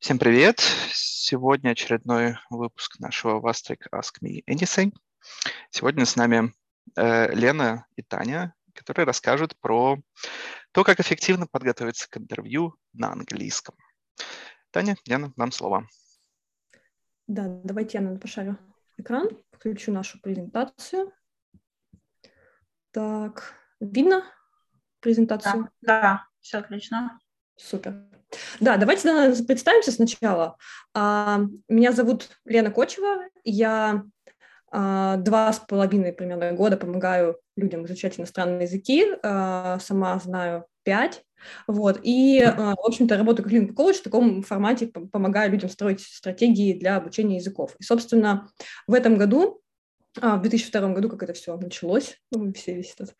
Всем 0.00 0.18
привет! 0.18 0.60
Сегодня 0.94 1.72
очередной 1.72 2.38
выпуск 2.48 2.98
нашего 3.00 3.38
Vastric 3.38 3.82
Ask 3.92 4.14
Me 4.22 4.42
Anything. 4.48 4.94
Сегодня 5.68 6.06
с 6.06 6.16
нами 6.16 6.54
э, 6.96 7.34
Лена 7.34 7.86
и 7.96 8.02
Таня, 8.02 8.54
которые 8.74 9.04
расскажут 9.04 9.58
про 9.60 9.98
то, 10.72 10.84
как 10.84 11.00
эффективно 11.00 11.46
подготовиться 11.46 12.08
к 12.08 12.16
интервью 12.16 12.76
на 12.94 13.12
английском. 13.12 13.76
Таня, 14.70 14.96
Лена, 15.04 15.34
вам 15.36 15.52
слово. 15.52 15.86
Да, 17.26 17.60
давайте 17.62 17.98
я 17.98 18.16
пошарю 18.16 18.56
экран, 18.96 19.28
включу 19.52 19.92
нашу 19.92 20.18
презентацию. 20.22 21.12
Так, 22.90 23.52
видно 23.80 24.24
презентацию? 25.00 25.70
Да, 25.82 26.00
да 26.00 26.26
все 26.40 26.56
отлично. 26.56 27.20
Супер. 27.56 28.09
Да, 28.60 28.76
давайте 28.76 29.44
представимся 29.44 29.92
сначала. 29.92 30.56
А, 30.94 31.40
меня 31.68 31.92
зовут 31.92 32.28
Лена 32.44 32.70
Кочева. 32.70 33.24
Я 33.44 34.04
а, 34.70 35.16
два 35.16 35.52
с 35.52 35.58
половиной 35.58 36.12
примерно 36.12 36.52
года 36.52 36.76
помогаю 36.76 37.38
людям 37.56 37.86
изучать 37.86 38.18
иностранные 38.18 38.62
языки. 38.62 39.06
А, 39.22 39.78
сама 39.80 40.18
знаю 40.18 40.66
пять. 40.82 41.22
Вот. 41.66 42.00
И, 42.02 42.44
в 42.44 42.86
общем-то, 42.86 43.16
работаю 43.16 43.44
как 43.44 43.52
лингва 43.52 43.74
коуч 43.74 43.96
в 43.96 44.02
таком 44.02 44.42
формате, 44.42 44.88
помогаю 44.88 45.50
людям 45.50 45.70
строить 45.70 46.02
стратегии 46.02 46.78
для 46.78 46.96
обучения 46.96 47.36
языков. 47.36 47.74
И, 47.78 47.82
собственно, 47.82 48.50
в 48.86 48.92
этом 48.92 49.16
году 49.16 49.59
в 50.16 50.40
2002 50.40 50.92
году, 50.92 51.08
как 51.08 51.22
это 51.22 51.32
все 51.32 51.56
началось, 51.56 52.18
ну, 52.32 52.52
все 52.52 52.74
весь 52.74 52.94
этот, 52.94 53.14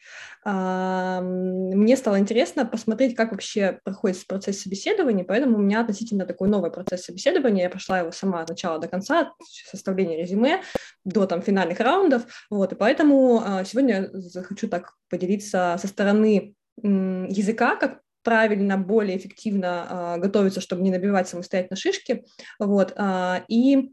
а, 0.44 1.20
мне 1.20 1.96
стало 1.96 2.18
интересно 2.18 2.66
посмотреть, 2.66 3.14
как 3.14 3.30
вообще 3.30 3.78
проходит 3.84 4.26
процесс 4.26 4.60
собеседования, 4.60 5.24
поэтому 5.24 5.58
у 5.58 5.60
меня 5.60 5.80
относительно 5.82 6.26
такой 6.26 6.48
новый 6.48 6.72
процесс 6.72 7.04
собеседования, 7.04 7.64
я 7.64 7.70
прошла 7.70 8.00
его 8.00 8.10
сама 8.10 8.40
от 8.40 8.48
начала 8.48 8.80
до 8.80 8.88
конца, 8.88 9.32
составление 9.70 10.20
резюме 10.20 10.62
до 11.04 11.26
там 11.26 11.42
финальных 11.42 11.78
раундов, 11.78 12.46
вот, 12.50 12.72
и 12.72 12.76
поэтому 12.76 13.40
а, 13.44 13.64
сегодня 13.64 14.10
хочу 14.42 14.68
так 14.68 14.94
поделиться 15.08 15.76
со 15.80 15.86
стороны 15.86 16.54
языка, 16.82 17.76
как 17.76 18.00
правильно, 18.22 18.76
более 18.76 19.16
эффективно 19.16 19.86
а, 19.88 20.18
готовиться, 20.18 20.60
чтобы 20.60 20.82
не 20.82 20.90
набивать 20.90 21.28
самостоятельно 21.28 21.76
шишки, 21.76 22.24
вот, 22.58 22.92
а, 22.96 23.44
и 23.48 23.92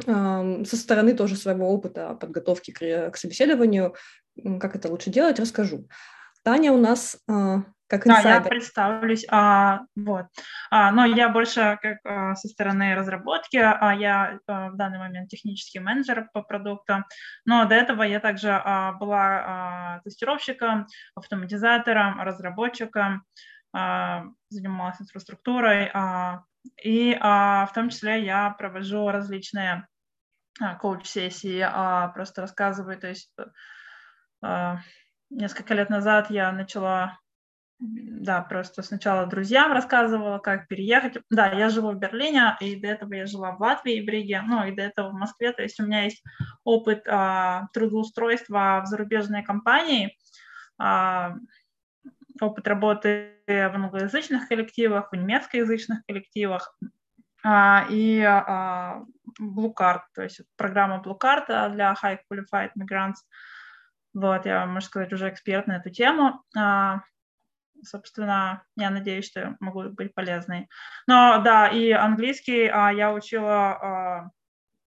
со 0.00 0.76
стороны 0.76 1.14
тоже 1.14 1.36
своего 1.36 1.72
опыта 1.72 2.14
подготовки 2.14 2.70
к, 2.70 3.10
к 3.10 3.16
собеседованию, 3.16 3.94
как 4.60 4.76
это 4.76 4.88
лучше 4.88 5.10
делать, 5.10 5.40
расскажу. 5.40 5.88
Таня 6.44 6.72
у 6.72 6.78
нас 6.78 7.18
а, 7.28 7.64
как 7.88 8.06
инсайдер. 8.06 8.30
Да, 8.30 8.34
я 8.36 8.40
представлюсь. 8.42 9.26
А, 9.30 9.80
вот. 9.96 10.26
А, 10.70 10.92
но 10.92 11.04
я 11.04 11.28
больше 11.30 11.78
как 11.82 11.98
а, 12.04 12.34
со 12.36 12.48
стороны 12.48 12.94
разработки, 12.94 13.56
а 13.56 13.94
я 13.94 14.38
а, 14.46 14.70
в 14.70 14.76
данный 14.76 14.98
момент 14.98 15.30
технический 15.30 15.80
менеджер 15.80 16.28
по 16.32 16.42
продуктам. 16.42 17.06
Но 17.44 17.64
до 17.64 17.74
этого 17.74 18.02
я 18.02 18.20
также 18.20 18.50
а, 18.50 18.92
была 18.92 19.20
а, 19.20 20.00
тестировщиком, 20.04 20.86
автоматизатором, 21.14 22.20
разработчиком, 22.20 23.24
а, 23.72 24.24
занималась 24.50 25.00
инфраструктурой, 25.00 25.90
а, 25.92 26.44
и 26.82 27.16
а, 27.20 27.66
в 27.66 27.72
том 27.72 27.90
числе 27.90 28.24
я 28.24 28.50
провожу 28.50 29.08
различные 29.08 29.86
а, 30.60 30.74
коуч-сессии, 30.76 31.60
а, 31.60 32.08
просто 32.08 32.42
рассказываю, 32.42 32.98
то 32.98 33.08
есть 33.08 33.32
а, 34.42 34.78
несколько 35.30 35.74
лет 35.74 35.90
назад 35.90 36.30
я 36.30 36.52
начала, 36.52 37.18
да, 37.78 38.42
просто 38.42 38.82
сначала 38.82 39.26
друзьям 39.26 39.72
рассказывала, 39.72 40.38
как 40.38 40.68
переехать. 40.68 41.18
Да, 41.30 41.48
я 41.52 41.68
живу 41.68 41.92
в 41.92 41.98
Берлине, 41.98 42.56
и 42.60 42.76
до 42.76 42.88
этого 42.88 43.14
я 43.14 43.26
жила 43.26 43.52
в 43.52 43.60
Латвии 43.60 43.96
и 43.96 44.04
в 44.04 44.08
Риге, 44.08 44.42
ну 44.42 44.64
и 44.64 44.74
до 44.74 44.82
этого 44.82 45.10
в 45.10 45.14
Москве, 45.14 45.52
то 45.52 45.62
есть 45.62 45.78
у 45.80 45.86
меня 45.86 46.04
есть 46.04 46.22
опыт 46.64 47.04
а, 47.08 47.68
трудоустройства 47.72 48.82
в 48.84 48.88
зарубежной 48.88 49.42
компании, 49.42 50.16
а, 50.78 51.34
опыт 52.40 52.66
работы 52.68 53.34
в 53.46 53.74
англоязычных 53.74 54.48
коллективах, 54.48 55.10
в 55.10 55.16
немецкоязычных 55.16 56.04
коллективах 56.06 56.76
а, 57.44 57.86
и 57.88 58.20
а, 58.20 59.04
Blue 59.40 59.72
Card, 59.72 60.00
то 60.14 60.22
есть 60.22 60.40
программа 60.56 61.02
Blue 61.04 61.18
Card 61.18 61.70
для 61.72 61.94
High 61.94 62.18
Qualified 62.30 62.70
Migrants. 62.78 63.16
Вот, 64.14 64.46
я, 64.46 64.66
можно 64.66 64.80
сказать, 64.80 65.12
уже 65.12 65.28
эксперт 65.28 65.66
на 65.66 65.76
эту 65.76 65.90
тему. 65.90 66.42
А, 66.56 67.02
собственно, 67.84 68.64
я 68.76 68.90
надеюсь, 68.90 69.26
что 69.26 69.56
могу 69.60 69.84
быть 69.90 70.14
полезной. 70.14 70.68
Но 71.06 71.40
да, 71.44 71.68
и 71.68 71.90
английский 71.90 72.64
я 72.64 73.12
учила, 73.12 74.32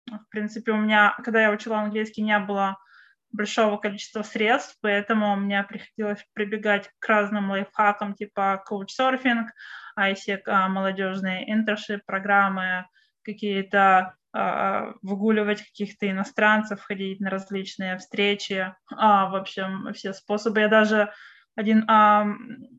в 0.07 0.29
принципе, 0.31 0.71
у 0.73 0.77
меня, 0.77 1.17
когда 1.25 1.43
я 1.43 1.51
учила 1.51 1.81
английский, 1.81 2.23
не 2.23 2.39
было 2.39 2.79
большого 3.33 3.77
количества 3.77 4.23
средств, 4.23 4.77
поэтому 4.81 5.37
мне 5.37 5.63
приходилось 5.63 6.25
прибегать 6.33 6.91
к 6.99 7.09
разным 7.09 7.51
лайфхакам 7.51 8.15
типа 8.15 8.63
коучсерфинг, 8.67 9.51
ISEC, 9.99 10.43
а, 10.47 10.69
молодежные 10.69 11.53
интершип 11.53 12.05
программы, 12.07 12.87
какие-то 13.23 14.15
а, 14.33 14.93
выгуливать 15.03 15.63
каких-то 15.63 16.11
иностранцев, 16.11 16.83
ходить 16.83 17.21
на 17.21 17.31
различные 17.31 17.97
встречи, 17.99 18.75
а, 18.95 19.27
в 19.31 19.35
общем, 19.35 19.93
все 19.95 20.13
способы. 20.13 20.61
Я 20.61 20.69
даже 20.69 21.13
один 21.57 21.85
а, 21.89 22.27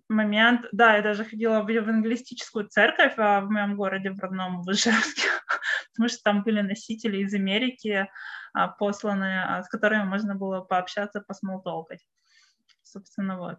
момент, 0.07 0.61
да, 0.71 0.95
я 0.95 1.01
даже 1.01 1.25
ходила 1.25 1.61
в 1.61 1.67
евангелистическую 1.67 2.67
церковь 2.69 3.15
а, 3.17 3.41
в 3.41 3.49
моем 3.49 3.75
городе, 3.75 4.11
в 4.11 4.19
родном, 4.19 4.61
в 4.61 4.71
Ижевске, 4.71 5.27
потому 5.93 6.07
что 6.07 6.21
там 6.23 6.43
были 6.43 6.61
носители 6.61 7.17
из 7.17 7.33
Америки, 7.33 8.07
а, 8.53 8.67
посланные, 8.67 9.43
а, 9.43 9.63
с 9.63 9.67
которыми 9.67 10.03
можно 10.03 10.35
было 10.35 10.61
пообщаться, 10.61 11.21
посмолтолкать. 11.21 12.05
Собственно, 12.83 13.37
вот. 13.37 13.57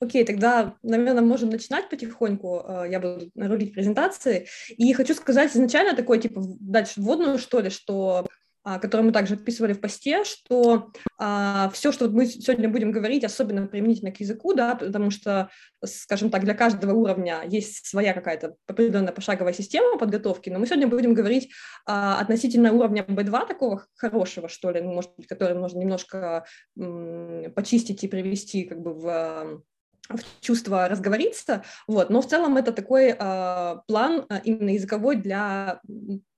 Окей, 0.00 0.24
тогда, 0.24 0.74
наверное, 0.82 1.22
можем 1.22 1.50
начинать 1.50 1.88
потихоньку. 1.88 2.64
А, 2.66 2.84
я 2.84 2.98
буду 2.98 3.30
рулить 3.36 3.74
презентации. 3.74 4.48
И 4.68 4.92
хочу 4.94 5.14
сказать 5.14 5.54
изначально 5.54 5.94
такой, 5.94 6.20
типа, 6.20 6.42
дальше 6.60 7.00
вводную, 7.00 7.38
что 7.38 7.60
ли, 7.60 7.70
что 7.70 8.26
который 8.64 9.02
мы 9.02 9.12
также 9.12 9.34
описывали 9.34 9.72
в 9.72 9.80
посте, 9.80 10.24
что 10.24 10.92
а, 11.18 11.70
все, 11.70 11.90
что 11.92 12.08
мы 12.08 12.26
сегодня 12.26 12.68
будем 12.68 12.92
говорить, 12.92 13.24
особенно 13.24 13.66
применительно 13.66 14.12
к 14.12 14.20
языку, 14.20 14.54
да, 14.54 14.76
потому 14.76 15.10
что, 15.10 15.50
скажем 15.84 16.30
так, 16.30 16.44
для 16.44 16.54
каждого 16.54 16.92
уровня 16.92 17.42
есть 17.46 17.86
своя 17.86 18.12
какая-то 18.12 18.54
определенная 18.66 19.12
пошаговая 19.12 19.52
система 19.52 19.98
подготовки, 19.98 20.50
но 20.50 20.58
мы 20.58 20.66
сегодня 20.66 20.86
будем 20.86 21.14
говорить 21.14 21.50
а, 21.86 22.20
относительно 22.20 22.72
уровня 22.72 23.02
B2 23.02 23.48
такого 23.48 23.86
хорошего, 23.96 24.48
что 24.48 24.70
ли, 24.70 24.80
ну, 24.80 24.92
может 24.92 25.10
быть, 25.16 25.26
который 25.26 25.56
можно 25.56 25.78
немножко 25.78 26.44
м, 26.78 27.52
почистить 27.54 28.04
и 28.04 28.08
привести 28.08 28.64
как 28.64 28.80
бы 28.80 28.94
в 28.94 29.62
в 30.08 30.40
чувство 30.40 30.88
разговориться, 30.88 31.64
вот, 31.86 32.10
но 32.10 32.20
в 32.20 32.26
целом 32.26 32.56
это 32.56 32.72
такой 32.72 33.14
э, 33.18 33.76
план 33.86 34.26
э, 34.28 34.40
именно 34.44 34.70
языковой 34.70 35.16
для 35.16 35.80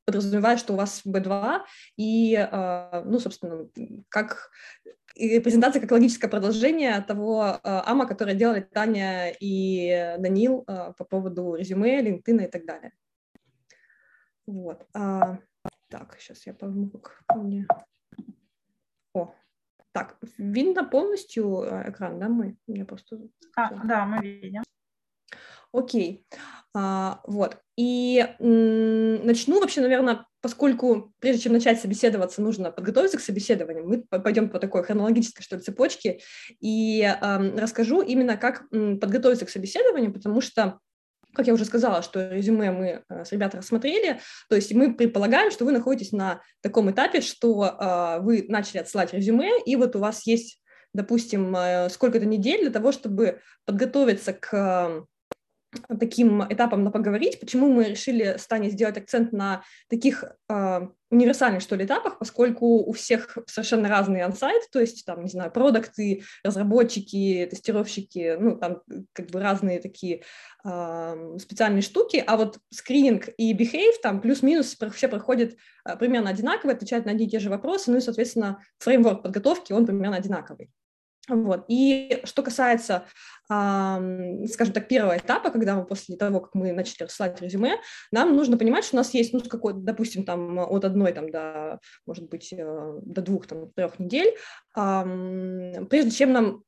подразумевает, 0.05 0.59
что 0.59 0.75
у 0.75 0.77
вас 0.77 1.03
B2, 1.07 1.63
и, 1.97 2.37
а, 2.37 3.03
ну, 3.05 3.19
собственно, 3.19 3.69
как 4.09 4.51
и 5.15 5.39
презентация 5.41 5.81
как 5.81 5.93
логическое 5.93 6.29
продолжение 6.29 7.01
того 7.01 7.43
а, 7.43 7.85
АМА, 7.87 8.07
которое 8.07 8.35
делали 8.35 8.61
Таня 8.61 9.31
и 9.31 10.17
Данил 10.19 10.65
а, 10.67 10.93
по 10.93 11.05
поводу 11.05 11.55
резюме, 11.55 12.03
LinkedIn 12.03 12.45
и 12.45 12.51
так 12.51 12.67
далее. 12.67 12.93
Вот. 14.47 14.87
Так, 14.93 16.17
сейчас 16.19 16.47
я 16.47 16.55
пойму, 16.55 16.91
как 16.91 17.23
мне... 17.37 17.67
О, 19.15 19.33
так, 19.93 20.19
видно 20.37 20.85
полностью 20.85 21.65
экран, 21.87 22.19
да, 22.19 22.29
мы? 22.29 22.57
Я 22.67 22.85
просто... 22.85 23.21
А, 23.57 23.71
да, 23.85 24.05
мы 24.05 24.19
видим. 24.21 24.65
Окей, 25.75 26.25
а, 26.73 27.21
вот. 27.27 27.57
И 27.77 28.25
м, 28.39 29.27
начну 29.27 29.61
вообще, 29.61 29.81
наверное, 29.81 30.25
поскольку 30.41 31.13
прежде 31.19 31.43
чем 31.43 31.53
начать 31.53 31.81
собеседоваться, 31.81 32.43
нужно 32.43 32.71
подготовиться 32.71 33.19
к 33.19 33.21
собеседованию. 33.21 33.85
Мы 33.85 34.05
пойдем 34.21 34.51
по 34.51 34.61
такой 34.61 34.85
хронологической, 34.85 35.43
что 35.43 35.57
ли, 35.57 35.63
цепочке 35.63 36.21
и 36.61 37.03
э, 37.03 37.59
расскажу 37.59 38.03
именно, 38.03 38.37
как 38.37 38.63
м, 38.73 39.01
подготовиться 39.01 39.47
к 39.47 39.51
собеседованию, 39.51 40.13
потому 40.13 40.41
что 40.41 40.79
как 41.35 41.49
я 41.49 41.55
уже 41.55 41.65
сказала, 41.65 42.03
что 42.03 42.29
резюме 42.33 42.71
мы 42.71 43.03
э, 43.09 43.25
с 43.25 43.33
ребятами 43.33 43.61
рассмотрели, 43.61 44.21
то 44.49 44.55
есть 44.55 44.73
мы 44.73 44.95
предполагаем, 44.95 45.51
что 45.51 45.65
вы 45.65 45.73
находитесь 45.73 46.13
на 46.13 46.41
таком 46.63 46.91
этапе, 46.93 47.21
что 47.21 47.65
э, 47.65 48.21
вы 48.23 48.45
начали 48.49 48.79
отсылать 48.79 49.13
резюме, 49.13 49.51
и 49.67 49.75
вот 49.75 49.97
у 49.97 49.99
вас 49.99 50.27
есть, 50.27 50.63
допустим, 50.93 51.57
э, 51.57 51.89
сколько-то 51.91 52.27
недель 52.27 52.61
для 52.63 52.71
того, 52.71 52.93
чтобы 52.93 53.41
подготовиться 53.67 54.33
к 54.33 55.05
таким 56.01 56.43
этапом 56.45 56.85
на 56.85 56.91
поговорить, 56.91 57.41
почему 57.41 57.73
мы 57.73 57.85
решили 57.85 58.37
с 58.39 58.47
Таней 58.47 58.71
сделать 58.71 58.99
акцент 58.99 59.33
на 59.33 59.63
таких 59.89 60.25
э, 60.49 60.81
универсальных, 61.11 61.63
что 61.63 61.77
ли, 61.77 61.85
этапах, 61.85 62.19
поскольку 62.19 62.79
у 62.79 62.93
всех 62.93 63.39
совершенно 63.47 63.89
разные 63.89 64.25
ансайт, 64.25 64.63
то 64.71 64.81
есть 64.81 65.05
там, 65.05 65.23
не 65.25 65.31
знаю, 65.31 65.51
продукты, 65.51 66.23
разработчики, 66.43 67.47
тестировщики, 67.51 68.37
ну, 68.39 68.57
там 68.57 68.83
как 69.13 69.31
бы 69.31 69.41
разные 69.41 69.81
такие 69.81 70.23
э, 70.65 71.37
специальные 71.39 71.83
штуки, 71.83 72.23
а 72.27 72.37
вот 72.37 72.59
скрининг 72.71 73.29
и 73.39 73.55
behave 73.55 73.95
там 74.03 74.21
плюс-минус 74.21 74.77
все 74.95 75.09
проходят 75.09 75.57
э, 75.89 75.97
примерно 75.97 76.31
одинаково, 76.31 76.73
отвечают 76.73 77.07
на 77.07 77.13
одни 77.13 77.27
и 77.27 77.31
те 77.31 77.39
же 77.39 77.51
вопросы, 77.51 77.91
ну 77.91 77.99
и, 77.99 78.01
соответственно, 78.01 78.59
фреймворк 78.79 79.23
подготовки, 79.23 79.73
он 79.73 79.87
примерно 79.87 80.17
одинаковый. 80.17 80.71
Вот. 81.29 81.65
И 81.69 82.21
что 82.25 82.43
касается, 82.43 83.05
скажем 83.47 84.73
так, 84.75 84.89
первого 84.89 85.17
этапа, 85.17 85.51
когда 85.51 85.75
мы 85.75 85.87
после 85.87 86.17
того, 86.17 86.41
как 86.41 86.55
мы 86.55 86.73
начали 86.73 87.05
рассылать 87.05 87.41
резюме, 87.41 87.77
нам 88.11 88.37
нужно 88.37 88.59
понимать, 88.59 88.85
что 88.85 88.97
у 88.97 88.99
нас 88.99 89.15
есть, 89.15 89.33
ну, 89.33 89.41
какой 89.41 89.75
допустим, 89.75 90.25
там 90.25 90.59
от 90.59 90.85
одной 90.85 91.13
там, 91.13 91.31
до, 91.31 91.79
может 92.07 92.29
быть, 92.29 92.53
э, 92.53 92.99
до 93.03 93.23
двух, 93.23 93.47
там, 93.47 93.71
трех 93.73 93.99
недель, 93.99 94.35
прежде 94.75 96.11
чем 96.11 96.33
нам 96.33 96.63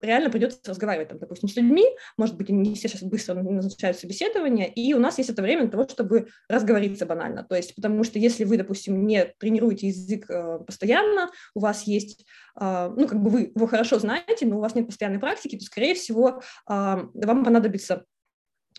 реально 0.00 0.30
придется 0.30 0.60
разговаривать, 0.66 1.08
там, 1.08 1.18
допустим, 1.18 1.48
с 1.48 1.56
людьми, 1.56 1.84
может 2.16 2.36
быть, 2.36 2.48
не 2.48 2.74
все 2.74 2.88
сейчас 2.88 3.02
быстро 3.02 3.34
назначают 3.34 3.98
собеседование, 3.98 4.68
и 4.72 4.94
у 4.94 4.98
нас 4.98 5.18
есть 5.18 5.30
это 5.30 5.42
время 5.42 5.62
для 5.62 5.70
того, 5.70 5.88
чтобы 5.88 6.28
разговориться 6.48 7.06
банально. 7.06 7.44
То 7.44 7.56
есть, 7.56 7.74
потому 7.74 8.04
что 8.04 8.18
если 8.18 8.44
вы, 8.44 8.56
допустим, 8.56 9.06
не 9.06 9.24
тренируете 9.38 9.88
язык 9.88 10.28
э, 10.30 10.60
постоянно, 10.66 11.30
у 11.54 11.60
вас 11.60 11.84
есть, 11.84 12.26
э, 12.60 12.92
ну, 12.96 13.08
как 13.08 13.20
бы 13.20 13.30
вы 13.30 13.52
его 13.54 13.66
хорошо 13.66 13.98
знаете, 13.98 14.46
но 14.46 14.58
у 14.58 14.60
вас 14.60 14.74
нет 14.74 14.86
постоянной 14.86 15.18
практики, 15.18 15.56
то, 15.56 15.64
скорее 15.64 15.94
всего, 15.94 16.28
э, 16.28 16.42
вам 16.66 17.44
понадобится, 17.44 18.04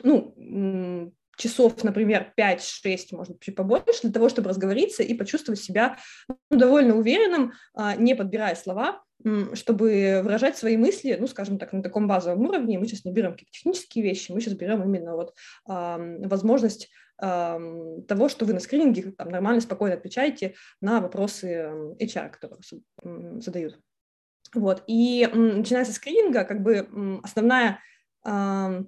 ну, 0.04 1.14
часов, 1.38 1.84
например, 1.84 2.34
5-6, 2.36 3.08
может 3.12 3.40
чуть 3.40 3.56
побольше, 3.56 4.02
для 4.04 4.12
того, 4.12 4.30
чтобы 4.30 4.50
разговориться 4.50 5.04
и 5.04 5.14
почувствовать 5.14 5.62
себя 5.62 5.98
ну, 6.28 6.58
довольно 6.58 6.96
уверенным, 6.96 7.54
не 7.98 8.16
подбирая 8.16 8.56
слова, 8.56 9.04
чтобы 9.54 10.22
выражать 10.24 10.58
свои 10.58 10.78
мысли, 10.78 11.18
ну, 11.20 11.28
скажем 11.28 11.58
так, 11.58 11.74
на 11.74 11.82
таком 11.82 12.08
базовом 12.08 12.46
уровне. 12.46 12.78
Мы 12.78 12.86
сейчас 12.86 13.06
не 13.06 13.12
берем 13.12 13.32
какие-то 13.32 13.52
технические 13.52 14.04
вещи, 14.04 14.32
мы 14.32 14.42
сейчас 14.42 14.54
берем 14.54 14.84
именно 14.84 15.16
вот 15.16 15.34
э, 15.68 16.28
возможность 16.28 16.90
э, 17.22 17.60
того, 18.08 18.30
что 18.30 18.46
вы 18.46 18.54
на 18.54 18.60
скрининге 18.60 19.12
там, 19.12 19.30
нормально, 19.30 19.62
спокойно 19.62 19.96
отвечаете 19.96 20.56
на 20.82 21.02
вопросы 21.02 21.96
HR, 22.00 22.30
которые 22.30 23.42
задают. 23.42 23.80
Вот. 24.54 24.84
И 24.88 25.28
начиная 25.34 25.84
со 25.84 25.94
скрининга, 25.94 26.46
как 26.46 26.62
бы 26.62 27.20
основная, 27.24 27.80
э, 28.26 28.84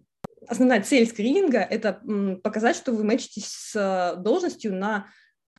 основная 0.48 0.84
цель 0.84 1.08
скрининга– 1.08 1.60
это 1.70 2.02
показать, 2.44 2.76
что 2.76 2.94
вы 2.94 3.04
мэчитесь 3.04 3.48
с 3.48 4.16
должностью 4.18 4.76
на 4.76 5.08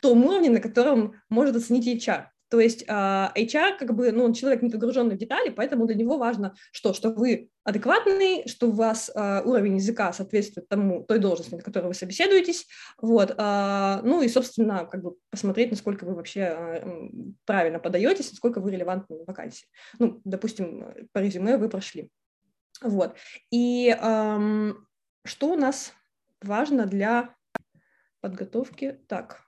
том 0.01 0.25
уровне, 0.25 0.49
на 0.49 0.61
котором 0.61 1.21
может 1.29 1.57
оценить 1.57 1.87
HR. 1.87 2.27
То 2.51 2.59
есть 2.59 2.83
uh, 2.89 3.33
HR, 3.35 3.79
как 3.79 3.95
бы, 3.95 4.11
ну, 4.11 4.25
он 4.25 4.35
человек 4.35 4.61
не 4.63 4.71
погруженный 4.71 5.15
в 5.15 5.19
детали, 5.19 5.51
поэтому 5.51 5.87
для 5.87 5.95
него 5.95 6.19
важно, 6.19 6.55
что, 6.73 6.93
что 6.93 7.11
вы 7.11 7.49
адекватный, 7.63 8.47
что 8.49 8.69
у 8.69 8.73
вас 8.73 9.11
uh, 9.15 9.43
уровень 9.45 9.77
языка 9.77 10.13
соответствует 10.13 10.69
тому, 10.69 11.05
той 11.05 11.21
должности, 11.21 11.55
на 11.55 11.63
которой 11.63 11.87
вы 11.87 11.95
собеседуетесь, 11.95 12.67
вот, 13.01 13.31
uh, 13.31 14.01
ну 14.03 14.21
и, 14.21 14.29
собственно, 14.29 14.85
как 14.85 15.03
бы 15.03 15.15
посмотреть, 15.31 15.71
насколько 15.71 16.05
вы 16.05 16.15
вообще 16.15 16.83
правильно 17.47 17.79
подаетесь, 17.79 18.31
насколько 18.31 18.61
вы 18.61 18.73
релевантны 18.73 19.19
на 19.19 19.25
вакансии. 19.25 19.67
Ну, 20.01 20.21
допустим, 20.25 20.93
по 21.13 21.21
резюме 21.21 21.57
вы 21.57 21.69
прошли. 21.69 22.11
Вот. 22.83 23.15
И 23.51 23.91
um, 23.91 24.75
что 25.25 25.53
у 25.53 25.57
нас 25.57 25.93
важно 26.43 26.87
для 26.87 27.35
подготовки? 28.21 29.01
Так, 29.07 29.43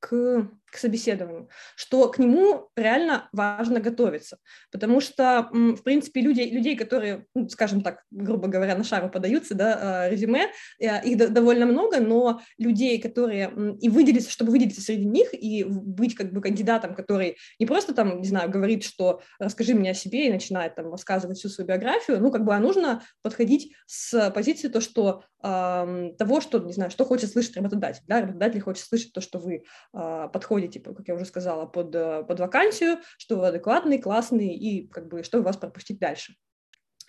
к, 0.00 0.48
к 0.72 0.78
собеседованию, 0.78 1.48
что 1.76 2.08
к 2.08 2.18
нему 2.18 2.70
реально 2.76 3.28
важно 3.32 3.78
готовиться, 3.78 4.38
потому 4.70 5.00
что, 5.02 5.50
в 5.52 5.82
принципе, 5.82 6.22
люди, 6.22 6.40
людей, 6.40 6.76
которые, 6.76 7.26
ну, 7.34 7.46
скажем 7.50 7.82
так, 7.82 8.02
грубо 8.10 8.48
говоря, 8.48 8.74
на 8.74 8.82
шару 8.82 9.10
подаются, 9.10 9.54
да, 9.54 9.78
а, 9.80 10.08
резюме, 10.08 10.48
э, 10.80 11.04
их 11.04 11.32
довольно 11.32 11.66
много, 11.66 12.00
но 12.00 12.40
людей, 12.56 12.98
которые 13.00 13.76
и 13.80 13.90
выделиться, 13.90 14.30
чтобы 14.30 14.50
выделиться 14.50 14.80
среди 14.80 15.04
них 15.04 15.34
и 15.34 15.62
быть 15.64 16.14
как 16.14 16.32
бы 16.32 16.40
кандидатом, 16.40 16.94
который 16.94 17.36
не 17.58 17.66
просто 17.66 17.92
там, 17.92 18.22
не 18.22 18.28
знаю, 18.28 18.50
говорит, 18.50 18.82
что 18.82 19.20
расскажи 19.38 19.74
мне 19.74 19.90
о 19.90 19.94
себе 19.94 20.28
и 20.28 20.32
начинает 20.32 20.74
там 20.74 20.90
рассказывать 20.90 21.36
всю 21.36 21.50
свою 21.50 21.68
биографию, 21.68 22.18
ну, 22.18 22.32
как 22.32 22.44
бы, 22.44 22.54
а 22.54 22.58
нужно 22.58 23.02
подходить 23.20 23.74
с 23.86 24.30
позиции 24.30 24.68
то, 24.68 24.80
что 24.80 25.24
того, 25.42 26.40
что, 26.40 26.60
не 26.60 26.72
знаю, 26.72 26.92
что 26.92 27.04
хочет 27.04 27.32
слышать 27.32 27.56
работодатель. 27.56 28.02
Да? 28.06 28.20
Работодатель 28.20 28.60
хочет 28.60 28.86
слышать 28.86 29.12
то, 29.12 29.20
что 29.20 29.40
вы 29.40 29.64
э, 29.92 30.28
подходите, 30.32 30.61
как 30.68 31.08
я 31.08 31.14
уже 31.14 31.24
сказала, 31.24 31.66
под, 31.66 31.94
э, 31.94 32.24
под 32.24 32.40
вакансию, 32.40 32.98
что 33.18 33.36
вы 33.36 33.48
адекватный, 33.48 33.98
классный 33.98 34.54
и 34.54 34.88
как 34.88 35.08
бы 35.08 35.22
что 35.22 35.42
вас 35.42 35.56
пропустить 35.56 35.98
дальше. 35.98 36.34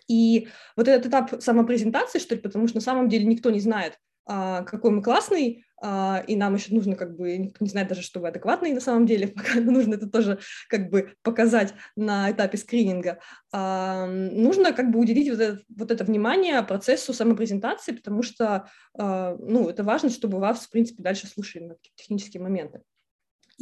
И 0.07 0.47
вот 0.75 0.87
этот 0.87 1.07
этап 1.07 1.41
самопрезентации, 1.41 2.19
что 2.19 2.35
ли, 2.35 2.41
потому 2.41 2.67
что 2.67 2.77
на 2.77 2.81
самом 2.81 3.09
деле 3.09 3.25
никто 3.25 3.49
не 3.49 3.59
знает, 3.59 3.97
а, 4.25 4.63
какой 4.63 4.91
мы 4.91 5.01
классный, 5.01 5.65
а, 5.81 6.23
и 6.27 6.37
нам 6.37 6.55
еще 6.55 6.73
нужно 6.73 6.95
как 6.95 7.17
бы, 7.17 7.37
никто 7.37 7.57
не 7.59 7.69
знает 7.69 7.89
даже, 7.89 8.01
что 8.01 8.21
вы 8.21 8.29
адекватный 8.29 8.71
на 8.71 8.79
самом 8.79 9.05
деле, 9.05 9.27
пока 9.35 9.59
нужно 9.59 9.95
это 9.95 10.09
тоже 10.09 10.39
как 10.69 10.89
бы 10.89 11.13
показать 11.23 11.73
на 11.95 12.31
этапе 12.31 12.57
скрининга. 12.57 13.19
А, 13.51 14.05
нужно 14.05 14.71
как 14.71 14.91
бы 14.91 14.99
уделить 14.99 15.29
вот 15.29 15.39
это, 15.39 15.61
вот 15.67 15.91
это 15.91 16.03
внимание 16.05 16.61
процессу 16.63 17.13
самопрезентации, 17.13 17.91
потому 17.91 18.23
что, 18.23 18.69
ну, 18.95 19.69
это 19.69 19.83
важно, 19.83 20.09
чтобы 20.09 20.39
вас, 20.39 20.65
в 20.65 20.69
принципе, 20.69 21.03
дальше 21.03 21.27
слушали 21.27 21.63
на 21.63 21.75
технические 21.95 22.41
моменты. 22.41 22.81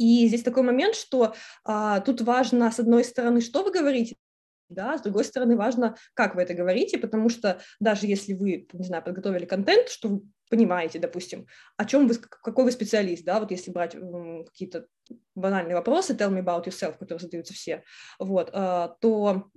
И 0.02 0.26
здесь 0.26 0.42
такой 0.42 0.64
момент, 0.64 0.96
что 0.96 1.34
а, 1.64 2.00
тут 2.00 2.22
важно, 2.22 2.72
с 2.72 2.80
одной 2.80 3.04
стороны, 3.04 3.40
что 3.40 3.62
вы 3.62 3.70
говорите, 3.70 4.16
да, 4.68 4.98
с 4.98 5.02
другой 5.02 5.24
стороны, 5.24 5.56
важно, 5.56 5.96
как 6.14 6.34
вы 6.34 6.42
это 6.42 6.54
говорите, 6.54 6.98
потому 6.98 7.28
что 7.28 7.60
даже 7.78 8.06
если 8.08 8.32
вы, 8.32 8.66
не 8.72 8.84
знаю, 8.84 9.04
подготовили 9.04 9.44
контент, 9.44 9.88
что 9.88 10.08
вы 10.08 10.22
понимаете, 10.50 10.98
допустим, 10.98 11.46
о 11.76 11.84
чем 11.84 12.08
вы, 12.08 12.16
какой 12.16 12.64
вы 12.64 12.72
специалист, 12.72 13.24
да, 13.24 13.38
вот 13.38 13.52
если 13.52 13.70
брать 13.70 13.96
какие-то 14.46 14.86
банальные 15.36 15.76
вопросы, 15.76 16.14
tell 16.14 16.30
me 16.30 16.42
about 16.42 16.64
yourself, 16.64 16.98
которые 16.98 17.20
задаются 17.20 17.54
все, 17.54 17.84
вот, 18.18 18.50
а, 18.52 18.96
то 19.00 19.50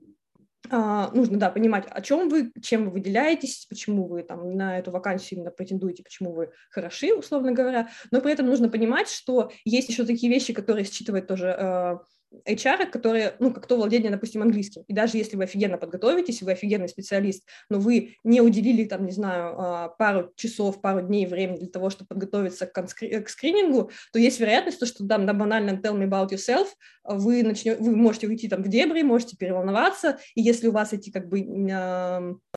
нужно, 0.70 1.38
да, 1.38 1.50
понимать, 1.50 1.86
о 1.90 2.02
чем 2.02 2.30
вы, 2.30 2.52
чем 2.62 2.86
вы 2.86 2.92
выделяетесь, 2.92 3.66
почему 3.70 4.08
вы 4.08 4.24
там 4.24 4.52
на 4.52 4.80
эту 4.80 4.92
вакансию 4.92 5.40
именно 5.40 5.52
претендуете, 5.52 6.04
почему 6.04 6.34
вы 6.34 6.52
хороши, 6.70 7.14
условно 7.14 7.52
говоря, 7.52 7.90
но 8.12 8.22
при 8.22 8.32
этом 8.32 8.48
нужно 8.48 8.70
понимать, 8.70 9.10
что 9.10 9.52
есть 9.64 9.90
еще 9.90 10.06
такие 10.06 10.32
вещи, 10.32 10.54
которые 10.54 10.86
считывает 10.86 11.28
тоже 11.28 11.52
а, 11.52 12.00
HR, 12.46 12.90
которые, 12.90 13.36
ну, 13.40 13.54
как 13.54 13.68
то 13.68 13.76
владение, 13.76 14.12
допустим, 14.12 14.42
английским. 14.42 14.84
И 14.88 14.94
даже 14.94 15.18
если 15.18 15.36
вы 15.36 15.44
офигенно 15.44 15.78
подготовитесь, 15.78 16.42
вы 16.42 16.52
офигенный 16.52 16.90
специалист, 16.90 17.48
но 17.70 17.80
вы 17.80 18.18
не 18.24 18.42
уделили, 18.42 18.86
там, 18.86 19.06
не 19.06 19.12
знаю, 19.12 19.56
а, 19.58 19.90
пару 19.90 20.32
часов, 20.36 20.82
пару 20.82 21.02
дней 21.02 21.26
времени 21.26 21.58
для 21.58 21.70
того, 21.70 21.90
чтобы 21.90 22.08
подготовиться 22.08 22.66
к, 22.66 22.88
скринингу, 22.88 23.92
то 24.12 24.20
есть 24.20 24.40
вероятность, 24.40 24.86
что 24.86 25.08
там 25.08 25.26
на 25.26 25.34
банальном 25.34 25.82
tell 25.82 25.98
me 25.98 26.08
about 26.08 26.30
yourself 26.30 26.68
вы, 27.04 27.44
начнете, 27.44 27.82
вы 27.82 27.96
можете 27.96 28.28
уйти 28.28 28.48
там 28.48 28.64
в 28.64 28.68
дебри, 28.68 29.04
можете 29.04 29.38
переволноваться, 29.38 30.18
и 30.34 30.42
если 30.42 30.68
у 30.68 30.72
вас 30.72 30.94
эти 30.94 31.12
как 31.12 31.30
бы 31.30 31.40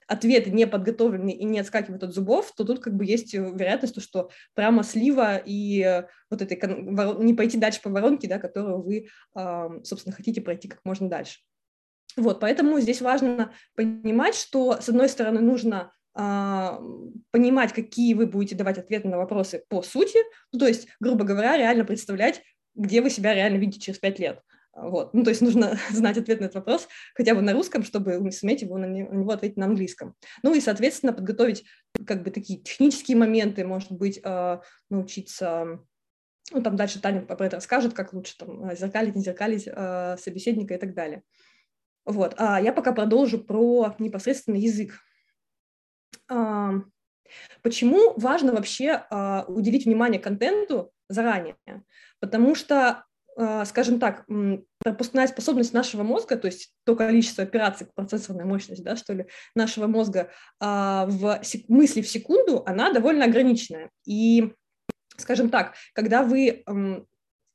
ответы 0.09 0.51
не 0.51 0.67
подготовлены 0.67 1.31
и 1.31 1.45
не 1.45 1.61
отскакивают 1.61 2.03
от 2.03 2.15
зубов, 2.15 2.53
то 2.57 2.65
тут 2.65 2.81
как 2.81 2.95
бы 2.95 3.05
есть 3.05 3.35
вероятность, 3.35 4.03
что 4.03 4.31
прямо 4.55 4.83
слива 4.83 5.37
и 5.37 6.03
вот 6.31 6.43
этой 6.43 6.59
не 7.23 7.35
пойти 7.35 7.59
дальше 7.59 7.81
по 7.83 7.91
воронке, 7.91 8.27
да, 8.27 8.39
которую 8.39 8.83
вы 8.83 9.09
собственно, 9.85 10.17
хотите 10.17 10.41
пройти 10.41 10.67
как 10.67 10.81
можно 10.85 11.09
дальше. 11.09 11.41
Вот, 12.17 12.41
поэтому 12.41 12.81
здесь 12.81 13.01
важно 13.01 13.53
понимать, 13.77 14.35
что, 14.35 14.81
с 14.81 14.89
одной 14.89 15.09
стороны, 15.09 15.41
нужно 15.41 15.93
а, 16.15 16.81
понимать, 17.31 17.73
какие 17.73 18.15
вы 18.15 18.27
будете 18.27 18.57
давать 18.57 18.79
ответы 18.79 19.07
на 19.09 19.19
вопросы 19.19 19.63
по 19.69 19.83
сути, 19.83 20.19
ну, 20.53 20.59
то 20.59 20.67
есть, 20.67 20.89
грубо 20.99 21.25
говоря, 21.25 21.57
реально 21.57 21.85
представлять, 21.85 22.43
где 22.75 23.01
вы 23.03 23.11
себя 23.11 23.35
реально 23.35 23.59
видите 23.59 23.81
через 23.81 24.01
пять 24.01 24.19
лет. 24.19 24.41
Вот. 24.81 25.13
Ну, 25.15 25.25
то 25.25 25.31
есть 25.31 25.43
нужно 25.43 25.79
знать 25.91 26.19
ответ 26.19 26.41
на 26.41 26.45
этот 26.45 26.57
вопрос 26.57 26.89
хотя 27.15 27.35
бы 27.35 27.43
на 27.43 27.53
русском, 27.53 27.83
чтобы 27.83 28.31
суметь 28.33 28.63
его 28.63 28.79
на 28.79 28.87
него 28.87 29.31
ответить 29.31 29.57
на 29.57 29.67
английском. 29.67 30.15
Ну 30.43 30.55
и, 30.55 30.61
соответственно, 30.61 31.13
подготовить 31.13 31.65
как 32.07 32.23
бы 32.23 32.31
такие 32.31 32.61
технические 32.61 33.17
моменты, 33.17 33.67
может 33.67 33.93
быть, 33.93 34.21
а, 34.25 34.61
научиться 34.91 35.81
ну, 36.51 36.63
там 36.63 36.77
дальше 36.77 37.01
Таня 37.01 37.23
про 37.23 37.47
это 37.47 37.57
расскажет, 37.57 37.93
как 37.93 38.13
лучше 38.13 38.37
там 38.39 38.71
э, 38.71 38.75
зеркалить, 38.77 39.15
не 39.15 39.23
зеркалить 39.23 39.65
э, 39.67 40.17
собеседника 40.19 40.75
и 40.75 40.79
так 40.79 40.95
далее. 40.95 41.23
Вот. 42.07 42.35
А 42.39 42.61
я 42.61 42.73
пока 42.73 42.93
продолжу 42.93 43.39
про 43.39 43.95
непосредственно 43.99 44.57
язык. 44.57 44.95
А, 46.31 46.73
почему 47.63 48.15
важно 48.17 48.53
вообще 48.53 49.05
а, 49.11 49.45
уделить 49.47 49.85
внимание 49.85 50.21
контенту 50.21 50.91
заранее? 51.09 51.57
Потому 52.19 52.55
что, 52.55 52.77
а, 52.77 53.05
скажем 53.67 54.01
так, 54.01 54.27
пропускная 54.79 55.29
способность 55.29 55.73
нашего 55.73 56.03
мозга, 56.03 56.37
то 56.37 56.47
есть 56.47 56.75
то 56.85 56.97
количество 56.97 57.45
операций, 57.45 57.87
процессорная 57.95 58.45
мощность, 58.45 58.83
да, 58.83 58.97
что 58.97 59.13
ли, 59.13 59.27
нашего 59.55 59.87
мозга 59.87 60.31
а, 60.59 61.07
в 61.07 61.41
мысли 61.69 62.01
в 62.03 62.09
секунду, 62.09 62.65
она 62.67 62.93
довольно 62.93 63.27
ограниченная. 63.27 63.91
И, 64.05 64.53
скажем 65.17 65.51
так, 65.51 65.75
когда 65.95 66.23
вы 66.23 66.65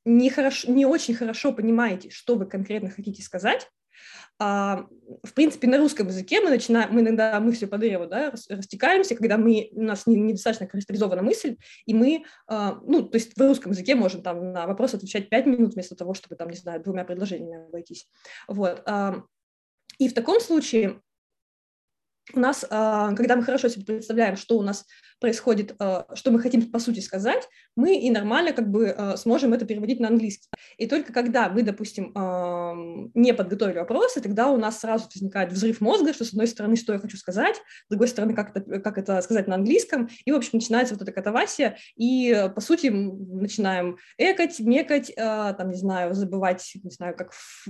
не, 0.04 0.30
хорошо, 0.30 0.70
не 0.70 0.86
очень 0.86 1.14
хорошо 1.14 1.52
понимаете, 1.52 2.10
что 2.10 2.36
вы 2.36 2.46
конкретно 2.46 2.90
хотите 2.90 3.22
сказать, 3.22 3.68
а, 4.38 4.86
в 5.22 5.32
принципе, 5.34 5.68
на 5.68 5.78
русском 5.78 6.08
языке 6.08 6.40
мы 6.40 6.50
начинаем, 6.50 6.92
мы 6.92 7.00
иногда 7.00 7.38
мы 7.40 7.52
все 7.52 7.66
по 7.66 7.78
древу, 7.78 8.06
да, 8.06 8.32
растекаемся, 8.48 9.14
когда 9.14 9.38
мы, 9.38 9.68
у 9.72 9.82
нас 9.82 10.06
не, 10.06 10.16
недостаточно 10.16 10.66
кристаллизована 10.66 11.22
мысль, 11.22 11.56
и 11.86 11.94
мы, 11.94 12.24
а, 12.46 12.80
ну, 12.84 13.02
то 13.02 13.16
есть 13.16 13.36
в 13.36 13.40
русском 13.40 13.72
языке 13.72 13.94
можем 13.94 14.22
там 14.22 14.52
на 14.52 14.66
вопрос 14.66 14.94
отвечать 14.94 15.28
5 15.28 15.46
минут 15.46 15.74
вместо 15.74 15.94
того, 15.94 16.14
чтобы 16.14 16.36
там, 16.36 16.50
не 16.50 16.56
знаю, 16.56 16.82
двумя 16.82 17.04
предложениями 17.04 17.66
обойтись. 17.66 18.08
Вот. 18.48 18.82
А, 18.86 19.22
и 19.98 20.08
в 20.08 20.14
таком 20.14 20.40
случае 20.40 21.00
у 22.32 22.40
нас, 22.40 22.64
а, 22.70 23.12
когда 23.14 23.36
мы 23.36 23.42
хорошо 23.42 23.68
себе 23.68 23.84
представляем, 23.84 24.36
что 24.36 24.56
у 24.56 24.62
нас 24.62 24.86
происходит, 25.20 25.74
а, 25.78 26.06
что 26.14 26.30
мы 26.30 26.40
хотим 26.40 26.70
по 26.70 26.78
сути 26.78 27.00
сказать, 27.00 27.48
мы 27.76 27.98
и 27.98 28.10
нормально 28.10 28.52
как 28.52 28.70
бы 28.70 28.90
а, 28.90 29.16
сможем 29.16 29.52
это 29.52 29.64
переводить 29.66 30.00
на 30.00 30.08
английский. 30.08 30.48
И 30.78 30.86
только 30.86 31.12
когда 31.12 31.48
мы, 31.48 31.62
допустим, 31.62 32.12
не 33.14 33.34
подготовили 33.34 33.78
вопросы, 33.78 34.20
тогда 34.20 34.50
у 34.50 34.56
нас 34.56 34.80
сразу 34.80 35.08
возникает 35.12 35.52
взрыв 35.52 35.80
мозга, 35.80 36.12
что 36.12 36.24
с 36.24 36.30
одной 36.30 36.46
стороны, 36.46 36.76
что 36.76 36.92
я 36.92 36.98
хочу 36.98 37.16
сказать, 37.16 37.56
с 37.56 37.90
другой 37.90 38.08
стороны, 38.08 38.34
как 38.34 38.56
это, 38.56 38.80
как 38.80 38.98
это 38.98 39.20
сказать 39.22 39.46
на 39.46 39.56
английском, 39.56 40.08
и, 40.24 40.32
в 40.32 40.36
общем, 40.36 40.50
начинается 40.54 40.94
вот 40.94 41.02
эта 41.02 41.12
катавасия, 41.12 41.76
и, 41.96 42.50
по 42.54 42.60
сути, 42.60 42.88
начинаем 42.88 43.98
экать, 44.18 44.58
мекать, 44.60 45.12
там, 45.16 45.70
не 45.70 45.76
знаю, 45.76 46.14
забывать, 46.14 46.72
не 46.82 46.90
знаю, 46.90 47.16
как 47.16 47.32
в 47.32 47.68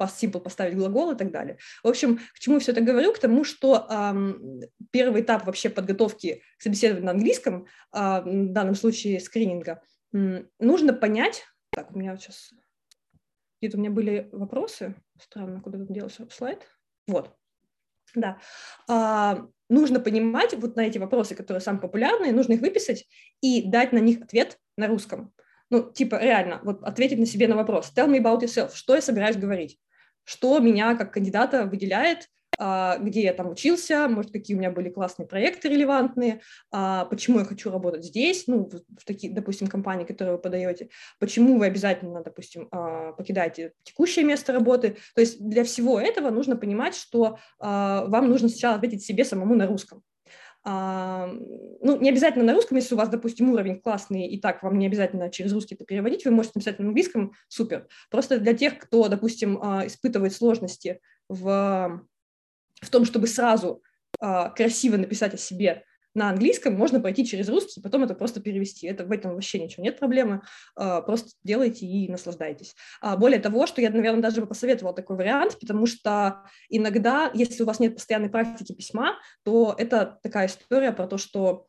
simple 0.00 0.40
поставить 0.40 0.76
глагол 0.76 1.12
и 1.12 1.16
так 1.16 1.32
далее. 1.32 1.58
В 1.82 1.88
общем, 1.88 2.20
к 2.34 2.38
чему 2.38 2.58
все 2.58 2.72
это 2.72 2.80
говорю? 2.80 3.12
К 3.12 3.18
тому, 3.18 3.44
что 3.44 3.86
первый 4.90 5.22
этап 5.22 5.46
вообще 5.46 5.70
подготовки 5.70 6.42
к 6.58 6.62
собеседованию 6.62 7.06
на 7.06 7.12
английском, 7.12 7.66
а, 7.92 8.20
в 8.22 8.52
данном 8.52 8.74
случае 8.74 9.20
скрининга, 9.20 9.82
нужно 10.12 10.92
понять, 10.92 11.44
так, 11.70 11.90
у 11.94 11.98
меня 11.98 12.16
сейчас, 12.16 12.52
где-то 13.60 13.76
у 13.76 13.80
меня 13.80 13.90
были 13.90 14.28
вопросы, 14.32 14.94
странно, 15.20 15.60
куда 15.60 15.78
тут 15.78 15.92
делся 15.92 16.26
слайд, 16.30 16.66
вот, 17.06 17.34
да, 18.14 18.38
а, 18.88 19.46
нужно 19.68 20.00
понимать 20.00 20.54
вот 20.54 20.76
на 20.76 20.82
эти 20.82 20.98
вопросы, 20.98 21.34
которые 21.34 21.60
самые 21.60 21.82
популярные, 21.82 22.32
нужно 22.32 22.54
их 22.54 22.60
выписать 22.60 23.06
и 23.40 23.68
дать 23.68 23.92
на 23.92 23.98
них 23.98 24.22
ответ 24.22 24.58
на 24.76 24.86
русском. 24.86 25.32
Ну, 25.70 25.90
типа, 25.90 26.20
реально, 26.20 26.60
вот 26.62 26.82
ответить 26.84 27.18
на 27.18 27.26
себе 27.26 27.48
на 27.48 27.56
вопрос. 27.56 27.92
Tell 27.96 28.08
me 28.08 28.20
about 28.20 28.42
yourself. 28.42 28.74
Что 28.74 28.94
я 28.94 29.00
собираюсь 29.00 29.36
говорить? 29.36 29.80
Что 30.22 30.58
меня 30.58 30.94
как 30.94 31.12
кандидата 31.12 31.64
выделяет 31.64 32.28
где 32.58 33.22
я 33.22 33.32
там 33.32 33.50
учился, 33.50 34.08
может, 34.08 34.30
какие 34.32 34.56
у 34.56 34.58
меня 34.58 34.70
были 34.70 34.88
классные 34.88 35.26
проекты 35.26 35.68
релевантные, 35.68 36.40
а, 36.70 37.04
почему 37.06 37.38
я 37.38 37.44
хочу 37.44 37.70
работать 37.70 38.04
здесь, 38.04 38.44
ну, 38.46 38.70
в 38.70 39.04
такие, 39.04 39.32
допустим, 39.32 39.66
компании, 39.66 40.04
которые 40.04 40.36
вы 40.36 40.40
подаете, 40.40 40.88
почему 41.18 41.58
вы 41.58 41.66
обязательно, 41.66 42.22
допустим, 42.22 42.68
а, 42.70 43.12
покидаете 43.12 43.72
текущее 43.82 44.24
место 44.24 44.52
работы. 44.52 44.96
То 45.14 45.20
есть 45.20 45.40
для 45.40 45.64
всего 45.64 45.98
этого 46.00 46.30
нужно 46.30 46.56
понимать, 46.56 46.94
что 46.94 47.38
вам 47.58 48.28
нужно 48.28 48.48
сначала 48.48 48.76
ответить 48.76 49.04
себе 49.04 49.24
самому 49.24 49.54
на 49.54 49.66
русском. 49.66 50.02
Ну, 50.64 52.00
не 52.00 52.08
обязательно 52.08 52.44
на 52.44 52.54
русском, 52.54 52.76
если 52.76 52.94
у 52.94 52.98
вас, 52.98 53.08
допустим, 53.10 53.50
уровень 53.50 53.80
классный, 53.80 54.26
и 54.26 54.40
так 54.40 54.62
вам 54.62 54.78
не 54.78 54.86
обязательно 54.86 55.30
через 55.30 55.52
русский 55.52 55.74
это 55.74 55.84
переводить, 55.84 56.24
вы 56.24 56.30
можете 56.30 56.52
написать 56.56 56.78
на 56.78 56.86
английском, 56.86 57.32
супер. 57.48 57.86
Просто 58.10 58.38
для 58.38 58.54
тех, 58.54 58.78
кто, 58.78 59.08
допустим, 59.08 59.56
испытывает 59.56 60.32
сложности 60.32 61.00
в 61.28 62.02
в 62.84 62.90
том, 62.90 63.04
чтобы 63.04 63.26
сразу 63.26 63.82
э, 64.20 64.50
красиво 64.54 64.96
написать 64.96 65.34
о 65.34 65.38
себе 65.38 65.84
на 66.14 66.30
английском, 66.30 66.74
можно 66.74 67.00
пойти 67.00 67.26
через 67.26 67.48
русский, 67.48 67.80
потом 67.80 68.04
это 68.04 68.14
просто 68.14 68.40
перевести. 68.40 68.86
Это, 68.86 69.04
в 69.04 69.10
этом 69.10 69.34
вообще 69.34 69.58
ничего 69.58 69.82
нет 69.82 69.98
проблемы, 69.98 70.42
э, 70.78 71.02
просто 71.04 71.30
делайте 71.42 71.86
и 71.86 72.08
наслаждайтесь. 72.08 72.76
А 73.00 73.16
более 73.16 73.40
того, 73.40 73.66
что 73.66 73.80
я, 73.80 73.90
наверное, 73.90 74.22
даже 74.22 74.40
бы 74.40 74.46
посоветовала 74.46 74.94
такой 74.94 75.16
вариант, 75.16 75.58
потому 75.60 75.86
что 75.86 76.44
иногда, 76.68 77.30
если 77.34 77.62
у 77.62 77.66
вас 77.66 77.80
нет 77.80 77.94
постоянной 77.94 78.30
практики 78.30 78.72
письма, 78.72 79.18
то 79.42 79.74
это 79.76 80.18
такая 80.22 80.46
история 80.46 80.92
про 80.92 81.08
то, 81.08 81.18
что 81.18 81.66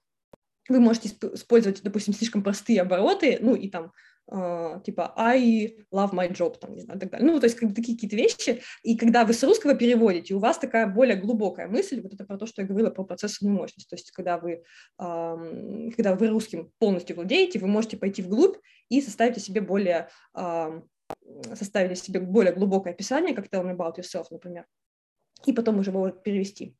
вы 0.69 0.79
можете 0.79 1.09
использовать, 1.33 1.81
допустим, 1.83 2.13
слишком 2.13 2.43
простые 2.43 2.81
обороты, 2.81 3.37
ну 3.41 3.55
и 3.55 3.69
там 3.69 3.91
Uh, 4.31 4.81
типа 4.83 5.13
I 5.17 5.77
love 5.93 6.11
my 6.11 6.27
job, 6.31 6.57
там, 6.57 6.73
не 6.73 6.81
знаю, 6.81 6.99
так 6.99 7.11
далее. 7.11 7.31
Ну, 7.31 7.39
то 7.39 7.45
есть 7.45 7.57
как, 7.57 7.75
такие 7.75 7.95
какие-то 7.95 8.15
вещи. 8.15 8.63
И 8.81 8.97
когда 8.97 9.23
вы 9.23 9.33
с 9.33 9.43
русского 9.43 9.75
переводите, 9.75 10.33
у 10.33 10.39
вас 10.39 10.57
такая 10.57 10.87
более 10.87 11.15
глубокая 11.15 11.67
мысль, 11.67 12.01
вот 12.01 12.13
это 12.13 12.25
про 12.25 12.37
то, 12.37 12.47
что 12.47 12.63
я 12.63 12.67
говорила 12.67 12.89
про 12.89 13.03
процессорную 13.03 13.55
мощность. 13.55 13.87
То 13.87 13.95
есть 13.95 14.11
когда 14.11 14.39
вы, 14.39 14.63
uh, 14.99 15.91
когда 15.91 16.15
вы 16.15 16.27
русским 16.27 16.71
полностью 16.79 17.15
владеете, 17.15 17.59
вы 17.59 17.67
можете 17.67 17.97
пойти 17.97 18.23
вглубь 18.23 18.57
и 18.89 18.99
составить 18.99 19.41
себе 19.43 19.61
более, 19.61 20.09
uh, 20.35 20.81
составить 21.53 21.99
себе 21.99 22.19
более 22.19 22.53
глубокое 22.53 22.93
описание, 22.93 23.35
как 23.35 23.45
Tell 23.45 23.63
me 23.63 23.77
about 23.77 23.97
yourself, 23.97 24.25
например, 24.31 24.65
и 25.45 25.53
потом 25.53 25.77
уже 25.77 25.91
его 25.91 26.09
перевести. 26.09 26.75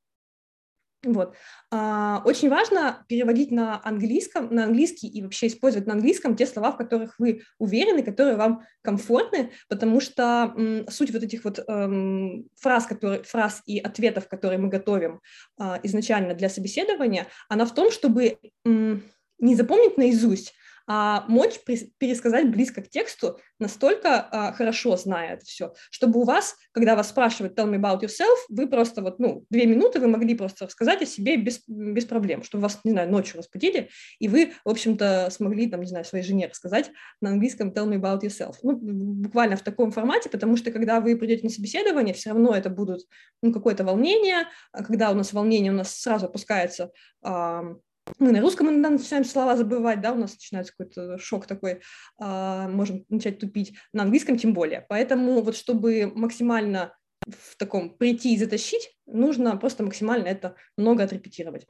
Вот. 1.06 1.36
А, 1.72 2.22
очень 2.26 2.50
важно 2.50 3.06
переводить 3.08 3.52
на 3.52 3.80
английском, 3.84 4.54
на 4.54 4.64
английский 4.66 5.08
и 5.08 5.22
вообще 5.22 5.48
использовать 5.48 5.88
на 5.88 5.94
английском 5.94 6.36
те 6.36 6.48
слова, 6.48 6.72
в 6.72 6.78
которых 6.78 7.16
вы 7.20 7.44
уверены, 7.60 8.02
которые 8.02 8.38
вам 8.38 8.64
комфортны, 8.82 9.52
потому 9.70 10.00
что 10.00 10.54
суть 10.90 11.12
вот 11.12 11.24
этих 11.24 11.44
вот 11.44 11.60
эм, 11.68 12.50
фраз, 12.56 12.86
которые, 12.88 13.24
фраз 13.24 13.62
и 13.66 13.80
ответов, 13.80 14.28
которые 14.28 14.58
мы 14.58 14.70
готовим 14.70 15.22
э, 15.60 15.76
изначально 15.84 16.34
для 16.34 16.50
собеседования, 16.50 17.28
она 17.50 17.66
в 17.66 17.74
том, 17.74 17.92
чтобы 17.92 18.38
не 18.66 19.56
запомнить 19.56 19.98
наизусть, 19.98 20.54
а 20.88 21.26
мочь 21.28 21.60
пересказать 21.98 22.50
близко 22.50 22.82
к 22.82 22.90
тексту, 22.90 23.40
настолько 23.60 24.20
а, 24.20 24.52
хорошо 24.54 24.96
зная 24.98 25.34
это 25.34 25.46
все, 25.46 25.74
чтобы 25.90 26.20
у 26.20 26.24
вас, 26.24 26.56
когда 26.72 26.96
вас 26.96 27.10
спрашивают 27.10 27.58
tell 27.58 27.70
me 27.70 27.80
about 27.80 28.02
yourself, 28.02 28.38
вы 28.50 28.68
просто 28.68 29.02
вот, 29.02 29.20
ну, 29.20 29.46
две 29.50 29.66
минуты 29.66 30.00
вы 30.00 30.08
могли 30.08 30.36
просто 30.36 30.66
рассказать 30.66 31.02
о 31.02 31.06
себе 31.06 31.38
без, 31.38 31.64
без 31.68 32.06
проблем, 32.06 32.44
чтобы 32.44 32.64
вас, 32.64 32.80
не 32.84 32.92
знаю, 32.92 33.10
ночью 33.10 33.38
разбудили, 33.38 33.90
и 34.20 34.28
вы, 34.28 34.54
в 34.64 34.70
общем-то, 34.70 35.30
смогли, 35.32 35.68
там, 35.70 35.82
не 35.82 35.88
знаю, 35.88 36.06
своей 36.06 36.24
жене 36.24 36.48
рассказать 36.48 36.92
на 37.22 37.30
английском 37.30 37.70
tell 37.70 37.88
me 37.88 38.00
about 38.00 38.22
yourself. 38.22 38.56
Ну, 38.62 38.78
буквально 38.78 39.58
в 39.58 39.62
таком 39.62 39.92
формате, 39.92 40.30
потому 40.30 40.58
что, 40.58 40.72
когда 40.72 41.00
вы 41.00 41.18
придете 41.18 41.44
на 41.44 41.50
собеседование, 41.50 42.14
все 42.14 42.30
равно 42.30 42.54
это 42.54 42.70
будут, 42.70 43.02
ну, 43.42 43.52
какое-то 43.52 43.84
волнение, 43.84 44.48
а 44.72 44.84
когда 44.84 45.12
у 45.12 45.16
нас 45.16 45.34
волнение, 45.34 45.72
у 45.72 45.76
нас 45.76 45.96
сразу 45.96 46.28
опускается 46.28 46.92
мы 48.20 48.32
на 48.32 48.42
русском 48.42 48.70
иногда 48.70 48.90
начинаем 48.90 49.26
слова 49.26 49.56
забывать, 49.56 50.02
да, 50.02 50.14
у 50.14 50.18
нас 50.18 50.34
начинается 50.34 50.74
какой-то 50.78 51.18
шок 51.18 51.48
такой, 51.48 51.82
э, 52.22 52.68
можем 52.70 53.06
начать 53.10 53.40
тупить, 53.40 53.74
на 53.94 54.04
английском 54.04 54.38
тем 54.38 54.54
более. 54.54 54.86
Поэтому 54.90 55.42
вот 55.42 55.56
чтобы 55.56 56.12
максимально 56.14 56.96
в 57.28 57.58
таком 57.58 57.90
прийти 57.98 58.34
и 58.34 58.38
затащить, 58.38 58.96
нужно 59.06 59.58
просто 59.58 59.84
максимально 59.84 60.28
это 60.28 60.56
много 60.78 61.04
отрепетировать. 61.04 61.66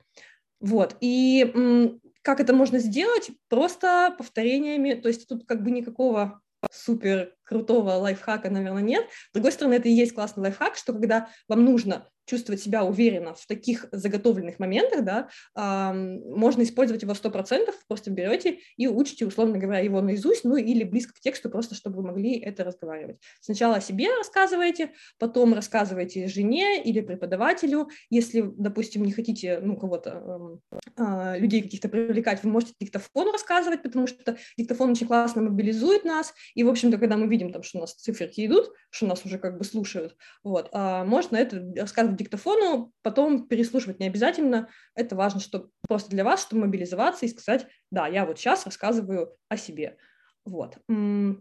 Вот, 0.60 0.98
и 1.00 1.51
м, 1.54 2.01
как 2.22 2.39
это 2.39 2.54
можно 2.54 2.80
сделать? 2.80 3.30
Просто 3.50 4.13
повторениями, 4.18 4.94
то 4.94 5.08
есть 5.08 5.27
тут 5.27 5.46
как 5.46 5.63
бы 5.63 5.72
никакого 5.72 6.42
супер 6.72 7.36
крутого 7.44 7.92
лайфхака, 7.92 8.50
наверное, 8.50 8.82
нет. 8.82 9.06
С 9.30 9.34
другой 9.34 9.51
стороны, 9.51 9.75
это 9.75 9.88
и 9.88 9.94
есть 9.94 10.13
классный 10.13 10.42
лайфхак, 10.42 10.75
что 10.75 10.94
когда 10.94 11.30
вам 11.48 11.63
нужно 11.63 12.10
чувствовать 12.25 12.62
себя 12.62 12.84
уверенно 12.84 13.34
в 13.34 13.46
таких 13.46 13.88
заготовленных 13.91 14.60
моментах, 14.60 15.03
да, 15.03 15.29
э, 15.55 15.94
можно 15.94 16.63
использовать 16.63 17.03
его 17.03 17.13
100%, 17.13 17.74
просто 17.88 18.12
берете 18.12 18.60
и 18.77 18.88
учите, 18.88 19.25
условно 19.25 19.58
говоря, 19.58 19.79
его 19.79 20.01
наизусть, 20.01 20.44
ну 20.44 20.55
или 20.55 20.84
близко 20.84 21.13
к 21.13 21.20
тексту, 21.20 21.50
просто 21.50 21.75
чтобы 21.75 21.98
вы 21.98 22.03
могли 22.03 22.39
это 22.39 22.63
разговаривать. 22.63 23.20
Сначала 23.41 23.75
о 23.75 23.82
себе 23.82 24.08
рассказываете, 24.15 24.91
потом 25.20 25.53
рассказываете 25.53 26.27
жене 26.27 26.82
или 26.84 27.01
преподавателю. 27.01 27.89
Если, 28.10 28.41
допустим, 28.41 29.03
не 29.03 29.12
хотите 29.12 29.60
ну, 29.62 29.77
кого-то, 29.77 30.60
э, 30.98 31.39
людей 31.39 31.62
каких-то 31.62 31.89
привлекать, 31.89 32.44
вы 32.44 32.50
можете 32.50 32.74
диктофон 32.79 33.32
рассказывать, 33.32 33.84
потому 33.84 34.08
что 34.08 34.38
диктофон 34.58 34.91
очень 34.91 35.08
классно 35.08 35.41
мобилизует 35.41 36.05
нас, 36.05 36.34
и, 36.53 36.63
в 36.63 36.70
общем-то, 36.70 36.98
когда 36.98 37.17
мы 37.17 37.27
видим, 37.27 37.51
там, 37.51 37.63
что 37.63 37.79
у 37.79 37.82
нас 37.82 37.94
циферки 37.94 38.46
идут, 38.46 38.72
что 38.89 39.05
нас 39.05 39.25
уже 39.25 39.38
как 39.38 39.58
бы 39.58 39.63
слушают, 39.63 40.15
вот, 40.44 40.70
э, 40.72 41.03
можно 41.03 41.38
это 41.38 41.74
рассказывать 41.75 42.14
диктофону, 42.15 42.91
потом 43.01 43.48
переслушивать 43.48 44.00
не 44.00 44.07
обязательно. 44.07 44.69
Это 44.95 45.15
важно, 45.15 45.39
что 45.39 45.69
просто 45.88 46.10
для 46.10 46.24
вас, 46.24 46.41
чтобы 46.41 46.63
мобилизоваться 46.63 47.25
и 47.25 47.29
сказать, 47.29 47.67
да, 47.91 48.07
я 48.07 48.25
вот 48.25 48.39
сейчас 48.39 48.65
рассказываю 48.65 49.36
о 49.50 49.57
себе. 49.57 49.98
Вот, 50.45 50.77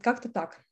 как-то 0.02 0.28
так. 0.28 0.64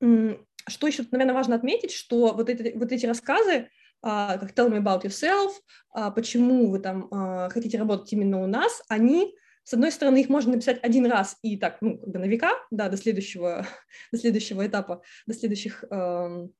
Что 0.00 0.86
еще, 0.86 1.04
наверное, 1.10 1.34
важно 1.34 1.54
отметить, 1.54 1.92
что 1.92 2.34
вот 2.34 2.50
эти, 2.50 2.76
вот 2.76 2.90
эти 2.90 3.06
рассказы, 3.06 3.68
а, 4.02 4.36
как 4.38 4.52
Tell 4.52 4.68
me 4.68 4.82
about 4.82 5.04
yourself, 5.04 5.52
а, 5.90 6.10
почему 6.10 6.70
вы 6.70 6.80
там 6.80 7.08
а, 7.12 7.48
хотите 7.50 7.78
работать 7.78 8.12
именно 8.12 8.42
у 8.42 8.46
нас, 8.46 8.82
они 8.88 9.36
с 9.66 9.74
одной 9.74 9.90
стороны, 9.90 10.20
их 10.20 10.28
можно 10.28 10.52
написать 10.52 10.78
один 10.84 11.06
раз 11.06 11.38
и 11.42 11.56
так, 11.56 11.78
ну, 11.80 11.98
как 11.98 12.08
бы 12.10 12.18
на 12.20 12.26
века, 12.26 12.52
да, 12.70 12.88
до 12.88 12.96
следующего, 12.96 13.66
до 14.12 14.18
следующего 14.18 14.64
этапа, 14.64 15.02
до 15.26 15.34
следующих 15.34 15.82
эм, 15.90 16.52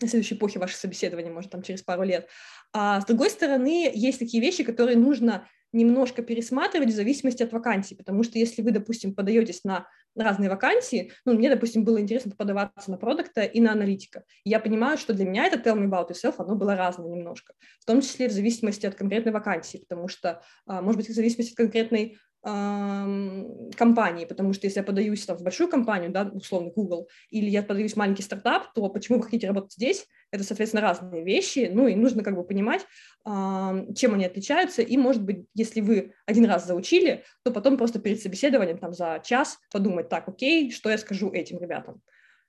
на 0.00 0.08
следующей 0.08 0.34
эпохе 0.34 0.58
ваших 0.58 0.76
собеседований, 0.76 1.30
может, 1.30 1.50
там 1.50 1.62
через 1.62 1.82
пару 1.82 2.02
лет. 2.02 2.28
А 2.72 3.00
с 3.00 3.06
другой 3.06 3.30
стороны, 3.30 3.90
есть 3.94 4.18
такие 4.18 4.42
вещи, 4.42 4.64
которые 4.64 4.96
нужно 4.96 5.48
немножко 5.72 6.22
пересматривать 6.22 6.90
в 6.90 6.94
зависимости 6.94 7.42
от 7.42 7.52
вакансий, 7.52 7.94
потому 7.94 8.22
что 8.22 8.38
если 8.38 8.62
вы, 8.62 8.70
допустим, 8.70 9.14
подаетесь 9.14 9.64
на 9.64 9.86
разные 10.14 10.48
вакансии, 10.48 11.12
ну, 11.24 11.34
мне, 11.34 11.50
допустим, 11.50 11.84
было 11.84 12.00
интересно 12.00 12.32
подаваться 12.36 12.90
на 12.90 12.96
продукта 12.96 13.42
и 13.42 13.60
на 13.60 13.72
аналитика. 13.72 14.24
Я 14.44 14.60
понимаю, 14.60 14.96
что 14.96 15.12
для 15.12 15.26
меня 15.26 15.46
это 15.46 15.58
tell 15.58 15.76
me 15.76 15.88
about 15.88 16.10
yourself, 16.10 16.36
оно 16.38 16.54
было 16.54 16.74
разное 16.76 17.08
немножко, 17.08 17.52
в 17.80 17.84
том 17.84 18.00
числе 18.00 18.28
в 18.28 18.32
зависимости 18.32 18.86
от 18.86 18.94
конкретной 18.94 19.32
вакансии, 19.32 19.78
потому 19.78 20.08
что, 20.08 20.42
а, 20.66 20.80
может 20.80 20.96
быть, 20.96 21.08
в 21.10 21.14
зависимости 21.14 21.52
от 21.52 21.56
конкретной 21.56 22.18
компании, 22.46 24.24
потому 24.24 24.52
что 24.52 24.68
если 24.68 24.78
я 24.78 24.84
подаюсь 24.84 25.26
там, 25.26 25.36
в 25.36 25.42
большую 25.42 25.68
компанию, 25.68 26.12
да, 26.12 26.30
условно 26.32 26.70
Google, 26.70 27.08
или 27.30 27.50
я 27.50 27.64
подаюсь 27.64 27.94
в 27.94 27.96
маленький 27.96 28.22
стартап, 28.22 28.72
то 28.72 28.88
почему 28.88 29.18
вы 29.18 29.24
хотите 29.24 29.48
работать 29.48 29.72
здесь? 29.72 30.06
Это, 30.30 30.44
соответственно, 30.44 30.80
разные 30.80 31.24
вещи, 31.24 31.68
ну 31.72 31.88
и 31.88 31.96
нужно 31.96 32.22
как 32.22 32.36
бы 32.36 32.44
понимать, 32.44 32.86
чем 33.24 34.14
они 34.14 34.26
отличаются, 34.26 34.82
и, 34.82 34.96
может 34.96 35.24
быть, 35.24 35.46
если 35.54 35.80
вы 35.80 36.12
один 36.24 36.44
раз 36.44 36.66
заучили, 36.68 37.24
то 37.42 37.50
потом 37.50 37.76
просто 37.76 37.98
перед 37.98 38.22
собеседованием 38.22 38.78
там 38.78 38.92
за 38.92 39.20
час 39.24 39.58
подумать, 39.72 40.08
так, 40.08 40.28
окей, 40.28 40.70
что 40.70 40.88
я 40.88 40.98
скажу 40.98 41.32
этим 41.32 41.58
ребятам? 41.58 42.00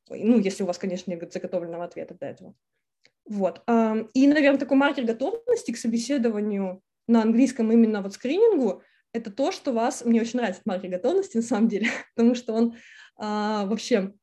Ну, 0.09 0.37
если 0.39 0.61
у 0.61 0.67
вас, 0.67 0.77
конечно, 0.77 1.09
нет 1.09 1.33
заготовленного 1.33 1.85
ответа 1.85 2.15
до 2.19 2.27
этого. 2.27 2.53
Вот. 3.25 3.63
И, 4.13 4.27
наверное, 4.27 4.59
такой 4.59 4.77
маркер 4.77 5.05
готовности 5.05 5.71
к 5.71 5.77
собеседованию 5.77 6.83
на 7.07 7.23
английском 7.23 7.71
именно 7.71 8.03
вот 8.03 8.13
скринингу– 8.13 8.83
это 9.17 9.31
то, 9.31 9.51
что 9.51 9.71
вас... 9.73 10.03
Мне 10.05 10.21
очень 10.21 10.39
нравится 10.39 10.61
маркер 10.65 10.89
готовности, 10.89 11.37
на 11.37 11.43
самом 11.43 11.67
деле, 11.67 11.89
потому 12.15 12.35
что 12.35 12.53
он 12.53 12.75
а, 13.17 13.65
вообще 13.65 14.13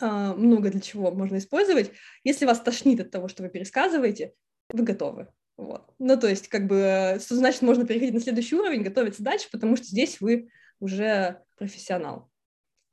а, 0.00 0.34
много 0.34 0.70
для 0.70 0.80
чего 0.80 1.10
можно 1.10 1.38
использовать. 1.38 1.92
Если 2.24 2.46
вас 2.46 2.60
тошнит 2.60 3.00
от 3.00 3.10
того, 3.10 3.28
что 3.28 3.42
вы 3.42 3.48
пересказываете, 3.48 4.34
вы 4.70 4.84
готовы. 4.84 5.28
Вот. 5.56 5.92
Ну, 5.98 6.18
то 6.18 6.28
есть, 6.28 6.48
как 6.48 6.66
бы, 6.66 7.18
что 7.20 7.34
значит, 7.34 7.62
можно 7.62 7.84
переходить 7.84 8.14
на 8.14 8.20
следующий 8.20 8.54
уровень, 8.54 8.82
готовиться 8.82 9.22
дальше, 9.22 9.48
потому 9.50 9.76
что 9.76 9.86
здесь 9.86 10.20
вы 10.20 10.50
уже 10.78 11.42
профессионал. 11.56 12.30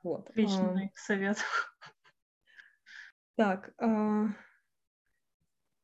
Вот. 0.04 0.30
Отличный 0.30 0.88
а, 0.88 0.92
совет. 0.96 1.38
Так, 3.36 3.74
а, 3.78 4.30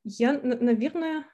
я, 0.03 0.33
наверное, 0.41 1.25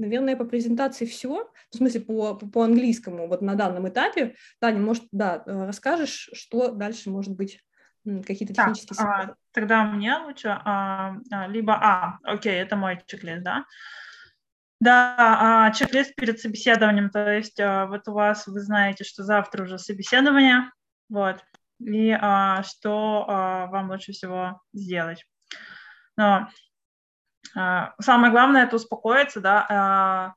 наверное, 0.00 0.36
по 0.36 0.44
презентации 0.44 1.04
все. 1.04 1.50
В 1.70 1.76
смысле, 1.76 2.00
по, 2.00 2.34
по, 2.34 2.64
английскому 2.64 3.28
вот 3.28 3.42
на 3.42 3.54
данном 3.54 3.88
этапе. 3.88 4.34
Таня, 4.58 4.80
может, 4.80 5.04
да, 5.12 5.42
э, 5.46 5.66
расскажешь, 5.66 6.30
что 6.32 6.72
дальше 6.72 7.10
может 7.10 7.34
быть 7.34 7.60
какие-то 8.04 8.54
технические 8.54 8.96
так, 8.96 9.06
а, 9.06 9.34
Тогда 9.52 9.84
мне 9.84 10.16
лучше 10.16 10.48
а, 10.48 11.16
а, 11.30 11.46
либо 11.48 11.74
А, 11.74 12.18
окей, 12.22 12.54
это 12.54 12.76
мой 12.76 12.98
чек-лист, 13.06 13.42
да? 13.42 13.64
Да, 14.80 15.16
а, 15.18 15.70
чек-лист 15.72 16.14
перед 16.14 16.40
собеседованием, 16.40 17.10
то 17.10 17.30
есть 17.30 17.60
а, 17.60 17.86
вот 17.86 18.08
у 18.08 18.12
вас, 18.12 18.46
вы 18.46 18.60
знаете, 18.60 19.04
что 19.04 19.22
завтра 19.22 19.64
уже 19.64 19.78
собеседование, 19.78 20.72
вот, 21.10 21.44
и 21.78 22.10
а, 22.18 22.62
что 22.62 23.26
а, 23.28 23.66
вам 23.66 23.90
лучше 23.90 24.12
всего 24.12 24.62
сделать. 24.72 25.26
Но 26.16 26.48
самое 27.54 28.30
главное– 28.30 28.64
это 28.66 28.76
успокоиться, 28.76 29.40
да, 29.40 29.66
а, 29.68 30.34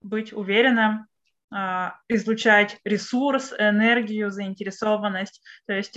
быть 0.00 0.32
уверенным, 0.32 1.06
а, 1.52 1.96
излучать 2.08 2.78
ресурс, 2.84 3.52
энергию, 3.58 4.30
заинтересованность. 4.30 5.42
То 5.66 5.72
есть 5.72 5.96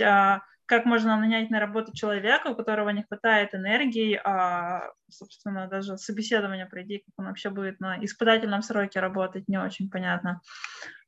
как 0.68 0.84
можно 0.84 1.16
нанять 1.16 1.48
на 1.48 1.60
работу 1.60 1.94
человека, 1.94 2.48
у 2.48 2.54
которого 2.54 2.90
не 2.90 3.02
хватает 3.02 3.54
энергии, 3.54 4.20
а, 4.22 4.90
собственно, 5.08 5.66
даже 5.66 5.96
собеседование 5.96 6.66
пройти, 6.66 6.98
как 6.98 7.14
он 7.16 7.24
вообще 7.24 7.48
будет 7.48 7.80
на 7.80 8.04
испытательном 8.04 8.60
сроке 8.60 9.00
работать, 9.00 9.48
не 9.48 9.56
очень 9.56 9.88
понятно. 9.90 10.42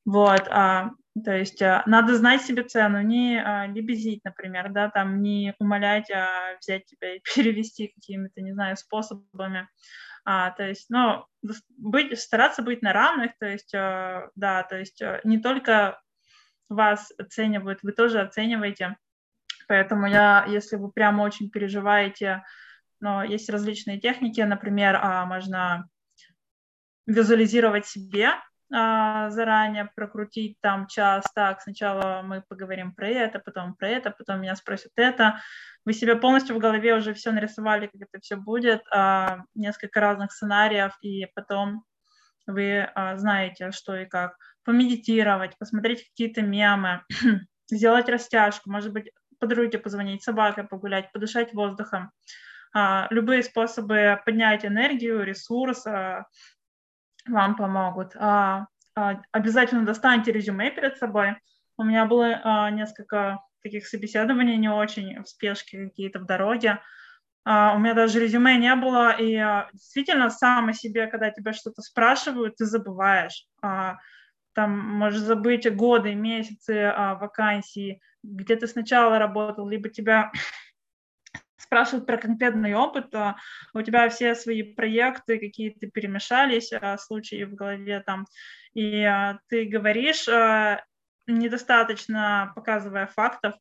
Вот, 0.06 0.48
а, 0.48 0.92
то 1.24 1.36
есть 1.36 1.60
а, 1.60 1.82
надо 1.86 2.16
знать 2.16 2.42
себе 2.42 2.62
цену, 2.62 3.02
не 3.02 3.42
а, 3.42 3.66
лебезить, 3.66 4.24
например, 4.24 4.70
да, 4.70 4.90
там 4.90 5.22
не 5.22 5.54
умолять, 5.58 6.10
а 6.10 6.56
взять 6.60 6.86
тебя 6.86 7.16
и 7.16 7.20
перевести 7.34 7.88
какими-то, 7.88 8.40
не 8.40 8.52
знаю, 8.52 8.76
способами. 8.76 9.68
А, 10.24 10.50
то 10.50 10.66
есть, 10.66 10.86
ну, 10.88 11.26
быть, 11.76 12.18
стараться 12.18 12.62
быть 12.62 12.82
на 12.82 12.92
равных, 12.92 13.32
то 13.38 13.46
есть, 13.46 13.74
а, 13.74 14.30
да, 14.36 14.62
то 14.62 14.78
есть 14.78 15.02
а, 15.02 15.20
не 15.24 15.38
только 15.38 16.00
вас 16.68 17.12
оценивают, 17.18 17.80
вы 17.82 17.92
тоже 17.92 18.20
оцениваете. 18.20 18.96
Поэтому 19.66 20.06
я, 20.06 20.44
если 20.48 20.76
вы 20.76 20.90
прямо 20.90 21.22
очень 21.22 21.50
переживаете, 21.50 22.44
но 23.00 23.24
есть 23.24 23.48
различные 23.48 23.98
техники, 23.98 24.40
например, 24.40 24.96
а, 24.96 25.26
можно 25.26 25.88
визуализировать 27.06 27.86
себе 27.86 28.26
а, 28.26 28.40
заранее 28.70 29.90
прокрутить 29.96 30.56
там 30.60 30.86
час, 30.86 31.24
так, 31.34 31.60
сначала 31.60 32.22
мы 32.22 32.42
поговорим 32.48 32.94
про 32.94 33.08
это, 33.08 33.40
потом 33.40 33.74
про 33.74 33.88
это, 33.88 34.10
потом 34.10 34.40
меня 34.40 34.54
спросят 34.54 34.92
это. 34.94 35.40
Вы 35.84 35.92
себе 35.92 36.14
полностью 36.14 36.54
в 36.54 36.60
голове 36.60 36.94
уже 36.94 37.12
все 37.14 37.32
нарисовали, 37.32 37.86
как 37.86 38.02
это 38.02 38.20
все 38.20 38.36
будет, 38.36 38.82
а, 38.92 39.44
несколько 39.54 40.00
разных 40.00 40.30
сценариев, 40.32 40.96
и 41.00 41.26
потом 41.34 41.84
вы 42.46 42.88
а, 42.94 43.16
знаете, 43.16 43.72
что 43.72 43.96
и 43.96 44.06
как. 44.06 44.36
Помедитировать, 44.64 45.58
посмотреть 45.58 46.08
какие-то 46.08 46.42
мемы, 46.42 47.02
сделать 47.70 48.08
растяжку, 48.08 48.70
может 48.70 48.92
быть, 48.92 49.10
подруге 49.40 49.78
позвонить, 49.78 50.22
собакой 50.22 50.64
погулять, 50.64 51.10
подышать 51.12 51.54
воздухом. 51.54 52.12
Любые 53.08 53.42
способы 53.42 54.20
поднять 54.24 54.64
энергию, 54.64 55.24
ресурс, 55.24 55.84
вам 57.28 57.56
помогут. 57.56 58.12
А, 58.16 58.66
а, 58.94 59.22
обязательно 59.32 59.84
достаньте 59.84 60.32
резюме 60.32 60.70
перед 60.70 60.96
собой. 60.96 61.36
У 61.76 61.84
меня 61.84 62.04
было 62.04 62.40
а, 62.42 62.70
несколько 62.70 63.40
таких 63.62 63.86
собеседований 63.86 64.56
не 64.56 64.68
очень 64.68 65.22
в 65.22 65.28
спешке, 65.28 65.86
какие-то 65.86 66.18
в 66.20 66.26
дороге. 66.26 66.80
Uh, 67.48 67.74
у 67.74 67.78
меня 67.78 67.94
даже 67.94 68.20
резюме 68.20 68.58
не 68.58 68.74
было, 68.74 69.12
и 69.12 69.34
uh, 69.36 69.64
действительно 69.72 70.28
сам 70.28 70.68
о 70.68 70.72
себе, 70.74 71.06
когда 71.06 71.30
тебя 71.30 71.54
что-то 71.54 71.80
спрашивают, 71.80 72.56
ты 72.56 72.66
забываешь. 72.66 73.46
Uh, 73.64 73.94
там 74.52 74.78
можешь 74.78 75.20
забыть 75.20 75.74
годы, 75.74 76.14
месяцы 76.14 76.92
вакансии, 77.18 78.02
где 78.22 78.56
ты 78.56 78.66
сначала 78.66 79.18
работал, 79.18 79.66
либо 79.66 79.88
тебя 79.88 80.30
спрашивают 81.70 82.06
про 82.06 82.18
конкретный 82.18 82.74
опыт, 82.74 83.14
а 83.14 83.36
у 83.72 83.82
тебя 83.82 84.08
все 84.08 84.34
свои 84.34 84.62
проекты 84.62 85.38
какие-то 85.38 85.86
перемешались, 85.86 86.72
а, 86.72 86.98
случаи 86.98 87.44
в 87.44 87.54
голове 87.54 88.00
там, 88.00 88.26
и 88.74 89.04
а, 89.04 89.38
ты 89.48 89.66
говоришь, 89.66 90.26
недостаточно 91.26 92.52
показывая 92.56 93.06
фактов, 93.06 93.54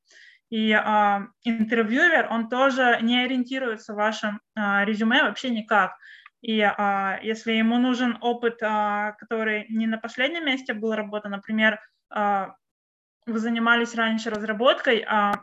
и 0.50 0.72
а, 0.72 1.28
интервьюер, 1.43 2.28
он 2.32 2.50
тоже 2.50 2.98
не 3.02 3.24
ориентируется 3.24 3.93
в 3.93 3.98
вашем 3.98 4.41
а, 4.56 4.84
резюме 4.84 5.22
вообще 5.22 5.52
никак. 5.52 5.95
И 6.41 6.62
а, 6.62 7.19
если 7.22 7.52
ему 7.54 7.78
нужен 7.78 8.17
опыт, 8.22 8.58
а, 8.63 9.12
который 9.13 9.67
не 9.69 9.86
на 9.86 10.00
последнем 10.00 10.45
месте 10.45 10.74
был 10.74 10.95
работа, 10.95 11.30
например, 11.30 11.80
а, 12.10 12.56
вы 13.28 13.38
занимались 13.38 13.93
раньше 13.93 14.32
разработкой, 14.32 15.06
а 15.08 15.34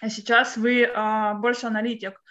а 0.00 0.08
сейчас 0.08 0.56
вы 0.56 0.84
а, 0.84 1.34
больше 1.34 1.66
аналитик. 1.66 2.22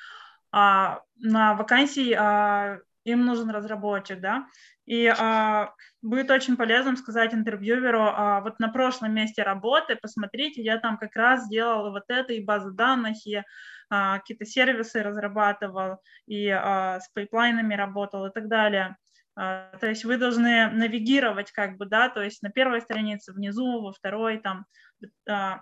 А, 0.51 1.01
на 1.17 1.53
вакансии 1.53 2.13
а, 2.13 2.79
им 3.03 3.25
нужен 3.25 3.49
разработчик, 3.49 4.19
да, 4.19 4.47
и 4.85 5.07
а, 5.07 5.73
будет 6.01 6.31
очень 6.31 6.57
полезным 6.57 6.97
сказать 6.97 7.33
интервьюеру, 7.33 8.01
а, 8.01 8.41
вот 8.41 8.59
на 8.59 8.69
прошлом 8.69 9.13
месте 9.13 9.43
работы, 9.43 9.95
посмотрите, 9.95 10.63
я 10.63 10.77
там 10.79 10.97
как 10.97 11.15
раз 11.15 11.47
делал 11.47 11.91
вот 11.91 12.03
это, 12.07 12.33
и 12.33 12.43
базы 12.43 12.71
данных, 12.71 13.17
и 13.27 13.43
а, 13.89 14.19
какие-то 14.19 14.45
сервисы 14.45 15.03
разрабатывал, 15.03 16.01
и 16.25 16.49
а, 16.49 16.99
с 16.99 17.09
пайплайнами 17.09 17.75
работал 17.75 18.25
и 18.25 18.31
так 18.31 18.47
далее. 18.47 18.97
А, 19.35 19.69
то 19.79 19.87
есть 19.87 20.05
вы 20.05 20.17
должны 20.17 20.69
навигировать 20.69 21.51
как 21.51 21.77
бы, 21.77 21.85
да, 21.85 22.09
то 22.09 22.21
есть 22.21 22.41
на 22.41 22.49
первой 22.49 22.81
странице, 22.81 23.31
внизу, 23.31 23.81
во 23.81 23.93
второй, 23.93 24.39
там, 24.39 24.65
а, 25.29 25.61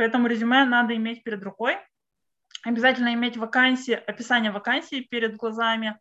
Поэтому 0.00 0.28
резюме 0.28 0.64
надо 0.64 0.96
иметь 0.96 1.22
перед 1.24 1.42
рукой. 1.42 1.76
Обязательно 2.64 3.12
иметь 3.12 3.36
вакансии, 3.36 3.92
описание 3.92 4.50
вакансии 4.50 5.00
перед 5.00 5.36
глазами. 5.36 5.98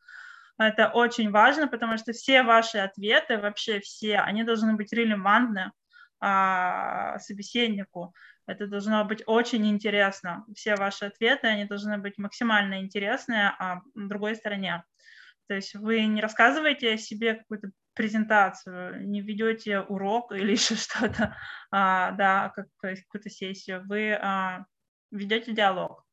Это 0.57 0.87
очень 0.87 1.31
важно, 1.31 1.67
потому 1.67 1.97
что 1.97 2.13
все 2.13 2.43
ваши 2.43 2.77
ответы, 2.77 3.37
вообще 3.39 3.81
все, 3.81 4.19
они 4.19 4.43
должны 4.45 4.75
быть 4.77 4.93
релевантны 4.93 5.73
а, 6.21 7.19
собеседнику. 7.19 8.13
Это 8.47 8.67
должно 8.67 9.03
быть 9.03 9.21
очень 9.25 9.67
интересно. 9.67 10.45
Все 10.55 10.75
ваши 10.75 11.03
ответы, 11.03 11.47
они 11.47 11.65
должны 11.65 11.97
быть 11.97 12.17
максимально 12.17 12.79
интересные 12.79 13.53
а, 13.59 13.81
другой 13.95 14.37
стороне. 14.37 14.85
То 15.49 15.55
есть 15.55 15.75
вы 15.75 16.05
не 16.05 16.21
рассказываете 16.21 16.93
о 16.93 16.97
себе 16.97 17.33
какую-то 17.33 17.71
презентацию, 17.93 19.07
не 19.07 19.21
ведете 19.21 19.79
урок 19.81 20.31
или 20.35 20.51
еще 20.51 20.75
что-то, 20.75 21.35
а, 21.71 22.11
да, 22.11 22.49
как, 22.55 22.67
какую-то 22.81 23.29
сессию, 23.29 23.83
вы 23.87 24.13
а, 24.13 24.65
ведете 25.11 25.53
диалог, 25.53 26.05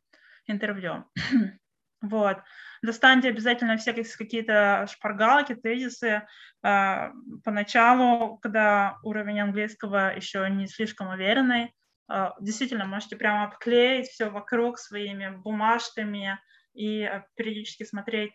интервью. 0.46 1.04
вот. 2.02 2.38
Достаньте 2.82 3.28
обязательно 3.28 3.76
все 3.76 3.92
какие-то 3.92 4.86
шпаргалки, 4.88 5.54
тезисы. 5.54 6.22
А, 6.62 7.12
поначалу, 7.44 8.38
когда 8.38 8.98
уровень 9.02 9.40
английского 9.40 10.14
еще 10.14 10.48
не 10.50 10.66
слишком 10.66 11.08
уверенный, 11.08 11.74
а, 12.08 12.34
действительно 12.40 12.84
можете 12.84 13.16
прямо 13.16 13.44
обклеить 13.44 14.08
все 14.08 14.30
вокруг 14.30 14.78
своими 14.78 15.28
бумажками 15.36 16.38
и 16.74 17.02
а, 17.02 17.24
периодически 17.34 17.84
смотреть 17.84 18.32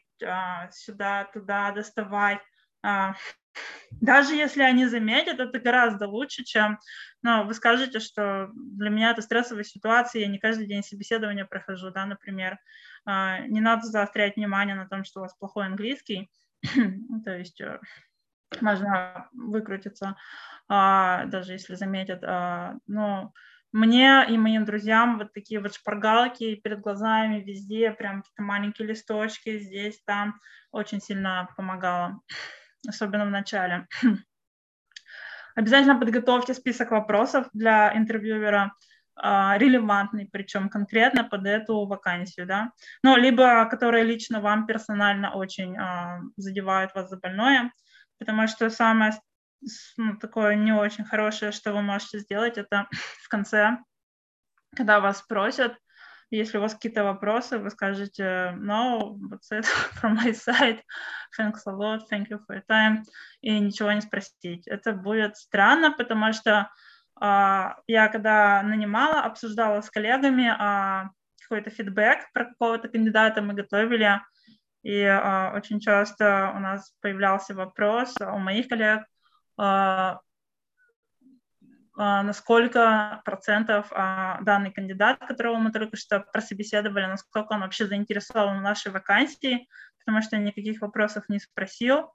сюда, 0.72 1.30
туда, 1.34 1.72
доставать. 1.72 2.40
Даже 4.00 4.36
если 4.36 4.64
они 4.64 4.86
заметят, 4.88 5.40
это 5.40 5.60
гораздо 5.60 6.08
лучше, 6.08 6.44
чем 6.44 6.80
ну, 7.24 7.46
вы 7.46 7.54
скажете, 7.54 8.00
что 8.00 8.50
для 8.54 8.90
меня 8.90 9.12
это 9.12 9.22
стрессовая 9.22 9.64
ситуация, 9.64 10.22
я 10.22 10.28
не 10.28 10.40
каждый 10.40 10.66
день 10.66 10.84
собеседования 10.84 11.46
прохожу, 11.46 11.92
да, 11.92 12.06
например. 12.06 12.58
Не 13.06 13.62
надо 13.62 13.86
заострять 13.86 14.36
внимание 14.36 14.76
на 14.76 14.88
том, 14.88 15.04
что 15.04 15.20
у 15.20 15.24
вас 15.24 15.36
плохой 15.36 15.66
английский, 15.66 16.32
то 17.26 17.38
есть 17.38 17.62
э, 17.62 17.80
можно 18.60 19.30
выкрутиться, 19.34 20.16
даже 20.68 21.54
если 21.54 21.76
заметят. 21.76 22.22
Но 22.88 23.34
мне 23.72 24.26
и 24.28 24.38
моим 24.38 24.66
друзьям 24.66 25.18
вот 25.18 25.34
такие 25.34 25.62
вот 25.62 25.76
шпаргалки 25.76 26.56
перед 26.56 26.82
глазами 26.82 27.42
везде, 27.42 27.92
прям 27.92 28.22
какие-то 28.22 28.44
маленькие 28.44 28.88
листочки 28.90 29.60
здесь, 29.60 30.02
там, 30.06 30.40
очень 30.72 31.02
сильно 31.02 31.48
помогало, 31.56 32.22
особенно 32.88 33.26
в 33.26 33.32
начале. 33.32 33.88
Обязательно 35.56 36.00
подготовьте 36.00 36.54
список 36.54 36.92
вопросов 36.92 37.48
для 37.54 37.96
интервьюера, 37.96 38.74
а, 39.16 39.58
релевантный, 39.58 40.28
причем 40.32 40.70
конкретно 40.70 41.24
под 41.24 41.46
эту 41.46 41.86
вакансию, 41.86 42.48
да, 42.48 42.72
ну, 43.04 43.16
либо 43.18 43.66
которые 43.66 44.04
лично 44.04 44.40
вам 44.40 44.66
персонально 44.66 45.34
очень 45.34 45.78
а, 45.78 46.22
задевают 46.38 46.96
вас 46.96 47.10
за 47.10 47.18
больное, 47.18 47.72
потому 48.18 48.48
что 48.48 48.70
самое 48.70 49.14
ну, 49.98 50.18
такое 50.18 50.56
не 50.56 50.72
очень 50.72 51.06
хорошее, 51.06 51.52
что 51.52 51.74
вы 51.74 51.82
можете 51.82 52.20
сделать, 52.20 52.58
это 52.58 52.88
в 53.24 53.30
конце, 53.30 53.78
когда 54.76 55.00
вас 55.00 55.20
спросят, 55.20 55.78
если 56.32 56.58
у 56.58 56.62
вас 56.62 56.74
какие-то 56.74 57.04
вопросы, 57.04 57.58
вы 57.58 57.70
скажете, 57.70 58.56
no, 58.58 59.18
that's 59.30 59.52
it 59.52 59.66
from 60.02 60.16
my 60.16 60.32
side, 60.32 60.82
thanks 61.38 61.62
a 61.66 61.72
lot, 61.72 62.02
thank 62.10 62.30
you 62.30 62.40
for 62.48 62.56
your 62.56 62.66
time, 62.70 63.04
и 63.42 63.60
ничего 63.60 63.92
не 63.92 64.02
спросить. 64.02 64.68
Это 64.68 64.94
будет 64.94 65.36
странно, 65.36 65.92
потому 65.92 66.32
что 66.32 66.70
uh, 67.22 67.74
я 67.88 68.08
когда 68.08 68.64
нанимала, 68.64 69.22
обсуждала 69.22 69.82
с 69.82 69.90
коллегами 69.90 70.48
uh, 70.50 71.10
какой-то 71.42 71.70
фидбэк 71.70 72.32
про 72.34 72.46
какого-то 72.46 72.88
кандидата, 72.88 73.42
мы 73.42 73.54
готовили, 73.54 74.22
и 74.84 75.04
uh, 75.04 75.54
очень 75.56 75.82
часто 75.82 76.54
у 76.56 76.60
нас 76.60 76.94
появлялся 77.02 77.54
вопрос 77.54 78.16
у 78.22 78.38
моих 78.38 78.70
коллег, 78.70 79.04
на 82.04 82.34
сколько 82.34 83.22
процентов 83.26 83.88
а, 83.92 84.40
данный 84.42 84.72
кандидат, 84.72 85.20
которого 85.20 85.58
мы 85.58 85.72
только 85.72 85.98
что 85.98 86.20
прособеседовали, 86.20 87.06
насколько 87.06 87.54
он 87.54 87.62
вообще 87.62 87.86
заинтересован 87.86 88.60
в 88.60 88.62
нашей 88.62 88.92
вакансии, 88.92 89.68
потому 90.00 90.22
что 90.22 90.38
никаких 90.38 90.82
вопросов 90.82 91.26
не 91.30 91.40
спросил, 91.40 92.12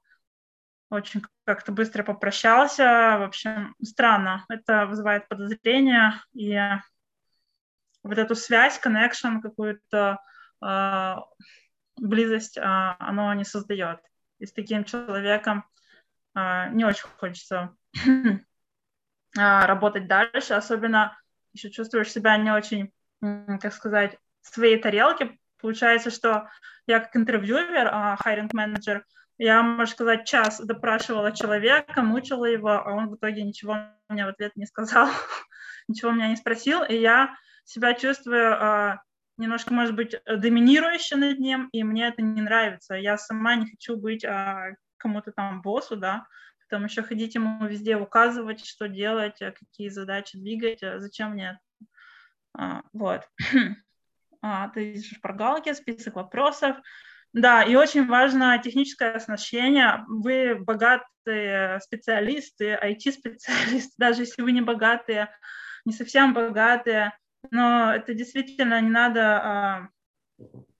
очень 0.91 1.23
как-то 1.45 1.73
быстро 1.73 2.03
попрощался. 2.03 3.17
В 3.19 3.23
общем, 3.25 3.75
странно. 3.83 4.45
Это 4.49 4.87
вызывает 4.87 5.29
подозрения 5.29 6.15
и 6.33 6.59
вот 8.03 8.19
эту 8.19 8.35
связь, 8.35 8.81
connection, 8.85 9.41
какую-то 9.41 10.19
э, 10.65 11.15
близость, 11.97 12.57
э, 12.57 12.63
оно 12.63 13.35
не 13.35 13.45
создает. 13.45 13.99
И 14.39 14.47
с 14.47 14.53
таким 14.53 14.85
человеком 14.85 15.65
а, 16.35 16.69
не 16.69 16.85
очень 16.85 17.09
хочется 17.19 17.75
а, 17.95 18.11
работать 19.37 20.07
дальше, 20.07 20.55
особенно 20.55 21.19
еще 21.53 21.71
чувствуешь 21.71 22.13
себя 22.13 22.37
не 22.37 22.51
очень, 22.51 22.93
как 23.21 23.73
сказать, 23.73 24.19
в 24.43 24.55
своей 24.55 24.79
тарелке. 24.79 25.39
Получается, 25.61 26.11
что 26.11 26.49
я 26.87 27.01
как 27.01 27.17
интервьюер, 27.17 28.17
хайринг 28.19 28.53
менеджер, 28.53 29.05
я, 29.39 29.63
можно 29.63 29.87
сказать, 29.87 30.27
час 30.27 30.61
допрашивала 30.61 31.33
человека, 31.33 32.03
мучила 32.03 32.47
его, 32.47 32.71
а 32.71 32.93
он 32.93 33.11
в 33.11 33.17
итоге 33.17 33.43
ничего 33.43 33.77
мне 34.09 34.25
в 34.25 34.29
ответ 34.29 34.57
не 34.57 34.67
сказал, 34.67 35.09
ничего 35.89 36.11
меня 36.11 36.29
не 36.29 36.37
спросил, 36.37 36.83
и 36.83 36.97
я 36.97 37.35
себя 37.65 37.95
чувствую 37.95 38.99
немножко, 39.39 39.75
может 39.75 39.95
быть, 39.95 40.17
доминирующе 40.25 41.17
над 41.17 41.39
ним, 41.39 41.69
и 41.73 41.83
мне 41.85 42.09
это 42.09 42.23
не 42.23 42.41
нравится. 42.41 42.95
Я 42.95 43.19
сама 43.19 43.57
не 43.57 43.67
хочу 43.71 43.97
быть 43.97 44.25
кому-то 44.97 45.33
там 45.33 45.61
боссу, 45.61 45.97
да, 45.97 46.27
там 46.69 46.85
еще 46.85 47.03
ходить 47.03 47.35
ему 47.35 47.67
везде 47.67 47.97
указывать, 47.97 48.65
что 48.65 48.89
делать, 48.89 49.41
а 49.43 49.53
какие 49.53 49.89
задачи 49.89 50.39
двигать, 50.39 50.83
а 50.83 50.99
зачем 51.01 51.33
мне 51.33 51.61
а, 52.57 52.83
вот. 52.93 53.23
А, 54.43 54.69
то 54.69 54.79
есть 54.79 55.17
шпаргалки, 55.17 55.73
список 55.73 56.15
вопросов. 56.15 56.77
Да, 57.33 57.65
и 57.65 57.75
очень 57.75 58.07
важно 58.07 58.57
техническое 58.59 59.13
оснащение. 59.13 60.05
Вы 60.07 60.55
богатые 60.55 61.81
специалисты, 61.81 62.79
IT-специалисты, 62.81 63.93
даже 63.99 64.23
если 64.23 64.43
вы 64.43 64.53
не 64.53 64.61
богатые, 64.61 65.31
не 65.85 65.93
совсем 65.93 66.33
богатые, 66.33 67.17
но 67.51 67.93
это 67.93 68.15
действительно 68.15 68.81
не 68.81 68.91
надо 68.91 69.89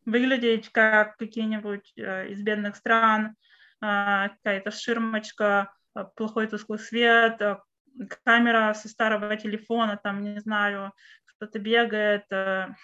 выглядеть 0.05 0.71
как 0.71 1.17
какие-нибудь 1.17 1.93
а, 1.99 2.25
из 2.27 2.41
бедных 2.43 2.77
стран, 2.77 3.35
какая-то 3.81 4.71
ширмочка, 4.71 5.73
плохой 6.05 6.47
тусклый 6.47 6.79
свет, 6.79 7.41
а, 7.41 7.63
камера 8.25 8.75
со 8.75 8.89
старого 8.89 9.37
телефона, 9.37 9.99
там, 10.03 10.23
не 10.23 10.41
знаю, 10.41 10.93
кто-то 11.25 11.59
бегает. 11.59 12.25
В 12.31 12.75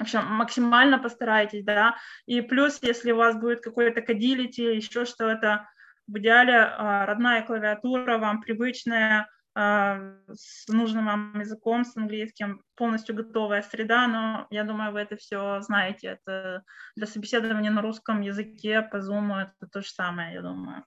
общем, 0.00 0.24
максимально 0.24 0.98
постарайтесь, 0.98 1.64
да. 1.64 1.96
И 2.26 2.40
плюс, 2.40 2.78
если 2.82 3.12
у 3.12 3.16
вас 3.16 3.36
будет 3.36 3.60
какой-то 3.60 4.00
кодилити, 4.02 4.62
еще 4.62 5.04
что-то, 5.04 5.68
в 6.06 6.18
идеале 6.18 6.58
родная 7.06 7.42
клавиатура 7.42 8.18
вам 8.18 8.40
привычная, 8.40 9.28
с 9.54 10.66
нужным 10.68 11.06
вам 11.06 11.40
языком, 11.40 11.84
с 11.84 11.96
английским, 11.96 12.62
полностью 12.74 13.14
готовая 13.14 13.62
среда, 13.62 14.06
но 14.08 14.46
я 14.50 14.64
думаю, 14.64 14.92
вы 14.92 15.00
это 15.00 15.16
все 15.16 15.60
знаете. 15.60 16.18
Это 16.24 16.62
для 16.96 17.06
собеседования 17.06 17.70
на 17.70 17.82
русском 17.82 18.22
языке 18.22 18.82
по 18.82 18.96
Zoom 18.96 19.42
это 19.42 19.68
то 19.70 19.82
же 19.82 19.90
самое, 19.90 20.34
я 20.34 20.42
думаю. 20.42 20.84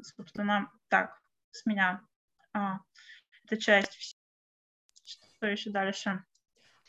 Собственно, 0.00 0.70
так, 0.88 1.20
с 1.50 1.66
меня 1.66 2.00
а, 2.52 2.78
эта 3.44 3.56
часть. 3.56 4.16
Что 5.04 5.46
еще 5.46 5.70
дальше? 5.70 6.24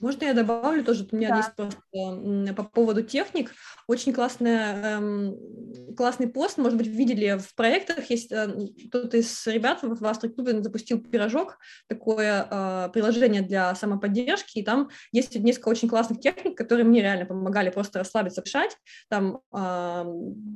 Можно 0.04 0.26
я 0.26 0.34
добавлю 0.34 0.84
тоже? 0.84 1.08
У 1.10 1.16
меня 1.16 1.30
да. 1.30 1.38
есть 1.38 1.56
просто 1.56 2.54
по 2.54 2.64
поводу 2.64 3.04
техник. 3.04 3.52
Очень 3.88 4.12
классная, 4.12 4.98
эм, 4.98 5.96
классный 5.96 6.28
пост, 6.28 6.58
может 6.58 6.78
быть, 6.78 6.88
видели 6.88 7.38
в 7.38 7.56
проектах. 7.56 8.10
Есть 8.10 8.30
э, 8.34 8.50
кто-то 8.90 9.16
из 9.16 9.48
ребят 9.48 9.80
в 9.82 10.06
Астрокубе 10.06 10.62
запустил 10.62 11.00
пирожок, 11.00 11.58
такое 11.88 12.46
э, 12.52 12.90
приложение 12.92 13.44
для 13.44 13.74
самоподдержки, 13.76 14.60
и 14.60 14.64
там 14.64 14.90
есть 15.14 15.36
несколько 15.36 15.70
очень 15.70 15.88
классных 15.88 16.20
техник, 16.20 16.58
которые 16.58 16.84
мне 16.84 17.02
реально 17.02 17.26
помогали 17.26 17.70
просто 17.70 18.00
расслабиться, 18.00 18.42
дышать. 18.42 18.76
Там 19.10 19.40
э, 19.56 20.06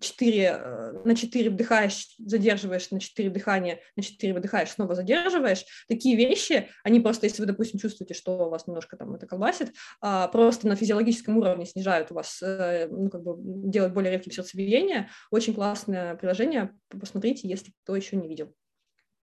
4, 0.02 1.02
на 1.06 1.16
4 1.16 1.50
вдыхаешь, 1.52 2.16
задерживаешь, 2.18 2.92
на 2.92 3.00
4 3.00 3.30
дыхания, 3.30 3.80
на 3.96 4.04
4 4.04 4.34
выдыхаешь, 4.34 4.72
снова 4.72 4.94
задерживаешь. 4.94 5.64
Такие 5.88 6.18
вещи, 6.18 6.68
они 6.84 7.00
просто, 7.00 7.28
если 7.28 7.42
вы, 7.42 7.46
допустим, 7.46 7.80
чувствуете, 7.80 8.14
что 8.14 8.48
у 8.48 8.50
вас 8.50 8.68
немножко 8.68 8.98
там 8.98 9.16
это 9.16 9.26
колбасит, 9.38 9.74
а, 10.02 10.28
просто 10.28 10.68
на 10.68 10.76
физиологическом 10.76 11.38
уровне 11.38 11.66
снижают 11.66 12.12
у 12.12 12.16
вас, 12.16 12.42
э, 12.42 12.88
ну, 12.90 13.10
как 13.10 13.24
бы 13.24 13.36
делают 13.38 13.94
более 13.94 14.12
редким 14.12 14.32
сердцебиение. 14.32 15.10
Очень 15.32 15.54
классное 15.54 16.16
приложение, 16.16 16.74
посмотрите, 16.90 17.48
если 17.48 17.72
кто 17.84 17.96
еще 17.96 18.16
не 18.16 18.28
видел. 18.28 18.54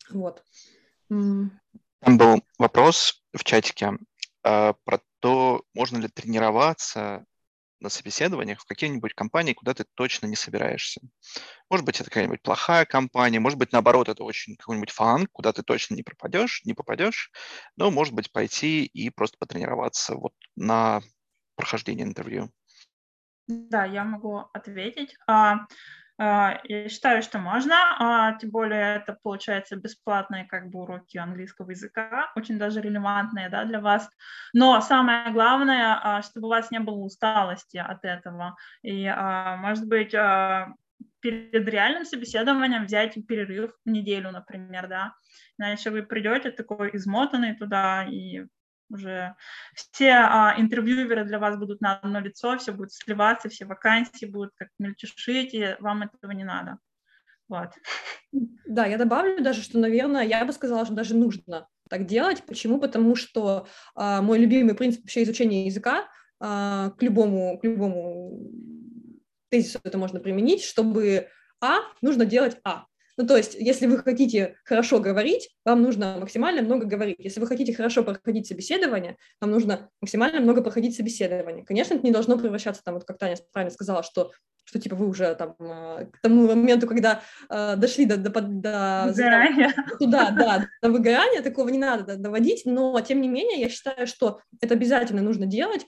Вот. 0.10 0.44
Там 1.10 2.18
был 2.18 2.42
вопрос 2.58 3.24
в 3.34 3.44
чатике 3.44 3.98
э, 4.44 4.74
про 4.84 5.00
то, 5.20 5.64
можно 5.74 5.98
ли 5.98 6.08
тренироваться 6.08 7.26
на 7.80 7.90
собеседованиях 7.90 8.60
в 8.62 8.66
какие-нибудь 8.66 9.14
компании, 9.14 9.54
куда 9.54 9.74
ты 9.74 9.86
точно 9.96 10.28
не 10.28 10.36
собираешься. 10.36 11.02
Может 11.70 11.86
быть, 11.86 12.00
это 12.02 12.10
какая-нибудь 12.10 12.42
плохая 12.42 12.86
компания, 12.86 13.40
может 13.40 13.60
быть, 13.60 13.72
наоборот, 13.72 14.10
это 14.10 14.24
очень 14.24 14.56
какой-нибудь 14.58 14.92
фан, 14.92 15.28
куда 15.28 15.54
ты 15.54 15.64
точно 15.64 15.96
не 15.96 16.04
пропадешь, 16.04 16.62
не 16.66 16.74
попадешь, 16.74 17.32
но, 17.78 17.92
может 17.92 18.14
быть, 18.14 18.32
пойти 18.32 18.86
и 18.86 19.10
просто 19.10 19.38
потренироваться 19.40 20.16
вот 20.16 20.34
на 20.56 21.02
прохождение 21.56 22.06
интервью. 22.06 22.52
Да, 23.48 23.86
я 23.86 24.04
могу 24.04 24.44
ответить. 24.54 25.16
А, 26.22 26.60
я 26.66 26.90
считаю, 26.90 27.22
что 27.24 27.40
можно, 27.40 27.76
а, 27.98 28.34
тем 28.38 28.52
более 28.52 28.98
это 28.98 29.18
получается 29.24 29.78
бесплатные 29.78 30.46
как 30.46 30.70
бы 30.70 30.82
уроки 30.82 31.18
английского 31.18 31.70
языка, 31.70 32.30
очень 32.36 32.60
даже 32.60 32.82
релевантные 32.82 33.48
да, 33.48 33.64
для 33.64 33.80
вас. 33.80 34.10
Но 34.54 34.82
самое 34.82 35.32
главное, 35.32 35.98
а, 36.04 36.22
чтобы 36.22 36.48
у 36.48 36.50
вас 36.50 36.72
не 36.72 36.82
было 36.82 36.98
усталости 36.98 37.78
от 37.78 38.04
этого. 38.04 38.58
И, 38.84 39.10
может 39.60 39.88
быть, 39.88 40.12
перед 41.22 41.68
реальным 41.70 42.04
собеседованием 42.04 42.86
взять 42.86 43.18
перерыв 43.26 43.72
неделю, 43.86 44.32
например, 44.32 44.88
да. 44.90 45.14
Иначе 45.58 45.90
вы 45.90 46.04
придете 46.04 46.52
такой 46.52 46.90
измотанный 46.94 47.56
туда, 47.56 48.04
и 48.04 48.46
уже 48.90 49.36
все 49.74 50.12
а, 50.12 50.56
интервьюеры 50.58 51.26
для 51.26 51.40
вас 51.40 51.58
будут 51.58 51.82
на 51.82 51.98
одно 51.98 52.20
лицо, 52.20 52.58
все 52.58 52.72
будет 52.72 52.94
сливаться, 52.94 53.50
все 53.50 53.66
вакансии 53.66 54.26
будут 54.26 54.52
как 54.56 54.70
мельтешить, 54.80 55.54
и 55.54 55.76
вам 55.80 56.04
этого 56.04 56.32
не 56.32 56.44
надо. 56.44 56.80
Вот. 57.48 57.70
Да, 58.32 58.86
я 58.86 58.98
добавлю 58.98 59.44
даже, 59.44 59.62
что, 59.64 59.80
наверное, 59.80 60.24
я 60.24 60.46
бы 60.46 60.54
сказала, 60.54 60.86
что 60.86 60.94
даже 60.94 61.16
нужно 61.16 61.68
так 61.90 62.06
делать. 62.06 62.44
Почему? 62.46 62.80
Потому 62.80 63.16
что 63.16 63.68
а, 63.96 64.22
мой 64.22 64.38
любимый 64.38 64.76
принцип 64.76 65.02
вообще 65.02 65.24
изучения 65.24 65.66
языка 65.66 66.08
а, 66.40 66.92
к 66.92 67.02
любому, 67.02 67.58
к 67.58 67.64
любому 67.64 68.52
тезису 69.50 69.80
это 69.84 69.98
можно 69.98 70.20
применить, 70.20 70.64
чтобы 70.64 71.28
А 71.60 71.80
нужно 72.02 72.26
делать 72.26 72.58
А. 72.64 72.86
Ну, 73.20 73.28
то 73.28 73.36
есть, 73.36 73.54
если 73.54 73.86
вы 73.86 73.98
хотите 73.98 74.56
хорошо 74.64 75.02
говорить, 75.02 75.50
вам 75.66 75.82
нужно 75.82 76.16
максимально 76.22 76.62
много 76.62 76.86
говорить. 76.86 77.18
Если 77.20 77.42
вы 77.42 77.48
хотите 77.48 77.74
хорошо 77.74 78.02
проходить 78.02 78.48
собеседование, 78.48 79.18
вам 79.42 79.52
нужно 79.52 79.90
максимально 80.00 80.40
много 80.40 80.64
проходить 80.64 80.96
собеседование. 80.96 81.66
Конечно, 81.66 81.96
это 81.96 82.06
не 82.06 82.14
должно 82.14 82.40
превращаться, 82.40 82.82
там, 82.82 82.94
вот 82.94 83.04
как 83.04 83.18
Таня 83.18 83.36
правильно 83.52 83.74
сказала, 83.74 84.04
что 84.04 84.32
что 84.64 84.80
типа 84.80 84.96
вы 84.96 85.10
уже 85.10 85.36
там 85.36 85.56
э, 85.60 86.06
к 86.14 86.22
тому 86.22 86.48
моменту, 86.48 86.88
когда 86.88 87.22
э, 87.50 87.76
дошли 87.76 88.06
до, 88.06 88.16
до, 88.18 88.30
до 88.30 89.06
выгорания. 89.08 89.74
туда, 90.00 90.30
да, 90.30 90.68
до 90.82 90.90
выгорания, 90.90 91.42
такого 91.42 91.68
не 91.70 91.80
надо 91.80 92.16
доводить, 92.16 92.62
но 92.66 93.02
тем 93.02 93.20
не 93.20 93.28
менее 93.28 93.60
я 93.60 93.70
считаю, 93.70 94.08
что 94.08 94.40
это 94.62 94.76
обязательно 94.76 95.24
нужно 95.24 95.46
делать, 95.46 95.88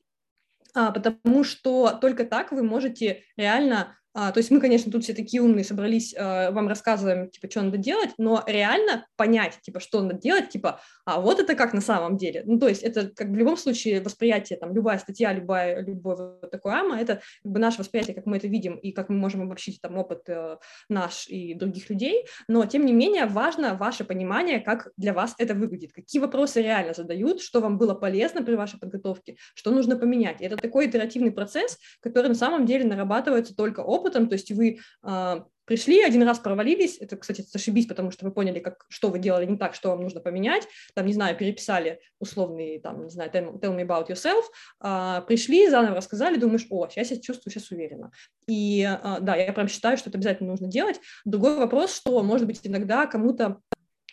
а, 0.73 0.91
потому 0.91 1.43
что 1.43 1.91
только 2.01 2.25
так 2.25 2.51
вы 2.51 2.63
можете 2.63 3.23
реально 3.37 3.95
а, 4.13 4.32
то 4.32 4.39
есть 4.39 4.52
мы, 4.52 4.60
конечно, 4.60 4.91
тут 4.91 5.04
все 5.04 5.13
такие 5.13 5.41
умные 5.41 5.63
собрались, 5.63 6.13
а, 6.17 6.52
вам 6.52 6.67
рассказываем, 6.67 7.30
типа, 7.30 7.50
что 7.50 7.62
надо 7.62 7.78
делать, 7.78 8.12
но 8.17 8.43
реально 8.45 9.06
понять, 9.15 9.60
типа, 9.62 9.80
что 9.80 10.02
надо 10.02 10.19
делать, 10.19 10.50
типа, 10.50 10.82
а 11.06 11.21
вот 11.21 11.39
это 11.39 11.56
как 11.56 11.74
на 11.74 11.82
самом 11.82 12.17
деле. 12.17 12.43
Ну, 12.45 12.60
то 12.60 12.67
есть 12.67 12.84
это 12.84 13.10
как 13.10 13.30
в 13.30 13.36
любом 13.36 13.58
случае 13.58 14.02
восприятие, 14.02 14.60
там, 14.60 14.74
любая 14.74 14.97
статья, 14.97 15.32
любая, 15.34 15.82
любой 15.82 16.15
вот 16.17 16.52
такой 16.52 16.74
ама, 16.74 17.00
это 17.00 17.21
как 17.43 17.52
бы 17.52 17.60
наше 17.60 17.80
восприятие, 17.80 18.15
как 18.15 18.26
мы 18.26 18.38
это 18.38 18.47
видим 18.47 18.76
и 18.76 18.91
как 18.91 19.10
мы 19.10 19.15
можем 19.15 19.43
обобщить 19.43 19.80
там 19.82 19.97
опыт 19.97 20.24
э, 20.28 20.58
наш 20.89 21.28
и 21.28 21.54
других 21.54 21.89
людей, 21.89 22.26
но, 22.47 22.65
тем 22.65 22.86
не 22.86 22.93
менее, 22.93 23.26
важно 23.26 23.76
ваше 23.76 24.04
понимание, 24.04 24.60
как 24.60 24.89
для 24.97 25.13
вас 25.13 25.36
это 25.38 25.54
выглядит, 25.54 25.93
какие 25.93 26.21
вопросы 26.21 26.62
реально 26.62 26.93
задают, 26.93 27.41
что 27.41 27.62
вам 27.62 27.78
было 27.78 27.93
полезно 27.93 28.43
при 28.43 28.56
вашей 28.56 28.80
подготовке, 28.80 29.38
что 29.56 29.71
нужно 29.71 29.95
поменять. 29.97 30.41
Это 30.41 30.58
такой 30.58 30.88
итеративный 30.88 31.32
процесс, 31.32 31.78
который 32.02 32.28
на 32.28 32.36
самом 32.36 32.65
деле 32.65 32.86
нарабатывается 32.86 33.56
только 33.56 33.80
опытом, 33.80 34.00
опытом, 34.01 34.27
то 34.27 34.33
есть 34.33 34.51
вы 34.51 34.79
э, 35.03 35.41
пришли, 35.65 36.01
один 36.01 36.23
раз 36.23 36.39
провалились, 36.39 36.97
это, 36.97 37.15
кстати, 37.15 37.45
зашибись, 37.47 37.87
потому 37.87 38.11
что 38.11 38.25
вы 38.25 38.31
поняли, 38.31 38.59
как, 38.59 38.85
что 38.89 39.09
вы 39.09 39.19
делали 39.19 39.45
не 39.45 39.57
так, 39.57 39.73
что 39.75 39.89
вам 39.89 40.01
нужно 40.01 40.19
поменять, 40.19 40.67
там, 40.95 41.05
не 41.05 41.13
знаю, 41.13 41.37
переписали 41.37 41.99
условный, 42.19 42.79
там, 42.79 43.03
не 43.03 43.09
знаю, 43.09 43.31
tell, 43.31 43.59
tell 43.59 43.75
me 43.75 43.85
about 43.85 44.09
yourself, 44.09 44.43
э, 44.83 45.21
пришли, 45.27 45.69
заново 45.69 45.95
рассказали, 45.95 46.37
думаешь, 46.37 46.67
о, 46.69 46.87
сейчас 46.89 47.11
я 47.11 47.21
чувствую, 47.21 47.53
сейчас 47.53 47.71
уверенно. 47.71 48.11
И 48.47 48.81
э, 48.81 49.17
да, 49.21 49.35
я 49.35 49.53
прям 49.53 49.67
считаю, 49.67 49.97
что 49.97 50.09
это 50.09 50.17
обязательно 50.17 50.49
нужно 50.49 50.67
делать. 50.67 50.99
Другой 51.25 51.57
вопрос, 51.57 51.95
что, 51.95 52.21
может 52.23 52.47
быть, 52.47 52.59
иногда 52.63 53.05
кому-то 53.05 53.61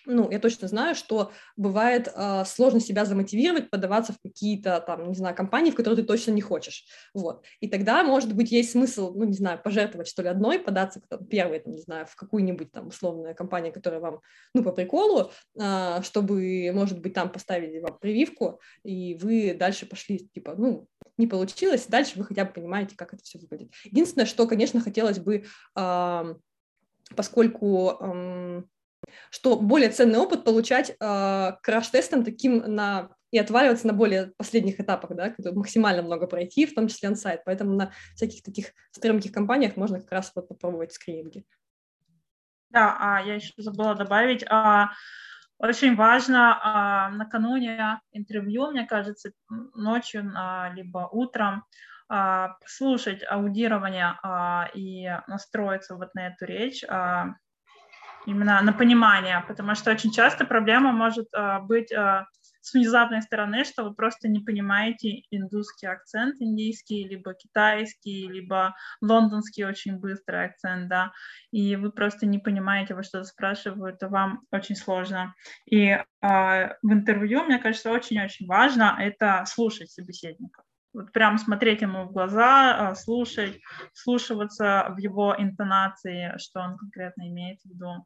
ну, 0.07 0.31
я 0.31 0.39
точно 0.39 0.69
знаю, 0.69 0.95
что 0.95 1.33
бывает 1.57 2.09
э, 2.15 2.45
сложно 2.47 2.81
себя 2.81 3.05
замотивировать, 3.05 3.71
подаваться 3.71 4.13
в 4.13 4.21
какие-то 4.21 4.81
там, 4.81 5.09
не 5.09 5.15
знаю, 5.15 5.35
компании, 5.35 5.71
в 5.71 5.75
которые 5.75 6.03
ты 6.03 6.07
точно 6.07 6.33
не 6.33 6.41
хочешь, 6.41 6.85
вот. 7.15 7.45
И 7.61 7.69
тогда, 7.69 8.03
может 8.03 8.35
быть, 8.35 8.51
есть 8.51 8.73
смысл, 8.73 9.15
ну, 9.15 9.25
не 9.25 9.35
знаю, 9.35 9.61
пожертвовать, 9.63 10.09
что 10.09 10.23
ли, 10.23 10.29
одной, 10.29 10.59
податься 10.59 11.01
там, 11.09 11.25
первой, 11.27 11.61
там, 11.61 11.75
не 11.75 11.81
знаю, 11.81 12.07
в 12.07 12.17
какую-нибудь 12.17 12.73
там 12.73 12.89
условную 12.89 13.35
компанию, 13.35 13.73
которая 13.73 14.01
вам, 14.01 14.21
ну, 14.55 14.63
по 14.63 14.73
приколу, 14.73 15.31
э, 15.61 16.03
чтобы, 16.03 16.71
может 16.73 17.01
быть, 17.01 17.15
там 17.15 17.31
поставили 17.31 17.79
вам 17.81 17.99
прививку, 17.99 18.61
и 18.85 19.15
вы 19.15 19.55
дальше 19.55 19.87
пошли, 19.87 20.19
типа, 20.19 20.55
ну, 20.57 20.87
не 21.17 21.27
получилось, 21.27 21.87
дальше 21.87 22.13
вы 22.17 22.25
хотя 22.25 22.45
бы 22.45 22.53
понимаете, 22.53 22.97
как 22.97 23.15
это 23.15 23.23
все 23.23 23.39
выглядит. 23.39 23.73
Единственное, 23.85 24.27
что, 24.27 24.47
конечно, 24.47 24.81
хотелось 24.81 25.19
бы, 25.19 25.45
э, 25.77 26.35
поскольку... 27.15 27.97
Э, 28.01 28.63
что 29.31 29.57
более 29.57 29.91
ценный 29.91 30.19
опыт 30.19 30.45
получать 30.45 30.91
э, 30.91 31.53
краш-тестом 31.63 32.25
таким 32.25 32.59
на 32.59 33.11
и 33.31 33.39
отваливаться 33.39 33.87
на 33.87 33.93
более 33.93 34.33
последних 34.39 34.81
этапах, 34.81 35.15
да, 35.15 35.35
максимально 35.53 36.03
много 36.03 36.27
пройти, 36.27 36.65
в 36.65 36.75
том 36.75 36.89
числе 36.89 37.11
онсайт. 37.11 37.43
Поэтому 37.45 37.75
на 37.75 37.93
всяких 38.15 38.43
таких 38.43 38.73
стрёмких 38.91 39.33
компаниях 39.33 39.77
можно 39.77 40.01
как 40.01 40.11
раз 40.11 40.33
вот 40.35 40.49
попробовать 40.49 40.93
скрининги. 40.93 41.45
Да, 42.71 42.97
а 42.99 43.21
я 43.21 43.35
еще 43.35 43.53
забыла 43.57 43.95
добавить, 43.95 44.45
а, 44.49 44.91
очень 45.59 45.97
важно 45.97 46.59
а, 46.63 47.11
накануне 47.11 48.01
интервью, 48.13 48.71
мне 48.71 48.87
кажется, 48.87 49.33
ночью 49.49 50.31
а, 50.35 50.71
либо 50.75 51.09
утром 51.11 51.65
а, 52.09 52.57
послушать 52.61 53.23
аудирование 53.29 54.19
а, 54.23 54.69
и 54.75 55.09
настроиться 55.27 55.97
вот 55.97 56.15
на 56.15 56.29
эту 56.29 56.45
речь, 56.45 56.85
а, 56.89 57.35
именно 58.29 58.61
на 58.61 58.73
понимание, 58.73 59.43
потому 59.49 59.75
что 59.75 59.91
очень 59.91 60.13
часто 60.13 60.45
проблема 60.45 60.93
может 60.93 61.27
uh, 61.35 61.63
быть 61.63 61.91
uh, 61.93 62.25
с 62.61 62.75
внезапной 62.75 63.23
стороны, 63.23 63.65
что 63.65 63.85
вы 63.85 63.95
просто 63.95 64.29
не 64.29 64.41
понимаете 64.41 65.23
индусский 65.31 65.87
акцент 65.87 66.37
индийский, 66.39 67.09
либо 67.09 67.33
китайский, 67.33 68.29
либо 68.29 68.75
лондонский 69.01 69.65
очень 69.65 69.97
быстрый 69.97 70.45
акцент, 70.45 70.89
да, 70.89 71.13
и 71.53 71.77
вы 71.77 71.91
просто 71.91 72.27
не 72.27 72.39
понимаете, 72.39 72.95
во 72.95 73.03
что 73.03 73.25
спрашивают, 73.25 74.03
и 74.03 74.07
вам 74.07 74.43
очень 74.53 74.77
сложно. 74.77 75.35
И 75.65 75.97
uh, 76.23 76.75
в 76.83 76.93
интервью, 76.93 77.45
мне 77.45 77.59
кажется, 77.59 77.91
очень-очень 77.91 78.47
важно 78.47 78.97
это 78.99 79.45
слушать 79.47 79.91
собеседника. 79.91 80.63
Вот 80.93 81.13
прям 81.13 81.39
смотреть 81.39 81.83
ему 81.83 82.05
в 82.05 82.13
глаза, 82.13 82.95
слушать, 82.95 83.61
слушаться 83.93 84.87
в 84.91 84.99
его 84.99 85.35
интонации, 85.39 86.35
что 86.39 86.61
он 86.61 86.77
конкретно 86.77 87.29
имеет 87.29 87.61
в 87.61 87.67
виду. 87.67 88.05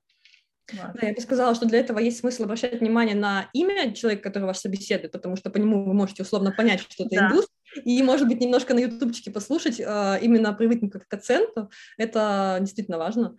Да, 0.72 1.06
я 1.06 1.14
бы 1.14 1.20
сказала, 1.20 1.54
что 1.54 1.66
для 1.66 1.80
этого 1.80 1.98
есть 1.98 2.20
смысл 2.20 2.44
обращать 2.44 2.80
внимание 2.80 3.14
на 3.14 3.48
имя 3.52 3.92
человека, 3.92 4.24
который 4.24 4.44
вас 4.44 4.60
собеседует, 4.60 5.12
потому 5.12 5.36
что 5.36 5.50
по 5.50 5.58
нему 5.58 5.84
вы 5.84 5.94
можете 5.94 6.22
условно 6.22 6.52
понять, 6.52 6.80
что 6.80 7.04
это 7.04 7.14
да. 7.14 7.26
индус, 7.28 7.48
и, 7.84 8.02
может 8.02 8.28
быть, 8.28 8.40
немножко 8.40 8.74
на 8.74 8.80
ютубчике 8.80 9.30
послушать, 9.30 9.80
а, 9.80 10.16
именно 10.20 10.52
привыкнуть 10.52 10.92
к 10.92 11.14
акценту, 11.14 11.70
это 11.96 12.58
действительно 12.60 12.98
важно. 12.98 13.36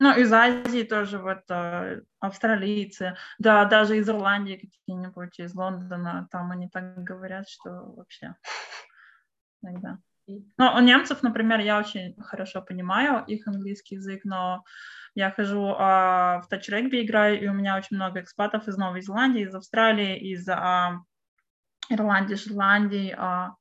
Ну, 0.00 0.18
из 0.18 0.32
Азии 0.32 0.82
тоже 0.82 1.18
вот 1.18 1.44
э, 1.48 2.02
австралийцы, 2.18 3.16
да, 3.38 3.64
даже 3.64 3.96
из 3.96 4.08
Ирландии 4.08 4.56
какие-нибудь, 4.56 5.38
из 5.38 5.54
Лондона, 5.54 6.28
там 6.30 6.50
они 6.50 6.68
так 6.68 7.02
говорят, 7.02 7.48
что 7.48 7.70
вообще 7.70 8.34
иногда. 9.62 9.98
Ну, 10.26 10.74
у 10.74 10.80
немцев, 10.80 11.22
например, 11.22 11.60
я 11.60 11.78
очень 11.78 12.14
хорошо 12.20 12.62
понимаю 12.62 13.24
их 13.26 13.46
английский 13.46 13.96
язык, 13.96 14.22
но 14.24 14.64
я 15.14 15.30
хожу 15.30 15.74
а, 15.78 16.40
в 16.40 16.48
тач-регби 16.48 17.02
играю, 17.02 17.40
и 17.40 17.46
у 17.46 17.52
меня 17.52 17.76
очень 17.76 17.96
много 17.96 18.20
экспатов 18.20 18.66
из 18.66 18.76
Новой 18.76 19.02
Зеландии, 19.02 19.42
из 19.42 19.54
Австралии, 19.54 20.18
из 20.18 20.48
а, 20.48 21.00
Ирландии, 21.88 22.34
Шотландии, 22.34 23.14
а, 23.16 23.54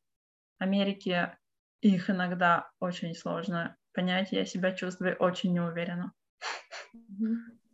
Америки. 0.57 1.35
Их 1.81 2.09
иногда 2.09 2.71
очень 2.79 3.13
сложно 3.13 3.75
понять, 3.93 4.31
я 4.31 4.45
себя 4.45 4.71
чувствую 4.71 5.15
очень 5.17 5.53
неуверенно. 5.53 6.13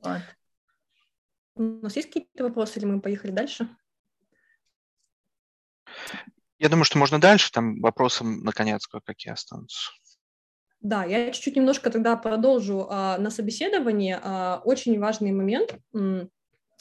Вот. 0.02 0.22
У 1.56 1.64
нас 1.64 1.96
есть 1.96 2.08
какие-то 2.08 2.46
вопросы, 2.46 2.80
или 2.80 2.86
мы 2.86 3.02
поехали 3.02 3.32
дальше? 3.32 3.68
Я 6.60 6.68
думаю, 6.68 6.84
что 6.84 6.98
можно 6.98 7.22
дальше, 7.22 7.52
там 7.52 7.80
вопросы, 7.82 8.24
наконец, 8.26 8.86
какие 8.88 9.32
останутся. 9.32 9.92
Да, 10.82 11.04
я 11.06 11.32
чуть-чуть 11.32 11.56
немножко 11.56 11.90
тогда 11.90 12.16
продолжу. 12.16 12.88
А, 12.90 13.18
на 13.18 13.32
собеседовании 13.32 14.18
а, 14.22 14.62
очень 14.64 15.00
важный 15.00 15.32
момент, 15.32 15.76
ну, 15.94 16.30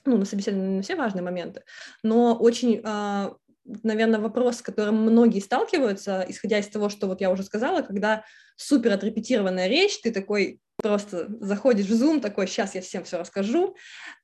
на 0.04 0.24
собеседовании 0.24 0.76
не 0.76 0.82
все 0.82 0.94
важные 0.96 1.22
моменты, 1.22 1.62
но 2.02 2.34
очень, 2.34 2.80
а, 2.84 3.34
наверное, 3.64 4.20
вопрос, 4.20 4.58
с 4.58 4.62
которым 4.62 5.02
многие 5.02 5.40
сталкиваются, 5.40 6.24
исходя 6.28 6.58
из 6.58 6.68
того, 6.68 6.88
что 6.88 7.06
вот 7.06 7.20
я 7.20 7.30
уже 7.30 7.42
сказала, 7.42 7.82
когда 7.82 8.24
супер 8.56 8.92
отрепетированная 8.92 9.68
речь, 9.68 10.00
ты 10.00 10.12
такой 10.12 10.60
просто 10.76 11.26
заходишь 11.40 11.86
в 11.86 11.92
Zoom, 11.92 12.20
такой, 12.20 12.46
сейчас 12.46 12.76
я 12.76 12.80
всем 12.80 13.02
все 13.02 13.18
расскажу, 13.18 13.76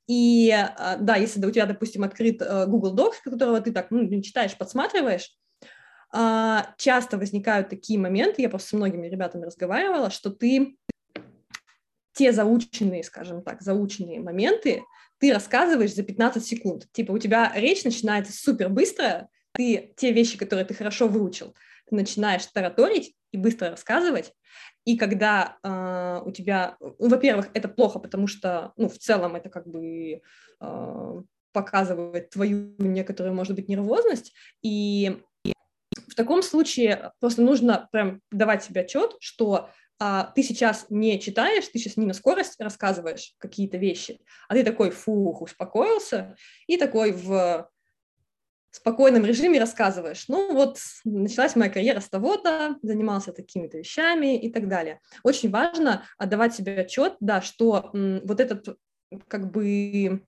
и 0.07 0.55
да, 0.99 1.17
если 1.17 1.45
у 1.45 1.51
тебя, 1.51 1.65
допустим, 1.65 2.03
открыт 2.03 2.41
э, 2.41 2.65
Google 2.65 2.95
Docs, 2.95 3.15
которого 3.25 3.59
ты 3.59 3.73
так 3.73 3.91
ну, 3.91 4.21
читаешь, 4.21 4.57
подсматриваешь, 4.57 5.35
часто 6.77 7.17
возникают 7.17 7.69
такие 7.69 7.99
моменты, 7.99 8.41
я 8.41 8.49
просто 8.49 8.69
с 8.69 8.73
многими 8.73 9.07
ребятами 9.07 9.45
разговаривала, 9.45 10.09
что 10.09 10.29
ты 10.29 10.77
те 12.13 12.31
заученные, 12.31 13.03
скажем 13.03 13.43
так, 13.43 13.61
заученные 13.61 14.21
моменты 14.21 14.83
ты 15.17 15.33
рассказываешь 15.33 15.93
за 15.93 16.03
15 16.03 16.45
секунд. 16.45 16.87
Типа 16.91 17.11
у 17.11 17.17
тебя 17.17 17.51
речь 17.55 17.83
начинается 17.83 18.33
супер 18.33 18.69
быстро, 18.69 19.29
ты 19.53 19.93
те 19.97 20.11
вещи, 20.11 20.37
которые 20.37 20.65
ты 20.65 20.73
хорошо 20.73 21.07
выучил, 21.07 21.55
ты 21.89 21.95
начинаешь 21.95 22.45
тараторить 22.47 23.15
и 23.31 23.37
быстро 23.37 23.69
рассказывать, 23.69 24.33
и 24.85 24.97
когда 24.97 25.57
э, 25.63 26.21
у 26.25 26.31
тебя, 26.31 26.77
ну, 26.79 27.09
во-первых, 27.09 27.49
это 27.53 27.67
плохо, 27.67 27.99
потому 27.99 28.27
что, 28.27 28.71
ну, 28.77 28.87
в 28.87 28.97
целом 28.97 29.35
это 29.35 29.49
как 29.49 29.67
бы 29.67 30.21
э, 30.61 31.21
показывает 31.51 32.29
твою 32.29 32.75
некоторую, 32.77 33.33
может 33.33 33.55
быть, 33.55 33.67
нервозность, 33.67 34.33
и 34.61 35.23
в 36.15 36.17
таком 36.17 36.41
случае 36.41 37.11
просто 37.19 37.41
нужно 37.41 37.89
прям 37.91 38.21
давать 38.31 38.63
себе 38.63 38.81
отчет, 38.81 39.17
что 39.19 39.69
а, 39.99 40.31
ты 40.33 40.43
сейчас 40.43 40.85
не 40.89 41.19
читаешь, 41.19 41.67
ты 41.67 41.77
сейчас 41.77 41.97
не 41.97 42.05
на 42.05 42.13
скорость 42.13 42.55
рассказываешь 42.57 43.33
какие-то 43.37 43.75
вещи, 43.75 44.21
а 44.47 44.53
ты 44.53 44.63
такой, 44.63 44.91
фух, 44.91 45.41
успокоился, 45.41 46.37
и 46.67 46.77
такой 46.77 47.11
в 47.11 47.69
спокойном 48.71 49.25
режиме 49.25 49.59
рассказываешь. 49.59 50.29
Ну 50.29 50.53
вот, 50.53 50.79
началась 51.03 51.57
моя 51.57 51.69
карьера 51.69 51.99
с 51.99 52.07
того-то, 52.07 52.77
занимался 52.81 53.33
такими-то 53.33 53.77
вещами 53.79 54.39
и 54.39 54.49
так 54.49 54.69
далее. 54.69 55.01
Очень 55.23 55.51
важно 55.51 56.05
отдавать 56.17 56.55
себе 56.55 56.79
отчет, 56.79 57.17
да, 57.19 57.41
что 57.41 57.89
м, 57.93 58.21
вот 58.23 58.39
этот 58.39 58.77
как 59.27 59.51
бы 59.51 60.25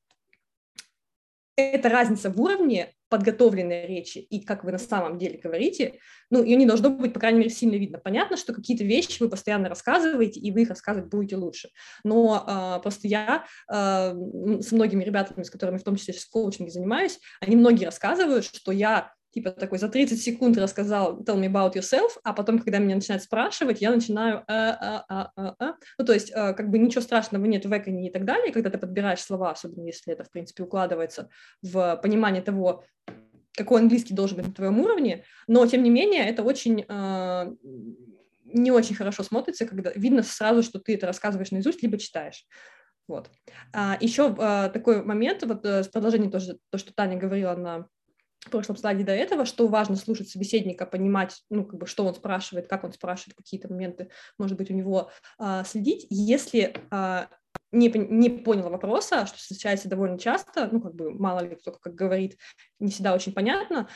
эта 1.56 1.88
разница 1.88 2.30
в 2.30 2.42
уровне 2.42 2.94
подготовленной 3.10 3.88
речи 3.88 4.18
и 4.18 4.44
как 4.44 4.64
вы 4.64 4.72
на 4.72 4.78
самом 4.78 5.18
деле 5.18 5.38
говорите, 5.38 6.00
ну, 6.30 6.44
ее 6.44 6.58
не 6.58 6.66
должно 6.66 6.90
быть, 6.90 7.14
по 7.14 7.20
крайней 7.20 7.40
мере, 7.40 7.50
сильно 7.50 7.76
видно. 7.76 8.00
Понятно, 8.00 8.38
что 8.38 8.54
какие-то 8.54 8.84
вещи 8.84 9.22
вы 9.22 9.30
постоянно 9.30 9.70
рассказываете, 9.70 10.40
и 10.40 10.52
вы 10.52 10.64
их 10.64 10.70
рассказывать 10.70 11.10
будете 11.10 11.38
лучше. 11.38 11.70
Но 12.04 12.44
э, 12.48 12.82
просто 12.82 13.08
я 13.08 13.46
э, 13.72 14.14
с 14.62 14.72
многими 14.72 15.04
ребятами, 15.04 15.44
с 15.44 15.50
которыми 15.50 15.78
в 15.78 15.84
том 15.84 15.96
числе 15.96 16.14
в 16.14 16.30
коучинге 16.30 16.72
занимаюсь, 16.72 17.20
они 17.40 17.56
многие 17.56 17.86
рассказывают, 17.86 18.46
что 18.46 18.72
я 18.72 19.14
типа 19.32 19.52
такой 19.52 19.78
за 19.78 19.90
30 19.90 20.22
секунд 20.22 20.58
рассказал 20.58 21.22
tell 21.22 21.40
me 21.40 21.52
about 21.52 21.74
yourself, 21.74 22.18
а 22.24 22.34
потом, 22.34 22.60
когда 22.60 22.80
меня 22.80 22.96
начинают 22.96 23.24
спрашивать, 23.24 23.82
я 23.82 23.92
начинаю 23.92 24.44
а, 24.48 24.70
а, 24.70 25.06
а, 25.10 25.32
а, 25.36 25.56
а. 25.60 25.74
ну, 25.98 26.06
то 26.06 26.14
есть 26.14 26.32
э, 26.32 26.54
как 26.54 26.70
бы 26.70 26.80
ничего 26.80 27.02
страшного 27.02 27.46
нет 27.46 27.66
в 27.66 27.78
эконе 27.78 28.08
и 28.08 28.12
так 28.12 28.26
далее, 28.26 28.52
когда 28.52 28.70
ты 28.70 28.78
подбираешь 28.78 29.22
слова, 29.22 29.52
особенно 29.52 29.86
если 29.86 30.14
это, 30.14 30.24
в 30.24 30.32
принципе, 30.32 30.64
укладывается 30.64 31.30
в 31.62 32.00
понимание 32.02 32.42
того, 32.42 32.84
какой 33.56 33.82
английский 33.82 34.14
должен 34.14 34.38
быть 34.38 34.48
на 34.48 34.54
твоем 34.54 34.80
уровне, 34.80 35.24
но, 35.48 35.66
тем 35.66 35.84
не 35.84 35.90
менее, 35.90 36.28
это 36.28 36.44
очень 36.44 36.86
э, 36.88 37.56
не 38.54 38.72
очень 38.72 38.96
хорошо 38.96 39.24
смотрится, 39.24 39.66
когда 39.66 39.92
видно 39.96 40.24
сразу, 40.24 40.64
что 40.64 40.80
ты 40.80 40.96
это 40.96 41.08
рассказываешь 41.08 41.52
наизусть, 41.52 41.84
либо 41.84 41.98
читаешь. 41.98 42.46
Вот. 43.08 43.30
А, 43.74 43.98
еще 44.02 44.36
а, 44.38 44.70
такой 44.70 45.04
момент, 45.04 45.44
вот 45.44 45.66
э, 45.66 45.84
с 45.84 45.88
продолжением 45.88 46.32
тоже, 46.32 46.58
то, 46.72 46.78
что 46.78 46.94
Таня 46.94 47.18
говорила 47.18 47.56
на 47.56 47.88
в 48.48 48.50
прошлом 48.50 48.78
слайде 48.78 49.04
до 49.04 49.12
этого, 49.12 49.46
что 49.46 49.68
важно 49.68 49.96
слушать 49.96 50.30
собеседника, 50.30 50.86
понимать, 50.86 51.44
ну, 51.50 51.66
как 51.66 51.80
бы, 51.80 51.86
что 51.86 52.06
он 52.06 52.16
спрашивает, 52.16 52.68
как 52.68 52.84
он 52.84 52.94
спрашивает, 52.94 53.36
какие-то 53.36 53.70
моменты, 53.70 54.10
может 54.38 54.58
быть, 54.58 54.72
у 54.72 54.74
него 54.74 55.12
а, 55.38 55.64
следить. 55.64 56.08
Если 56.10 56.74
а, 56.90 57.28
не, 57.72 57.90
не 57.90 58.30
понял 58.30 58.70
вопроса, 58.70 59.26
что 59.28 59.38
встречается 59.38 59.90
довольно 59.90 60.18
часто, 60.18 60.70
ну, 60.72 60.82
как 60.82 60.96
бы, 60.96 61.12
мало 61.12 61.42
ли 61.42 61.56
кто 61.56 61.72
как 61.72 61.94
говорит, 61.96 62.38
не 62.80 62.92
всегда 62.92 63.14
очень 63.14 63.34
понятно, 63.34 63.88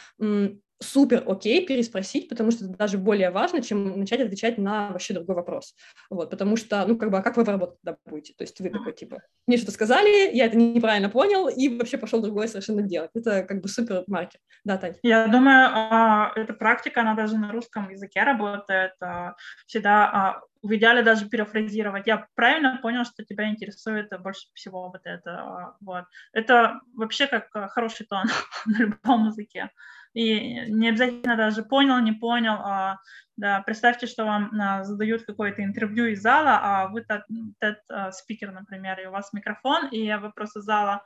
супер 0.82 1.24
окей 1.28 1.66
переспросить, 1.66 2.28
потому 2.28 2.52
что 2.52 2.66
это 2.66 2.76
даже 2.76 2.98
более 2.98 3.32
важно, 3.32 3.62
чем 3.62 4.00
начать 4.00 4.20
отвечать 4.20 4.58
на 4.58 4.90
вообще 4.90 5.14
другой 5.14 5.36
вопрос. 5.36 5.76
Вот, 6.10 6.30
потому 6.30 6.58
что, 6.58 6.86
ну, 6.86 6.98
как 6.98 7.12
бы, 7.12 7.18
а 7.18 7.22
как 7.22 7.38
вы 7.38 7.44
в 7.44 7.50
работу 7.50 7.78
тогда 7.84 7.98
будете? 8.06 8.34
То 8.34 8.44
есть 8.44 8.60
вы 8.60 8.70
такой, 8.70 8.94
типа, 8.94 9.22
мне 9.48 9.58
что-то 9.58 9.72
сказали, 9.72 10.36
я 10.36 10.46
это 10.46 10.58
неправильно 10.58 11.10
понял, 11.10 11.48
и 11.48 11.70
вообще 11.70 11.98
пошел 11.98 12.22
другое 12.22 12.48
совершенно 12.48 12.82
делать. 12.82 13.12
Это 13.14 13.44
как 13.44 13.62
бы 13.62 13.68
супер 13.68 14.04
маркер. 14.08 14.40
Да, 14.64 14.78
Тань? 14.78 14.96
Я 15.04 15.28
думаю, 15.28 15.70
а, 15.72 16.32
эта 16.36 16.54
практика, 16.54 17.02
она 17.02 17.16
даже 17.16 17.38
на 17.38 17.52
русском 17.52 17.90
языке 17.90 18.24
работает. 18.24 18.94
А, 19.02 19.36
всегда 19.66 20.10
а, 20.10 20.42
в 20.62 20.76
идеале 20.76 21.02
даже 21.04 21.28
перефразировать. 21.28 22.08
Я 22.08 22.28
правильно 22.36 22.80
понял, 22.82 23.06
что 23.06 23.24
тебя 23.24 23.50
интересует 23.50 24.10
больше 24.22 24.48
всего 24.54 24.90
вот 24.90 25.02
это. 25.04 25.76
Вот. 25.82 26.06
Это 26.34 26.80
вообще 26.96 27.28
как 27.28 27.50
хороший 27.72 28.06
тон 28.06 28.26
на 28.66 28.78
любом 28.78 29.28
языке. 29.28 29.70
И 30.14 30.70
не 30.70 30.90
обязательно 30.90 31.38
даже 31.38 31.64
понял, 31.64 32.00
не 32.00 32.12
понял. 32.12 32.54
А, 32.54 33.00
да, 33.38 33.62
представьте, 33.62 34.08
что 34.08 34.26
вам 34.26 34.52
а, 34.60 34.84
задают 34.84 35.24
какое-то 35.24 35.64
интервью 35.64 36.06
из 36.06 36.22
зала, 36.22 36.60
а 36.62 36.88
вы 36.90 37.02
TED-спикер, 37.02 38.50
а, 38.50 38.52
например, 38.52 39.00
и 39.00 39.06
у 39.06 39.12
вас 39.12 39.32
микрофон, 39.34 39.88
и 39.88 40.14
вы 40.16 40.32
просто 40.32 40.62
зала 40.62 41.04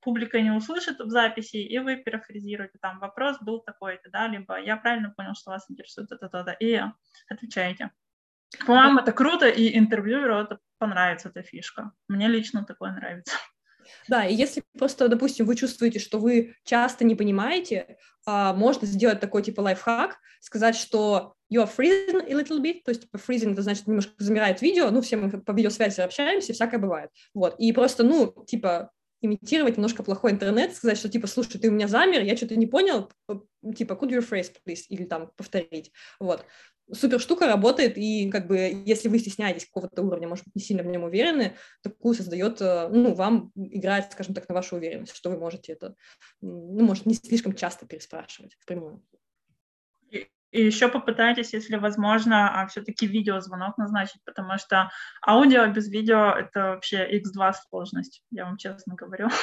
публика 0.00 0.40
не 0.40 0.52
услышит 0.52 1.00
в 1.00 1.10
записи, 1.10 1.56
и 1.56 1.78
вы 1.78 1.96
перефразируете, 1.96 2.78
там, 2.80 3.00
вопрос 3.00 3.38
был 3.40 3.60
такой-то, 3.60 4.08
да, 4.10 4.28
либо 4.28 4.60
я 4.60 4.76
правильно 4.76 5.12
понял, 5.16 5.34
что 5.34 5.50
вас 5.50 5.66
интересует 5.68 6.12
это-то, 6.12 6.56
и 6.60 6.80
отвечаете. 7.28 7.90
По-моему, 8.66 9.00
это 9.00 9.12
круто, 9.12 9.48
и 9.48 9.76
интервьюеру 9.76 10.36
это 10.36 10.60
понравится, 10.78 11.28
эта 11.28 11.42
фишка. 11.42 11.92
Мне 12.08 12.28
лично 12.28 12.64
такое 12.64 12.92
нравится. 12.92 13.36
Да, 14.08 14.26
и 14.26 14.34
если 14.34 14.62
просто, 14.78 15.08
допустим, 15.08 15.46
вы 15.46 15.56
чувствуете, 15.56 15.98
что 15.98 16.18
вы 16.18 16.54
часто 16.64 17.04
не 17.04 17.14
понимаете, 17.14 17.98
а, 18.26 18.52
можно 18.52 18.86
сделать 18.86 19.20
такой 19.20 19.42
типа 19.42 19.60
лайфхак, 19.60 20.18
сказать, 20.40 20.76
что 20.76 21.34
you 21.52 21.62
are 21.62 21.70
freezing 21.70 22.26
a 22.28 22.32
little 22.32 22.60
bit, 22.60 22.82
то 22.84 22.90
есть 22.90 23.02
типа 23.02 23.16
freezing, 23.16 23.52
это 23.52 23.62
значит 23.62 23.86
немножко 23.86 24.12
замирает 24.18 24.62
видео, 24.62 24.90
ну, 24.90 25.00
все 25.00 25.16
мы 25.16 25.30
по 25.40 25.52
видеосвязи 25.52 26.00
общаемся, 26.00 26.52
всякое 26.52 26.78
бывает, 26.78 27.10
вот, 27.34 27.54
и 27.58 27.72
просто, 27.72 28.02
ну, 28.02 28.44
типа, 28.46 28.90
имитировать 29.22 29.76
немножко 29.76 30.02
плохой 30.02 30.32
интернет, 30.32 30.74
сказать, 30.74 30.98
что 30.98 31.08
типа, 31.08 31.26
слушай, 31.26 31.58
ты 31.58 31.68
у 31.68 31.72
меня 31.72 31.88
замер, 31.88 32.22
я 32.22 32.36
что-то 32.36 32.56
не 32.56 32.66
понял, 32.66 33.10
типа, 33.76 33.94
could 33.94 34.10
you 34.10 34.28
phrase, 34.28 34.52
please, 34.66 34.82
или 34.88 35.04
там 35.04 35.30
повторить, 35.36 35.92
вот 36.20 36.44
супер 36.92 37.20
штука 37.20 37.46
работает, 37.46 37.98
и 37.98 38.30
как 38.30 38.46
бы 38.46 38.82
если 38.84 39.08
вы 39.08 39.18
стесняетесь 39.18 39.66
какого-то 39.66 40.02
уровня, 40.02 40.28
может 40.28 40.44
быть, 40.44 40.54
не 40.54 40.62
сильно 40.62 40.82
в 40.82 40.86
нем 40.86 41.04
уверены, 41.04 41.56
такую 41.82 42.14
создает, 42.14 42.60
э, 42.60 42.88
ну, 42.88 43.14
вам 43.14 43.52
играет, 43.54 44.12
скажем 44.12 44.34
так, 44.34 44.48
на 44.48 44.54
вашу 44.54 44.76
уверенность, 44.76 45.14
что 45.14 45.30
вы 45.30 45.38
можете 45.38 45.72
это, 45.72 45.94
ну, 46.40 46.84
может, 46.84 47.06
не 47.06 47.14
слишком 47.14 47.54
часто 47.54 47.86
переспрашивать 47.86 48.56
впрямую. 48.60 49.02
И, 50.10 50.28
и 50.52 50.64
еще 50.64 50.88
попытайтесь, 50.88 51.52
если 51.52 51.76
возможно, 51.76 52.60
а 52.60 52.66
все-таки 52.68 53.06
видеозвонок 53.06 53.78
назначить, 53.78 54.22
потому 54.24 54.56
что 54.58 54.90
аудио 55.26 55.66
без 55.66 55.88
видео— 55.88 56.30
это 56.38 56.70
вообще 56.70 57.18
x2 57.18 57.52
сложность, 57.68 58.22
я 58.30 58.44
вам 58.44 58.56
честно 58.56 58.94
говорю. 58.94 59.28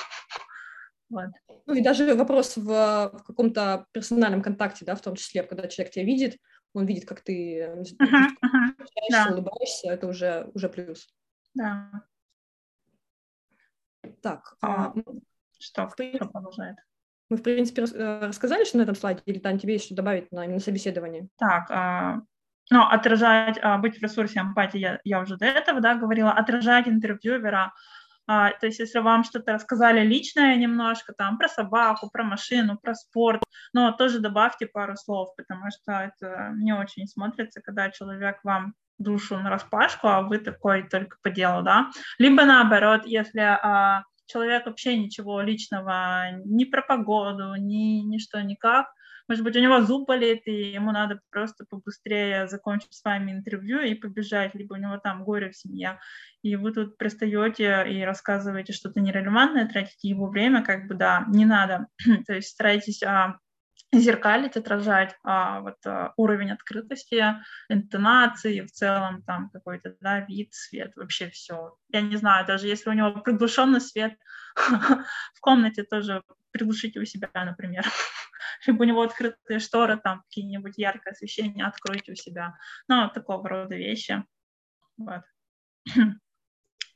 Вот. 1.10 1.30
Ну 1.68 1.76
и 1.76 1.84
даже 1.84 2.16
вопрос 2.16 2.58
в, 2.58 2.66
в 2.66 3.24
каком-то 3.28 3.86
персональном 3.92 4.42
контакте, 4.42 4.84
да, 4.84 4.96
в 4.96 5.02
том 5.02 5.16
числе, 5.16 5.44
когда 5.44 5.68
человек 5.68 5.94
тебя 5.94 6.06
видит, 6.06 6.38
он 6.74 6.86
видит, 6.86 7.08
как 7.08 7.22
ты 7.22 7.62
uh-huh, 7.62 7.84
uh-huh. 8.02 8.86
да. 9.12 9.30
улыбаешься, 9.32 9.92
это 9.92 10.08
уже, 10.08 10.50
уже 10.54 10.70
плюс. 10.70 11.08
Да. 11.54 11.90
Так. 14.22 14.58
А, 14.62 14.88
а, 14.88 14.94
что, 15.60 15.88
в 15.88 15.96
принципе, 15.96 16.26
продолжает? 16.26 16.78
Мы, 17.30 17.38
в 17.38 17.44
принципе, 17.44 17.84
э, 17.84 18.28
рассказали, 18.28 18.66
что 18.66 18.78
на 18.78 18.84
этом 18.84 18.96
слайде, 18.96 19.22
или 19.26 19.40
там 19.40 19.58
тебе 19.58 19.74
есть 19.74 19.86
что 19.86 19.96
добавить 19.96 20.32
на, 20.32 20.46
на 20.46 20.60
собеседование? 20.60 21.30
Так, 21.38 21.68
а, 21.70 22.22
ну, 22.70 22.82
отражать, 22.84 23.58
а, 23.62 23.78
быть 23.78 23.98
в 23.98 24.02
ресурсе 24.02 24.40
эмпатии, 24.40 24.80
я, 24.80 25.00
я 25.04 25.22
уже 25.22 25.38
до 25.38 25.46
этого, 25.46 25.80
да, 25.80 25.96
говорила, 25.96 26.32
отражать 26.32 26.88
интервьюера, 26.88 27.74
а, 28.28 28.52
то 28.52 28.68
есть 28.68 28.80
если 28.80 29.00
вам 29.00 29.24
что-то 29.24 29.54
рассказали 29.54 30.06
личное 30.06 30.56
немножко, 30.56 31.14
там, 31.14 31.38
про 31.38 31.48
собаку, 31.48 32.10
про 32.10 32.24
машину, 32.24 32.78
про 32.82 32.94
спорт, 32.94 33.44
но 33.74 33.92
тоже 33.92 34.20
добавьте 34.20 34.66
пару 34.66 34.96
слов, 34.96 35.36
потому 35.36 35.66
что 35.72 35.92
это 35.92 36.52
не 36.56 36.74
очень 36.74 37.08
смотрится, 37.08 37.62
когда 37.62 37.90
человек 37.90 38.38
вам 38.44 38.74
душу 38.98 39.38
на 39.38 39.50
распашку, 39.50 40.08
а 40.08 40.22
вы 40.22 40.38
такой 40.38 40.88
только 40.88 41.18
по 41.22 41.30
делу, 41.30 41.64
да. 41.64 41.90
Либо 42.18 42.46
наоборот, 42.46 43.02
если 43.06 43.42
а, 43.42 44.04
человек 44.26 44.66
вообще 44.66 44.98
ничего 44.98 45.42
личного, 45.42 46.32
ни 46.46 46.64
про 46.64 46.82
погоду, 46.82 47.56
ни, 47.56 48.02
ни 48.02 48.18
что, 48.20 48.42
никак, 48.42 48.88
может 49.28 49.44
быть, 49.44 49.56
у 49.56 49.60
него 49.60 49.82
зуб 49.82 50.08
болит, 50.08 50.42
и 50.46 50.72
ему 50.72 50.92
надо 50.92 51.20
просто 51.30 51.66
побыстрее 51.70 52.48
закончить 52.48 52.94
с 52.94 53.04
вами 53.04 53.32
интервью 53.32 53.80
и 53.82 53.94
побежать, 53.94 54.54
либо 54.56 54.74
у 54.74 54.78
него 54.78 54.98
там 54.98 55.24
горе 55.24 55.50
в 55.50 55.58
семье, 55.58 56.00
и 56.42 56.56
вы 56.56 56.74
тут 56.74 56.98
пристаете 56.98 57.86
и 57.90 58.04
рассказываете 58.04 58.74
что-то 58.74 59.00
нерелевантное, 59.00 59.68
тратите 59.68 60.10
его 60.10 60.28
время, 60.28 60.64
как 60.64 60.88
бы, 60.88 60.96
да, 60.96 61.26
не 61.30 61.46
надо. 61.46 61.88
То 62.28 62.34
есть 62.34 62.50
старайтесь 62.50 63.02
а, 63.04 63.38
зеркалить, 63.94 64.58
отражать 64.58 65.16
а, 65.24 65.62
вот, 65.62 65.78
а, 65.86 66.14
уровень 66.18 66.52
открытости, 66.52 67.24
интонации, 67.70 68.62
в 68.62 68.72
целом 68.72 69.22
там 69.24 69.50
какой-то 69.52 69.96
да, 70.02 70.22
вид, 70.22 70.54
свет, 70.54 70.94
вообще 70.96 71.30
все. 71.30 71.78
Я 71.90 72.02
не 72.02 72.16
знаю, 72.18 72.46
даже 72.46 72.68
если 72.68 72.90
у 72.90 72.94
него 72.94 73.12
приглушенный 73.22 73.82
свет 73.82 74.18
в 74.56 75.40
комнате 75.40 75.84
тоже 75.84 76.24
приглушите 76.54 77.00
у 77.00 77.06
себя, 77.06 77.30
например. 77.34 77.84
Либо 78.66 78.84
у 78.84 78.86
него 78.86 79.02
открытые 79.02 79.60
шторы, 79.60 79.98
там 79.98 80.22
какие-нибудь 80.24 80.78
яркое 80.78 81.12
освещение, 81.12 81.66
откройте 81.66 82.14
у 82.14 82.16
себя. 82.16 82.56
Ну, 82.88 83.10
такого 83.10 83.50
рода 83.50 83.76
вещи. 83.76 84.24
Вот. 84.98 85.24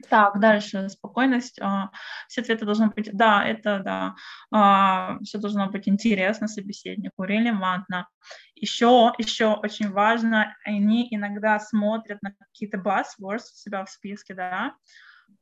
Так, 0.09 0.39
дальше 0.39 0.89
спокойность. 0.89 1.59
А, 1.59 1.89
все 2.27 2.41
ответы 2.41 2.65
должны 2.65 2.89
быть, 2.89 3.09
да, 3.13 3.43
это 3.43 3.79
да, 3.79 4.15
а, 4.51 5.17
все 5.23 5.39
должно 5.39 5.71
быть 5.71 5.87
интересно 5.87 6.47
собеседнику, 6.47 7.23
релевантно. 7.23 8.07
Еще, 8.53 9.11
еще 9.17 9.55
очень 9.55 9.89
важно, 9.89 10.55
они 10.63 11.07
иногда 11.09 11.59
смотрят 11.59 12.21
на 12.21 12.31
какие-то 12.31 12.77
buzzwords 12.77 13.45
у 13.53 13.55
себя 13.55 13.83
в 13.85 13.89
списке, 13.89 14.35
да, 14.35 14.75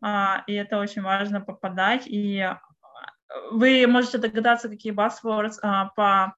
а, 0.01 0.43
и 0.47 0.53
это 0.53 0.79
очень 0.79 1.01
важно 1.01 1.41
попадать. 1.41 2.03
И 2.05 2.49
вы 3.51 3.87
можете 3.87 4.17
догадаться, 4.17 4.69
какие 4.69 4.93
buzzwords 4.93 5.59
по 5.95 6.35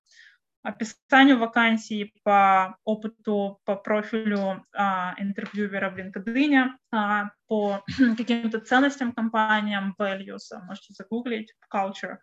описанию 0.67 1.39
вакансии, 1.39 2.13
по 2.23 2.77
опыту, 2.83 3.59
по 3.63 3.75
профилю 3.75 4.65
а, 4.75 5.13
интервьюера 5.17 5.89
в 5.89 5.97
LinkedIn, 5.97 6.69
а, 6.91 7.29
по 7.47 7.83
каким-то 8.17 8.59
ценностям 8.59 9.13
компаниям, 9.13 9.95
values, 9.97 10.51
а, 10.51 10.59
можете 10.63 10.93
загуглить, 10.93 11.53
culture, 11.73 12.17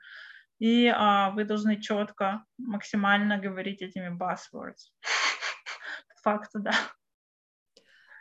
и 0.58 0.92
а, 0.94 1.30
вы 1.30 1.44
должны 1.44 1.80
четко, 1.80 2.44
максимально 2.58 3.38
говорить 3.38 3.80
этими 3.80 4.14
buzzwords. 4.14 4.92
Факт, 6.22 6.50
да. 6.54 6.72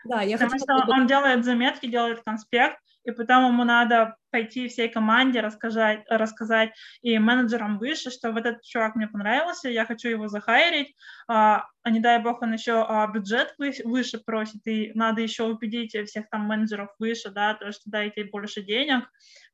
Да, 0.05 0.21
я 0.21 0.37
Потому 0.37 0.51
хотела... 0.51 0.83
что 0.83 0.91
он 0.91 1.07
делает 1.07 1.45
заметки, 1.45 1.87
делает 1.87 2.23
конспект, 2.23 2.77
и 3.03 3.11
потом 3.11 3.47
ему 3.47 3.63
надо 3.63 4.15
пойти 4.31 4.67
всей 4.67 4.89
команде 4.89 5.41
рассказать, 5.41 6.03
рассказать 6.09 6.71
и 7.01 7.19
менеджерам 7.19 7.77
выше, 7.77 8.09
что 8.09 8.31
вот 8.31 8.45
этот 8.45 8.63
чувак 8.63 8.95
мне 8.95 9.07
понравился, 9.07 9.69
я 9.69 9.85
хочу 9.85 10.09
его 10.09 10.27
захайрить, 10.27 10.95
а, 11.27 11.65
а 11.83 11.89
не 11.89 11.99
дай 11.99 12.19
бог 12.19 12.41
он 12.41 12.53
еще 12.53 12.85
а, 12.87 13.07
бюджет 13.07 13.55
выше 13.57 14.19
просит, 14.19 14.65
и 14.65 14.91
надо 14.95 15.21
еще 15.21 15.43
убедить 15.43 15.95
всех 16.07 16.29
там 16.29 16.41
менеджеров 16.41 16.89
выше, 16.99 17.29
да, 17.29 17.53
то, 17.53 17.71
что 17.71 17.83
дайте 17.85 18.23
больше 18.25 18.63
денег, 18.63 19.09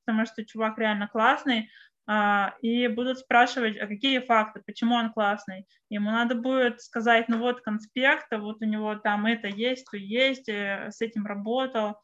потому 0.05 0.25
что 0.25 0.45
чувак 0.45 0.77
реально 0.77 1.07
классный, 1.07 1.69
а, 2.11 2.55
и 2.63 2.87
будут 2.87 3.19
спрашивать, 3.19 3.77
а 3.77 3.85
какие 3.85 4.17
факты, 4.17 4.63
почему 4.65 4.95
он 4.95 5.13
классный. 5.13 5.67
Ему 5.89 6.09
надо 6.09 6.33
будет 6.33 6.81
сказать, 6.81 7.29
ну 7.29 7.37
вот 7.37 7.61
конспект, 7.61 8.31
вот 8.31 8.57
у 8.61 8.65
него 8.65 8.95
там 8.95 9.27
это 9.27 9.47
есть, 9.47 9.85
то 9.91 9.95
есть, 9.95 10.49
э, 10.49 10.89
с 10.89 11.01
этим 11.01 11.27
работал, 11.27 12.01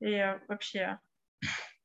и 0.00 0.38
вообще, 0.48 0.98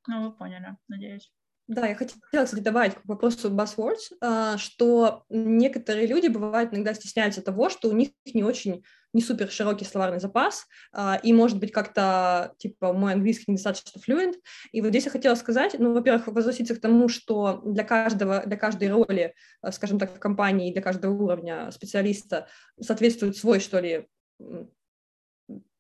ну 0.07 0.29
вы 0.29 0.35
поняли, 0.35 0.77
надеюсь. 0.87 1.31
Да, 1.71 1.87
я 1.87 1.95
хотела, 1.95 2.43
кстати, 2.43 2.59
добавить 2.59 2.95
к 2.95 3.05
вопросу 3.05 3.49
buzzwords, 3.49 4.11
а, 4.19 4.57
что 4.57 5.23
некоторые 5.29 6.05
люди 6.05 6.27
бывают 6.27 6.73
иногда 6.73 6.93
стесняются 6.93 7.41
того, 7.41 7.69
что 7.69 7.87
у 7.87 7.93
них 7.93 8.09
не 8.25 8.43
очень, 8.43 8.83
не 9.13 9.21
супер 9.21 9.49
широкий 9.49 9.85
словарный 9.85 10.19
запас, 10.19 10.65
а, 10.91 11.17
и, 11.23 11.31
может 11.31 11.59
быть, 11.59 11.71
как-то, 11.71 12.53
типа, 12.57 12.91
мой 12.91 13.13
английский 13.13 13.45
недостаточно 13.47 14.01
fluent. 14.05 14.33
И 14.73 14.81
вот 14.81 14.89
здесь 14.89 15.05
я 15.05 15.11
хотела 15.11 15.35
сказать, 15.35 15.75
ну, 15.79 15.93
во-первых, 15.93 16.27
возвратиться 16.27 16.75
к 16.75 16.81
тому, 16.81 17.07
что 17.07 17.61
для 17.63 17.85
каждого, 17.85 18.43
для 18.45 18.57
каждой 18.57 18.89
роли, 18.89 19.33
а, 19.61 19.71
скажем 19.71 19.97
так, 19.97 20.13
в 20.13 20.19
компании, 20.19 20.73
для 20.73 20.81
каждого 20.81 21.13
уровня 21.13 21.71
специалиста 21.71 22.49
соответствует 22.81 23.37
свой, 23.37 23.61
что 23.61 23.79
ли, 23.79 24.09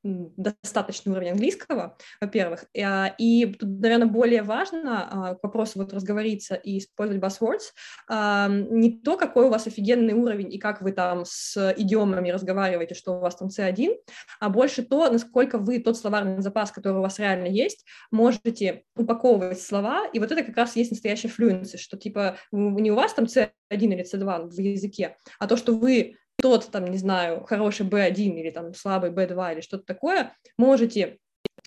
достаточный 0.03 1.11
уровень 1.11 1.31
английского, 1.31 1.97
во-первых, 2.19 2.65
а, 2.77 3.13
и 3.17 3.45
тут, 3.45 3.81
наверное, 3.81 4.07
более 4.07 4.41
важно 4.41 5.07
а, 5.09 5.35
к 5.35 5.43
вопросу 5.43 5.79
вот 5.79 5.93
разговориться 5.93 6.55
и 6.55 6.79
использовать 6.79 7.21
buzzwords, 7.21 7.73
а, 8.07 8.47
не 8.49 8.99
то, 8.99 9.17
какой 9.17 9.45
у 9.45 9.49
вас 9.49 9.67
офигенный 9.67 10.13
уровень 10.13 10.51
и 10.53 10.57
как 10.57 10.81
вы 10.81 10.91
там 10.91 11.23
с 11.25 11.73
идиомами 11.77 12.31
разговариваете, 12.31 12.95
что 12.95 13.17
у 13.17 13.19
вас 13.19 13.35
там 13.35 13.49
C1, 13.49 13.95
а 14.39 14.49
больше 14.49 14.83
то, 14.83 15.09
насколько 15.11 15.57
вы 15.57 15.79
тот 15.79 15.97
словарный 15.97 16.41
запас, 16.41 16.71
который 16.71 16.97
у 16.97 17.01
вас 17.01 17.19
реально 17.19 17.47
есть, 17.47 17.85
можете 18.09 18.83
упаковывать 18.95 19.61
слова, 19.61 20.07
и 20.11 20.19
вот 20.19 20.31
это 20.31 20.43
как 20.43 20.57
раз 20.57 20.75
есть 20.75 20.91
настоящая 20.91 21.29
fluency, 21.29 21.77
что 21.77 21.97
типа 21.97 22.37
не 22.51 22.91
у 22.91 22.95
вас 22.95 23.13
там 23.13 23.25
C1 23.25 23.51
или 23.69 24.03
C2 24.03 24.47
в 24.49 24.59
языке, 24.59 25.15
а 25.39 25.47
то, 25.47 25.57
что 25.57 25.73
вы 25.73 26.15
тот, 26.41 26.69
там, 26.71 26.85
не 26.85 26.97
знаю, 26.97 27.43
хороший 27.45 27.85
B1 27.85 28.13
или 28.13 28.49
там 28.49 28.73
слабый 28.73 29.11
B2 29.11 29.53
или 29.53 29.61
что-то 29.61 29.83
такое, 29.85 30.33
можете 30.57 31.19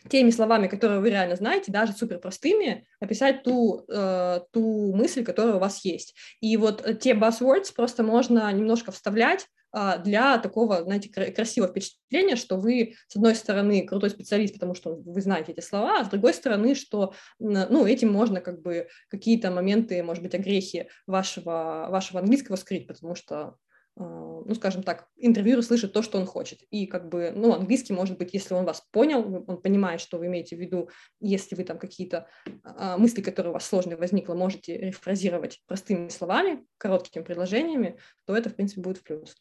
теми 0.08 0.30
словами, 0.30 0.68
которые 0.68 1.00
вы 1.00 1.10
реально 1.10 1.36
знаете, 1.36 1.72
даже 1.72 1.92
супер 1.92 2.18
простыми, 2.18 2.86
описать 3.00 3.42
ту, 3.42 3.84
э, 3.88 4.40
ту 4.52 4.94
мысль, 4.94 5.24
которая 5.24 5.54
у 5.54 5.58
вас 5.58 5.84
есть. 5.84 6.14
И 6.40 6.56
вот 6.56 6.84
те 7.00 7.14
buzzwords 7.14 7.72
просто 7.74 8.02
можно 8.02 8.52
немножко 8.52 8.92
вставлять 8.92 9.46
э, 9.74 10.02
для 10.04 10.36
такого, 10.38 10.82
знаете, 10.82 11.08
красивого 11.08 11.70
впечатления, 11.70 12.36
что 12.36 12.56
вы, 12.56 12.96
с 13.08 13.16
одной 13.16 13.34
стороны, 13.34 13.86
крутой 13.86 14.10
специалист, 14.10 14.54
потому 14.54 14.74
что 14.74 14.94
вы 14.94 15.20
знаете 15.22 15.52
эти 15.52 15.60
слова, 15.60 16.00
а 16.00 16.04
с 16.04 16.08
другой 16.08 16.34
стороны, 16.34 16.74
что, 16.74 17.14
ну, 17.38 17.86
этим 17.86 18.12
можно 18.12 18.40
как 18.40 18.60
бы 18.60 18.88
какие-то 19.08 19.50
моменты, 19.50 20.02
может 20.02 20.22
быть, 20.22 20.34
огрехи 20.34 20.88
вашего, 21.06 21.86
вашего 21.88 22.20
английского 22.20 22.56
скрыть, 22.56 22.86
потому 22.86 23.14
что 23.14 23.36
а, 23.36 23.54
ну, 23.96 24.54
скажем 24.54 24.82
так, 24.82 25.08
интервьюер 25.16 25.62
слышит 25.62 25.92
то, 25.92 26.02
что 26.02 26.18
он 26.18 26.26
хочет. 26.26 26.62
И 26.70 26.86
как 26.86 27.08
бы, 27.08 27.32
ну, 27.34 27.52
английский, 27.52 27.92
может 27.92 28.18
быть, 28.18 28.34
если 28.34 28.54
он 28.54 28.64
вас 28.64 28.84
понял, 28.90 29.44
он 29.46 29.60
понимает, 29.60 30.00
что 30.00 30.18
вы 30.18 30.26
имеете 30.26 30.56
в 30.56 30.60
виду, 30.60 30.90
если 31.20 31.54
вы 31.54 31.64
там 31.64 31.78
какие-то 31.78 32.26
а, 32.64 32.98
мысли, 32.98 33.22
которые 33.22 33.50
у 33.50 33.54
вас 33.54 33.66
сложные 33.66 33.96
возникло, 33.96 34.34
можете 34.34 34.76
рефразировать 34.76 35.62
простыми 35.66 36.08
словами, 36.08 36.66
короткими 36.78 37.22
предложениями, 37.22 37.98
то 38.26 38.36
это, 38.36 38.50
в 38.50 38.56
принципе, 38.56 38.80
будет 38.80 38.98
в 38.98 39.02
плюс. 39.04 39.36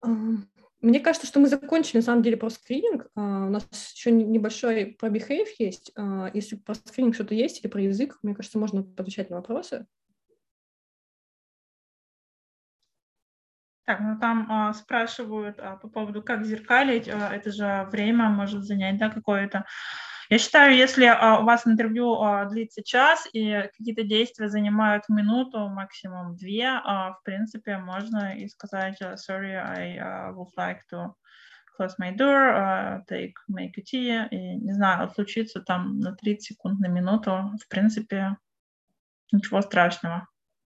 А, 0.00 0.08
мне 0.80 1.00
кажется, 1.00 1.26
что 1.26 1.40
мы 1.40 1.48
закончили, 1.48 1.96
на 1.96 2.02
самом 2.02 2.22
деле, 2.22 2.36
про 2.36 2.50
скрининг. 2.50 3.06
Uh, 3.16 3.46
у 3.46 3.50
нас 3.50 3.66
еще 3.94 4.10
небольшой 4.10 4.94
про 4.98 5.08
behave 5.08 5.48
есть. 5.58 5.90
Uh, 5.96 6.30
если 6.34 6.56
про 6.56 6.74
скрининг 6.74 7.14
что-то 7.14 7.34
есть 7.34 7.60
или 7.60 7.70
про 7.70 7.80
язык, 7.80 8.18
мне 8.22 8.34
кажется, 8.34 8.58
можно 8.58 8.86
отвечать 8.96 9.30
на 9.30 9.36
вопросы. 9.36 9.86
Так, 13.84 14.00
ну 14.00 14.18
там 14.18 14.46
а, 14.50 14.72
спрашивают 14.72 15.58
а, 15.58 15.76
по 15.76 15.88
поводу, 15.88 16.22
как 16.22 16.44
зеркалить, 16.44 17.08
а, 17.08 17.30
это 17.34 17.52
же 17.52 17.86
время 17.90 18.30
может 18.30 18.64
занять, 18.64 18.96
да, 18.98 19.10
какое-то. 19.10 19.66
Я 20.30 20.38
считаю, 20.38 20.74
если 20.74 21.04
а, 21.04 21.40
у 21.40 21.44
вас 21.44 21.66
интервью 21.66 22.14
а, 22.14 22.46
длится 22.46 22.82
час 22.82 23.28
и 23.34 23.68
какие-то 23.76 24.04
действия 24.04 24.48
занимают 24.48 25.08
минуту, 25.10 25.68
максимум 25.68 26.34
две, 26.34 26.66
а, 26.66 27.12
в 27.12 27.22
принципе, 27.24 27.76
можно 27.76 28.34
и 28.34 28.48
сказать, 28.48 29.00
sorry, 29.02 29.54
I 29.54 29.98
uh, 29.98 30.34
would 30.34 30.48
like 30.56 30.80
to 30.90 31.14
close 31.78 31.94
my 31.98 32.10
door, 32.16 32.54
uh, 32.54 33.04
take, 33.06 33.34
make 33.48 33.76
a 33.76 33.82
tea, 33.82 34.26
и, 34.30 34.56
не 34.56 34.72
знаю, 34.72 35.04
отлучиться 35.04 35.60
там 35.60 35.98
на 36.00 36.14
30 36.14 36.42
секунд, 36.42 36.80
на 36.80 36.88
минуту, 36.88 37.52
в 37.62 37.68
принципе, 37.68 38.38
ничего 39.30 39.60
страшного. 39.60 40.26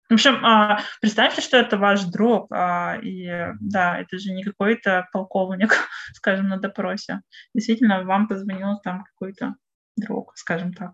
В 0.09 0.13
общем, 0.13 0.45
а, 0.45 0.79
представьте, 1.01 1.41
что 1.41 1.57
это 1.57 1.77
ваш 1.77 2.03
друг, 2.05 2.47
а, 2.51 2.97
и 3.01 3.27
да, 3.59 3.99
это 3.99 4.17
же 4.17 4.31
не 4.31 4.43
какой-то 4.43 5.07
полковник, 5.11 5.73
скажем, 6.13 6.47
на 6.47 6.57
допросе. 6.57 7.21
Действительно, 7.53 8.03
вам 8.03 8.27
позвонил 8.29 8.79
там 8.79 9.03
какой-то 9.03 9.55
друг, 9.97 10.31
скажем 10.37 10.73
так. 10.73 10.93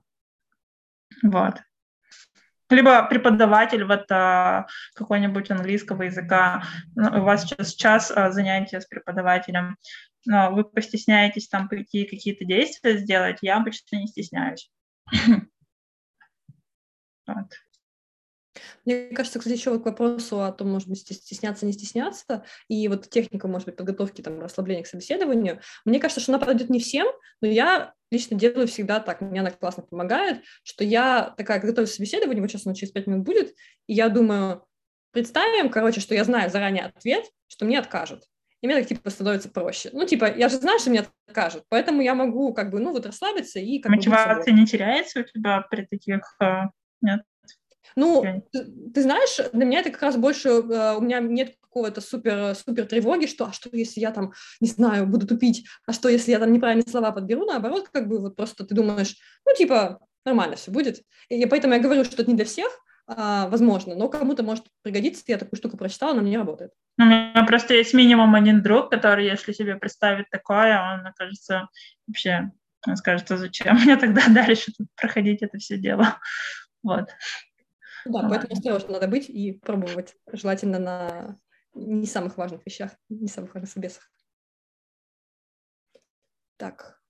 Вот. 1.21 1.61
Либо 2.71 3.03
преподаватель 3.03 3.83
вот 3.83 4.11
а, 4.11 4.65
какой-нибудь 4.95 5.51
английского 5.51 6.03
языка, 6.03 6.63
ну, 6.95 7.21
у 7.21 7.23
вас 7.23 7.43
сейчас 7.43 7.75
час 7.75 8.07
занятия 8.07 8.81
с 8.81 8.87
преподавателем, 8.87 9.77
но 10.25 10.51
вы 10.51 10.63
постесняетесь 10.63 11.49
там 11.49 11.69
пойти 11.69 12.05
какие-то 12.05 12.45
действия 12.45 12.97
сделать, 12.97 13.37
я 13.41 13.57
обычно 13.57 13.97
не 13.97 14.07
стесняюсь. 14.07 14.71
Вот. 17.25 17.62
Мне 18.85 19.07
кажется, 19.09 19.39
кстати, 19.39 19.55
еще 19.55 19.71
вот 19.71 19.83
к 19.83 19.85
вопросу 19.85 20.41
о 20.41 20.51
том, 20.51 20.71
может 20.71 20.89
быть, 20.89 20.99
стесняться, 20.99 21.65
не 21.65 21.73
стесняться, 21.73 22.43
и 22.67 22.87
вот 22.87 23.09
техника, 23.09 23.47
может 23.47 23.65
быть, 23.67 23.77
подготовки, 23.77 24.21
там, 24.21 24.39
расслабления 24.39 24.83
к 24.83 24.87
собеседованию, 24.87 25.61
мне 25.85 25.99
кажется, 25.99 26.21
что 26.21 26.31
она 26.31 26.39
подойдет 26.39 26.69
не 26.69 26.79
всем, 26.79 27.07
но 27.41 27.47
я 27.47 27.93
лично 28.11 28.37
делаю 28.37 28.67
всегда 28.67 28.99
так, 28.99 29.21
мне 29.21 29.39
она 29.39 29.51
классно 29.51 29.83
помогает, 29.83 30.43
что 30.63 30.83
я 30.83 31.33
такая, 31.37 31.59
готовлюсь 31.59 31.91
к 31.91 31.95
собеседованию, 31.95 32.41
вот 32.41 32.51
сейчас 32.51 32.65
оно 32.65 32.75
через 32.75 32.91
пять 32.91 33.07
минут 33.07 33.25
будет, 33.25 33.55
и 33.87 33.93
я 33.93 34.09
думаю, 34.09 34.65
представим, 35.11 35.69
короче, 35.69 36.01
что 36.01 36.13
я 36.13 36.23
знаю 36.23 36.49
заранее 36.49 36.85
ответ, 36.85 37.25
что 37.47 37.65
мне 37.65 37.79
откажут. 37.79 38.23
И 38.61 38.65
мне 38.65 38.77
так, 38.77 38.87
типа, 38.87 39.09
становится 39.09 39.49
проще. 39.49 39.89
Ну, 39.91 40.05
типа, 40.05 40.33
я 40.33 40.47
же 40.47 40.55
знаю, 40.55 40.79
что 40.79 40.89
мне 40.89 41.05
откажут, 41.27 41.65
поэтому 41.67 42.01
я 42.01 42.15
могу, 42.15 42.53
как 42.53 42.71
бы, 42.71 42.79
ну, 42.79 42.93
вот 42.93 43.05
расслабиться 43.05 43.59
и... 43.59 43.79
Как 43.79 43.91
Мотивация 43.91 44.53
не 44.53 44.65
теряется 44.65 45.19
у 45.19 45.23
тебя 45.23 45.61
при 45.69 45.85
таких... 45.85 46.21
Э, 46.41 46.67
нет? 47.01 47.23
Ну, 47.95 48.43
ты, 48.51 48.65
ты 48.93 49.01
знаешь, 49.01 49.37
для 49.51 49.65
меня 49.65 49.79
это 49.79 49.91
как 49.91 50.01
раз 50.01 50.17
больше, 50.17 50.49
uh, 50.49 50.97
у 50.97 51.01
меня 51.01 51.19
нет 51.19 51.55
какого-то 51.61 52.01
супер, 52.01 52.55
супер 52.55 52.85
тревоги, 52.85 53.25
что, 53.25 53.45
а 53.45 53.53
что, 53.53 53.69
если 53.71 53.99
я 53.99 54.11
там, 54.11 54.33
не 54.59 54.67
знаю, 54.67 55.07
буду 55.07 55.27
тупить, 55.27 55.65
а 55.87 55.93
что, 55.93 56.09
если 56.09 56.31
я 56.31 56.39
там 56.39 56.53
неправильные 56.53 56.89
слова 56.89 57.11
подберу, 57.11 57.45
наоборот, 57.45 57.89
как 57.91 58.07
бы 58.07 58.19
вот 58.19 58.35
просто 58.35 58.65
ты 58.65 58.75
думаешь, 58.75 59.15
ну, 59.45 59.55
типа, 59.55 59.99
нормально 60.25 60.55
все 60.55 60.71
будет. 60.71 61.01
И 61.29 61.45
поэтому 61.45 61.73
я 61.73 61.79
говорю, 61.79 62.03
что 62.03 62.15
это 62.15 62.29
не 62.29 62.35
для 62.35 62.45
всех, 62.45 62.67
а, 63.05 63.47
возможно, 63.49 63.95
но 63.95 64.07
кому-то 64.07 64.43
может 64.43 64.65
пригодиться. 64.81 65.23
Я 65.27 65.37
такую 65.37 65.57
штуку 65.57 65.77
прочитала, 65.77 66.13
она 66.13 66.21
мне 66.21 66.37
работает. 66.37 66.71
У 66.97 67.03
меня 67.03 67.43
просто 67.45 67.73
есть 67.73 67.93
минимум 67.93 68.33
один 68.35 68.61
друг, 68.61 68.89
который, 68.89 69.25
если 69.25 69.51
себе 69.51 69.75
представить 69.75 70.29
такое, 70.29 70.79
он, 70.79 71.01
мне 71.01 71.13
кажется, 71.15 71.67
вообще 72.07 72.51
он 72.87 72.95
скажет, 72.95 73.29
а 73.31 73.37
зачем 73.37 73.75
мне 73.77 73.97
тогда 73.97 74.21
дальше 74.29 74.71
проходить 74.95 75.41
это 75.41 75.57
все 75.57 75.77
дело. 75.77 76.19
Вот. 76.81 77.09
Да, 78.05 78.27
поэтому 78.29 78.53
осторожно 78.53 78.93
надо 78.93 79.07
быть 79.07 79.29
и 79.29 79.53
пробовать, 79.53 80.15
желательно 80.31 80.79
на 80.79 81.39
не 81.73 82.05
самых 82.05 82.37
важных 82.37 82.65
вещах, 82.65 82.91
не 83.09 83.27
самых 83.27 83.53
важных 83.53 83.71
собесах. 83.71 84.11
Так, 86.57 87.01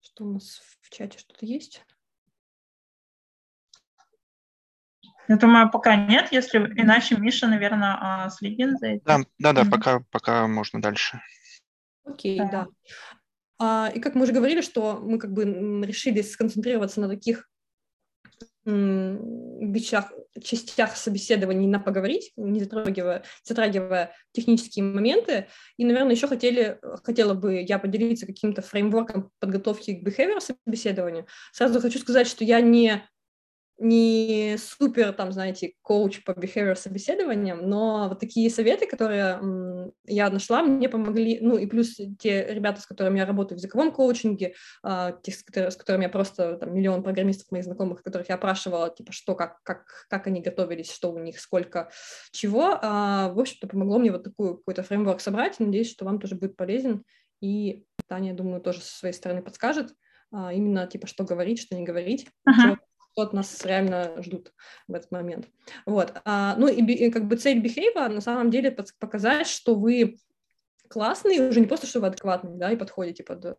что 0.00 0.24
у 0.24 0.32
нас 0.34 0.60
в 0.80 0.90
чате 0.90 1.18
что-то 1.18 1.46
есть? 1.46 1.84
Я 5.28 5.36
думаю, 5.36 5.70
пока 5.70 5.94
нет, 5.94 6.32
если 6.32 6.58
иначе 6.58 7.16
Миша, 7.16 7.48
наверное, 7.48 7.98
а, 8.00 8.30
следит 8.30 8.78
за 8.78 8.86
этим. 8.86 9.04
Да, 9.04 9.18
да, 9.38 9.52
да, 9.52 9.62
mm-hmm. 9.62 9.70
пока, 9.70 10.00
пока 10.10 10.48
можно 10.48 10.80
дальше. 10.80 11.20
Окей, 12.04 12.40
okay, 12.40 12.50
да. 12.50 12.50
да. 12.50 12.68
А, 13.58 13.90
и 13.94 14.00
как 14.00 14.14
мы 14.14 14.22
уже 14.22 14.32
говорили, 14.32 14.62
что 14.62 14.98
мы 14.98 15.18
как 15.18 15.32
бы 15.32 15.44
решили 15.84 16.22
сконцентрироваться 16.22 17.00
на 17.00 17.08
таких 17.08 17.48
вещах, 18.68 20.12
частях 20.42 20.96
собеседований 20.96 21.66
на 21.66 21.80
поговорить, 21.80 22.32
не 22.36 22.60
затрагивая, 22.60 23.24
затрагивая 23.42 24.12
технические 24.32 24.84
моменты. 24.84 25.48
И, 25.76 25.84
наверное, 25.84 26.14
еще 26.14 26.28
хотели, 26.28 26.78
хотела 27.02 27.34
бы 27.34 27.64
я 27.66 27.78
поделиться 27.78 28.26
каким-то 28.26 28.62
фреймворком 28.62 29.30
подготовки 29.38 29.94
к 29.94 30.06
behavior 30.06 30.40
собеседованию. 30.40 31.26
Сразу 31.52 31.80
хочу 31.80 31.98
сказать, 31.98 32.26
что 32.26 32.44
я 32.44 32.60
не 32.60 33.02
не 33.78 34.56
супер, 34.58 35.12
там, 35.12 35.30
знаете, 35.32 35.74
коуч 35.82 36.24
по 36.24 36.32
behavior 36.32 36.74
собеседованиям, 36.74 37.68
но 37.68 38.08
вот 38.08 38.18
такие 38.18 38.50
советы, 38.50 38.86
которые 38.86 39.92
я 40.04 40.30
нашла, 40.30 40.62
мне 40.62 40.88
помогли, 40.88 41.38
ну 41.40 41.56
и 41.56 41.66
плюс 41.66 41.96
те 42.18 42.44
ребята, 42.52 42.80
с 42.80 42.86
которыми 42.86 43.18
я 43.18 43.26
работаю 43.26 43.56
в 43.56 43.60
языковом 43.60 43.92
коучинге, 43.92 44.54
а, 44.82 45.12
тех, 45.12 45.34
с, 45.36 45.44
с 45.48 45.76
которыми 45.76 46.04
я 46.04 46.08
просто, 46.08 46.56
там, 46.56 46.74
миллион 46.74 47.04
программистов 47.04 47.50
моих 47.52 47.64
знакомых, 47.64 48.02
которых 48.02 48.28
я 48.28 48.34
опрашивала, 48.34 48.90
типа, 48.90 49.12
что, 49.12 49.36
как, 49.36 49.62
как, 49.62 50.06
как 50.08 50.26
они 50.26 50.40
готовились, 50.40 50.92
что 50.92 51.12
у 51.12 51.18
них, 51.18 51.38
сколько, 51.38 51.90
чего, 52.32 52.78
а, 52.82 53.32
в 53.32 53.38
общем-то, 53.38 53.68
помогло 53.68 53.98
мне 53.98 54.10
вот 54.10 54.24
такую 54.24 54.56
какой-то 54.56 54.82
фреймворк 54.82 55.20
собрать, 55.20 55.60
надеюсь, 55.60 55.90
что 55.90 56.04
вам 56.04 56.18
тоже 56.18 56.34
будет 56.34 56.56
полезен, 56.56 57.04
и 57.40 57.84
Таня, 58.08 58.34
думаю, 58.34 58.60
тоже 58.60 58.80
со 58.80 58.98
своей 58.98 59.14
стороны 59.14 59.40
подскажет, 59.40 59.94
а, 60.32 60.52
именно, 60.52 60.88
типа, 60.88 61.06
что 61.06 61.22
говорить, 61.22 61.60
что 61.60 61.76
не 61.76 61.84
говорить, 61.84 62.26
uh-huh 62.48 62.76
что 63.18 63.22
от 63.22 63.32
нас 63.32 63.64
реально 63.64 64.22
ждут 64.22 64.52
в 64.86 64.94
этот 64.94 65.10
момент. 65.10 65.48
Вот. 65.86 66.12
А, 66.24 66.54
ну 66.56 66.68
и 66.68 67.10
как 67.10 67.26
бы 67.26 67.36
цель 67.36 67.58
Behave 67.58 68.08
на 68.08 68.20
самом 68.20 68.50
деле 68.50 68.70
показать, 68.70 69.48
что 69.48 69.74
вы 69.74 70.18
классный, 70.88 71.48
уже 71.48 71.60
не 71.60 71.66
просто, 71.66 71.86
что 71.88 72.00
вы 72.00 72.06
адекватный, 72.06 72.56
да, 72.56 72.70
и 72.70 72.76
подходите 72.76 73.24
под, 73.24 73.44
э, 73.44 73.54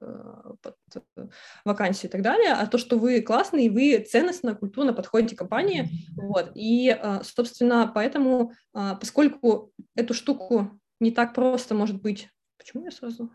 под 0.61 0.75
э, 0.95 1.27
вакансию 1.65 2.09
и 2.09 2.11
так 2.11 2.21
далее, 2.21 2.53
а 2.53 2.65
то, 2.65 2.77
что 2.77 2.97
вы 2.97 3.21
классный, 3.21 3.65
и 3.65 3.69
вы 3.69 3.99
ценностно, 3.99 4.55
культурно 4.55 4.93
подходите 4.93 5.35
к 5.35 5.39
компании, 5.39 5.89
вот, 6.15 6.51
и, 6.55 6.89
э, 6.89 7.19
собственно, 7.23 7.91
поэтому, 7.93 8.53
поскольку 8.73 9.71
эту 9.95 10.15
штуку 10.15 10.79
не 10.99 11.11
так 11.11 11.35
просто, 11.35 11.75
может 11.75 12.01
быть, 12.01 12.29
почему 12.57 12.85
я 12.85 12.91
сразу 12.91 13.29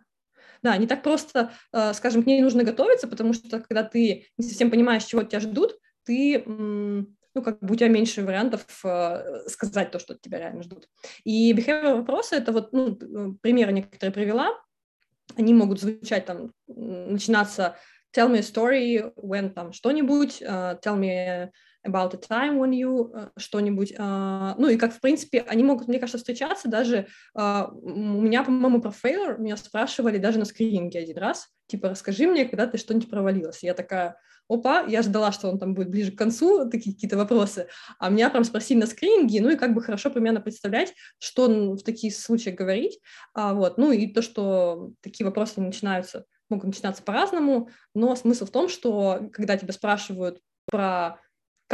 да, 0.62 0.77
не 0.79 0.87
так 0.87 1.03
просто, 1.03 1.53
скажем, 1.93 2.22
к 2.22 2.27
ней 2.27 2.41
нужно 2.41 2.64
готовиться, 2.64 3.07
потому 3.07 3.35
что 3.35 3.61
когда 3.61 3.83
ты 3.85 4.29
не 4.39 4.49
совсем 4.49 4.70
понимаешь, 4.70 5.05
чего 5.05 5.22
тебя 5.22 5.39
ждут, 5.39 5.79
ты, 6.05 6.43
ну, 6.47 7.43
как 7.43 7.59
бы 7.61 7.75
у 7.75 7.77
тебя 7.77 7.89
меньше 7.89 8.23
вариантов 8.23 8.65
э, 8.85 9.49
сказать 9.49 9.91
то, 9.91 9.99
что 9.99 10.15
тебя 10.15 10.39
реально 10.39 10.63
ждут. 10.63 10.89
И 11.25 11.53
behavior 11.53 11.97
вопросы, 11.97 12.37
это 12.37 12.53
вот, 12.53 12.73
ну, 12.73 12.97
примеры 13.43 13.73
некоторые 13.73 14.13
привела, 14.13 14.51
они 15.37 15.53
могут 15.55 15.81
звучать 15.81 16.27
там, 16.27 16.53
начинаться 16.67 17.77
tell 18.15 18.31
me 18.31 18.39
a 18.39 18.43
story 18.43 19.13
when 19.17 19.51
там 19.51 19.73
что-нибудь, 19.73 20.43
uh, 20.43 20.79
tell 20.81 20.97
me 20.97 21.51
about 21.85 22.15
a 22.15 22.19
time 22.19 22.59
when 22.59 22.71
you 22.71 23.13
uh, 23.13 23.31
что-нибудь. 23.37 23.95
Ну 23.99 24.69
и 24.69 24.77
как, 24.77 24.95
в 24.95 25.01
принципе, 25.01 25.41
они 25.49 25.65
могут, 25.65 25.89
мне 25.89 25.99
кажется, 25.99 26.19
встречаться 26.19 26.69
даже... 26.69 27.09
У 27.35 28.21
меня, 28.23 28.45
по-моему, 28.45 28.81
про 28.81 28.91
failure 28.91 29.39
меня 29.39 29.57
спрашивали 29.57 30.19
даже 30.19 30.39
на 30.39 30.45
скрининге 30.45 31.01
один 31.01 31.19
раз. 31.19 31.49
Типа, 31.67 31.89
расскажи 31.91 32.27
мне, 32.27 32.45
когда 32.47 32.67
ты 32.67 32.79
что-нибудь 32.79 33.11
провалилась. 33.11 33.63
Я 33.63 33.75
такая, 33.75 34.17
опа, 34.49 34.83
я 34.83 35.03
ждала, 35.03 35.33
что 35.33 35.49
он 35.49 35.59
там 35.59 35.75
будет 35.75 35.91
ближе 35.91 36.13
к 36.13 36.19
концу, 36.19 36.69
такие 36.69 36.95
какие-то 36.95 37.17
вопросы, 37.17 37.69
а 37.99 38.11
меня 38.11 38.31
прям 38.31 38.45
спросили 38.45 38.79
на 38.79 38.87
скрининге, 38.87 39.41
ну 39.41 39.51
и 39.51 39.57
как 39.57 39.75
бы 39.75 39.83
хорошо 39.83 40.11
примерно 40.11 40.41
представлять, 40.41 40.95
что 41.19 41.49
в 41.75 41.83
таких 41.83 42.15
случаях 42.17 42.57
говорить, 42.57 43.01
а, 43.35 43.55
вот, 43.55 43.79
ну 43.79 43.93
и 43.93 44.07
то, 44.07 44.23
что 44.23 44.93
такие 45.01 45.25
вопросы 45.25 45.61
начинаются, 45.61 46.25
могут 46.51 46.67
начинаться 46.67 47.03
по-разному, 47.03 47.69
но 47.95 48.15
смысл 48.17 48.47
в 48.47 48.51
том, 48.51 48.69
что 48.69 49.29
когда 49.33 49.57
тебя 49.57 49.73
спрашивают 49.73 50.41
про 50.67 51.21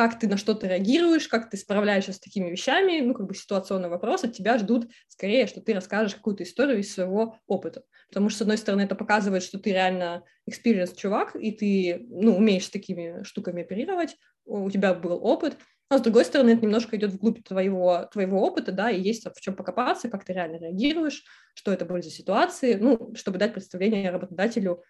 как 0.01 0.19
ты 0.19 0.29
на 0.29 0.39
что-то 0.39 0.67
реагируешь, 0.67 1.29
как 1.29 1.51
ты 1.51 1.59
справляешься 1.59 2.15
с 2.15 2.19
такими 2.19 2.49
вещами, 2.49 3.03
ну, 3.03 3.13
как 3.13 3.27
бы 3.27 3.35
ситуационный 3.35 3.91
вопрос, 3.91 4.25
от 4.25 4.33
тебя 4.33 4.57
ждут 4.57 4.89
скорее, 5.09 5.47
что 5.47 5.61
ты 5.61 5.75
расскажешь 5.75 6.15
какую-то 6.15 6.43
историю 6.43 6.79
из 6.79 6.95
своего 6.95 7.37
опыта. 7.47 7.83
Потому 8.09 8.31
что, 8.31 8.39
с 8.39 8.41
одной 8.41 8.57
стороны, 8.57 8.81
это 8.81 8.95
показывает, 8.95 9.43
что 9.43 9.59
ты 9.59 9.73
реально 9.73 10.25
experience 10.49 10.97
чувак, 10.97 11.37
и 11.37 11.53
ты, 11.53 12.07
ну, 12.09 12.35
умеешь 12.35 12.65
с 12.65 12.71
такими 12.71 13.23
штуками 13.25 13.61
оперировать, 13.61 14.17
у 14.47 14.71
тебя 14.71 14.95
был 14.95 15.23
опыт, 15.23 15.59
а 15.91 15.99
с 15.99 16.01
другой 16.01 16.25
стороны, 16.25 16.53
это 16.53 16.63
немножко 16.63 16.97
идет 16.97 17.11
вглубь 17.11 17.45
твоего, 17.47 18.09
твоего 18.11 18.41
опыта, 18.41 18.73
да, 18.73 18.91
и 18.91 19.03
есть 19.03 19.27
в 19.27 19.39
чем 19.43 19.55
покопаться, 19.55 20.09
как 20.09 20.25
ты 20.25 20.33
реально 20.33 20.57
реагируешь, 20.57 21.25
что 21.53 21.75
это 21.75 21.85
были 21.85 22.01
за 22.01 22.11
ситуации, 22.11 22.73
ну, 22.73 23.13
чтобы 23.15 23.37
дать 23.37 23.53
представление 23.53 24.11
работодателю, 24.11 24.83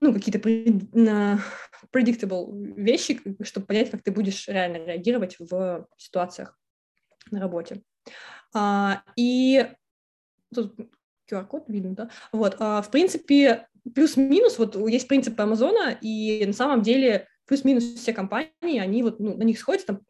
ну, 0.00 0.12
какие-то 0.12 0.38
predictable 1.92 2.74
вещи, 2.76 3.20
чтобы 3.42 3.66
понять, 3.66 3.90
как 3.90 4.02
ты 4.02 4.10
будешь 4.10 4.48
реально 4.48 4.86
реагировать 4.86 5.36
в 5.38 5.86
ситуациях 5.96 6.58
на 7.30 7.40
работе. 7.40 7.82
А, 8.54 9.02
и 9.16 9.66
тут 10.54 10.74
QR-код 11.30 11.64
видно, 11.68 11.94
да? 11.94 12.10
Вот, 12.32 12.56
а, 12.58 12.82
в 12.82 12.90
принципе, 12.90 13.68
плюс-минус, 13.94 14.58
вот 14.58 14.76
есть 14.88 15.08
принципы 15.08 15.42
Амазона, 15.42 15.96
и 16.00 16.44
на 16.46 16.52
самом 16.52 16.82
деле 16.82 17.28
плюс-минус 17.46 17.84
все 17.94 18.12
компании, 18.12 18.78
они 18.78 19.02
вот 19.02 19.20
ну, 19.20 19.36
на 19.36 19.42
них 19.42 19.58
сходят, 19.58 19.86
там, 19.86 20.00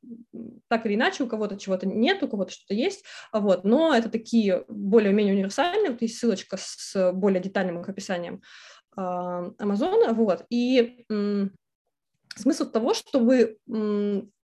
так 0.68 0.86
или 0.86 0.94
иначе, 0.94 1.24
у 1.24 1.26
кого-то 1.26 1.58
чего-то 1.58 1.86
нет, 1.86 2.22
у 2.22 2.28
кого-то 2.28 2.52
что-то 2.52 2.74
есть, 2.74 3.04
вот, 3.32 3.64
но 3.64 3.94
это 3.94 4.08
такие 4.08 4.64
более-менее 4.68 5.34
универсальные, 5.34 5.90
вот 5.90 6.02
есть 6.02 6.18
ссылочка 6.18 6.56
с 6.58 7.12
более 7.12 7.40
детальным 7.40 7.80
их 7.80 7.88
описанием 7.88 8.42
Амазона, 8.96 10.12
вот, 10.12 10.44
и 10.50 11.04
смысл 12.36 12.70
того, 12.70 12.94
чтобы 12.94 13.58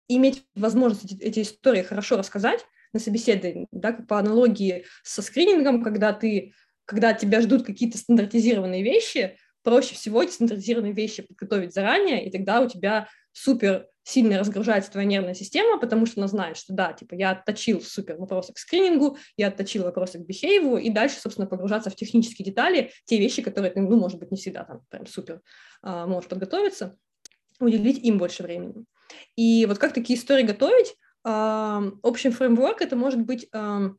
иметь 0.09 0.45
возможность 0.55 1.05
эти, 1.05 1.23
эти 1.23 1.43
истории 1.43 1.83
хорошо 1.83 2.17
рассказать 2.17 2.65
на 2.93 3.01
собеседовании, 3.01 3.67
да, 3.73 3.93
по 3.93 4.19
аналогии 4.19 4.85
со 5.03 5.23
скринингом, 5.23 5.83
когда 5.83 6.13
ты, 6.13 6.53
когда 6.85 7.15
тебя 7.15 7.41
ждут 7.41 7.65
какие-то 7.65 7.99
стандартизированные 7.99 8.83
вещи, 8.83 9.39
проще 9.63 9.95
всего 9.95 10.23
эти 10.23 10.33
стандартизированные 10.33 10.93
вещи 10.93 11.23
подготовить 11.23 11.73
заранее, 11.73 12.27
и 12.27 12.31
тогда 12.31 12.61
у 12.61 12.69
тебя 12.69 13.09
супер 13.33 13.87
сильно 14.05 14.39
разгружается 14.39 14.91
твоя 14.91 15.07
нервная 15.07 15.35
система, 15.35 15.79
потому 15.79 16.07
что 16.07 16.21
она 16.21 16.29
знает, 16.29 16.57
что 16.57 16.73
да, 16.73 16.93
типа 16.93 17.15
я 17.15 17.31
отточил 17.31 17.81
супер 17.81 18.17
вопросы 18.17 18.53
к 18.53 18.59
скринингу, 18.59 19.17
я 19.37 19.49
отточил 19.49 19.85
вопросы 19.85 20.19
к 20.19 20.27
бихейву, 20.27 20.77
и 20.77 20.91
дальше, 20.91 21.21
собственно, 21.21 21.47
погружаться 21.47 21.91
в 21.91 21.97
технические 21.97 22.45
детали, 22.45 22.91
те 23.05 23.19
вещи, 23.19 23.43
которые 23.43 23.73
ты, 23.73 23.81
ну, 23.81 23.97
может 23.99 24.19
быть, 24.19 24.31
не 24.31 24.37
всегда 24.37 24.65
там 24.65 24.81
прям 24.89 25.07
супер 25.07 25.41
а, 25.83 26.07
можешь 26.07 26.29
подготовиться, 26.29 26.97
уделить 27.61 27.99
им 28.05 28.19
больше 28.19 28.43
времени. 28.43 28.85
И 29.37 29.67
вот 29.67 29.79
как 29.79 29.93
такие 29.93 30.19
истории 30.19 30.43
готовить? 30.43 30.97
А, 31.25 31.83
общий 32.03 32.31
фреймворк 32.31 32.83
это 32.83 32.97
может 32.97 33.21
быть 33.21 33.49
а, 33.53 33.91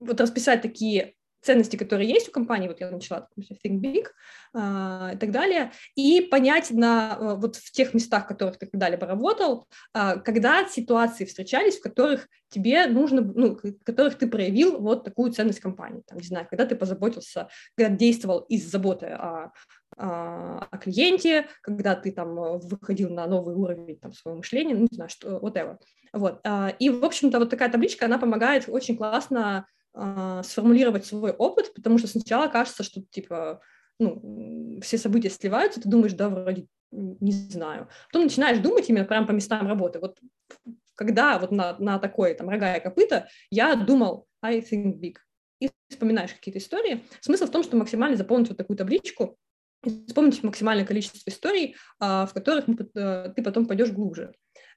вот 0.00 0.20
расписать 0.20 0.60
такие 0.62 1.14
ценности, 1.40 1.76
которые 1.76 2.08
есть 2.08 2.28
у 2.28 2.32
компании, 2.32 2.68
вот 2.68 2.80
я 2.80 2.90
начала, 2.90 3.28
think 3.38 3.80
big 3.80 4.06
э, 4.54 5.14
и 5.14 5.16
так 5.16 5.30
далее, 5.30 5.72
и 5.94 6.20
понять 6.20 6.70
на, 6.70 7.16
э, 7.18 7.34
вот 7.36 7.56
в 7.56 7.72
тех 7.72 7.94
местах, 7.94 8.24
в 8.24 8.28
которых 8.28 8.58
ты 8.58 8.66
когда-либо 8.66 9.06
работал, 9.06 9.66
э, 9.94 10.20
когда 10.20 10.68
ситуации 10.68 11.24
встречались, 11.24 11.78
в 11.78 11.82
которых 11.82 12.28
тебе 12.48 12.86
нужно, 12.86 13.22
ну, 13.22 13.56
в 13.56 13.84
которых 13.84 14.18
ты 14.18 14.26
проявил 14.26 14.80
вот 14.80 15.04
такую 15.04 15.32
ценность 15.32 15.60
компании, 15.60 16.02
там, 16.06 16.18
не 16.18 16.26
знаю, 16.26 16.46
когда 16.48 16.66
ты 16.66 16.76
позаботился, 16.76 17.48
когда 17.76 17.94
действовал 17.94 18.40
из 18.40 18.70
заботы 18.70 19.06
о, 19.06 19.52
о 19.96 20.78
клиенте, 20.78 21.46
когда 21.62 21.94
ты 21.94 22.12
там 22.12 22.34
выходил 22.58 23.10
на 23.10 23.26
новый 23.26 23.54
уровень 23.54 23.98
там, 23.98 24.12
своего 24.12 24.38
мышления, 24.38 24.74
ну, 24.74 24.82
не 24.90 24.94
знаю, 24.96 25.10
что, 25.10 25.38
whatever. 25.38 25.78
Вот. 26.12 26.40
И, 26.80 26.90
в 26.90 27.04
общем-то, 27.04 27.38
вот 27.38 27.50
такая 27.50 27.70
табличка, 27.70 28.06
она 28.06 28.18
помогает 28.18 28.64
очень 28.68 28.96
классно 28.96 29.66
э, 29.94 30.42
сформулировать 30.44 31.06
свой 31.06 31.32
опыт, 31.32 31.74
потому 31.74 31.98
что 31.98 32.08
сначала 32.08 32.48
кажется, 32.48 32.82
что 32.82 33.02
типа 33.02 33.60
ну, 33.98 34.80
все 34.82 34.98
события 34.98 35.30
сливаются, 35.30 35.80
ты 35.80 35.88
думаешь, 35.88 36.14
да, 36.14 36.28
вроде 36.28 36.66
не 36.90 37.32
знаю. 37.32 37.88
Потом 38.08 38.24
начинаешь 38.24 38.58
думать 38.58 38.88
именно 38.88 39.04
прямо 39.04 39.26
по 39.26 39.32
местам 39.32 39.66
работы. 39.66 40.00
Вот 40.00 40.18
когда 40.94 41.38
вот 41.38 41.50
на, 41.50 41.78
на 41.78 41.98
такое 41.98 42.34
там 42.34 42.48
рога 42.48 42.76
и 42.76 42.82
копыта 42.82 43.28
я 43.50 43.76
думал 43.76 44.26
I 44.42 44.60
think 44.60 44.98
big. 44.98 45.16
И 45.60 45.70
вспоминаешь 45.88 46.32
какие-то 46.32 46.58
истории. 46.58 47.04
Смысл 47.20 47.46
в 47.46 47.50
том, 47.50 47.62
что 47.62 47.76
максимально 47.76 48.16
заполнить 48.16 48.48
вот 48.48 48.56
такую 48.56 48.76
табличку, 48.76 49.38
вспомнить 50.06 50.42
максимальное 50.42 50.86
количество 50.86 51.18
историй, 51.30 51.76
а, 51.98 52.26
в 52.26 52.32
которых 52.32 52.64
э, 52.68 53.32
ты 53.34 53.42
потом 53.42 53.66
пойдешь 53.66 53.90
глубже. 53.90 54.34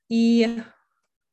И 0.10 0.62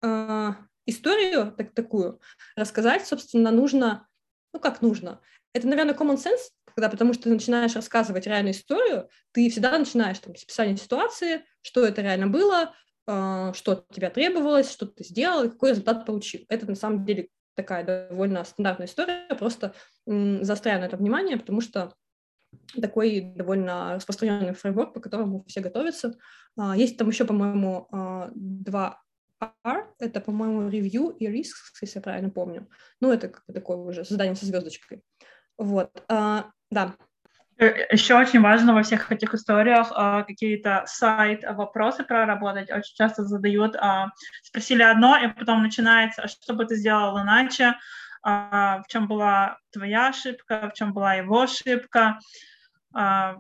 а, 0.03 0.57
историю 0.91 1.53
так, 1.57 1.75
такую 1.75 2.21
рассказать, 2.57 3.07
собственно, 3.07 3.51
нужно, 3.51 4.09
ну 4.53 4.61
как 4.61 4.83
нужно, 4.83 5.21
это, 5.53 5.67
наверное, 5.67 5.95
common 5.95 6.17
sense, 6.17 6.51
когда, 6.75 6.89
потому 6.89 7.13
что 7.13 7.25
ты 7.25 7.31
начинаешь 7.31 7.75
рассказывать 7.75 8.27
реальную 8.27 8.53
историю, 8.53 9.09
ты 9.33 9.51
всегда 9.51 9.77
начинаешь 9.77 10.19
там, 10.19 10.35
с 10.37 10.45
описания 10.45 10.77
ситуации, 10.77 11.45
что 11.63 11.85
это 11.85 12.03
реально 12.03 12.29
было, 12.29 12.75
э, 13.07 13.53
что 13.55 13.73
от 13.73 13.89
тебя 13.89 14.11
требовалось, 14.11 14.71
что 14.71 14.87
ты 14.87 15.03
сделал, 15.05 15.51
какой 15.51 15.71
результат 15.71 16.07
получил. 16.07 16.43
Это 16.49 16.67
на 16.67 16.77
самом 16.77 17.05
деле 17.05 17.29
такая 17.57 18.09
довольно 18.09 18.45
стандартная 18.45 18.87
история, 18.87 19.27
просто 19.39 19.75
м, 20.07 20.45
заостряю 20.45 20.81
на 20.81 20.85
это 20.85 20.97
внимание, 20.97 21.37
потому 21.37 21.61
что 21.61 21.95
такой 22.81 23.21
довольно 23.21 23.95
распространенный 23.95 24.55
фреймворк, 24.55 24.95
по 24.95 25.01
которому 25.01 25.45
все 25.49 25.61
готовятся. 25.61 26.15
А, 26.57 26.77
есть 26.77 26.97
там 26.97 27.09
еще, 27.09 27.25
по-моему, 27.25 27.89
а, 27.93 28.31
два 28.35 29.03
R, 29.65 29.87
это, 29.99 30.21
по-моему, 30.21 30.69
review 30.69 31.17
и 31.17 31.27
risks, 31.27 31.79
если 31.81 31.99
я 31.99 32.03
правильно 32.03 32.31
помню. 32.31 32.69
Ну, 33.01 33.13
это 33.13 33.29
как 33.29 33.45
такое 33.53 33.77
уже 33.77 34.05
создание 34.05 34.35
со 34.35 34.47
звездочкой. 34.47 35.03
Вот, 35.59 36.05
а, 36.09 36.51
да. 36.71 36.95
Э, 37.59 37.87
Еще 37.93 38.15
очень 38.15 38.41
важно 38.41 38.75
во 38.75 38.83
всех 38.83 39.13
этих 39.13 39.35
историях 39.35 39.89
а, 39.93 40.23
какие-то 40.23 40.85
сайт-вопросы 40.87 42.05
проработать. 42.05 42.71
Очень 42.71 42.95
часто 42.97 43.25
задают, 43.25 43.77
а, 43.77 44.09
спросили 44.43 44.83
одно, 44.83 45.17
и 45.19 45.29
потом 45.29 45.63
начинается, 45.63 46.23
а 46.23 46.29
что 46.29 46.55
бы 46.55 46.65
ты 46.65 46.77
сделал 46.77 47.21
иначе, 47.21 47.75
а, 48.23 48.83
в 48.83 48.87
чем 48.89 49.07
была 49.09 49.59
твоя 49.73 50.09
ошибка, 50.09 50.71
в 50.71 50.75
чем 50.75 50.93
была 50.93 51.15
его 51.15 51.43
ошибка, 51.43 52.19
а, 52.95 53.37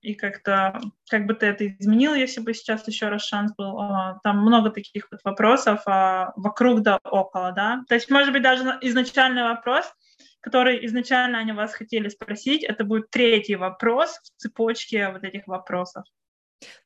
и 0.00 0.14
как-то, 0.14 0.80
как 1.08 1.26
бы 1.26 1.34
ты 1.34 1.46
это 1.46 1.68
изменил, 1.68 2.14
если 2.14 2.40
бы 2.40 2.54
сейчас 2.54 2.86
еще 2.86 3.08
раз 3.08 3.22
шанс 3.22 3.52
был. 3.56 3.78
А, 3.80 4.20
там 4.22 4.38
много 4.38 4.70
таких 4.70 5.08
вот 5.10 5.20
вопросов 5.24 5.82
а, 5.86 6.32
вокруг 6.36 6.82
да 6.82 6.98
около, 7.04 7.52
да. 7.52 7.84
То 7.88 7.94
есть, 7.94 8.10
может 8.10 8.32
быть, 8.32 8.42
даже 8.42 8.78
изначальный 8.80 9.44
вопрос— 9.44 9.92
который 10.44 10.84
изначально 10.84 11.38
они 11.38 11.52
вас 11.52 11.72
хотели 11.72 12.10
спросить, 12.10 12.64
это 12.64 12.84
будет 12.84 13.08
третий 13.08 13.56
вопрос 13.56 14.20
в 14.22 14.42
цепочке 14.42 15.08
вот 15.08 15.24
этих 15.24 15.46
вопросов. 15.46 16.04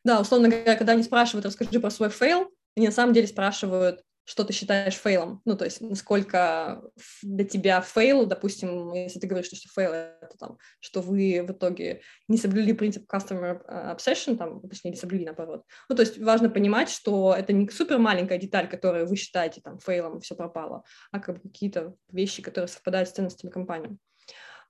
Да, 0.05 0.21
условно 0.21 0.49
говоря, 0.49 0.77
когда 0.77 0.93
они 0.93 1.03
спрашивают, 1.03 1.45
расскажи 1.45 1.81
про 1.81 1.91
свой 1.91 2.09
fail, 2.11 2.53
они 2.77 2.87
на 2.87 2.93
самом 2.93 3.15
деле 3.15 3.27
спрашивают, 3.27 4.05
что 4.29 4.45
ты 4.45 4.53
считаешь 4.53 4.95
fail 4.95 5.21
ом. 5.21 5.41
Ну, 5.47 5.57
то 5.57 5.65
есть, 5.65 5.81
насколько 5.81 6.83
для 7.23 7.47
тебя 7.47 7.81
fail, 7.81 8.27
допустим, 8.27 8.93
если 8.93 9.19
ты 9.19 9.27
говоришь, 9.27 9.47
что 9.47 9.57
fail— 9.75 9.93
это 10.21 10.37
там, 10.39 10.59
что 10.81 11.01
вы 11.01 11.43
в 11.49 11.53
итоге 11.53 12.03
не 12.29 12.37
соблюли 12.37 12.73
принцип 12.73 13.11
customer 13.11 13.63
э, 13.67 13.95
obsession, 13.95 14.37
там, 14.37 14.61
точнее, 14.69 14.91
не 14.91 14.99
соблюли, 14.99 15.25
наоборот. 15.25 15.65
Ну, 15.89 15.97
то 15.97 16.03
есть 16.03 16.19
важно 16.19 16.51
понимать, 16.51 16.91
что 16.91 17.35
это 17.35 17.55
не 17.55 17.67
супер 17.71 17.97
маленькая 17.97 18.37
деталь, 18.37 18.69
которую 18.69 19.07
вы 19.07 19.17
считаете 19.17 19.63
там 19.63 19.79
fail 19.79 20.03
ом, 20.03 20.21
все 20.21 20.35
пропало, 20.35 20.85
а 21.11 21.21
как 21.21 21.37
бы 21.37 21.49
какие-то 21.49 21.95
вещи, 22.13 22.43
которые 22.43 22.69
совпадают 22.69 23.09
с 23.09 23.13
ценностями 23.13 23.51
компании. 23.51 23.97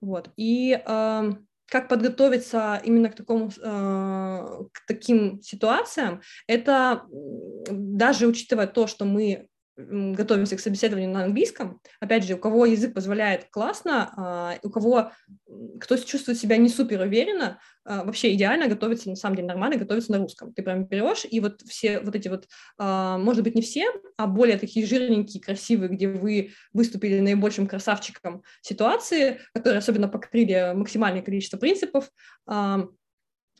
Вот. 0.00 0.30
И 0.36 0.80
э, 0.86 1.32
как 1.68 1.88
подготовиться 1.88 2.80
именно 2.82 3.10
к, 3.10 3.14
такому, 3.14 3.50
э, 3.50 4.64
к 4.72 4.86
таким 4.86 5.42
ситуациям, 5.42 6.22
это 6.46 7.04
даже 7.70 8.26
учитывая 8.26 8.66
то, 8.66 8.86
что 8.86 9.04
мы 9.04 9.48
готовимся 9.78 10.56
к 10.56 10.60
собеседованию 10.60 11.10
на 11.10 11.24
английском, 11.24 11.80
опять 12.00 12.24
же, 12.24 12.34
у 12.34 12.38
кого 12.38 12.66
язык 12.66 12.94
позволяет 12.94 13.46
классно, 13.50 14.12
а, 14.16 14.54
у 14.62 14.70
кого 14.70 15.12
кто 15.80 15.96
чувствует 15.96 16.38
себя 16.38 16.56
не 16.56 16.68
супер 16.68 17.00
уверенно, 17.00 17.60
а, 17.84 18.04
вообще 18.04 18.34
идеально 18.34 18.66
готовиться, 18.66 19.08
на 19.08 19.16
самом 19.16 19.36
деле 19.36 19.48
нормально 19.48 19.76
готовиться 19.76 20.10
на 20.10 20.18
русском. 20.18 20.52
Ты 20.52 20.62
прям 20.62 20.84
берешь, 20.84 21.24
и 21.30 21.38
вот 21.38 21.62
все 21.62 22.00
вот 22.00 22.16
эти 22.16 22.26
вот, 22.28 22.48
а, 22.76 23.18
может 23.18 23.44
быть, 23.44 23.54
не 23.54 23.62
все, 23.62 23.86
а 24.16 24.26
более 24.26 24.58
такие 24.58 24.84
жирненькие, 24.84 25.42
красивые, 25.42 25.90
где 25.90 26.08
вы 26.08 26.50
выступили 26.72 27.20
наибольшим 27.20 27.68
красавчиком 27.68 28.42
ситуации, 28.62 29.40
которые 29.54 29.78
особенно 29.78 30.08
покрыли 30.08 30.72
максимальное 30.74 31.22
количество 31.22 31.56
принципов, 31.56 32.10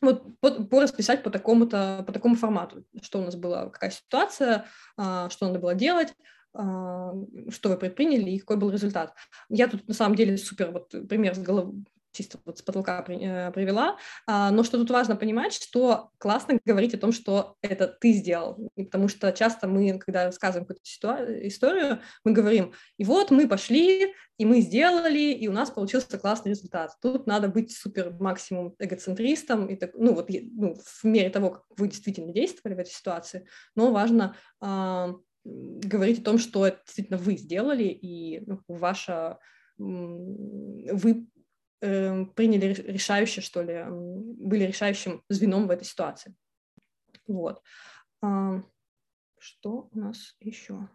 вот 0.01 0.39
по, 0.41 0.51
по 0.51 0.83
расписать 0.83 1.23
по 1.23 1.31
такому-то, 1.31 2.05
по 2.07 2.13
такому 2.13 2.37
формату, 2.37 2.85
что 3.03 3.21
у 3.21 3.25
нас 3.25 3.37
была, 3.37 3.71
какая 3.71 3.91
ситуация, 3.91 4.67
а, 4.97 5.29
что 5.31 5.47
надо 5.47 5.59
было 5.59 5.75
делать, 5.75 6.15
а, 6.55 7.13
что 7.51 7.69
вы 7.69 7.77
предприняли 7.77 8.31
и 8.31 8.39
какой 8.39 8.57
был 8.57 8.71
результат. 8.71 9.15
Я 9.49 9.69
тут 9.69 9.87
на 9.89 9.95
самом 9.95 10.17
деле 10.17 10.37
супер 10.37 10.71
вот 10.71 10.91
пример 11.09 11.35
с 11.35 11.39
головы, 11.39 11.85
чисто 12.13 12.39
вот 12.45 12.59
с 12.59 12.63
потолка 12.63 13.05
э, 13.09 13.51
привела, 13.53 13.99
а, 14.27 14.51
но 14.51 14.63
что 14.65 14.79
тут 14.79 14.91
важно 14.91 15.17
понимать, 15.17 15.53
что 15.53 16.11
классно 16.19 16.59
говорить 16.65 16.95
о 16.95 16.99
том, 16.99 17.13
что 17.13 17.57
это 17.63 17.87
ты 17.87 18.13
сделал, 18.13 18.71
потому 18.77 19.09
что 19.09 19.33
часто 19.33 19.69
мы, 19.69 19.99
когда 19.99 20.27
рассказываем 20.27 20.67
какую-то 20.67 21.49
историю, 21.49 22.01
мы 22.25 22.33
говорим, 22.33 22.73
и 22.97 23.05
вот 23.05 23.31
мы 23.31 23.49
пошли, 23.49 24.15
и 24.39 24.45
мы 24.45 24.61
сделали, 24.61 25.33
и 25.33 25.49
у 25.49 25.53
нас 25.53 25.71
получился 25.71 26.19
классный 26.19 26.51
результат. 26.51 26.93
Тут 27.03 27.27
надо 27.27 27.49
быть 27.49 27.73
супер 27.73 28.13
максимум 28.19 28.75
эгоцентристом, 28.79 29.67
и 29.67 29.77
так, 29.77 29.91
ну 29.95 30.15
вот 30.15 30.31
ну, 30.31 30.75
в 30.75 31.05
мере 31.05 31.31
того, 31.31 31.51
как 31.51 31.65
вы 31.77 31.89
действительно 31.89 32.33
действовали 32.33 32.75
в 32.75 32.79
этой 32.79 32.93
ситуации, 32.93 33.47
но 33.75 33.91
важно 33.91 34.37
а, 34.61 35.15
говорить 35.45 36.21
о 36.21 36.25
том, 36.25 36.39
что 36.39 36.67
это 36.67 36.81
действительно 36.85 37.19
вы 37.19 37.37
сделали, 37.37 37.85
и 37.85 38.43
ну, 38.47 38.61
ваша 38.69 39.39
вы 39.79 41.29
э, 41.81 42.25
приняли 42.35 42.73
решающее, 42.75 43.43
что 43.43 43.63
ли, 43.63 43.85
были 43.89 44.65
решающим 44.65 45.23
звеном 45.29 45.67
в 45.67 45.71
этой 45.71 45.85
ситуации. 45.85 46.35
Вот. 47.27 47.63
А, 48.23 48.63
что 49.39 49.89
у 49.93 49.99
нас 49.99 50.35
еще? 50.41 50.89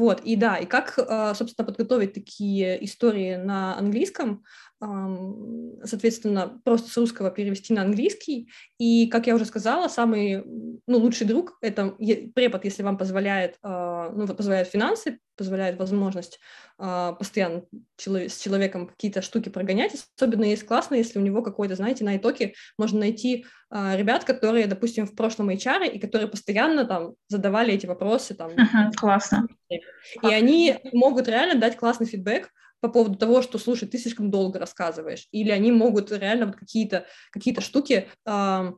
Вот, 0.00 0.22
и 0.22 0.34
да, 0.34 0.56
и 0.56 0.64
как, 0.64 0.98
а, 0.98 1.34
собственно, 1.34 1.66
подготовить 1.66 2.14
такие 2.14 2.82
истории 2.84 3.36
на 3.36 3.76
английском, 3.76 4.44
соответственно, 4.80 6.58
просто 6.64 6.90
с 6.90 6.96
русского 6.96 7.30
перевести 7.30 7.74
на 7.74 7.82
английский. 7.82 8.50
И, 8.78 9.08
как 9.08 9.26
я 9.26 9.34
уже 9.34 9.44
сказала, 9.44 9.88
самый 9.88 10.42
ну, 10.86 10.98
лучший 10.98 11.26
друг– 11.26 11.58
это 11.60 11.90
препод, 12.34 12.64
если 12.64 12.82
вам 12.82 12.96
позволяет, 12.96 13.58
а, 13.62 14.10
ну, 14.10 14.26
позволяет 14.26 14.68
финансы, 14.68 15.18
позволяет 15.40 15.78
возможность 15.78 16.38
а, 16.76 17.12
постоянно 17.14 17.64
с 17.96 18.42
человеком 18.42 18.88
какие-то 18.88 19.22
штуки 19.22 19.48
прогонять. 19.48 19.94
Особенно 20.18 20.44
есть 20.44 20.66
классно, 20.66 20.96
если 20.96 21.18
у 21.18 21.22
него 21.22 21.40
какой-то, 21.40 21.76
знаете, 21.76 22.04
на 22.04 22.18
итоге 22.18 22.52
можно 22.76 22.98
найти 22.98 23.46
а, 23.70 23.96
ребят, 23.96 24.26
которые, 24.26 24.66
допустим, 24.66 25.06
в 25.06 25.14
прошлом 25.14 25.48
HR, 25.48 25.90
и 25.90 25.98
которые 25.98 26.28
постоянно 26.28 26.84
там 26.84 27.14
задавали 27.28 27.72
эти 27.72 27.86
вопросы. 27.86 28.34
Там, 28.34 28.50
uh-huh, 28.50 28.92
классно. 28.98 29.48
И 29.70 29.80
они 30.26 30.76
могут 30.92 31.26
реально 31.26 31.58
дать 31.58 31.78
классный 31.78 32.06
фидбэк, 32.06 32.50
по 32.80 32.88
поводу 32.88 33.16
того, 33.16 33.42
что, 33.42 33.58
слушай, 33.58 33.86
ты 33.86 33.98
слишком 33.98 34.30
долго 34.30 34.58
рассказываешь, 34.58 35.28
или 35.32 35.50
они 35.50 35.70
могут 35.70 36.10
реально 36.12 36.46
вот 36.46 36.56
какие-то 36.56 37.04
какие 37.30 37.58
штуки 37.60 38.08
э, 38.24 38.72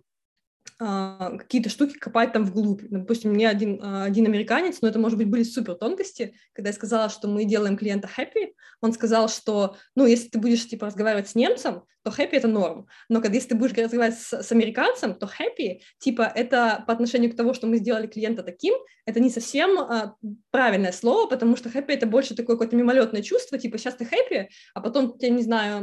какие-то 0.78 1.68
штуки 1.68 1.98
копать 1.98 2.32
там 2.32 2.44
вглубь. 2.44 2.82
Допустим, 2.90 3.30
мне 3.32 3.48
один, 3.48 3.80
а, 3.82 4.04
один 4.04 4.26
американец, 4.26 4.80
но 4.80 4.88
это, 4.88 4.98
может 4.98 5.18
быть, 5.18 5.28
были 5.28 5.42
супер 5.44 5.74
тонкости, 5.74 6.34
когда 6.52 6.70
я 6.70 6.74
сказала, 6.74 7.08
что 7.08 7.28
мы 7.28 7.44
делаем 7.44 7.76
клиента 7.76 8.08
happy, 8.16 8.52
он 8.80 8.92
сказал, 8.92 9.28
что, 9.28 9.76
ну, 9.94 10.06
если 10.06 10.28
ты 10.28 10.38
будешь, 10.38 10.68
типа, 10.68 10.86
разговаривать 10.86 11.28
с 11.28 11.34
немцем, 11.34 11.84
то 12.02 12.10
happy— 12.10 12.30
это 12.32 12.48
норм, 12.48 12.88
но 13.08 13.20
когда 13.20 13.36
если 13.36 13.50
ты 13.50 13.54
будешь 13.54 13.76
разговаривать 13.76 14.18
с, 14.18 14.42
с 14.42 14.52
американцем, 14.52 15.14
то 15.14 15.26
happy, 15.26 15.80
типа, 15.98 16.22
это 16.22 16.82
по 16.86 16.92
отношению 16.92 17.32
к 17.32 17.36
тому, 17.36 17.54
что 17.54 17.68
мы 17.68 17.76
сделали 17.76 18.08
клиента 18.08 18.42
таким, 18.42 18.74
это 19.06 19.20
не 19.20 19.30
совсем 19.30 19.78
а, 19.78 20.16
правильное 20.50 20.92
слово, 20.92 21.28
потому 21.28 21.56
что 21.56 21.68
happy— 21.68 21.86
это 21.88 22.06
больше 22.06 22.34
такое 22.34 22.56
какое-то 22.56 22.76
мимолетное 22.76 23.22
чувство, 23.22 23.56
типа, 23.56 23.78
сейчас 23.78 23.94
ты 23.94 24.04
happy, 24.04 24.48
а 24.74 24.80
потом, 24.80 25.14
я 25.20 25.28
не 25.28 25.42
знаю, 25.42 25.82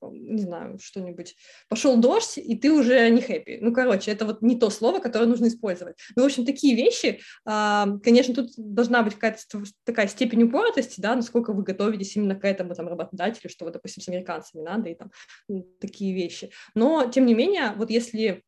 не 0.00 0.42
знаю, 0.42 0.78
что-нибудь, 0.80 1.36
пошел 1.68 1.98
дождь, 1.98 2.38
и 2.38 2.56
ты 2.56 2.72
уже 2.72 3.10
не 3.10 3.20
happy. 3.20 3.58
Ну, 3.60 3.69
короче, 3.72 4.00
короче, 4.00 4.12
это 4.12 4.24
вот 4.24 4.42
не 4.42 4.58
то 4.58 4.70
слово, 4.70 5.00
которое 5.00 5.26
нужно 5.26 5.48
использовать. 5.48 5.96
Ну, 6.16 6.22
в 6.22 6.26
общем, 6.26 6.44
такие 6.44 6.74
вещи, 6.74 7.20
а, 7.44 7.98
конечно, 8.02 8.34
тут 8.34 8.50
должна 8.56 9.02
быть 9.02 9.14
какая-то 9.14 9.40
такая 9.84 10.08
степень 10.08 10.44
упоротости, 10.44 11.00
да, 11.00 11.14
насколько 11.14 11.52
вы 11.52 11.62
готовитесь 11.62 12.16
именно 12.16 12.34
к 12.34 12.44
этому 12.44 12.74
там 12.74 12.88
работодателю, 12.88 13.50
что 13.50 13.64
вот, 13.64 13.74
допустим, 13.74 14.02
с 14.02 14.08
американцами 14.08 14.62
надо 14.62 14.90
и 14.90 14.94
там 14.94 15.10
такие 15.80 16.14
вещи. 16.14 16.50
Но, 16.74 17.10
тем 17.10 17.26
не 17.26 17.34
менее, 17.34 17.72
вот 17.76 17.90
если 17.90 18.42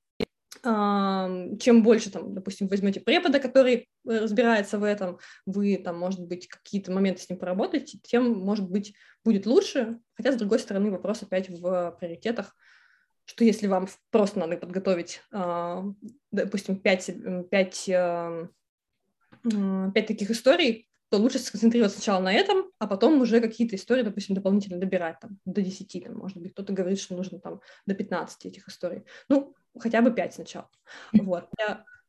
чем 0.62 1.82
больше, 1.82 2.10
там, 2.10 2.34
допустим, 2.34 2.68
возьмете 2.68 3.00
препода, 3.00 3.40
который 3.40 3.88
разбирается 4.04 4.78
в 4.78 4.84
этом, 4.84 5.18
вы 5.44 5.76
там, 5.76 5.98
может 5.98 6.20
быть, 6.20 6.46
какие-то 6.46 6.92
моменты 6.92 7.22
с 7.22 7.28
ним 7.28 7.38
поработаете, 7.38 7.98
тем, 8.02 8.30
может 8.38 8.70
быть, 8.70 8.94
будет 9.24 9.46
лучше. 9.46 9.98
Хотя, 10.14 10.30
с 10.30 10.36
другой 10.36 10.60
стороны, 10.60 10.92
вопрос 10.92 11.22
опять 11.22 11.48
в 11.48 11.96
приоритетах. 11.98 12.54
Что 13.24 13.44
если 13.44 13.66
вам 13.66 13.88
просто 14.10 14.38
надо 14.38 14.56
подготовить, 14.56 15.22
э, 15.32 15.82
допустим, 16.30 16.76
5, 16.76 17.10
5, 17.50 17.90
5 19.44 20.06
таких 20.06 20.30
историй, 20.30 20.88
то 21.12 21.18
лучше 21.18 21.38
сконцентрироваться 21.38 21.98
сначала 21.98 22.22
на 22.22 22.32
этом, 22.32 22.70
а 22.78 22.86
потом 22.86 23.20
уже 23.20 23.42
какие-то 23.42 23.76
истории, 23.76 24.02
допустим, 24.02 24.34
дополнительно 24.34 24.78
добирать 24.78 25.20
там, 25.20 25.38
до 25.44 25.60
10, 25.60 26.00
там, 26.04 26.16
может 26.16 26.38
быть, 26.38 26.52
кто-то 26.52 26.72
говорит, 26.72 26.98
что 26.98 27.14
нужно 27.14 27.38
там 27.38 27.60
до 27.84 27.94
15 27.94 28.46
этих 28.46 28.66
историй. 28.66 29.04
Ну, 29.28 29.54
хотя 29.78 30.00
бы 30.00 30.10
5 30.10 30.34
сначала. 30.34 30.70
Вот. 31.12 31.48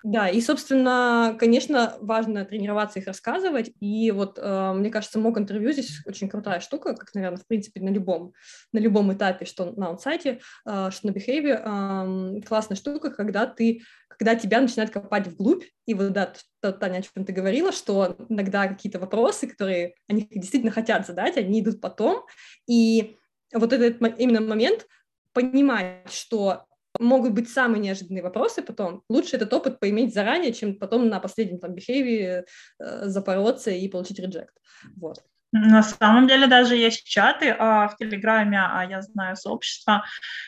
Да, 0.04 0.28
и, 0.28 0.42
собственно, 0.42 1.36
конечно, 1.40 1.96
важно 2.02 2.44
тренироваться 2.44 3.00
их 3.00 3.08
рассказывать, 3.08 3.72
и 3.80 4.12
вот, 4.12 4.38
э, 4.38 4.74
мне 4.74 4.90
кажется, 4.90 5.18
мог 5.18 5.38
интервью 5.38 5.72
здесь 5.72 6.06
очень 6.06 6.28
крутая 6.28 6.60
штука, 6.60 6.94
как, 6.94 7.14
наверное, 7.14 7.38
в 7.38 7.48
принципе, 7.48 7.80
на 7.80 7.88
любом, 7.88 8.34
на 8.74 8.80
любом 8.80 9.14
этапе, 9.14 9.46
что 9.46 9.72
на 9.72 9.92
онсайте, 9.92 10.42
э, 10.66 10.90
что 10.92 11.08
на 11.08 11.12
behavior, 11.12 12.38
э, 12.38 12.42
классная 12.42 12.76
штука, 12.76 13.12
когда 13.12 13.46
ты, 13.46 13.82
когда 14.10 14.36
тебя 14.36 14.60
начинают 14.60 14.92
копать 14.92 15.28
вглубь, 15.28 15.64
и 15.86 15.94
вот, 15.94 16.12
да, 16.12 16.34
Таня, 16.62 16.98
о 16.98 17.02
чем 17.02 17.24
ты 17.24 17.32
говорила, 17.32 17.72
что 17.72 18.18
иногда 18.28 18.68
какие-то 18.68 19.00
вопросы, 19.00 19.48
которые 19.48 19.96
они 20.10 20.28
действительно 20.30 20.74
хотят 20.74 21.08
задать, 21.08 21.38
они 21.38 21.62
идут 21.62 21.80
потом, 21.80 22.26
и 22.68 23.16
вот 23.54 23.72
этот 23.72 24.02
именно 24.20 24.42
момент 24.42 24.86
понимать, 25.32 26.12
что 26.12 26.66
могут 27.00 27.34
быть 27.34 27.50
самые 27.50 27.82
неожиданные 27.82 28.24
вопросы 28.24 28.62
потом. 28.62 29.04
Лучше 29.10 29.36
этот 29.36 29.54
опыт 29.54 29.80
поиметь 29.80 30.14
заранее, 30.14 30.54
чем 30.54 30.78
потом 30.78 31.10
на 31.10 31.20
последнем 31.20 31.60
там 31.60 31.74
behavior 31.74 32.44
э, 32.80 33.06
запороться 33.08 33.72
и 33.72 33.88
получить 33.88 34.20
реджект. 34.20 34.56
Вот. 34.96 35.24
На 35.56 35.84
самом 35.84 36.28
деле 36.28 36.48
даже 36.48 36.76
есть 36.76 37.06
чаты 37.06 37.56
а, 37.58 37.88
в 37.88 37.96
Телеграме, 37.98 38.60
а 38.60 38.84
я 38.86 39.04
знаю 39.04 39.36
сообщество, 39.36 40.04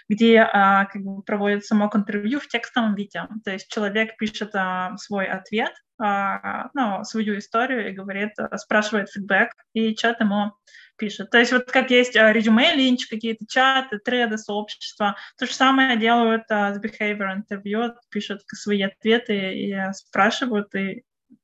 где 0.09 0.39
а, 0.39 0.85
как 0.85 1.03
бы 1.03 1.21
проводится 1.21 1.75
мок 1.75 1.95
интервью 1.95 2.39
в 2.39 2.47
текстовом 2.47 2.95
виде. 2.95 3.21
То 3.43 3.51
есть 3.51 3.71
человек 3.71 4.17
пишет 4.17 4.55
а, 4.55 4.97
свой 4.97 5.27
ответ, 5.27 5.73
а, 5.99 6.69
ну, 6.73 7.03
свою 7.03 7.37
историю 7.37 7.87
и 7.87 7.93
говорит, 7.93 8.31
а, 8.39 8.57
спрашивает 8.57 9.11
фидбэк, 9.11 9.51
и 9.73 9.95
чат 9.95 10.21
ему 10.21 10.53
пишет. 10.97 11.29
То 11.29 11.37
есть 11.37 11.51
вот 11.51 11.71
как 11.71 11.91
есть 11.91 12.15
а, 12.15 12.33
резюме, 12.33 12.73
линч, 12.73 13.05
какие-то 13.05 13.45
чаты, 13.47 13.99
треды, 13.99 14.39
сообщества, 14.39 15.15
то 15.37 15.45
же 15.45 15.53
самое 15.53 15.97
делают 15.97 16.45
а, 16.49 16.73
с 16.73 16.79
behavior 16.79 17.31
интервью, 17.31 17.93
пишут 18.09 18.41
свои 18.47 18.81
ответы 18.81 19.53
и 19.53 19.77
спрашивают, 19.93 20.73
и 20.73 21.03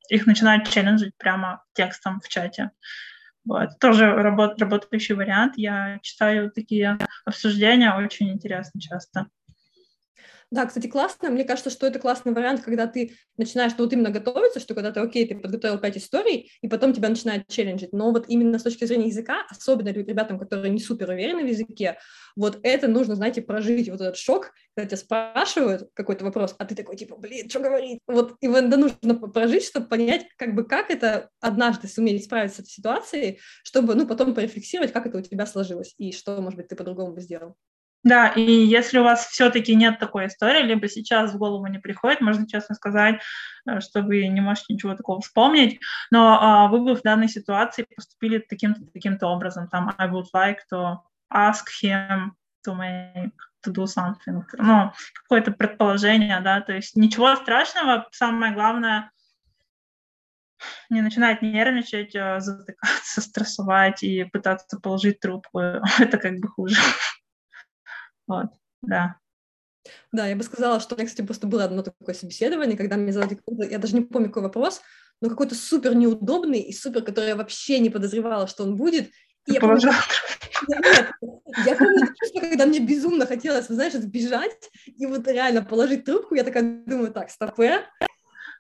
их 0.10 0.26
начинают 0.26 0.68
челленджить 0.68 1.16
прямо 1.16 1.64
текстом 1.74 2.22
в 2.22 2.28
чате. 2.28 2.72
Вот. 3.46 3.80
Тоже 3.80 4.12
работ, 4.14 4.62
работающий 4.62 5.16
вариант. 5.16 5.54
Я 5.58 6.00
читаю 6.02 6.52
такие 6.52 6.98
обсуждения, 7.26 7.94
очень 7.94 8.30
интересно 8.32 8.80
часто. 8.80 9.28
Да, 10.52 10.66
кстати, 10.66 10.88
классно. 10.88 11.30
Мне 11.30 11.46
кажется, 11.46 11.70
что 11.70 11.88
это 11.88 11.98
классный 11.98 12.34
вариант, 12.34 12.62
когда 12.62 12.86
ты 12.86 13.16
начинаешь 13.38 13.72
ну, 13.78 13.86
вот 13.86 13.94
именно 13.94 14.10
готовиться, 14.10 14.60
что 14.60 14.76
когда 14.76 14.92
ты, 14.92 15.00
окей, 15.00 15.26
ты 15.26 15.34
подготовил 15.34 15.80
пять 15.80 15.96
историй, 15.96 16.52
и 16.62 16.68
потом 16.68 16.92
тебя 16.92 17.08
начинают 17.08 17.48
челленджить. 17.48 17.94
Но 17.94 18.12
вот 18.12 18.26
именно 18.28 18.60
с 18.60 18.64
точки 18.64 18.84
зрения 18.84 19.08
языка, 19.08 19.46
особенно 19.50 19.90
ребятам, 19.90 20.38
которые 20.38 20.70
не 20.70 20.82
супер 20.82 21.10
уверены 21.10 21.44
в 21.44 21.48
языке, 21.48 21.98
вот 22.36 22.60
это 22.64 22.90
нужно, 22.90 23.16
знаете, 23.16 23.42
прожить 23.42 23.88
вот 23.88 24.02
этот 24.02 24.18
шок, 24.18 24.52
когда 24.76 24.90
тебя 24.90 24.98
спрашивают 24.98 25.90
какой-то 25.94 26.26
вопрос, 26.26 26.54
а 26.58 26.66
ты 26.66 26.76
такой, 26.76 26.98
типа, 26.98 27.16
блин, 27.16 27.50
что 27.50 27.62
говорить? 27.62 28.00
Вот 28.08 28.36
и 28.42 28.48
это 28.48 28.76
нужно 28.76 29.16
прожить, 29.30 29.64
чтобы 29.64 29.88
понять, 29.88 30.26
как 30.38 30.54
бы, 30.54 30.66
как 30.66 30.92
это 30.92 31.30
однажды 31.40 31.88
суметь 31.88 32.26
справиться 32.26 32.58
с 32.58 32.60
этой 32.66 32.72
ситуацией, 32.72 33.40
чтобы, 33.64 33.96
ну, 33.96 34.06
потом 34.06 34.34
порефлексировать, 34.34 34.92
как 34.92 35.06
это 35.06 35.18
у 35.18 35.22
тебя 35.22 35.46
сложилось, 35.46 35.96
и 35.98 36.12
что, 36.12 36.42
может 36.42 36.58
быть, 36.58 36.68
ты 36.68 36.76
по-другому 36.76 37.14
бы 37.14 37.22
сделал. 37.22 37.56
Да, 38.04 38.30
и 38.30 38.42
если 38.42 38.98
у 38.98 39.04
вас 39.04 39.28
все-таки 39.28 39.76
нет 39.76 40.00
такой 40.00 40.26
истории, 40.26 40.64
либо 40.64 40.88
сейчас 40.88 41.34
в 41.34 41.38
голову 41.38 41.68
не 41.68 41.78
приходит, 41.78 42.20
можно 42.20 42.48
честно 42.48 42.74
сказать, 42.74 43.22
э, 43.68 43.80
что 43.80 44.02
вы 44.02 44.28
не 44.28 44.42
можете 44.42 44.74
ничего 44.74 44.96
такого 44.96 45.22
вспомнить, 45.22 45.80
но 46.10 46.40
а, 46.42 46.68
вы 46.68 46.80
бы 46.80 46.96
в 46.96 47.04
данной 47.04 47.30
ситуации 47.30 47.86
поступили 47.96 48.40
таким-то 48.40 48.82
таким-то 48.92 49.28
образом. 49.28 49.68
Там 49.68 49.94
I 49.98 50.10
would 50.10 50.26
like 50.36 50.58
to 50.74 50.98
ask 51.32 51.66
him 51.84 52.32
to 52.66 52.76
make 52.76 53.32
to 53.64 53.72
do 53.72 53.86
something. 53.86 54.44
Ну, 54.58 54.92
какое-то 55.14 55.52
предположение, 55.52 56.40
да, 56.42 56.62
то 56.62 56.74
есть 56.74 56.96
ничего 56.96 57.36
страшного, 57.36 58.08
самое 58.12 58.54
главное 58.54 59.12
не 60.90 61.02
начинать 61.02 61.42
нервничать, 61.42 62.16
э, 62.16 62.40
затыкаться, 62.40 63.22
стрессовать 63.22 64.04
и 64.04 64.24
пытаться 64.24 64.80
положить 64.80 65.20
трубку. 65.20 65.60
Это 66.00 66.18
как 66.18 66.40
бы 66.40 66.48
хуже. 66.48 66.76
Вот, 68.32 68.48
да. 68.82 69.18
Да, 70.12 70.28
я 70.28 70.36
бы 70.36 70.44
сказала, 70.44 70.80
что 70.80 70.96
у 70.96 70.98
меня, 70.98 71.08
кстати, 71.08 71.26
просто 71.26 71.48
было 71.48 71.66
одно 71.66 71.82
такое 71.82 72.16
собеседование, 72.16 72.78
когда 72.78 72.98
мне 72.98 73.12
задали 73.12 73.40
я 73.70 73.78
даже 73.78 73.96
не 73.96 74.02
помню, 74.02 74.28
какой 74.28 74.44
вопрос, 74.44 74.82
но 75.22 75.30
какой-то 75.30 75.56
супер 75.56 75.96
неудобный 75.96 76.60
и 76.60 76.74
супер, 76.74 77.04
который 77.04 77.30
я 77.30 77.36
вообще 77.36 77.80
не 77.80 77.90
подозревала, 77.90 78.48
что 78.48 78.64
он 78.64 78.76
будет. 78.76 79.10
И 79.48 79.54
я 79.54 79.60
помню, 79.60 79.82
нет, 80.68 81.12
я 81.66 81.76
помню 81.76 82.08
чувство, 82.20 82.40
когда 82.42 82.66
мне 82.66 82.80
безумно 82.80 83.26
хотелось, 83.26 83.68
знаешь, 83.68 83.94
сбежать 83.94 84.70
и 84.86 85.06
вот 85.08 85.28
реально 85.28 85.64
положить 85.64 86.06
трубку, 86.06 86.36
я 86.36 86.44
такая 86.44 86.84
думаю, 86.86 87.12
так, 87.12 87.32
стопе, 87.32 87.86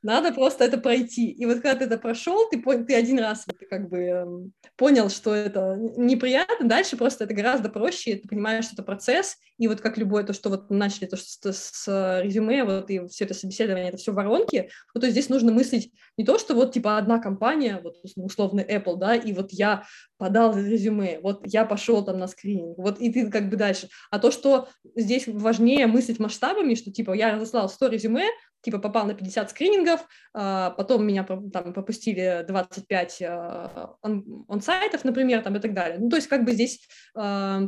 надо 0.03 0.33
просто 0.33 0.63
это 0.63 0.77
пройти. 0.77 1.29
И 1.29 1.45
вот 1.45 1.61
когда 1.61 1.75
ты 1.75 1.85
это 1.85 1.97
прошел, 1.97 2.49
ты, 2.49 2.61
ты 2.61 2.95
один 2.95 3.19
раз 3.19 3.45
вот, 3.45 3.57
как 3.69 3.89
бы 3.89 3.97
эм, 3.97 4.53
понял, 4.75 5.09
что 5.09 5.33
это 5.33 5.77
неприятно, 5.97 6.67
дальше 6.67 6.97
просто 6.97 7.25
это 7.25 7.33
гораздо 7.33 7.69
проще, 7.69 8.15
ты 8.15 8.27
понимаешь, 8.27 8.65
что 8.65 8.73
это 8.73 8.83
процесс, 8.83 9.37
и 9.57 9.67
вот 9.67 9.81
как 9.81 9.97
любое 9.97 10.23
то, 10.23 10.33
что 10.33 10.49
вот 10.49 10.69
начали 10.71 11.05
то, 11.05 11.17
что 11.17 11.53
с, 11.53 11.71
с 11.71 12.21
резюме, 12.23 12.63
вот 12.63 12.89
и 12.89 13.07
все 13.07 13.25
это 13.25 13.33
собеседование, 13.33 13.89
это 13.89 13.97
все 13.97 14.11
воронки, 14.11 14.69
вот 14.93 15.01
то 15.01 15.09
здесь 15.09 15.29
нужно 15.29 15.51
мыслить 15.51 15.91
не 16.17 16.25
то, 16.25 16.39
что 16.39 16.55
вот 16.55 16.73
типа 16.73 16.97
одна 16.97 17.19
компания, 17.19 17.79
вот 17.83 17.97
условный 18.15 18.63
Apple, 18.63 18.97
да, 18.97 19.15
и 19.15 19.33
вот 19.33 19.51
я 19.51 19.83
подал 20.17 20.57
резюме, 20.57 21.19
вот 21.21 21.41
я 21.45 21.65
пошел 21.65 22.03
там 22.03 22.17
на 22.17 22.27
скрининг, 22.27 22.77
вот 22.77 22.99
и 22.99 23.11
ты 23.11 23.29
как 23.29 23.49
бы 23.49 23.57
дальше. 23.57 23.89
А 24.09 24.19
то, 24.19 24.31
что 24.31 24.67
здесь 24.95 25.27
важнее 25.27 25.87
мыслить 25.87 26.19
масштабами, 26.19 26.75
что 26.75 26.91
типа 26.91 27.13
я 27.13 27.35
разослал 27.35 27.69
100 27.69 27.87
резюме, 27.87 28.25
типа 28.61 28.79
попал 28.79 29.05
на 29.05 29.13
50 29.13 29.49
скринингов, 29.49 30.07
а, 30.33 30.71
потом 30.71 31.05
меня 31.05 31.23
там 31.23 31.49
пропустили 31.49 32.45
25 32.47 33.21
а, 33.23 33.95
он-сайтов, 34.01 35.03
например, 35.03 35.41
там 35.41 35.55
и 35.55 35.59
так 35.59 35.73
далее. 35.73 35.97
Ну, 35.99 36.09
то 36.09 36.15
есть 36.15 36.27
как 36.27 36.45
бы 36.45 36.51
здесь 36.51 36.87
а, 37.15 37.63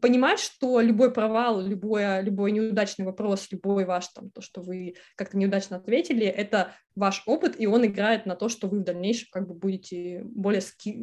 понимать, 0.00 0.38
что 0.38 0.80
любой 0.80 1.12
провал, 1.12 1.60
любой, 1.60 2.22
любой 2.22 2.52
неудачный 2.52 3.04
вопрос, 3.04 3.48
любой 3.50 3.84
ваш, 3.84 4.08
там, 4.08 4.30
то, 4.30 4.40
что 4.40 4.60
вы 4.60 4.94
как-то 5.16 5.36
неудачно 5.36 5.78
ответили, 5.78 6.26
это 6.26 6.72
ваш 6.94 7.22
опыт, 7.26 7.58
и 7.58 7.66
он 7.66 7.86
играет 7.86 8.26
на 8.26 8.36
то, 8.36 8.48
что 8.48 8.68
вы 8.68 8.80
в 8.80 8.84
дальнейшем 8.84 9.28
как 9.32 9.48
бы 9.48 9.54
будете 9.54 10.22
более, 10.24 10.60
ски... 10.60 11.00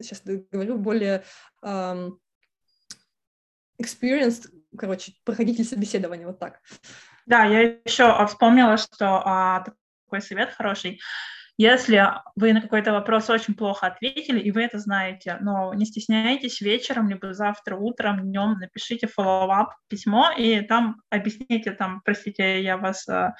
сейчас 0.00 0.22
говорю, 0.24 0.78
более 0.78 1.22
um, 1.64 2.18
experienced, 3.80 4.48
короче, 4.76 5.12
проходитель 5.24 5.64
собеседования, 5.64 6.26
вот 6.26 6.38
так. 6.38 6.60
Да, 7.30 7.44
я 7.44 7.60
еще 7.84 8.26
вспомнила, 8.26 8.76
что 8.76 9.22
а, 9.24 9.62
такой 10.04 10.20
совет 10.20 10.50
хороший. 10.50 11.00
Если 11.56 12.04
вы 12.34 12.52
на 12.52 12.60
какой-то 12.60 12.90
вопрос 12.90 13.30
очень 13.30 13.54
плохо 13.54 13.86
ответили, 13.86 14.40
и 14.40 14.50
вы 14.50 14.64
это 14.64 14.80
знаете, 14.80 15.38
но 15.40 15.72
не 15.72 15.84
стесняйтесь 15.84 16.60
вечером, 16.60 17.08
либо 17.08 17.32
завтра 17.32 17.76
утром, 17.76 18.22
днем 18.22 18.58
напишите 18.58 19.06
follow-up 19.06 19.68
письмо, 19.86 20.32
и 20.36 20.60
там 20.62 20.96
объясните, 21.08 21.70
там, 21.70 22.00
простите, 22.04 22.64
я 22.64 22.76
вас, 22.76 23.08
а, 23.08 23.36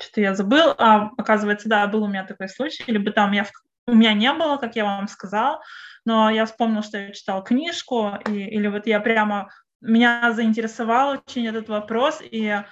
что-то 0.00 0.22
я 0.22 0.34
забыл, 0.34 0.74
а, 0.78 1.10
оказывается, 1.18 1.68
да, 1.68 1.86
был 1.86 2.04
у 2.04 2.08
меня 2.08 2.24
такой 2.24 2.48
случай, 2.48 2.84
либо 2.86 3.12
там 3.12 3.32
я, 3.32 3.44
у 3.86 3.94
меня 3.94 4.14
не 4.14 4.32
было, 4.32 4.56
как 4.56 4.74
я 4.74 4.86
вам 4.86 5.06
сказал, 5.06 5.60
но 6.06 6.30
я 6.30 6.46
вспомнил, 6.46 6.82
что 6.82 6.96
я 6.96 7.12
читал 7.12 7.44
книжку, 7.44 8.12
и, 8.26 8.32
или 8.32 8.68
вот 8.68 8.86
я 8.86 9.00
прямо, 9.00 9.50
меня 9.82 10.32
заинтересовал 10.32 11.10
очень 11.10 11.46
этот 11.46 11.68
вопрос, 11.68 12.22
и 12.22 12.62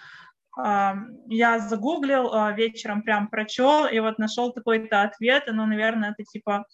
я 0.57 1.59
загуглил, 1.59 2.33
а, 2.33 2.53
вечером 2.53 3.03
прям 3.03 3.29
прочел, 3.29 3.87
и 3.87 3.99
вот 4.01 4.19
нашел 4.19 4.53
такой-то 4.53 5.03
ответ, 5.03 5.45
ну, 5.47 5.67
наверное, 5.67 6.11
это 6.11 6.25
типа 6.25 6.67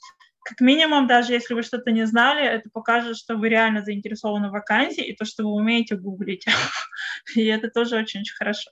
как 0.48 0.60
минимум, 0.60 1.06
даже 1.06 1.34
если 1.34 1.52
вы 1.52 1.62
что-то 1.62 1.90
не 1.90 2.06
знали, 2.06 2.42
это 2.42 2.70
покажет, 2.72 3.18
что 3.18 3.36
вы 3.36 3.50
реально 3.50 3.82
заинтересованы 3.84 4.48
в 4.48 4.52
вакансии 4.52 5.04
и 5.04 5.14
то, 5.14 5.26
что 5.26 5.42
вы 5.42 5.50
умеете 5.50 5.94
гуглить. 5.94 6.46
И 7.36 7.44
это 7.44 7.68
тоже 7.68 7.96
очень-очень 7.96 8.34
хорошо. 8.34 8.70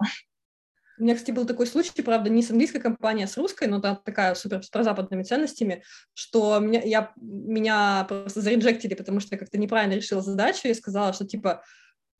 У 0.98 1.02
меня, 1.02 1.14
кстати, 1.14 1.32
был 1.32 1.44
такой 1.44 1.66
случай, 1.66 2.00
правда, 2.00 2.30
не 2.30 2.42
с 2.42 2.50
английской 2.50 2.78
компанией, 2.78 3.24
а 3.24 3.28
с 3.28 3.36
русской, 3.36 3.68
но 3.68 3.80
такая 3.80 4.34
супер 4.34 4.62
с 4.62 4.70
прозападными 4.70 5.22
ценностями, 5.22 5.82
что 6.14 6.58
меня, 6.58 6.80
я, 6.82 7.12
меня 7.16 8.06
просто 8.08 8.40
зареджектили, 8.40 8.94
потому 8.94 9.20
что 9.20 9.34
я 9.34 9.38
как-то 9.38 9.58
неправильно 9.58 9.94
решила 9.94 10.22
задачу 10.22 10.68
и 10.68 10.74
сказала, 10.74 11.12
что 11.12 11.26
типа 11.26 11.62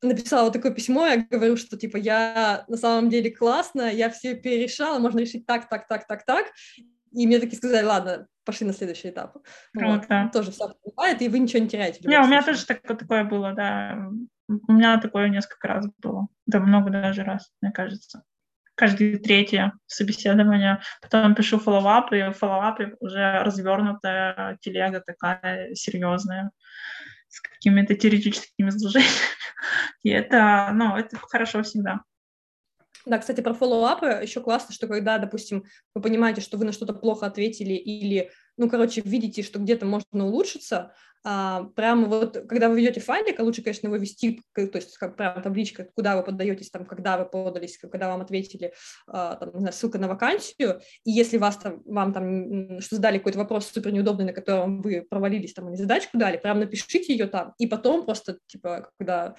написала 0.01 0.51
такое 0.51 0.71
письмо, 0.71 1.07
я 1.07 1.17
говорю, 1.17 1.57
что 1.57 1.77
типа 1.77 1.97
я 1.97 2.65
на 2.67 2.77
самом 2.77 3.09
деле 3.09 3.31
классно, 3.31 3.91
я 3.91 4.09
все 4.09 4.35
перерешала, 4.35 4.99
можно 4.99 5.19
решить 5.19 5.45
так, 5.45 5.69
так, 5.69 5.87
так, 5.87 6.07
так, 6.07 6.25
так. 6.25 6.47
И 7.11 7.25
мне 7.25 7.39
таки 7.39 7.55
сказали, 7.55 7.85
ладно, 7.85 8.27
пошли 8.45 8.67
на 8.67 8.73
следующий 8.73 9.09
этап. 9.09 9.37
Круто. 9.73 10.23
Вот. 10.23 10.31
Тоже 10.31 10.51
все 10.51 10.73
бывает, 10.85 11.21
и 11.21 11.29
вы 11.29 11.39
ничего 11.39 11.61
не 11.61 11.69
теряете. 11.69 11.99
Не, 12.07 12.19
у 12.19 12.27
меня 12.27 12.43
тоже 12.43 12.65
так, 12.65 12.81
такое 12.81 13.23
было, 13.23 13.53
да. 13.53 14.09
У 14.47 14.71
меня 14.71 14.99
такое 14.99 15.29
несколько 15.29 15.67
раз 15.67 15.87
было. 15.97 16.27
Да 16.45 16.59
много 16.59 16.89
даже 16.89 17.23
раз, 17.23 17.51
мне 17.61 17.71
кажется. 17.71 18.23
Каждое 18.75 19.17
третье 19.17 19.73
собеседование. 19.87 20.79
Потом 21.01 21.33
пишу 21.33 21.57
follow-up, 21.57 22.13
и 22.13 22.29
в 22.29 22.33
follow-up 22.33 22.89
е 22.89 22.95
уже 22.99 23.39
развернутая 23.43 24.57
телега 24.61 25.01
такая 25.05 25.73
серьезная 25.73 26.51
с 27.29 27.41
какими-то 27.41 27.95
теоретическими 27.95 28.69
изложениями. 28.69 29.13
И 30.03 30.09
это, 30.09 30.69
ну, 30.73 30.95
это 30.95 31.17
хорошо 31.17 31.63
всегда. 31.63 32.01
Да, 33.07 33.19
кстати, 33.19 33.39
про 33.39 33.53
follow-up 33.53 34.00
ы 34.00 34.05
еще 34.21 34.41
классно, 34.41 34.73
что 34.73 34.87
когда, 34.87 35.17
допустим, 35.17 35.63
вы 35.95 36.01
понимаете, 36.01 36.41
что 36.41 36.57
вы 36.57 36.65
на 36.65 36.73
что-то 36.73 36.93
плохо 36.93 37.25
ответили 37.25 37.73
или, 37.73 38.31
ну, 38.57 38.69
короче, 38.69 39.01
видите, 39.01 39.43
что 39.43 39.59
где-то 39.59 39.85
можно 39.85 40.25
улучшиться, 40.25 40.93
а, 41.23 41.63
прямо 41.75 42.07
вот, 42.07 42.37
когда 42.49 42.67
вы 42.67 42.81
ведете 42.81 42.99
файлик, 42.99 43.39
а 43.39 43.43
лучше, 43.43 43.61
конечно, 43.61 43.87
его 43.87 43.95
вести, 43.95 44.41
то 44.53 44.69
есть 44.73 44.97
как 44.97 45.15
прям 45.15 45.41
табличка, 45.41 45.87
куда 45.95 46.17
вы 46.17 46.23
подаетесь, 46.23 46.69
там, 46.69 46.85
когда 46.85 47.17
вы 47.17 47.25
подались, 47.25 47.77
когда 47.77 48.09
вам 48.09 48.21
ответили, 48.21 48.73
а, 49.07 49.35
там, 49.35 49.51
знаю, 49.57 49.71
ссылка 49.71 49.99
на 49.99 50.09
вакансию, 50.09 50.81
и 51.05 51.11
если 51.11 51.37
вас 51.37 51.55
там, 51.55 51.81
вам 51.85 52.11
там, 52.11 52.81
что 52.81 52.97
задали 52.97 53.19
какой-то 53.19 53.39
вопрос 53.39 53.67
супер 53.67 53.93
неудобный, 53.93 54.25
на 54.25 54.33
котором 54.33 54.81
вы 54.81 55.05
провалились, 55.09 55.53
там, 55.53 55.69
или 55.69 55.77
задачку 55.77 56.17
дали, 56.17 56.35
прям 56.35 56.59
напишите 56.59 57.13
ее 57.13 57.27
там, 57.27 57.53
и 57.57 57.67
потом 57.67 58.03
просто, 58.05 58.39
типа, 58.47 58.91
когда 58.97 59.35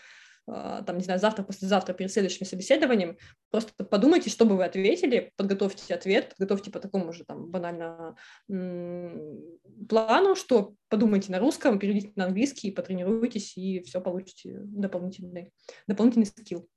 там, 0.48 0.98
не 0.98 1.04
знаю, 1.04 1.20
завтра, 1.20 1.42
послезавтра 1.42 1.92
перед 1.92 2.10
следующим 2.10 2.46
собеседованием, 2.46 3.16
просто 3.50 3.84
подумайте, 3.84 4.30
что 4.30 4.44
бы 4.44 4.56
вы 4.56 4.64
ответили, 4.64 5.32
подготовьте 5.36 5.94
ответ, 5.94 6.30
подготовьте 6.30 6.70
по 6.70 6.80
такому 6.80 7.12
же 7.12 7.24
там 7.24 7.50
банально 7.50 8.16
плану, 9.88 10.34
что 10.36 10.74
подумайте 10.88 11.32
на 11.32 11.38
русском, 11.38 11.78
перейдите 11.78 12.12
на 12.16 12.26
английский, 12.26 12.70
потренируйтесь, 12.70 13.56
и 13.56 13.82
все 13.82 14.00
получите 14.00 14.60
дополнительный, 14.64 15.52
дополнительный 15.86 16.26
скилл. 16.26 16.68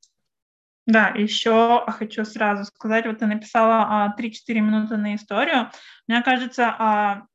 Да, 0.87 1.09
еще 1.09 1.85
хочу 1.87 2.25
сразу 2.25 2.65
сказать, 2.65 3.05
вот 3.05 3.19
ты 3.19 3.27
написала 3.27 4.13
3-4 4.17 4.31
а, 4.49 4.59
минуты 4.59 4.97
на 4.97 5.15
историю. 5.15 5.69
Мне 6.07 6.23
кажется, 6.23 6.75
а, 6.77 7.27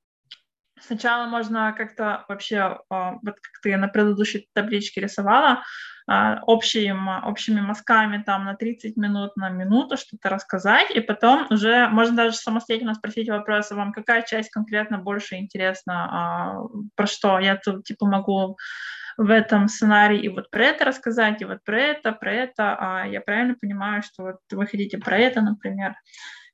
сначала 0.80 1.26
можно 1.26 1.72
как-то 1.72 2.24
вообще, 2.28 2.78
а, 2.90 3.12
вот 3.22 3.34
как 3.40 3.60
ты 3.62 3.76
на 3.76 3.88
предыдущей 3.88 4.48
табличке 4.54 5.00
рисовала, 5.00 5.62
а, 6.08 6.40
общим, 6.46 7.08
общими 7.08 7.60
мазками 7.60 8.22
там 8.22 8.44
на 8.44 8.54
30 8.54 8.96
минут, 8.96 9.36
на 9.36 9.48
минуту 9.48 9.96
что-то 9.96 10.28
рассказать, 10.28 10.90
и 10.90 11.00
потом 11.00 11.46
уже 11.50 11.88
можно 11.88 12.16
даже 12.16 12.36
самостоятельно 12.36 12.94
спросить 12.94 13.28
вопросы, 13.28 13.74
вам 13.74 13.92
какая 13.92 14.22
часть 14.22 14.50
конкретно 14.50 14.98
больше 14.98 15.36
интересна, 15.36 16.08
а, 16.10 16.62
про 16.94 17.06
что 17.06 17.38
я 17.40 17.56
тут 17.56 17.84
типа 17.84 18.06
могу 18.06 18.56
в 19.16 19.30
этом 19.30 19.66
сценарии 19.68 20.20
и 20.20 20.28
вот 20.28 20.50
про 20.50 20.66
это 20.66 20.84
рассказать, 20.84 21.40
и 21.42 21.44
вот 21.44 21.64
про 21.64 21.80
это, 21.80 22.12
про 22.12 22.32
это, 22.32 22.76
а 22.78 23.06
я 23.06 23.20
правильно 23.20 23.56
понимаю, 23.60 24.02
что 24.02 24.22
вот 24.24 24.36
вы 24.52 24.66
хотите 24.66 24.98
про 24.98 25.18
это, 25.18 25.40
например, 25.40 25.94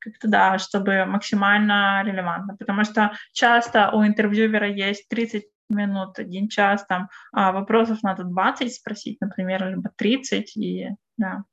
как-то 0.02 0.28
да, 0.28 0.58
чтобы 0.58 1.04
максимально 1.04 2.02
релевантно, 2.04 2.56
потому 2.56 2.84
что 2.84 3.12
часто 3.32 3.90
у 3.90 4.04
интервьюера 4.04 4.68
есть 4.68 5.08
30 5.08 5.44
минут, 5.68 6.18
один 6.18 6.48
час, 6.48 6.84
там 6.86 7.08
а 7.32 7.52
вопросов 7.52 8.02
надо 8.02 8.24
20 8.24 8.74
спросить, 8.74 9.20
например, 9.20 9.68
либо 9.68 9.90
30, 9.96 10.56
и 10.56 10.88
да, 11.16 11.44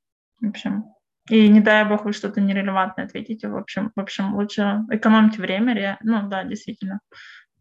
в 0.42 0.48
общем, 0.48 0.86
и 1.30 1.48
не 1.48 1.62
дай 1.62 1.86
бог 1.86 2.06
вы 2.06 2.14
что-то 2.14 2.42
нерелевантное 2.42 3.06
ответите, 3.06 3.48
в 3.48 3.56
общем, 3.56 3.92
в 3.96 4.00
общем, 4.00 4.36
лучше 4.36 4.82
экономьте 4.90 5.42
время, 5.42 5.98
ну 6.02 6.28
да, 6.28 6.44
действительно, 6.44 7.00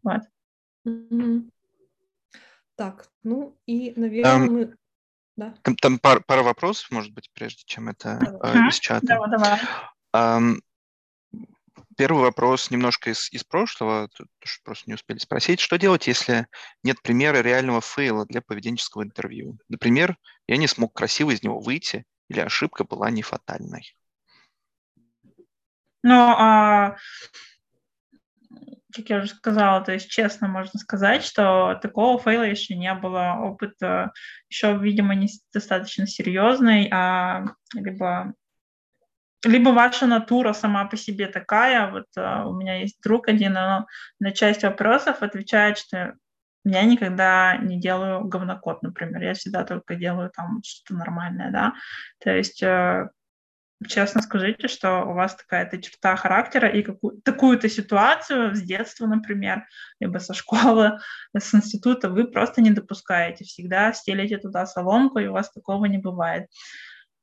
вот. 0.03 0.21
Mm-hmm. 0.87 1.49
Так, 2.75 3.09
ну 3.23 3.57
и, 3.65 3.93
наверное, 3.95 4.47
um, 4.47 4.51
мы... 4.51 4.75
Да. 5.35 5.53
Там, 5.63 5.75
там 5.75 5.99
пара, 5.99 6.21
пара 6.25 6.43
вопросов, 6.43 6.89
может 6.91 7.13
быть, 7.13 7.29
прежде 7.33 7.63
чем 7.65 7.89
это 7.89 8.19
uh-huh. 8.21 8.65
э, 8.65 8.69
из 8.69 8.79
чата. 8.79 9.05
Давай, 9.05 9.29
давай. 9.29 9.59
Um, 10.15 10.59
Первый 11.99 12.21
вопрос 12.21 12.71
немножко 12.71 13.09
из, 13.09 13.29
из 13.33 13.43
прошлого, 13.43 14.07
просто 14.63 14.85
не 14.87 14.93
успели 14.93 15.17
спросить. 15.17 15.59
Что 15.59 15.77
делать, 15.77 16.07
если 16.07 16.47
нет 16.81 17.01
примера 17.01 17.41
реального 17.41 17.81
фейла 17.81 18.25
для 18.25 18.41
поведенческого 18.41 19.03
интервью? 19.03 19.59
Например, 19.67 20.15
я 20.47 20.55
не 20.55 20.67
смог 20.67 20.93
красиво 20.93 21.31
из 21.31 21.43
него 21.43 21.59
выйти, 21.59 22.05
или 22.29 22.39
ошибка 22.39 22.85
была 22.85 23.11
не 23.11 23.21
фатальной? 23.21 23.97
Ну, 26.01 26.15
а, 26.15 26.95
как 28.95 29.09
я 29.09 29.17
уже 29.17 29.27
сказала, 29.27 29.81
то 29.81 29.91
есть 29.91 30.09
честно 30.09 30.47
можно 30.47 30.79
сказать, 30.79 31.25
что 31.25 31.77
такого 31.81 32.17
фейла 32.17 32.43
еще 32.43 32.77
не 32.77 32.93
было. 32.93 33.35
Опыт 33.41 33.73
еще, 34.47 34.77
видимо, 34.77 35.15
не 35.15 35.27
достаточно 35.53 36.07
серьезный, 36.07 36.87
а 36.93 37.43
либо 37.75 38.35
либо 39.45 39.69
ваша 39.69 40.05
натура 40.05 40.53
сама 40.53 40.85
по 40.85 40.97
себе 40.97 41.27
такая, 41.27 41.91
вот 41.91 42.05
uh, 42.17 42.45
у 42.45 42.53
меня 42.53 42.79
есть 42.81 43.01
друг 43.01 43.27
один, 43.27 43.57
он 43.57 43.85
на 44.19 44.31
часть 44.31 44.63
вопросов 44.63 45.21
отвечает, 45.21 45.77
что 45.77 46.15
я 46.65 46.83
никогда 46.83 47.57
не 47.57 47.79
делаю 47.79 48.25
говнокод, 48.25 48.83
например, 48.83 49.23
я 49.23 49.33
всегда 49.33 49.63
только 49.63 49.95
делаю 49.95 50.29
там 50.35 50.61
что-то 50.63 50.95
нормальное, 50.97 51.51
да, 51.51 51.73
то 52.19 52.31
есть 52.31 52.61
uh, 52.61 53.07
честно 53.87 54.21
скажите, 54.21 54.67
что 54.67 55.03
у 55.03 55.13
вас 55.13 55.35
такая-то 55.35 55.81
черта 55.81 56.15
характера 56.17 56.67
и 56.67 56.83
какую- 56.83 57.21
такую-то 57.21 57.69
ситуацию 57.69 58.53
с 58.53 58.61
детства, 58.61 59.07
например, 59.07 59.65
либо 59.99 60.17
со 60.17 60.33
школы, 60.33 60.99
с 61.37 61.53
института 61.55 62.09
вы 62.09 62.25
просто 62.25 62.61
не 62.61 62.71
допускаете, 62.71 63.45
всегда 63.45 63.93
стелите 63.93 64.37
туда 64.37 64.65
соломку, 64.65 65.19
и 65.19 65.27
у 65.27 65.33
вас 65.33 65.49
такого 65.51 65.85
не 65.85 65.97
бывает. 65.97 66.47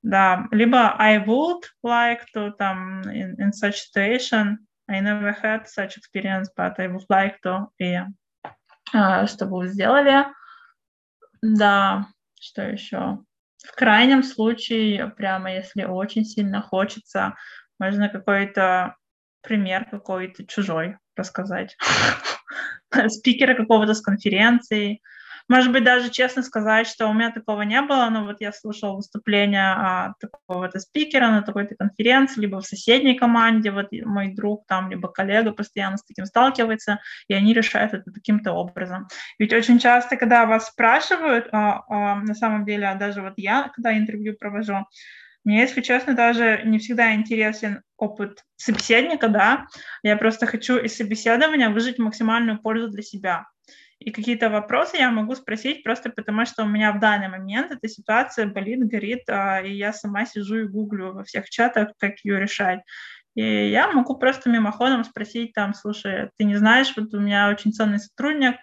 Да, 0.06 0.46
либо 0.52 0.94
I 0.98 1.18
would 1.18 1.64
like 1.84 2.26
to 2.32 2.52
там 2.56 3.02
in, 3.10 3.34
in 3.40 3.52
such 3.52 3.90
situation. 3.90 4.58
I 4.88 5.00
never 5.00 5.32
had 5.32 5.66
such 5.66 5.96
experience, 5.96 6.48
but 6.56 6.78
I 6.78 6.86
would 6.86 7.04
like 7.08 7.40
to. 7.42 7.66
И 7.80 7.98
а, 8.94 9.26
чтобы 9.26 9.56
вы 9.56 9.66
сделали. 9.66 10.26
Да, 11.42 12.06
что 12.40 12.62
еще? 12.62 13.18
В 13.64 13.74
крайнем 13.74 14.22
случае, 14.22 15.08
прямо 15.08 15.52
если 15.52 15.82
очень 15.82 16.24
сильно 16.24 16.62
хочется, 16.62 17.34
можно 17.80 18.08
какой-то 18.08 18.94
пример 19.42 19.86
какой-то 19.90 20.46
чужой 20.46 20.98
рассказать. 21.16 21.76
Спикера 23.08 23.54
какого-то 23.54 23.94
с 23.94 24.00
конференции, 24.00 25.02
может 25.48 25.72
быть, 25.72 25.84
даже 25.84 26.10
честно 26.10 26.42
сказать, 26.42 26.86
что 26.88 27.06
у 27.08 27.12
меня 27.12 27.30
такого 27.30 27.62
не 27.62 27.80
было, 27.82 28.08
но 28.10 28.24
вот 28.24 28.40
я 28.40 28.52
слушала 28.52 28.96
выступление 28.96 29.74
а, 29.76 30.14
такого-то 30.20 30.80
спикера 30.80 31.28
на 31.28 31.42
такой-то 31.42 31.76
конференции, 31.76 32.40
либо 32.40 32.60
в 32.60 32.66
соседней 32.66 33.14
команде, 33.14 33.70
вот 33.70 33.88
мой 33.92 34.34
друг 34.34 34.66
там, 34.66 34.90
либо 34.90 35.08
коллега 35.08 35.52
постоянно 35.52 35.98
с 35.98 36.04
таким 36.04 36.26
сталкивается, 36.26 37.00
и 37.28 37.34
они 37.34 37.54
решают 37.54 37.94
это 37.94 38.10
таким-то 38.10 38.52
образом. 38.52 39.06
Ведь 39.38 39.52
очень 39.52 39.78
часто, 39.78 40.16
когда 40.16 40.46
вас 40.46 40.68
спрашивают, 40.68 41.48
а, 41.52 41.84
а, 41.88 42.16
на 42.16 42.34
самом 42.34 42.64
деле, 42.64 42.88
а 42.88 42.94
даже 42.94 43.22
вот 43.22 43.34
я, 43.36 43.70
когда 43.74 43.96
интервью 43.96 44.36
провожу, 44.36 44.86
мне, 45.44 45.60
если 45.60 45.80
честно, 45.80 46.14
даже 46.14 46.62
не 46.64 46.80
всегда 46.80 47.14
интересен 47.14 47.82
опыт 47.96 48.42
собеседника, 48.56 49.28
да, 49.28 49.66
я 50.02 50.16
просто 50.16 50.46
хочу 50.46 50.76
из 50.76 50.96
собеседования 50.96 51.70
выжить 51.70 52.00
максимальную 52.00 52.58
пользу 52.60 52.88
для 52.88 53.02
себя. 53.02 53.46
И 54.06 54.12
какие-то 54.12 54.50
вопросы 54.50 54.98
я 54.98 55.10
могу 55.10 55.34
спросить 55.34 55.82
просто 55.82 56.10
потому, 56.10 56.46
что 56.46 56.62
у 56.62 56.68
меня 56.68 56.92
в 56.92 57.00
данный 57.00 57.26
момент 57.26 57.72
эта 57.72 57.88
ситуация 57.88 58.46
болит, 58.46 58.86
горит, 58.86 59.28
а, 59.28 59.60
и 59.60 59.72
я 59.72 59.92
сама 59.92 60.26
сижу 60.26 60.58
и 60.58 60.68
гуглю 60.68 61.12
во 61.12 61.24
всех 61.24 61.50
чатах, 61.50 61.88
как 61.98 62.20
ее 62.22 62.38
решать. 62.38 62.82
И 63.34 63.42
я 63.42 63.90
могу 63.90 64.16
просто 64.16 64.48
мимоходом 64.48 65.02
спросить 65.02 65.54
там, 65.54 65.74
слушай, 65.74 66.30
ты 66.36 66.44
не 66.44 66.54
знаешь, 66.54 66.94
вот 66.96 67.12
у 67.14 67.18
меня 67.18 67.50
очень 67.50 67.72
ценный 67.72 67.98
сотрудник, 67.98 68.54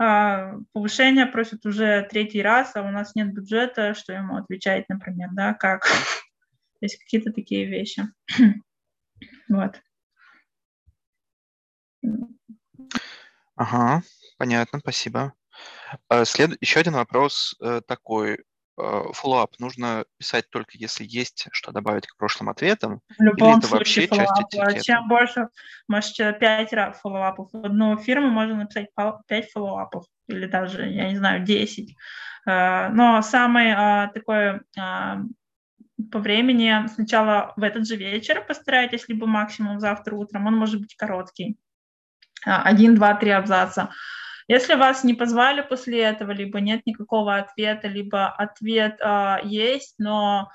а, 0.00 0.54
повышение 0.72 1.26
просит 1.26 1.66
уже 1.66 2.06
третий 2.08 2.40
раз, 2.40 2.76
а 2.76 2.82
у 2.82 2.92
нас 2.92 3.16
нет 3.16 3.34
бюджета, 3.34 3.94
что 3.94 4.12
ему 4.12 4.36
отвечать, 4.36 4.88
например, 4.88 5.30
да, 5.32 5.54
как. 5.54 5.86
То 5.86 6.82
есть 6.82 6.98
какие-то 6.98 7.32
такие 7.32 7.66
вещи. 7.66 8.04
вот. 9.48 9.82
Ага, 13.56 14.02
понятно, 14.38 14.78
спасибо. 14.78 15.34
Э, 16.10 16.24
след... 16.24 16.56
Еще 16.60 16.80
один 16.80 16.94
вопрос 16.94 17.56
э, 17.60 17.80
такой. 17.86 18.44
Фоллоуап 18.80 19.58
нужно 19.58 20.04
писать 20.18 20.48
только 20.50 20.78
если 20.78 21.04
есть 21.04 21.48
что 21.50 21.72
добавить 21.72 22.06
к 22.06 22.16
прошлым 22.16 22.48
ответам? 22.48 23.00
В 23.18 23.20
любом 23.20 23.50
или 23.50 23.58
это 23.58 23.66
вообще 23.66 24.06
часть 24.06 24.40
этикета? 24.40 24.80
Чем 24.80 25.08
больше, 25.08 25.48
можете 25.88 26.32
5 26.32 26.96
фоллоуапов. 27.02 27.48
В 27.52 27.66
одну 27.66 27.96
фирму 27.96 28.30
можно 28.30 28.54
написать 28.54 28.86
5 29.26 29.50
фоллоуапов 29.50 30.04
или 30.28 30.46
даже, 30.46 30.86
я 30.88 31.08
не 31.10 31.16
знаю, 31.16 31.44
10. 31.44 31.96
Но 32.46 33.20
самый 33.22 33.74
такой 34.14 34.60
по 36.12 36.18
времени 36.18 36.86
сначала 36.94 37.52
в 37.56 37.62
этот 37.62 37.86
же 37.86 37.96
вечер 37.96 38.44
постарайтесь, 38.46 39.08
либо 39.08 39.26
максимум 39.26 39.80
завтра 39.80 40.14
утром, 40.14 40.46
он 40.46 40.56
может 40.56 40.80
быть 40.80 40.94
короткий. 40.94 41.58
Один, 42.44 42.94
два, 42.94 43.14
три 43.14 43.30
абзаца. 43.30 43.90
Если 44.48 44.74
вас 44.74 45.04
не 45.04 45.14
позвали 45.14 45.60
после 45.60 46.00
этого, 46.00 46.32
либо 46.32 46.60
нет 46.60 46.86
никакого 46.86 47.36
ответа, 47.36 47.86
либо 47.86 48.28
ответ 48.28 48.98
а, 49.02 49.40
есть, 49.44 49.94
но 49.98 50.50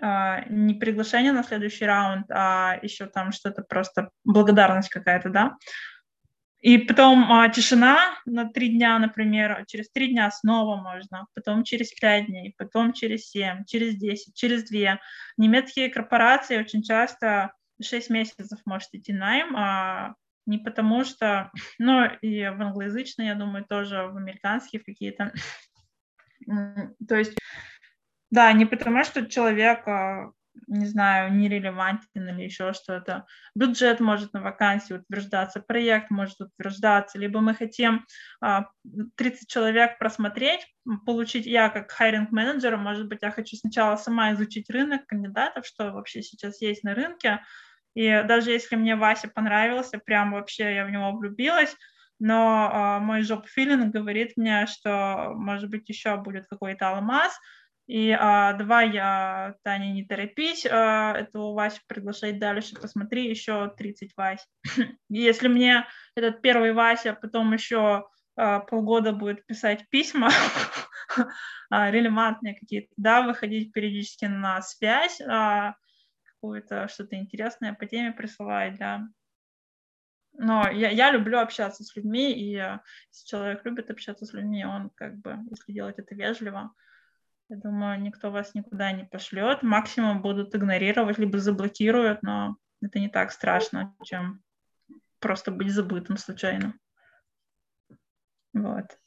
а, 0.00 0.44
не 0.48 0.74
приглашение 0.74 1.32
на 1.32 1.44
следующий 1.44 1.84
раунд, 1.84 2.26
а 2.30 2.78
еще 2.82 3.06
там 3.06 3.32
что-то 3.32 3.62
просто 3.62 4.10
благодарность 4.24 4.88
какая-то, 4.88 5.28
да, 5.28 5.56
и 6.60 6.76
потом 6.78 7.30
а, 7.30 7.48
тишина 7.48 8.18
на 8.26 8.48
три 8.48 8.70
дня, 8.70 8.98
например, 8.98 9.64
через 9.68 9.90
три 9.90 10.08
дня 10.08 10.30
снова 10.30 10.76
можно, 10.76 11.26
потом 11.34 11.62
через 11.62 11.92
пять 11.92 12.26
дней, 12.26 12.54
потом 12.58 12.92
через 12.92 13.30
семь, 13.30 13.64
через 13.64 13.94
десять, 13.94 14.34
через 14.34 14.64
две. 14.64 14.98
Немецкие 15.36 15.88
корпорации 15.88 16.58
очень 16.58 16.82
часто 16.82 17.52
шесть 17.80 18.10
месяцев 18.10 18.58
может 18.64 18.88
идти 18.92 19.12
найм, 19.12 19.54
а 19.56 20.14
не 20.48 20.58
потому 20.58 21.04
что, 21.04 21.50
ну 21.78 22.04
и 22.22 22.44
в 22.48 22.60
англоязычные, 22.60 23.28
я 23.28 23.34
думаю, 23.34 23.64
тоже 23.64 24.02
в 24.06 24.16
американские 24.16 24.82
какие-то. 24.82 25.32
То 27.08 27.16
есть, 27.16 27.36
да, 28.30 28.52
не 28.52 28.64
потому 28.64 29.04
что 29.04 29.26
человек 29.26 29.86
а, 29.86 30.32
не 30.66 30.86
знаю, 30.86 31.32
нерелевантен 31.34 32.28
или 32.28 32.44
еще 32.44 32.72
что-то. 32.72 33.26
Бюджет 33.54 34.00
может 34.00 34.32
на 34.32 34.42
вакансии 34.42 34.94
утверждаться, 34.94 35.60
проект 35.60 36.10
может 36.10 36.40
утверждаться, 36.40 37.18
либо 37.18 37.40
мы 37.40 37.54
хотим 37.54 38.06
30 38.40 38.40
а, 38.40 39.46
человек 39.46 39.98
просмотреть, 39.98 40.66
получить, 41.06 41.46
я 41.46 41.68
как 41.68 41.90
хайринг 41.90 42.32
менеджер, 42.32 42.76
может 42.76 43.08
быть, 43.08 43.20
я 43.22 43.30
хочу 43.30 43.56
сначала 43.56 43.96
сама 43.96 44.32
изучить 44.32 44.70
рынок 44.70 45.06
кандидатов, 45.06 45.66
что 45.66 45.92
вообще 45.92 46.22
сейчас 46.22 46.60
есть 46.60 46.82
на 46.82 46.94
рынке, 46.94 47.40
и 47.94 48.22
даже 48.26 48.50
если 48.50 48.76
мне 48.76 48.96
Вася 48.96 49.28
понравился, 49.28 49.98
прям 49.98 50.32
вообще 50.32 50.74
я 50.74 50.84
в 50.84 50.90
него 50.90 51.12
влюбилась, 51.12 51.74
но 52.18 52.70
э, 53.00 53.04
мой 53.04 53.22
жоп-филинг 53.22 53.92
говорит 53.92 54.32
мне, 54.36 54.66
что, 54.66 55.32
может 55.34 55.70
быть, 55.70 55.88
еще 55.88 56.16
будет 56.16 56.46
какой-то 56.48 56.90
алмаз, 56.90 57.32
и 57.88 58.10
а, 58.10 58.52
давай, 58.52 58.90
я, 58.92 59.54
Таня, 59.62 59.90
не 59.92 60.04
торопись, 60.04 60.66
а, 60.66 61.14
этого 61.16 61.54
Васю 61.54 61.80
приглашать 61.86 62.38
дальше, 62.38 62.76
посмотри 62.78 63.30
еще 63.30 63.72
30 63.78 64.12
Вась. 64.14 64.46
Если 65.08 65.48
мне 65.48 65.86
этот 66.14 66.42
первый 66.42 66.74
Вася 66.74 67.14
потом 67.18 67.54
еще 67.54 68.06
а, 68.36 68.60
полгода 68.60 69.12
будет 69.12 69.46
писать 69.46 69.88
письма, 69.88 70.28
а, 71.70 71.90
релевантные 71.90 72.58
какие-то, 72.60 72.92
да, 72.98 73.22
выходить 73.22 73.72
периодически 73.72 74.26
на 74.26 74.60
связь, 74.60 75.18
а, 75.22 75.74
какое-то 76.40 76.88
что-то 76.88 77.16
интересное 77.16 77.74
по 77.74 77.86
теме 77.86 78.12
присылать, 78.12 78.78
да. 78.78 79.08
Но 80.32 80.68
я, 80.70 80.90
я 80.90 81.10
люблю 81.10 81.38
общаться 81.38 81.82
с 81.82 81.96
людьми, 81.96 82.32
и 82.32 82.52
если 82.52 83.26
человек 83.26 83.64
любит 83.64 83.90
общаться 83.90 84.24
с 84.24 84.32
людьми, 84.32 84.64
он 84.64 84.90
как 84.90 85.16
бы, 85.18 85.38
если 85.50 85.72
делать 85.72 85.98
это 85.98 86.14
вежливо, 86.14 86.72
я 87.48 87.56
думаю, 87.56 88.00
никто 88.00 88.30
вас 88.30 88.54
никуда 88.54 88.92
не 88.92 89.04
пошлет. 89.04 89.62
Максимум 89.62 90.22
будут 90.22 90.54
игнорировать, 90.54 91.18
либо 91.18 91.38
заблокируют, 91.38 92.22
но 92.22 92.56
это 92.82 93.00
не 93.00 93.08
так 93.08 93.32
страшно, 93.32 93.96
чем 94.04 94.42
просто 95.18 95.50
быть 95.50 95.72
забытым 95.72 96.18
случайно. 96.18 96.74
Вот. 98.52 98.98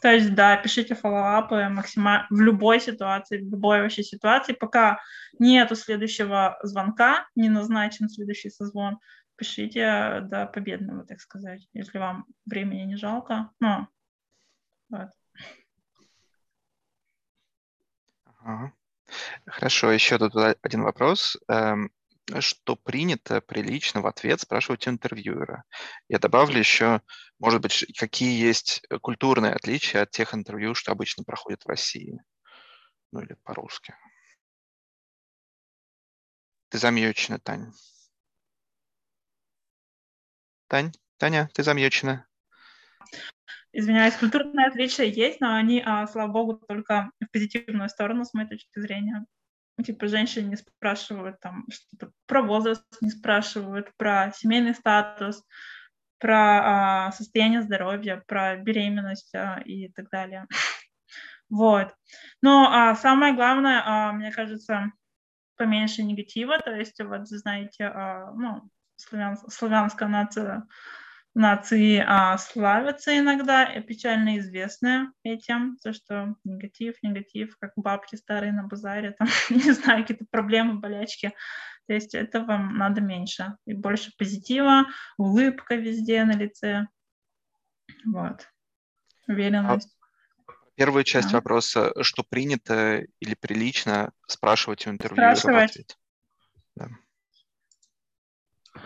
То 0.00 0.12
есть, 0.12 0.34
да, 0.34 0.56
пишите 0.56 0.94
фоллоуапы 0.94 1.68
максимально 1.68 2.26
в 2.30 2.40
любой 2.40 2.80
ситуации, 2.80 3.38
в 3.38 3.50
любой 3.50 3.82
вообще 3.82 4.02
ситуации. 4.02 4.54
Пока 4.54 4.98
нету 5.38 5.76
следующего 5.76 6.58
звонка, 6.62 7.26
не 7.34 7.50
назначен 7.50 8.08
следующий 8.08 8.48
созвон, 8.48 8.98
пишите 9.36 10.20
до 10.22 10.46
победного, 10.46 11.04
так 11.04 11.20
сказать, 11.20 11.68
если 11.74 11.98
вам 11.98 12.26
времени 12.46 12.82
не 12.82 12.96
жалко. 12.96 13.50
Ну, 13.60 13.86
вот. 14.88 15.10
Ага. 18.24 18.72
Хорошо, 19.46 19.90
еще 19.90 20.18
тут 20.18 20.34
один 20.62 20.82
вопрос. 20.82 21.36
Эм, 21.48 21.90
что 22.38 22.76
принято 22.76 23.40
прилично 23.40 24.00
в 24.00 24.06
ответ 24.06 24.40
спрашивать 24.40 24.86
интервьюера? 24.86 25.64
Я 26.08 26.18
добавлю 26.18 26.58
еще, 26.58 27.02
может 27.38 27.60
быть, 27.60 27.84
какие 27.98 28.40
есть 28.40 28.82
культурные 29.02 29.52
отличия 29.52 30.02
от 30.02 30.10
тех 30.10 30.34
интервью, 30.34 30.74
что 30.74 30.92
обычно 30.92 31.24
проходят 31.24 31.64
в 31.64 31.68
России? 31.68 32.22
Ну 33.12 33.20
или 33.20 33.34
по-русски. 33.42 33.94
Ты 36.68 36.78
замьючена, 36.78 37.40
Тань. 37.40 37.72
Тань, 40.68 40.92
Таня, 41.18 41.50
ты 41.52 41.64
замьючена 41.64 42.26
извиняюсь, 43.72 44.16
культурные 44.16 44.66
отличия 44.66 45.06
есть, 45.06 45.40
но 45.40 45.54
они, 45.54 45.82
а, 45.84 46.06
слава 46.06 46.30
богу, 46.30 46.54
только 46.54 47.10
в 47.20 47.30
позитивную 47.30 47.88
сторону, 47.88 48.24
с 48.24 48.34
моей 48.34 48.48
точки 48.48 48.78
зрения. 48.78 49.24
Типа 49.82 50.06
женщины 50.06 50.48
не 50.48 50.56
спрашивают 50.56 51.40
там 51.40 51.66
что-то 51.70 52.12
про 52.26 52.42
возраст, 52.42 52.84
не 53.00 53.10
спрашивают 53.10 53.90
про 53.96 54.32
семейный 54.34 54.74
статус, 54.74 55.44
про 56.18 57.06
а, 57.08 57.12
состояние 57.12 57.62
здоровья, 57.62 58.22
про 58.26 58.56
беременность 58.56 59.34
а, 59.34 59.60
и 59.64 59.88
так 59.88 60.10
далее. 60.10 60.46
Вот. 61.52 61.92
Но 62.42 62.70
а, 62.70 62.94
самое 62.94 63.34
главное, 63.34 63.82
а, 63.84 64.12
мне 64.12 64.30
кажется, 64.30 64.92
поменьше 65.56 66.04
негатива, 66.04 66.60
то 66.60 66.72
есть 66.72 67.02
вот, 67.02 67.26
знаете, 67.26 67.86
а, 67.86 68.30
ну, 68.36 68.70
славян, 68.94 69.36
славянская 69.36 70.08
нация 70.08 70.68
нации 71.40 72.04
а, 72.06 72.38
славятся 72.38 73.18
иногда, 73.18 73.64
и 73.64 73.80
печально 73.80 74.38
известны 74.38 75.10
этим, 75.24 75.76
то, 75.82 75.92
что 75.92 76.36
негатив, 76.44 76.96
негатив, 77.02 77.56
как 77.58 77.72
бабки 77.76 78.16
старые 78.16 78.52
на 78.52 78.64
базаре, 78.64 79.12
там, 79.12 79.28
не 79.50 79.72
знаю, 79.72 80.02
какие-то 80.02 80.26
проблемы, 80.30 80.78
болячки. 80.78 81.32
То 81.86 81.94
есть 81.94 82.14
этого 82.14 82.56
надо 82.56 83.00
меньше. 83.00 83.56
И 83.66 83.74
больше 83.74 84.12
позитива, 84.16 84.84
улыбка 85.16 85.74
везде 85.74 86.24
на 86.24 86.32
лице. 86.32 86.86
Вот. 88.04 88.46
Уверенность. 89.26 89.96
А 90.46 90.52
первая 90.76 91.04
часть 91.04 91.30
да. 91.30 91.38
вопроса, 91.38 91.92
что 92.02 92.22
принято 92.22 93.04
или 93.18 93.34
прилично 93.34 94.12
спрашивать 94.28 94.86
у 94.86 94.90
интервьюера 94.90 95.34
Спрашивать. 95.34 95.96
Да. 96.76 96.88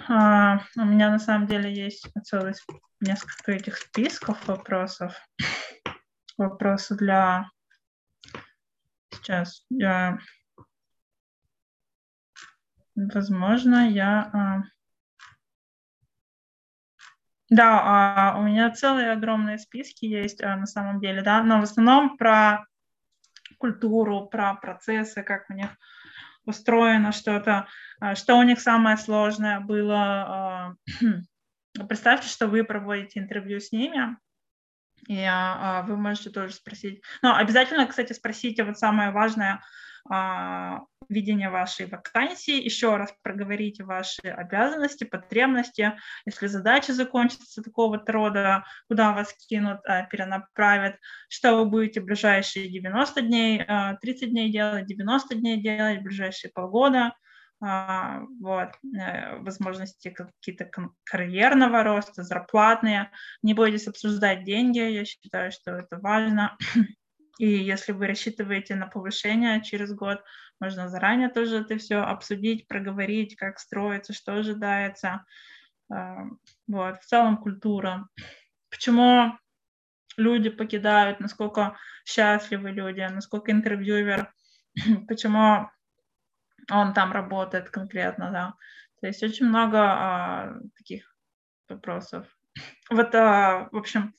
А, 0.09 0.61
у 0.76 0.85
меня 0.85 1.11
на 1.11 1.18
самом 1.18 1.47
деле 1.47 1.72
есть 1.72 2.09
целых 2.24 2.57
несколько 3.01 3.53
этих 3.53 3.76
списков 3.76 4.47
вопросов. 4.47 5.14
Вопросы 6.37 6.97
для... 6.97 7.51
Сейчас 9.11 9.64
я... 9.70 10.18
Возможно, 12.95 13.89
я... 13.89 14.30
А, 14.32 14.62
да, 17.51 18.32
а, 18.32 18.39
у 18.39 18.43
меня 18.43 18.70
целые 18.70 19.12
огромные 19.12 19.59
списки 19.59 20.07
есть 20.07 20.41
на 20.41 20.66
самом 20.66 21.01
деле, 21.01 21.22
да, 21.22 21.43
но 21.43 21.61
в 21.61 21.64
основном 21.64 22.16
про 22.16 22.66
культуру, 23.59 24.26
про 24.26 24.55
процессы, 24.55 25.22
как 25.22 25.49
у 25.51 25.53
них 25.53 25.68
устроено 26.45 27.12
что-то, 27.12 27.66
а, 28.01 28.14
что 28.14 28.36
у 28.36 28.42
них 28.42 28.61
самое 28.61 28.97
сложное 28.97 29.61
было. 29.61 29.97
А, 29.97 30.74
представьте, 31.88 32.28
что 32.28 32.47
вы 32.47 32.64
проводите 32.64 33.20
интервью 33.20 33.61
с 33.61 33.72
ними, 33.72 34.16
и 35.09 35.22
а, 35.22 35.82
вы 35.82 35.97
можете 35.97 36.30
тоже 36.30 36.55
спросить. 36.55 37.03
Но 37.22 37.34
обязательно, 37.34 37.86
кстати, 37.86 38.12
спросите 38.12 38.64
вот 38.64 38.78
самое 38.78 39.11
важное, 39.11 39.62
видение 41.09 41.50
вашей 41.50 41.86
вакансии, 41.86 42.62
еще 42.62 42.96
раз 42.96 43.14
проговорите 43.22 43.84
ваши 43.84 44.28
обязанности, 44.28 45.05
потребности, 45.05 45.98
если 46.26 46.46
задача 46.46 46.92
закончится 46.92 47.62
такого-то 47.62 48.12
рода, 48.12 48.64
куда 48.88 49.12
вас 49.12 49.32
кинут, 49.48 49.80
а, 49.84 50.05
перенаправят, 50.05 50.96
что 51.28 51.57
вы 51.57 51.66
будете 51.66 52.00
в 52.00 52.05
ближайшие 52.05 52.70
90 52.70 53.22
дней, 53.22 53.66
30 54.00 54.30
дней 54.30 54.50
делать, 54.50 54.86
90 54.86 55.34
дней 55.34 55.61
делать, 55.61 56.02
ближайшие 56.02 56.50
полгода, 56.52 57.14
вот, 57.61 58.68
э, 58.98 59.38
возможности 59.38 60.11
какие-то 60.11 60.68
карьерного 61.05 61.82
роста, 61.82 62.22
зарплатные. 62.22 63.11
Не 63.42 63.55
бойтесь 63.55 63.88
обсуждать 63.88 64.44
деньги, 64.44 64.80
я 64.80 65.05
считаю, 65.05 65.50
что 65.50 65.72
это 65.72 65.98
важно. 65.98 66.59
И 67.39 67.47
если 67.47 67.93
вы 67.93 68.07
рассчитываете 68.07 68.74
на 68.74 68.87
повышение 68.87 69.62
через 69.62 69.93
год, 69.93 70.22
можно 70.61 70.89
заранее 70.89 71.28
тоже 71.28 71.59
это 71.59 71.78
все 71.78 71.97
обсудить, 71.97 72.68
проговорить, 72.68 73.37
как 73.37 73.59
строится, 73.59 74.12
что 74.12 74.35
ожидается. 74.35 75.24
А, 75.91 76.24
вот, 76.68 77.01
в 77.01 77.07
целом 77.07 77.37
культура. 77.37 78.09
Почему 78.70 79.39
люди 80.16 80.49
покидают, 80.51 81.20
насколько 81.20 81.76
счастливы 82.05 82.70
люди, 82.70 83.01
насколько 83.01 83.51
интервьюер, 83.51 84.32
почему 85.09 85.68
он 86.70 86.95
там 86.95 87.12
работает 87.12 87.70
конкретно, 87.70 88.30
да. 88.30 88.55
То 89.01 89.09
есть 89.09 89.22
очень 89.22 89.47
много 89.47 89.78
а, 89.80 90.55
таких 90.76 91.14
вопросов. 91.68 92.26
Вот, 92.91 93.14
а, 93.14 93.68
в 93.72 93.76
общем, 93.76 94.14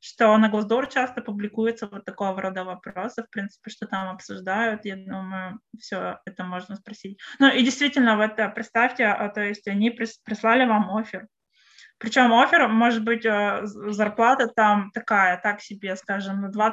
что 0.00 0.36
на 0.38 0.50
Glassdoor 0.50 0.90
часто 0.90 1.22
публикуются 1.22 1.88
вот 1.88 2.04
такого 2.04 2.40
рода 2.40 2.64
вопросы, 2.64 3.22
в 3.22 3.30
принципе, 3.30 3.70
что 3.70 3.86
там 3.86 4.08
обсуждают, 4.08 4.84
я 4.84 4.96
думаю, 4.96 5.60
все 5.78 6.20
это 6.24 6.44
можно 6.44 6.76
спросить. 6.76 7.18
Ну 7.38 7.48
и 7.50 7.62
действительно, 7.62 8.16
вот 8.16 8.38
э, 8.38 8.48
представьте, 8.48 9.06
а, 9.06 9.28
то 9.28 9.40
есть 9.40 9.66
они 9.66 9.90
прислали 9.90 10.64
вам 10.66 10.96
офер, 10.96 11.26
причем 11.98 12.32
офер, 12.32 12.68
может 12.68 13.04
быть, 13.04 13.26
э, 13.26 13.62
зарплата 13.64 14.46
там 14.46 14.92
такая, 14.92 15.36
так 15.40 15.60
себе, 15.60 15.96
скажем, 15.96 16.40
на 16.40 16.50
20% 16.50 16.72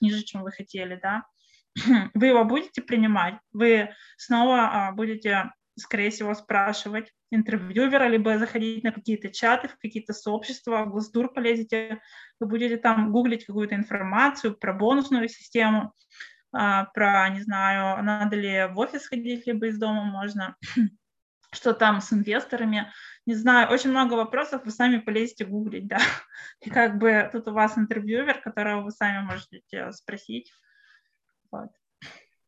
ниже, 0.00 0.22
чем 0.22 0.42
вы 0.42 0.52
хотели, 0.52 0.98
да, 1.02 1.24
вы 2.14 2.26
его 2.26 2.44
будете 2.44 2.80
принимать, 2.80 3.34
вы 3.52 3.90
снова 4.16 4.70
а, 4.72 4.92
будете, 4.92 5.52
скорее 5.80 6.10
всего, 6.10 6.34
спрашивать 6.34 7.12
интервьюера, 7.30 8.08
либо 8.08 8.38
заходить 8.38 8.84
на 8.84 8.92
какие-то 8.92 9.30
чаты, 9.30 9.68
в 9.68 9.78
какие-то 9.78 10.12
сообщества, 10.12 10.84
в 10.84 10.90
Госдур 10.90 11.32
полезете, 11.32 12.00
вы 12.38 12.46
будете 12.46 12.76
там 12.76 13.12
гуглить 13.12 13.46
какую-то 13.46 13.74
информацию 13.74 14.56
про 14.56 14.72
бонусную 14.72 15.28
систему, 15.28 15.92
а, 16.52 16.86
про, 16.86 17.28
не 17.30 17.40
знаю, 17.42 18.02
надо 18.02 18.36
ли 18.36 18.66
в 18.72 18.78
офис 18.78 19.06
ходить, 19.06 19.46
либо 19.46 19.66
из 19.66 19.78
дома 19.78 20.04
можно, 20.04 20.56
что 21.52 21.74
там 21.74 22.00
с 22.00 22.12
инвесторами, 22.12 22.92
не 23.26 23.34
знаю, 23.34 23.70
очень 23.70 23.90
много 23.90 24.14
вопросов, 24.14 24.64
вы 24.64 24.70
сами 24.70 24.98
полезете 24.98 25.44
гуглить, 25.44 25.86
да, 25.86 25.98
и 26.60 26.70
как 26.70 26.98
бы 26.98 27.28
тут 27.32 27.48
у 27.48 27.52
вас 27.52 27.78
интервьюер, 27.78 28.40
которого 28.40 28.82
вы 28.82 28.90
сами 28.90 29.24
можете 29.24 29.62
спросить, 29.92 30.52
вот. 31.50 31.70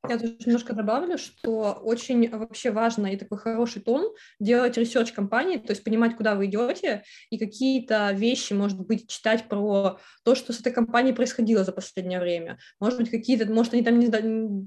Я 0.09 0.19
тут 0.19 0.45
немножко 0.47 0.75
добавлю, 0.75 1.17
что 1.17 1.79
очень 1.81 2.29
вообще 2.29 2.73
важно 2.73 3.07
и 3.07 3.17
такой 3.17 3.39
хороший 3.39 3.83
тон 3.83 4.13
делать 4.41 4.77
research 4.77 5.13
компании, 5.13 5.59
то 5.59 5.71
есть 5.71 5.85
понимать, 5.85 6.17
куда 6.17 6.35
вы 6.35 6.47
идете, 6.47 7.05
и 7.31 7.39
какие-то 7.39 8.11
вещи, 8.13 8.53
может 8.53 8.81
быть, 8.81 9.09
читать 9.09 9.49
про 9.49 9.99
то, 10.25 10.35
что 10.35 10.53
с 10.53 10.59
этой 10.59 10.73
компанией 10.73 11.15
происходило 11.15 11.63
за 11.63 11.71
последнее 11.71 12.19
время. 12.19 12.59
Может 12.81 12.99
быть, 12.99 13.11
какие-то, 13.11 13.47
может, 13.47 13.75
они 13.75 13.83
там, 13.85 14.01
не, 14.01 14.09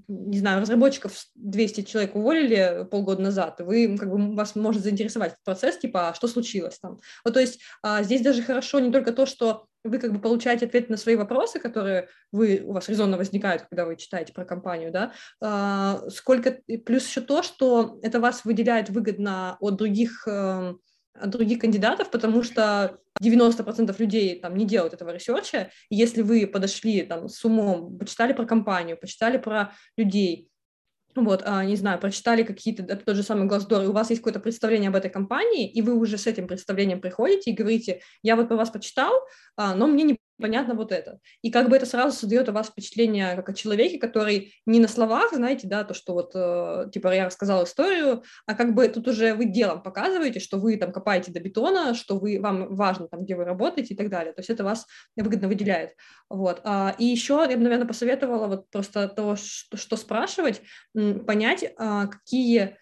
не 0.07 0.39
знаю, 0.39 0.61
разработчиков 0.61 1.25
200 1.35 1.81
человек 1.81 2.15
уволили 2.15 2.87
полгода 2.89 3.21
назад, 3.21 3.59
вы, 3.59 3.97
как 3.97 4.09
бы, 4.09 4.35
вас 4.35 4.55
может 4.55 4.83
заинтересовать 4.83 5.35
процесс, 5.43 5.77
типа, 5.77 6.09
а 6.09 6.13
что 6.13 6.29
случилось 6.29 6.79
там. 6.79 7.01
Вот, 7.25 7.33
то 7.33 7.41
есть 7.41 7.59
а, 7.83 8.03
здесь 8.03 8.21
даже 8.21 8.41
хорошо 8.41 8.79
не 8.79 8.91
только 8.91 9.11
то, 9.11 9.25
что 9.25 9.67
вы 9.85 9.99
как 9.99 10.11
бы 10.11 10.19
получаете 10.19 10.65
ответ 10.65 10.89
на 10.89 10.97
свои 10.97 11.15
вопросы, 11.15 11.59
которые 11.59 12.09
вы, 12.31 12.61
у 12.65 12.73
вас 12.73 12.89
резонно 12.89 13.17
возникают, 13.17 13.63
когда 13.63 13.85
вы 13.85 13.95
читаете 13.95 14.33
про 14.33 14.45
компанию, 14.45 14.91
да, 14.91 15.13
а, 15.41 16.01
сколько, 16.09 16.59
плюс 16.85 17.07
еще 17.07 17.21
то, 17.21 17.43
что 17.43 17.99
это 18.01 18.19
вас 18.19 18.45
выделяет 18.45 18.89
выгодно 18.89 19.57
от 19.59 19.75
других, 19.75 20.27
эм, 20.27 20.79
от 21.13 21.29
других 21.29 21.59
кандидатов, 21.59 22.11
потому 22.11 22.43
что 22.43 22.97
90% 23.21 23.97
людей 23.99 24.39
там 24.39 24.55
не 24.55 24.65
делают 24.65 24.93
этого 24.93 25.11
research 25.11 25.59
а, 25.59 25.71
если 25.89 26.21
вы 26.21 26.47
подошли 26.47 27.03
там 27.03 27.29
с 27.29 27.43
умом, 27.45 27.97
почитали 27.97 28.33
про 28.33 28.45
компанию, 28.45 28.97
почитали 28.97 29.37
про 29.37 29.73
людей, 29.95 30.49
вот, 31.23 31.43
а, 31.45 31.63
не 31.65 31.75
знаю, 31.75 31.99
прочитали 31.99 32.43
какие-то, 32.43 32.83
это 32.83 32.97
тот 32.97 33.15
же 33.15 33.23
самый 33.23 33.47
Glassdoor, 33.47 33.83
и 33.83 33.87
у 33.87 33.91
вас 33.93 34.09
есть 34.09 34.21
какое-то 34.21 34.39
представление 34.39 34.89
об 34.89 34.95
этой 34.95 35.09
компании, 35.09 35.69
и 35.69 35.81
вы 35.81 35.95
уже 35.95 36.17
с 36.17 36.27
этим 36.27 36.47
представлением 36.47 37.01
приходите 37.01 37.51
и 37.51 37.55
говорите, 37.55 38.01
я 38.23 38.35
вот 38.35 38.47
про 38.47 38.57
вас 38.57 38.69
почитал, 38.69 39.13
а, 39.55 39.75
но 39.75 39.87
мне 39.87 40.03
не 40.03 40.17
понятно 40.39 40.75
вот 40.75 40.91
это. 40.91 41.19
И 41.41 41.51
как 41.51 41.69
бы 41.69 41.75
это 41.75 41.85
сразу 41.85 42.17
создает 42.17 42.49
у 42.49 42.51
вас 42.51 42.67
впечатление 42.67 43.35
как 43.35 43.49
о 43.49 43.53
человеке, 43.53 43.97
который 43.97 44.53
не 44.65 44.79
на 44.79 44.87
словах, 44.87 45.33
знаете, 45.33 45.67
да, 45.67 45.83
то, 45.83 45.93
что 45.93 46.13
вот, 46.13 46.31
э, 46.35 46.89
типа, 46.91 47.13
я 47.13 47.25
рассказала 47.25 47.63
историю, 47.63 48.23
а 48.45 48.53
как 48.55 48.73
бы 48.73 48.87
тут 48.87 49.07
уже 49.07 49.33
вы 49.33 49.45
делом 49.45 49.81
показываете, 49.81 50.39
что 50.39 50.57
вы 50.57 50.77
там 50.77 50.91
копаете 50.91 51.31
до 51.31 51.39
бетона, 51.39 51.93
что 51.93 52.17
вы, 52.17 52.39
вам 52.39 52.75
важно 52.75 53.07
там, 53.07 53.23
где 53.23 53.35
вы 53.35 53.45
работаете 53.45 53.93
и 53.93 53.97
так 53.97 54.09
далее. 54.09 54.33
То 54.33 54.39
есть 54.39 54.49
это 54.49 54.63
вас 54.63 54.85
выгодно 55.15 55.47
выделяет. 55.47 55.91
Вот. 56.29 56.61
А, 56.63 56.95
и 56.97 57.05
еще 57.05 57.45
я 57.49 57.57
бы, 57.57 57.63
наверное, 57.63 57.87
посоветовала 57.87 58.47
вот 58.47 58.69
просто 58.69 59.07
то, 59.07 59.35
что, 59.35 59.77
что 59.77 59.97
спрашивать, 59.97 60.61
понять, 60.93 61.73
а, 61.77 62.07
какие 62.07 62.77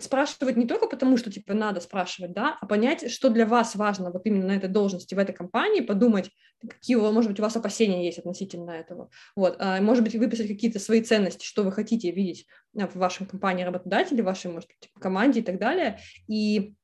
спрашивать 0.00 0.56
не 0.56 0.66
только 0.66 0.88
потому, 0.88 1.16
что 1.16 1.30
типа 1.30 1.54
надо 1.54 1.80
спрашивать, 1.80 2.32
да, 2.32 2.58
а 2.60 2.66
понять, 2.66 3.10
что 3.10 3.28
для 3.30 3.46
вас 3.46 3.76
важно 3.76 4.10
вот 4.10 4.26
именно 4.26 4.48
на 4.48 4.56
этой 4.56 4.68
должности, 4.68 5.14
в 5.14 5.18
этой 5.18 5.32
компании, 5.32 5.80
подумать, 5.80 6.30
какие, 6.60 6.96
может 6.96 7.30
быть, 7.30 7.38
у 7.38 7.42
вас 7.42 7.56
опасения 7.56 8.04
есть 8.04 8.18
относительно 8.18 8.72
этого. 8.72 9.10
Вот, 9.36 9.56
а, 9.60 9.80
может 9.80 10.02
быть, 10.02 10.16
выписать 10.16 10.48
какие-то 10.48 10.80
свои 10.80 11.02
ценности, 11.02 11.44
что 11.44 11.62
вы 11.62 11.70
хотите 11.70 12.10
видеть 12.10 12.46
в 12.74 12.96
вашем 12.96 13.26
компании 13.26 13.62
работодателе, 13.62 14.22
в 14.22 14.26
вашей, 14.26 14.50
может 14.50 14.68
быть, 14.68 14.90
команде 15.00 15.40
и 15.40 15.42
так 15.44 15.58
далее, 15.58 16.00
и 16.26 16.74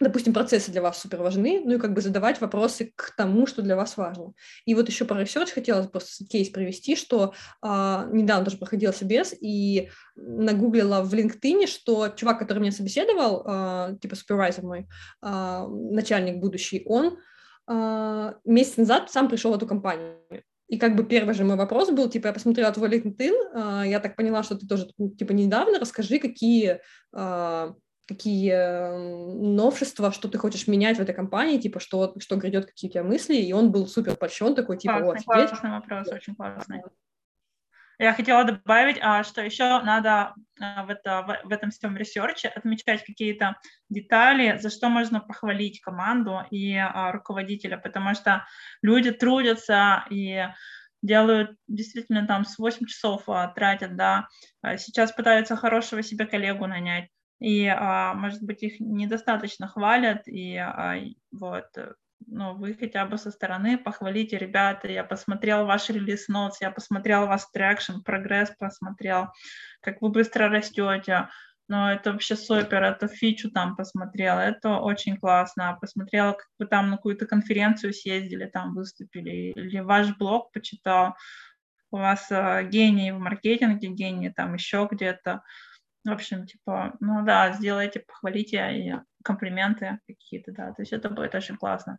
допустим, 0.00 0.32
процессы 0.32 0.70
для 0.70 0.82
вас 0.82 1.00
супер 1.00 1.22
важны, 1.22 1.62
ну 1.64 1.74
и 1.74 1.78
как 1.78 1.94
бы 1.94 2.00
задавать 2.00 2.40
вопросы 2.40 2.92
к 2.94 3.14
тому, 3.16 3.46
что 3.46 3.62
для 3.62 3.76
вас 3.76 3.96
важно. 3.96 4.32
И 4.64 4.74
вот 4.74 4.88
еще 4.88 5.04
про 5.04 5.22
research 5.22 5.52
хотелось 5.52 5.86
просто 5.88 6.24
кейс 6.24 6.48
привести, 6.50 6.96
что 6.96 7.34
а, 7.62 8.06
недавно 8.12 8.44
тоже 8.44 8.58
проходила 8.58 8.92
собес 8.92 9.34
и 9.40 9.88
нагуглила 10.16 11.02
в 11.02 11.12
LinkedIn, 11.14 11.66
что 11.66 12.08
чувак, 12.08 12.38
который 12.38 12.58
меня 12.58 12.72
собеседовал, 12.72 13.42
а, 13.46 13.94
типа 14.00 14.16
супервайзер 14.16 14.64
мой, 14.64 14.86
а, 15.22 15.66
начальник 15.66 16.36
будущий, 16.36 16.82
он 16.86 17.18
а, 17.66 18.34
месяц 18.44 18.76
назад 18.76 19.10
сам 19.10 19.28
пришел 19.28 19.52
в 19.52 19.56
эту 19.56 19.66
компанию. 19.66 20.18
И 20.68 20.78
как 20.78 20.96
бы 20.96 21.04
первый 21.04 21.34
же 21.34 21.44
мой 21.44 21.56
вопрос 21.56 21.90
был, 21.90 22.10
типа, 22.10 22.28
я 22.28 22.32
посмотрела 22.32 22.72
твой 22.72 22.88
LinkedIn, 22.88 23.34
а, 23.54 23.84
я 23.86 24.00
так 24.00 24.16
поняла, 24.16 24.42
что 24.42 24.56
ты 24.56 24.66
тоже, 24.66 24.88
типа, 25.18 25.32
недавно, 25.32 25.78
расскажи, 25.78 26.18
какие 26.18 26.80
а, 27.12 27.74
какие 28.06 28.54
новшества, 29.54 30.12
что 30.12 30.28
ты 30.28 30.38
хочешь 30.38 30.68
менять 30.68 30.98
в 30.98 31.00
этой 31.00 31.14
компании, 31.14 31.58
типа, 31.58 31.80
что, 31.80 32.14
что 32.18 32.36
грядет, 32.36 32.66
какие 32.66 32.88
у 32.88 32.92
тебя 32.92 33.02
мысли, 33.02 33.34
и 33.36 33.52
он 33.52 33.72
был 33.72 33.86
супер 33.86 34.16
польщен, 34.16 34.54
такой, 34.54 34.78
типа, 34.78 35.00
классный, 35.00 35.24
вот. 35.26 35.48
Классный 35.48 35.70
вопрос, 35.70 36.08
очень 36.08 36.34
классный. 36.34 36.82
Я 37.98 38.12
хотела 38.12 38.44
добавить, 38.44 38.98
а, 39.00 39.24
что 39.24 39.40
еще 39.40 39.80
надо 39.80 40.34
а, 40.60 40.84
в, 40.84 40.90
это, 40.90 41.40
в, 41.44 41.50
этом 41.50 41.70
всем 41.70 41.96
research 41.96 42.42
е 42.42 42.48
отмечать 42.48 43.02
какие-то 43.04 43.56
детали, 43.88 44.58
за 44.58 44.68
что 44.68 44.90
можно 44.90 45.20
похвалить 45.20 45.80
команду 45.80 46.42
и 46.50 46.76
а, 46.76 47.10
руководителя, 47.12 47.78
потому 47.78 48.14
что 48.14 48.44
люди 48.82 49.12
трудятся 49.12 50.04
и 50.10 50.46
делают 51.02 51.56
действительно 51.68 52.26
там 52.26 52.44
с 52.44 52.58
8 52.58 52.86
часов 52.86 53.24
тратят, 53.54 53.96
да, 53.96 54.28
сейчас 54.76 55.12
пытаются 55.12 55.54
хорошего 55.54 56.02
себе 56.02 56.26
коллегу 56.26 56.66
нанять, 56.66 57.10
и, 57.38 57.66
а, 57.66 58.14
может 58.14 58.42
быть, 58.42 58.62
их 58.62 58.80
недостаточно 58.80 59.68
хвалят, 59.68 60.26
и 60.26 60.56
а, 60.56 60.96
вот, 61.30 61.66
э, 61.76 61.92
ну, 62.26 62.54
вы 62.54 62.74
хотя 62.74 63.04
бы 63.04 63.18
со 63.18 63.30
стороны 63.30 63.76
похвалите, 63.76 64.38
ребята, 64.38 64.88
я 64.88 65.04
посмотрел 65.04 65.66
ваш 65.66 65.90
release 65.90 66.28
notes, 66.28 66.60
я 66.60 66.70
посмотрел 66.70 67.26
ваш 67.26 67.42
traction, 67.52 68.00
прогресс 68.04 68.50
посмотрел, 68.58 69.28
как 69.80 70.00
вы 70.00 70.08
быстро 70.08 70.48
растете, 70.48 71.28
но 71.68 71.92
это 71.92 72.12
вообще 72.12 72.36
супер, 72.36 72.82
это 72.82 73.08
фичу 73.08 73.50
там 73.50 73.76
посмотрела, 73.76 74.40
это 74.40 74.76
очень 74.78 75.16
классно, 75.16 75.76
посмотрела, 75.80 76.32
как 76.32 76.46
вы 76.58 76.66
там 76.66 76.90
на 76.90 76.96
какую-то 76.96 77.26
конференцию 77.26 77.92
съездили, 77.92 78.46
там 78.46 78.74
выступили, 78.74 79.52
или 79.52 79.80
ваш 79.80 80.16
блог 80.16 80.52
почитал, 80.52 81.16
у 81.90 81.98
вас 81.98 82.26
э, 82.30 82.68
гений 82.70 83.12
в 83.12 83.18
маркетинге, 83.18 83.88
гений 83.88 84.30
там 84.30 84.54
еще 84.54 84.88
где-то, 84.90 85.42
в 86.10 86.14
общем, 86.14 86.46
типа, 86.46 86.96
ну 87.00 87.24
да, 87.24 87.52
сделайте, 87.52 88.00
похвалите 88.00 88.58
и 88.78 88.94
комплименты 89.22 89.98
какие-то, 90.06 90.52
да, 90.52 90.72
то 90.72 90.82
есть 90.82 90.92
это 90.92 91.10
будет 91.10 91.34
очень 91.34 91.56
классно. 91.56 91.98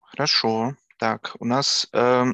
Хорошо. 0.00 0.76
Так, 0.98 1.34
у 1.38 1.46
нас 1.46 1.88
э, 1.92 2.24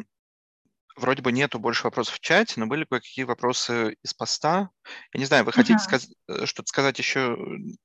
вроде 0.97 1.23
бы 1.23 1.31
нету 1.31 1.59
больше 1.59 1.85
вопросов 1.85 2.15
в 2.15 2.21
чате, 2.21 2.59
но 2.59 2.67
были 2.67 2.85
кое-какие 2.85 3.25
вопросы 3.25 3.97
из 4.03 4.15
поста. 4.15 4.71
Я 5.13 5.21
не 5.21 5.27
знаю, 5.27 5.45
вы 5.45 5.53
хотите 5.53 5.75
uh-huh. 5.75 5.89
сказ- 5.89 6.11
э, 6.27 6.47
что-то 6.47 6.69
сказать 6.69 6.99
еще, 6.99 7.37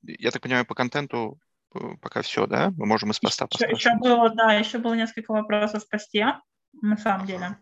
я 0.02 0.32
так 0.32 0.42
понимаю, 0.42 0.66
по 0.66 0.74
контенту 0.74 1.40
пока 2.02 2.22
все, 2.22 2.48
да? 2.48 2.72
Мы 2.78 2.86
можем 2.86 3.12
из 3.12 3.20
поста 3.20 3.48
еще, 3.52 3.70
еще 3.70 3.96
было, 3.96 4.30
да, 4.30 4.54
еще 4.54 4.78
было 4.78 4.94
несколько 4.94 5.32
вопросов 5.32 5.84
в 5.84 5.90
посте, 5.90 6.40
на 6.82 6.98
самом 6.98 7.26
деле. 7.26 7.58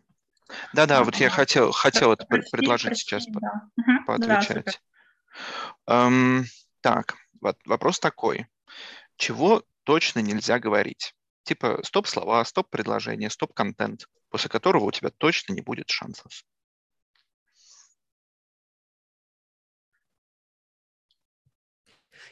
Да-да, 0.74 1.04
вот 1.04 1.16
я 1.18 1.30
хотел, 1.30 1.72
хотел 1.72 2.14
это 2.14 2.26
прости, 2.26 2.50
предложить 2.52 2.88
прости, 2.88 3.04
сейчас 3.04 3.26
да. 3.28 3.70
по, 4.06 4.18
поотвечать. 4.18 4.82
Да, 5.86 6.08
эм, 6.08 6.46
так, 6.82 7.16
вот 7.40 7.58
вопрос 7.66 8.00
такой. 8.00 8.48
Чего 9.16 9.64
точно 9.84 10.20
нельзя 10.20 10.60
говорить? 10.60 11.14
Типа 11.44 11.80
стоп-слова, 11.84 12.44
стоп-предложения, 12.46 13.30
стоп-контент, 13.30 14.08
после 14.30 14.50
которого 14.50 14.86
у 14.86 14.92
тебя 14.92 15.12
точно 15.12 15.54
не 15.54 15.62
будет 15.62 15.90
шансов. 15.90 16.44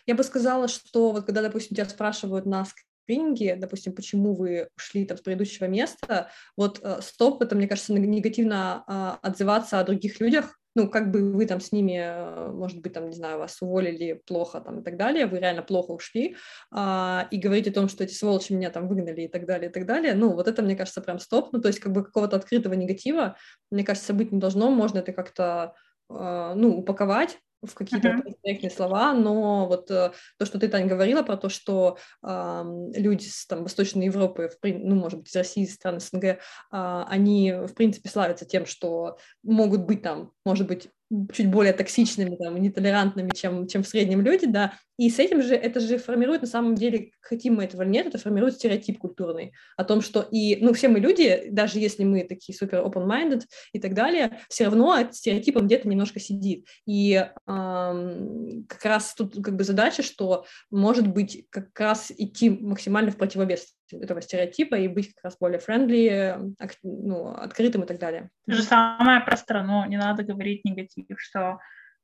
Я 0.07 0.15
бы 0.15 0.23
сказала, 0.23 0.67
что 0.67 1.11
вот 1.11 1.25
когда, 1.25 1.41
допустим, 1.41 1.75
тебя 1.75 1.85
спрашивают 1.85 2.45
на 2.45 2.65
скрининге, 2.65 3.55
допустим, 3.57 3.93
почему 3.93 4.33
вы 4.33 4.69
ушли 4.77 5.05
там 5.05 5.17
с 5.17 5.21
предыдущего 5.21 5.65
места, 5.65 6.31
вот 6.55 6.79
э, 6.81 7.01
стоп, 7.01 7.41
это, 7.41 7.55
мне 7.55 7.67
кажется, 7.67 7.93
негативно 7.93 8.83
э, 8.87 9.27
отзываться 9.27 9.79
о 9.79 9.83
других 9.83 10.19
людях, 10.19 10.57
ну, 10.75 10.87
как 10.89 11.09
бы 11.09 11.33
вы 11.33 11.47
там 11.47 11.59
с 11.59 11.71
ними, 11.71 11.97
э, 11.99 12.51
может 12.51 12.81
быть, 12.81 12.93
там, 12.93 13.09
не 13.09 13.15
знаю, 13.15 13.39
вас 13.39 13.61
уволили 13.61 14.21
плохо 14.27 14.61
там 14.61 14.79
и 14.79 14.83
так 14.83 14.95
далее, 14.95 15.25
вы 15.25 15.39
реально 15.39 15.63
плохо 15.63 15.91
ушли, 15.91 16.35
а, 16.71 17.27
и 17.31 17.37
говорить 17.37 17.67
о 17.67 17.73
том, 17.73 17.89
что 17.89 18.03
эти 18.03 18.13
сволочи 18.13 18.53
меня 18.53 18.69
там 18.69 18.87
выгнали 18.87 19.21
и 19.21 19.27
так 19.27 19.45
далее, 19.45 19.69
и 19.69 19.73
так 19.73 19.85
далее, 19.85 20.13
ну, 20.13 20.33
вот 20.33 20.47
это, 20.47 20.61
мне 20.61 20.75
кажется, 20.75 21.01
прям 21.01 21.17
стоп, 21.19 21.51
ну, 21.51 21.59
то 21.61 21.67
есть 21.67 21.79
как 21.79 21.93
бы 21.93 22.03
какого-то 22.03 22.35
открытого 22.35 22.73
негатива, 22.73 23.37
мне 23.71 23.83
кажется, 23.83 24.13
быть 24.13 24.31
не 24.31 24.39
должно, 24.39 24.69
можно 24.69 24.99
это 24.99 25.13
как-то, 25.13 25.73
а, 26.09 26.53
ну, 26.53 26.77
упаковать, 26.77 27.39
в 27.61 27.73
какие-то 27.73 28.21
uh-huh. 28.45 28.69
слова, 28.69 29.13
но 29.13 29.67
вот 29.67 29.89
э, 29.89 30.11
то, 30.37 30.45
что 30.45 30.59
ты, 30.59 30.67
Таня, 30.67 30.87
говорила 30.87 31.23
про 31.23 31.37
то, 31.37 31.49
что 31.49 31.97
э, 32.23 32.63
люди 32.95 33.27
с 33.27 33.45
там, 33.47 33.63
Восточной 33.63 34.05
Европы, 34.05 34.49
в, 34.49 34.67
ну, 34.67 34.95
может 34.95 35.19
быть, 35.19 35.29
из 35.29 35.35
России, 35.35 35.63
из 35.63 35.73
стран 35.73 35.99
СНГ, 35.99 36.23
э, 36.23 36.37
они, 36.71 37.53
в 37.53 37.73
принципе, 37.73 38.09
славятся 38.09 38.45
тем, 38.45 38.65
что 38.65 39.17
могут 39.43 39.85
быть 39.85 40.03
там, 40.03 40.31
может 40.45 40.67
быть, 40.67 40.89
чуть 41.31 41.49
более 41.49 41.73
токсичными, 41.73 42.35
там, 42.35 42.61
нетолерантными, 42.61 43.31
чем, 43.33 43.67
чем 43.67 43.83
в 43.83 43.87
среднем 43.87 44.21
люди, 44.21 44.45
да, 44.45 44.73
и 44.97 45.09
с 45.09 45.19
этим 45.19 45.41
же, 45.43 45.55
это 45.55 45.79
же 45.79 45.97
формирует, 45.99 46.41
на 46.41 46.47
самом 46.47 46.75
деле, 46.75 47.11
хотим 47.21 47.55
мы 47.55 47.65
этого 47.65 47.83
или 47.83 47.89
нет, 47.89 48.07
это 48.07 48.17
формирует 48.17 48.55
стереотип 48.55 48.97
культурный 48.97 49.53
о 49.77 49.83
том, 49.83 50.01
что 50.01 50.21
и, 50.31 50.57
ну, 50.59 50.73
все 50.73 50.87
мы 50.87 50.99
люди, 50.99 51.47
даже 51.51 51.79
если 51.79 52.03
мы 52.03 52.23
такие 52.23 52.57
супер 52.57 52.79
open-minded 52.79 53.43
и 53.73 53.79
так 53.79 53.93
далее, 53.93 54.39
все 54.49 54.65
равно 54.65 54.97
этот 54.97 55.15
стереотип, 55.15 55.55
он 55.57 55.67
где-то 55.67 55.87
немножко 55.87 56.19
сидит. 56.19 56.65
И 56.85 57.13
эм, 57.47 58.65
как 58.67 58.83
раз 58.85 59.13
тут 59.13 59.35
как 59.43 59.55
бы 59.55 59.63
задача, 59.63 60.01
что, 60.01 60.45
может 60.71 61.07
быть, 61.07 61.45
как 61.51 61.79
раз 61.79 62.11
идти 62.17 62.49
максимально 62.49 63.11
в 63.11 63.17
противовес 63.17 63.76
этого 63.91 64.21
стереотипа 64.21 64.75
и 64.75 64.87
быть 64.87 65.13
как 65.13 65.25
раз 65.25 65.37
более 65.39 65.59
френдли, 65.59 66.37
ну, 66.83 67.31
открытым 67.31 67.83
и 67.83 67.87
так 67.87 67.99
далее. 67.99 68.29
То 68.45 68.55
же 68.55 68.63
самое 68.63 69.21
про 69.21 69.37
страну, 69.37 69.85
не 69.85 69.97
надо 69.97 70.23
говорить 70.23 70.65
негатив, 70.65 71.05
что 71.17 71.59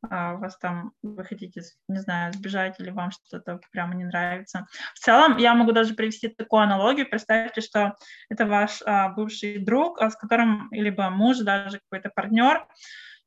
а, 0.10 0.36
вас 0.36 0.58
там, 0.58 0.92
вы 1.02 1.24
хотите, 1.24 1.62
не 1.88 2.00
знаю, 2.00 2.34
сбежать 2.34 2.80
или 2.80 2.90
вам 2.90 3.12
что-то 3.12 3.60
прямо 3.72 3.96
не 3.96 4.06
нравится. 4.06 4.68
В 4.96 5.00
целом, 5.00 5.38
я 5.38 5.54
могу 5.54 5.72
даже 5.72 5.94
привести 5.94 6.28
такую 6.28 6.64
аналогию. 6.64 7.10
Представьте, 7.10 7.62
что 7.62 7.96
это 8.30 8.46
ваш 8.46 8.82
а, 8.86 9.10
бывший 9.10 9.60
друг, 9.60 10.02
а, 10.02 10.10
с 10.10 10.16
которым 10.16 10.68
либо 10.72 11.10
муж, 11.10 11.38
даже 11.40 11.80
какой-то 11.80 12.10
партнер, 12.14 12.66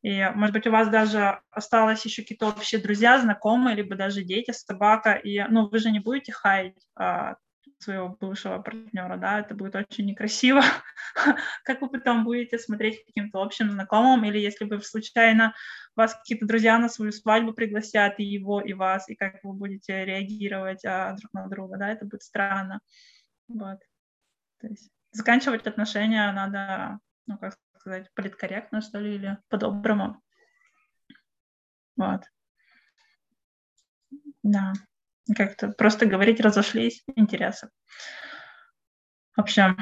и, 0.03 0.31
может 0.35 0.53
быть, 0.53 0.67
у 0.67 0.71
вас 0.71 0.89
даже 0.89 1.41
осталось 1.51 2.05
еще 2.05 2.23
какие-то 2.23 2.49
общие 2.49 2.81
друзья, 2.81 3.19
знакомые, 3.19 3.75
либо 3.75 3.97
даже 3.97 4.23
дети, 4.23 4.53
собака, 4.53 5.15
и, 5.15 5.43
ну, 5.49 5.69
вы 5.69 5.79
же 5.79 5.91
не 5.91 6.01
будете 6.01 6.33
хаять 6.33 6.77
а, 6.95 7.37
своего 7.79 8.09
бывшего 8.09 8.59
партнера, 8.59 9.17
да, 9.17 9.41
это 9.41 9.55
будет 9.55 9.75
очень 9.75 10.07
некрасиво. 10.07 10.63
как 11.65 11.81
вы 11.81 11.89
потом 11.89 12.25
будете 12.25 12.59
смотреть 12.59 13.05
каким-то 13.05 13.43
общим 13.43 13.71
знакомым, 13.71 14.25
или 14.25 14.39
если 14.39 14.65
вы 14.65 14.81
случайно 14.83 15.55
вас 15.95 16.15
какие-то 16.15 16.47
друзья 16.47 16.79
на 16.79 16.89
свою 16.89 17.13
свадьбу 17.13 17.53
пригласят, 17.53 18.19
и 18.19 18.25
его, 18.25 18.61
и 18.61 18.73
вас, 18.73 19.09
и 19.09 19.15
как 19.15 19.43
вы 19.45 19.53
будете 19.53 20.05
реагировать 20.05 20.85
а, 20.85 21.15
друг 21.15 21.33
на 21.33 21.49
друга, 21.49 21.77
да, 21.79 21.91
это 21.91 22.05
будет 22.05 22.23
странно. 22.23 22.81
Вот. 23.49 23.79
То 24.61 24.69
есть 24.69 24.91
заканчивать 25.13 25.67
отношения 25.67 26.31
надо, 26.33 26.99
ну, 27.27 27.39
как 27.39 27.57
сказать, 27.79 28.13
политкорректно, 28.15 28.81
что 28.81 28.99
ли, 28.99 29.15
или 29.15 29.39
по-доброму. 29.49 30.21
Вот. 31.97 32.23
Да. 34.43 34.73
Как-то 35.35 35.69
просто 35.69 36.07
говорить 36.07 36.41
разошлись 36.41 37.03
интересы. 37.17 37.69
В 39.35 39.41
общем, 39.41 39.77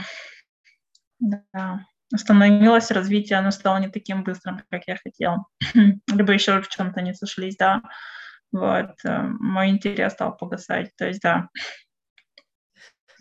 да, 1.21 1.87
остановилось 2.13 2.91
развитие, 2.91 3.39
оно 3.39 3.51
стало 3.51 3.79
не 3.79 3.89
таким 3.89 4.25
быстрым, 4.25 4.61
как 4.71 4.83
я 4.87 4.97
хотел. 4.97 5.47
Либо 6.13 6.33
еще 6.33 6.61
в 6.63 6.69
чем-то 6.69 7.03
не 7.03 7.15
сошлись, 7.15 7.57
да. 7.57 7.83
Вот, 8.53 8.93
э, 9.05 9.23
мой 9.41 9.69
интерес 9.71 10.13
стал 10.15 10.37
погасать, 10.37 10.93
то 10.97 11.07
есть, 11.07 11.21
да. 11.23 11.49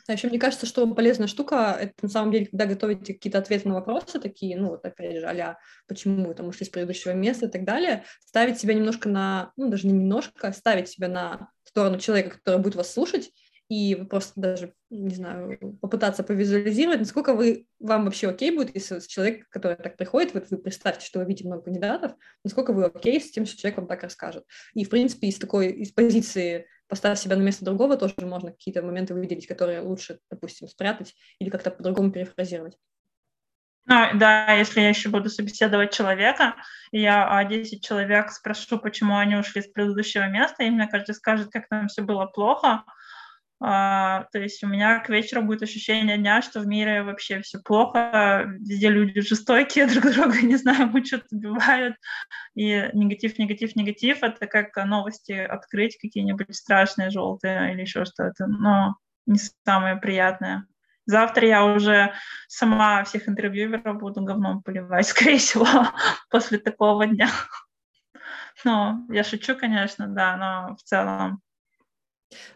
А 0.08 0.14
еще 0.14 0.28
мне 0.28 0.40
кажется, 0.40 0.66
что 0.66 0.86
полезная 0.94 1.28
штука, 1.28 1.78
это 1.80 1.94
на 2.02 2.10
самом 2.10 2.32
деле, 2.32 2.48
когда 2.48 2.66
готовите 2.66 3.14
какие-то 3.14 3.38
ответы 3.40 3.70
на 3.70 3.76
вопросы 3.76 4.20
такие, 4.20 4.58
ну, 4.58 4.70
вот 4.70 4.86
опять 4.86 5.20
же, 5.20 5.26
а 5.26 5.58
почему 5.88 6.34
там 6.34 6.48
ушли 6.48 6.66
с 6.66 6.70
предыдущего 6.70 7.14
места 7.14 7.46
и 7.46 7.50
так 7.50 7.64
далее, 7.64 8.04
ставить 8.26 8.60
себя 8.60 8.74
немножко 8.74 9.08
на, 9.08 9.54
ну, 9.56 9.70
даже 9.70 9.88
не 9.88 9.94
немножко, 9.94 10.50
а 10.50 10.54
ставить 10.54 10.90
себя 10.90 11.08
на 11.08 11.50
сторону 11.64 12.00
человека, 12.00 12.38
который 12.38 12.60
будет 12.60 12.76
вас 12.76 12.92
слушать, 12.92 13.32
и 13.70 13.96
просто 13.96 14.34
даже, 14.36 14.74
не 14.90 15.16
знаю, 15.16 15.58
попытаться 15.82 16.24
повизуализировать, 16.24 17.00
насколько 17.00 17.34
вы, 17.34 17.66
вам 17.80 18.06
вообще 18.06 18.30
окей 18.30 18.52
будет, 18.52 18.76
если 18.76 19.00
человек, 19.08 19.48
который 19.50 19.78
так 19.78 19.98
приходит, 19.98 20.34
вот 20.34 20.48
вы 20.50 20.58
представьте, 20.58 21.06
что 21.06 21.20
вы 21.20 21.26
видите 21.26 21.48
много 21.48 21.64
кандидатов, 21.64 22.14
насколько 22.44 22.74
вы 22.74 22.86
окей 22.86 23.20
с 23.22 23.32
тем, 23.32 23.46
что 23.46 23.58
человек 23.58 23.78
вам 23.78 23.88
так 23.88 24.04
расскажет. 24.04 24.44
И, 24.74 24.84
в 24.84 24.90
принципе, 24.90 25.28
из 25.28 25.40
такой, 25.40 25.72
из 25.72 25.92
позиции 25.92 26.68
поставить 26.88 27.20
себя 27.20 27.36
на 27.36 27.42
место 27.42 27.66
другого 27.66 27.98
тоже 27.98 28.14
можно 28.22 28.52
какие-то 28.52 28.82
моменты 28.82 29.14
выделить, 29.14 29.48
которые 29.48 29.82
лучше, 29.82 30.20
допустим, 30.30 30.68
спрятать 30.68 31.16
или 31.40 31.50
как-то 31.50 31.72
по-другому 31.72 32.12
перефразировать. 32.12 32.78
Ну, 33.86 33.96
да, 34.14 34.54
если 34.54 34.80
я 34.80 34.90
еще 34.90 35.10
буду 35.10 35.30
собеседовать 35.30 35.92
человека, 35.92 36.56
я 36.92 37.44
10 37.44 37.86
человек 37.86 38.32
спрошу, 38.32 38.80
почему 38.80 39.18
они 39.18 39.36
ушли 39.36 39.62
с 39.62 39.68
предыдущего 39.68 40.28
места, 40.30 40.64
и 40.64 40.70
мне 40.70 40.88
каждый 40.88 41.16
скажет, 41.16 41.50
как 41.52 41.68
там 41.68 41.90
все 41.90 42.02
было 42.02 42.26
плохо, 42.26 42.86
а, 43.60 44.26
то 44.32 44.40
есть 44.40 44.64
у 44.64 44.68
меня 44.68 45.00
к 45.00 45.10
вечеру 45.10 45.42
будет 45.42 45.62
ощущение 45.62 46.18
дня, 46.18 46.42
что 46.42 46.60
в 46.60 46.68
мире 46.68 47.04
вообще 47.04 47.42
все 47.42 47.60
плохо, 47.60 48.46
везде 48.60 48.90
люди 48.90 49.22
жестокие, 49.22 49.88
друг 49.88 50.14
друга, 50.14 50.42
не 50.42 50.56
знаю, 50.58 50.88
мучают, 50.88 51.26
убивают, 51.32 51.96
и 52.56 52.90
негатив, 52.94 53.38
негатив, 53.40 53.76
негатив, 53.76 54.24
это 54.24 54.48
как 54.48 54.76
новости 54.86 55.32
открыть 55.32 55.98
какие-нибудь 55.98 56.56
страшные, 56.56 57.10
желтые 57.10 57.74
или 57.74 57.82
еще 57.82 58.06
что-то, 58.06 58.48
но 58.48 58.98
не 59.26 59.40
самое 59.66 59.96
приятное. 59.96 60.66
Завтра 61.06 61.48
я 61.48 61.66
уже 61.66 62.14
сама 62.48 63.04
всех 63.04 63.28
интервьюеров 63.28 63.98
буду 63.98 64.22
говном 64.22 64.64
поливать, 64.64 65.08
скорее 65.08 65.38
всего, 65.38 65.66
после 66.30 66.58
такого 66.58 67.06
дня. 67.06 67.30
Но 68.64 69.06
я 69.10 69.24
шучу, 69.24 69.56
конечно, 69.56 70.08
да, 70.08 70.38
но 70.38 70.76
в 70.76 70.84
целом 70.84 71.43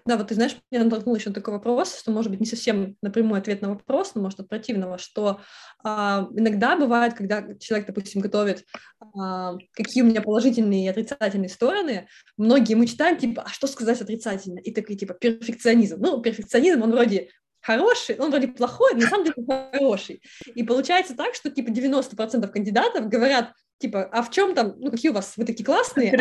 да, 0.05 0.17
вот 0.17 0.27
ты 0.27 0.35
знаешь, 0.35 0.55
меня 0.71 0.83
натолкнул 0.83 1.15
еще 1.15 1.31
такой 1.31 1.53
вопрос, 1.53 1.97
что, 1.99 2.11
может 2.11 2.31
быть, 2.31 2.39
не 2.39 2.45
совсем 2.45 2.95
напрямую 3.01 3.39
ответ 3.39 3.61
на 3.61 3.69
вопрос, 3.69 4.13
но, 4.15 4.21
может, 4.21 4.39
от 4.39 4.49
противного, 4.49 4.97
что 4.97 5.41
а, 5.83 6.27
иногда 6.31 6.75
бывает, 6.75 7.13
когда 7.13 7.43
человек, 7.59 7.87
допустим, 7.87 8.21
готовит, 8.21 8.65
а, 8.99 9.55
какие 9.73 10.03
у 10.03 10.05
меня 10.05 10.21
положительные 10.21 10.85
и 10.85 10.89
отрицательные 10.89 11.49
стороны, 11.49 12.07
многие 12.37 12.75
мы 12.75 12.87
читаем, 12.87 13.17
типа, 13.17 13.43
а 13.45 13.49
что 13.49 13.67
сказать 13.67 14.01
отрицательно? 14.01 14.59
И 14.59 14.71
такие, 14.71 14.97
типа, 14.97 15.13
перфекционизм. 15.13 15.97
Ну, 15.99 16.21
перфекционизм, 16.21 16.83
он 16.83 16.91
вроде 16.91 17.29
хороший, 17.61 18.17
он 18.17 18.31
вроде 18.31 18.47
плохой, 18.47 18.93
но 18.93 19.01
на 19.01 19.07
самом 19.07 19.25
деле 19.25 19.69
хороший. 19.71 20.21
И 20.55 20.63
получается 20.63 21.15
так, 21.15 21.35
что, 21.35 21.49
типа, 21.49 21.69
90% 21.69 22.47
кандидатов 22.47 23.07
говорят, 23.07 23.53
типа, 23.79 24.05
а 24.05 24.21
в 24.21 24.31
чем 24.31 24.55
там, 24.55 24.75
ну, 24.77 24.91
какие 24.91 25.11
у 25.11 25.13
вас, 25.13 25.33
вы 25.37 25.45
такие 25.45 25.65
классные? 25.65 26.17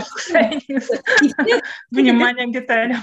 Внимание 1.91 2.47
к 2.47 2.53
деталям. 2.53 3.03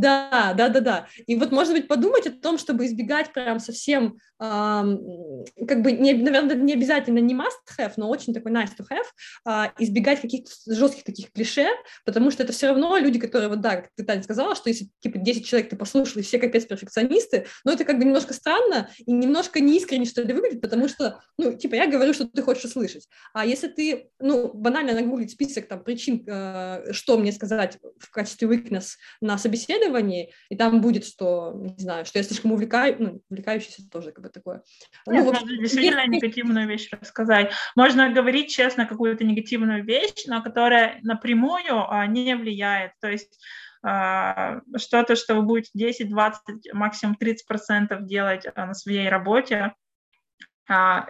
Да, 0.00 0.54
да, 0.56 0.68
да, 0.68 0.80
да. 0.80 1.06
И 1.26 1.36
вот, 1.36 1.52
может 1.52 1.74
быть, 1.74 1.86
подумать 1.86 2.26
о 2.26 2.30
том, 2.30 2.56
чтобы 2.56 2.86
избегать 2.86 3.32
прям 3.34 3.60
совсем, 3.60 4.16
эм, 4.40 5.44
как 5.68 5.82
бы, 5.82 5.92
не, 5.92 6.14
наверное, 6.14 6.56
не 6.56 6.72
обязательно 6.72 7.18
не 7.18 7.34
must 7.34 7.78
have, 7.78 7.92
но 7.98 8.08
очень 8.08 8.32
такой 8.32 8.50
nice 8.50 8.70
to 8.78 8.86
have, 8.90 9.04
э, 9.46 9.70
избегать 9.78 10.22
каких-то 10.22 10.50
жестких 10.66 11.04
таких 11.04 11.32
клише, 11.32 11.66
потому 12.06 12.30
что 12.30 12.42
это 12.42 12.52
все 12.54 12.68
равно 12.68 12.96
люди, 12.96 13.18
которые, 13.18 13.50
вот 13.50 13.60
да, 13.60 13.76
как 13.76 13.90
ты, 13.94 14.04
Таня, 14.04 14.22
сказала, 14.22 14.54
что 14.54 14.70
если, 14.70 14.88
типа, 15.00 15.18
10 15.18 15.44
человек 15.44 15.68
ты 15.68 15.76
послушал, 15.76 16.20
и 16.20 16.22
все 16.22 16.38
капец 16.38 16.64
перфекционисты, 16.64 17.46
но 17.64 17.72
это 17.72 17.84
как 17.84 17.98
бы 17.98 18.06
немножко 18.06 18.32
странно 18.32 18.88
и 18.98 19.12
немножко 19.12 19.60
неискренне, 19.60 20.06
что 20.06 20.22
ли, 20.22 20.32
выглядит, 20.32 20.62
потому 20.62 20.88
что, 20.88 21.20
ну, 21.36 21.52
типа, 21.52 21.74
я 21.74 21.86
говорю, 21.86 22.14
что 22.14 22.26
ты 22.26 22.40
хочешь 22.40 22.64
услышать. 22.64 23.06
А 23.34 23.44
если 23.44 23.68
ты, 23.68 24.08
ну, 24.18 24.50
банально 24.54 24.94
нагуглить 24.94 25.32
список 25.32 25.68
там 25.68 25.84
причин, 25.84 26.24
э, 26.26 26.92
что 26.92 27.18
мне 27.18 27.32
сказать 27.32 27.76
в 27.98 28.10
качестве 28.10 28.48
weakness 28.48 28.92
на 29.20 29.36
собеседовании, 29.36 29.89
исследований, 29.90 30.32
и 30.48 30.56
там 30.56 30.80
будет, 30.80 31.04
что, 31.04 31.52
не 31.54 31.74
знаю, 31.78 32.04
что 32.04 32.18
я 32.18 32.22
слишком 32.22 32.52
увлекаю, 32.52 32.96
ну, 32.98 33.22
увлекающийся 33.30 33.88
тоже 33.90 34.12
как 34.12 34.24
бы 34.24 34.30
такое. 34.30 34.62
Нет, 35.06 35.24
ну, 35.24 35.32
можно 35.32 35.56
действительно 35.56 36.00
есть... 36.00 36.12
негативную 36.12 36.68
вещь 36.68 36.88
рассказать. 36.92 37.52
Можно 37.76 38.12
говорить 38.12 38.50
честно 38.50 38.86
какую-то 38.86 39.24
негативную 39.24 39.84
вещь, 39.84 40.26
но 40.26 40.42
которая 40.42 40.98
напрямую 41.02 41.90
а, 41.90 42.06
не 42.06 42.34
влияет. 42.34 42.92
То 43.00 43.10
есть 43.10 43.38
а, 43.82 44.60
что-то, 44.76 45.16
что 45.16 45.34
вы 45.34 45.42
будете 45.42 45.70
10, 45.74 46.08
20, 46.08 46.72
максимум 46.72 47.16
30% 47.20 48.02
делать 48.02 48.46
а, 48.54 48.66
на 48.66 48.74
своей 48.74 49.08
работе, 49.08 49.74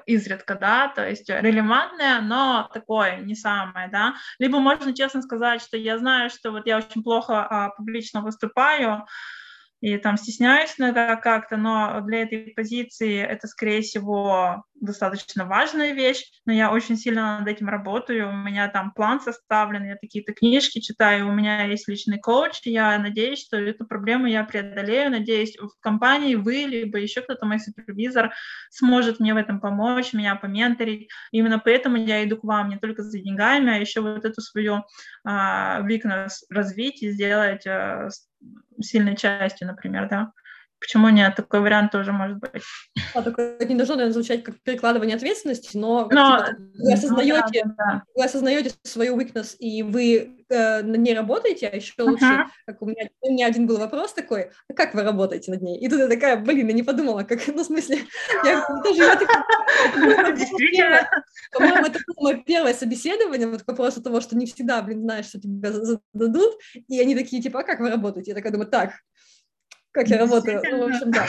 изредка, 0.06 0.54
да, 0.54 0.88
то 0.88 1.08
есть 1.08 1.28
релевантное, 1.28 2.20
но 2.20 2.68
такое 2.72 3.18
не 3.18 3.34
самое, 3.34 3.88
да. 3.88 4.14
Либо 4.38 4.58
можно 4.58 4.94
честно 4.94 5.22
сказать, 5.22 5.62
что 5.62 5.76
я 5.76 5.98
знаю, 5.98 6.30
что 6.30 6.50
вот 6.50 6.66
я 6.66 6.78
очень 6.78 7.02
плохо 7.02 7.42
а, 7.42 7.70
публично 7.70 8.22
выступаю, 8.22 9.06
и 9.80 9.96
там 9.96 10.16
стесняюсь 10.18 10.74
иногда 10.78 11.16
как-то, 11.16 11.56
но 11.56 12.02
для 12.02 12.22
этой 12.22 12.52
позиции 12.54 13.18
это, 13.18 13.46
скорее 13.46 13.80
всего, 13.80 14.64
достаточно 14.80 15.44
важная 15.44 15.92
вещь, 15.92 16.24
но 16.46 16.52
я 16.52 16.72
очень 16.72 16.96
сильно 16.96 17.38
над 17.38 17.48
этим 17.48 17.68
работаю, 17.68 18.30
у 18.30 18.32
меня 18.32 18.68
там 18.68 18.92
план 18.92 19.20
составлен, 19.20 19.84
я 19.84 19.96
какие-то 19.96 20.32
книжки 20.32 20.80
читаю, 20.80 21.28
у 21.28 21.32
меня 21.32 21.66
есть 21.66 21.86
личный 21.86 22.18
коуч, 22.18 22.60
я 22.64 22.98
надеюсь, 22.98 23.44
что 23.44 23.58
эту 23.58 23.86
проблему 23.86 24.26
я 24.26 24.44
преодолею, 24.44 25.10
надеюсь, 25.10 25.56
в 25.58 25.70
компании 25.80 26.34
вы, 26.34 26.64
либо 26.64 26.98
еще 26.98 27.20
кто-то, 27.20 27.46
мой 27.46 27.60
супервизор, 27.60 28.32
сможет 28.70 29.20
мне 29.20 29.34
в 29.34 29.36
этом 29.36 29.60
помочь, 29.60 30.12
меня 30.12 30.34
поменторить, 30.34 31.10
именно 31.30 31.58
поэтому 31.58 31.96
я 31.96 32.24
иду 32.24 32.38
к 32.38 32.44
вам 32.44 32.70
не 32.70 32.78
только 32.78 33.02
за 33.02 33.18
деньгами, 33.18 33.72
а 33.72 33.78
еще 33.78 34.00
вот 34.00 34.24
эту 34.24 34.40
свою 34.40 34.84
а, 35.24 35.82
weakness 35.82 36.30
развить 36.48 37.02
и 37.02 37.10
сделать 37.10 37.66
а, 37.66 38.08
сильной 38.80 39.16
частью, 39.16 39.66
например, 39.68 40.08
да. 40.08 40.32
Почему 40.80 41.10
нет? 41.10 41.36
Такой 41.36 41.60
вариант 41.60 41.92
тоже 41.92 42.12
может 42.12 42.38
быть. 42.38 42.62
А, 43.14 43.20
только 43.20 43.56
не 43.60 43.74
должно, 43.74 43.96
наверное, 43.96 44.14
звучать 44.14 44.42
как 44.42 44.60
перекладывание 44.62 45.14
ответственности, 45.14 45.76
но, 45.76 46.08
но 46.10 46.38
типа, 46.38 46.56
вы, 46.78 46.92
осознаете, 46.94 47.62
ну, 47.64 47.74
да, 47.76 47.84
да. 47.84 48.02
вы 48.14 48.24
осознаете 48.24 48.70
свою 48.82 49.20
weakness, 49.20 49.56
и 49.58 49.82
вы 49.82 50.38
э, 50.48 50.82
над 50.82 51.00
ней 51.00 51.14
работаете, 51.14 51.68
а 51.68 51.76
еще 51.76 51.92
лучше, 51.98 52.24
uh-huh. 52.24 52.44
как 52.66 52.80
у 52.80 52.86
меня, 52.86 53.10
у 53.20 53.30
меня 53.30 53.46
один 53.46 53.66
был 53.66 53.76
вопрос 53.76 54.14
такой, 54.14 54.52
а 54.68 54.72
как 54.72 54.94
вы 54.94 55.02
работаете 55.02 55.50
над 55.50 55.60
ней? 55.60 55.78
И 55.78 55.88
тут 55.88 55.98
я 55.98 56.08
такая, 56.08 56.38
блин, 56.38 56.68
я 56.68 56.72
не 56.72 56.82
подумала, 56.82 57.24
как, 57.24 57.46
ну, 57.48 57.62
в 57.62 57.66
смысле, 57.66 57.98
я 58.42 58.66
тоже, 58.82 59.02
я 59.02 59.16
такая, 59.16 59.44
по-моему, 61.52 61.86
это 61.86 61.98
было 62.06 62.32
мое 62.32 62.42
первое 62.42 62.72
собеседование, 62.72 63.48
вот 63.48 63.64
к 63.64 63.68
вопросу 63.68 64.02
того, 64.02 64.22
что 64.22 64.34
не 64.34 64.46
всегда, 64.46 64.80
блин, 64.80 65.02
знаешь, 65.02 65.26
что 65.26 65.40
тебя 65.40 65.72
зададут, 65.72 66.54
и 66.88 66.98
они 67.00 67.14
такие, 67.14 67.42
типа, 67.42 67.60
а 67.60 67.64
как 67.64 67.80
вы 67.80 67.90
работаете? 67.90 68.30
Я 68.30 68.34
такая 68.34 68.52
думаю, 68.52 68.70
так, 68.70 68.92
как 69.92 70.08
я 70.08 70.18
работаю. 70.18 70.62
Ну, 70.64 70.78
в 70.78 70.88
общем, 70.88 71.10
да. 71.10 71.26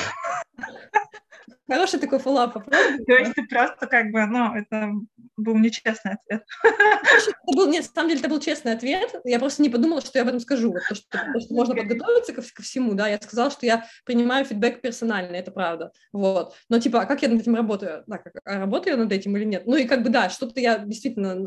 Хороший 1.71 1.99
такой 2.01 2.19
фоллап. 2.19 2.53
То 2.53 3.13
есть 3.13 3.33
ты 3.33 3.47
просто 3.47 3.87
как 3.87 4.11
бы, 4.11 4.25
ну, 4.25 4.53
это 4.53 4.91
был 5.37 5.57
нечестный 5.57 6.13
ответ. 6.13 6.43
Это 6.63 7.55
был, 7.55 7.69
нет, 7.69 7.85
на 7.85 7.93
самом 7.93 8.09
деле 8.09 8.19
это 8.19 8.29
был 8.29 8.41
честный 8.41 8.73
ответ. 8.73 9.09
Я 9.23 9.39
просто 9.39 9.61
не 9.61 9.69
подумала, 9.69 10.01
что 10.01 10.19
я 10.19 10.23
об 10.23 10.27
этом 10.27 10.41
скажу. 10.41 10.73
Вот 10.73 10.81
то, 10.89 10.95
что, 10.95 11.07
то, 11.09 11.39
что 11.39 11.53
можно 11.53 11.73
подготовиться 11.73 12.33
ко, 12.33 12.41
ко 12.41 12.61
всему, 12.61 12.93
да. 12.93 13.07
Я 13.07 13.19
сказала, 13.21 13.49
что 13.51 13.65
я 13.65 13.85
принимаю 14.03 14.43
фидбэк 14.43 14.81
персонально, 14.81 15.37
это 15.37 15.51
правда. 15.51 15.93
Вот. 16.11 16.55
Но 16.67 16.77
типа, 16.77 17.03
а 17.03 17.05
как 17.05 17.21
я 17.21 17.29
над 17.29 17.39
этим 17.39 17.55
работаю? 17.55 18.03
Да, 18.05 18.17
как, 18.17 18.33
а 18.43 18.59
работаю 18.59 18.97
я 18.97 19.01
над 19.01 19.11
этим 19.13 19.37
или 19.37 19.45
нет? 19.45 19.65
Ну 19.65 19.77
и 19.77 19.85
как 19.85 20.03
бы 20.03 20.09
да, 20.09 20.29
что-то 20.29 20.59
я 20.59 20.77
действительно 20.77 21.37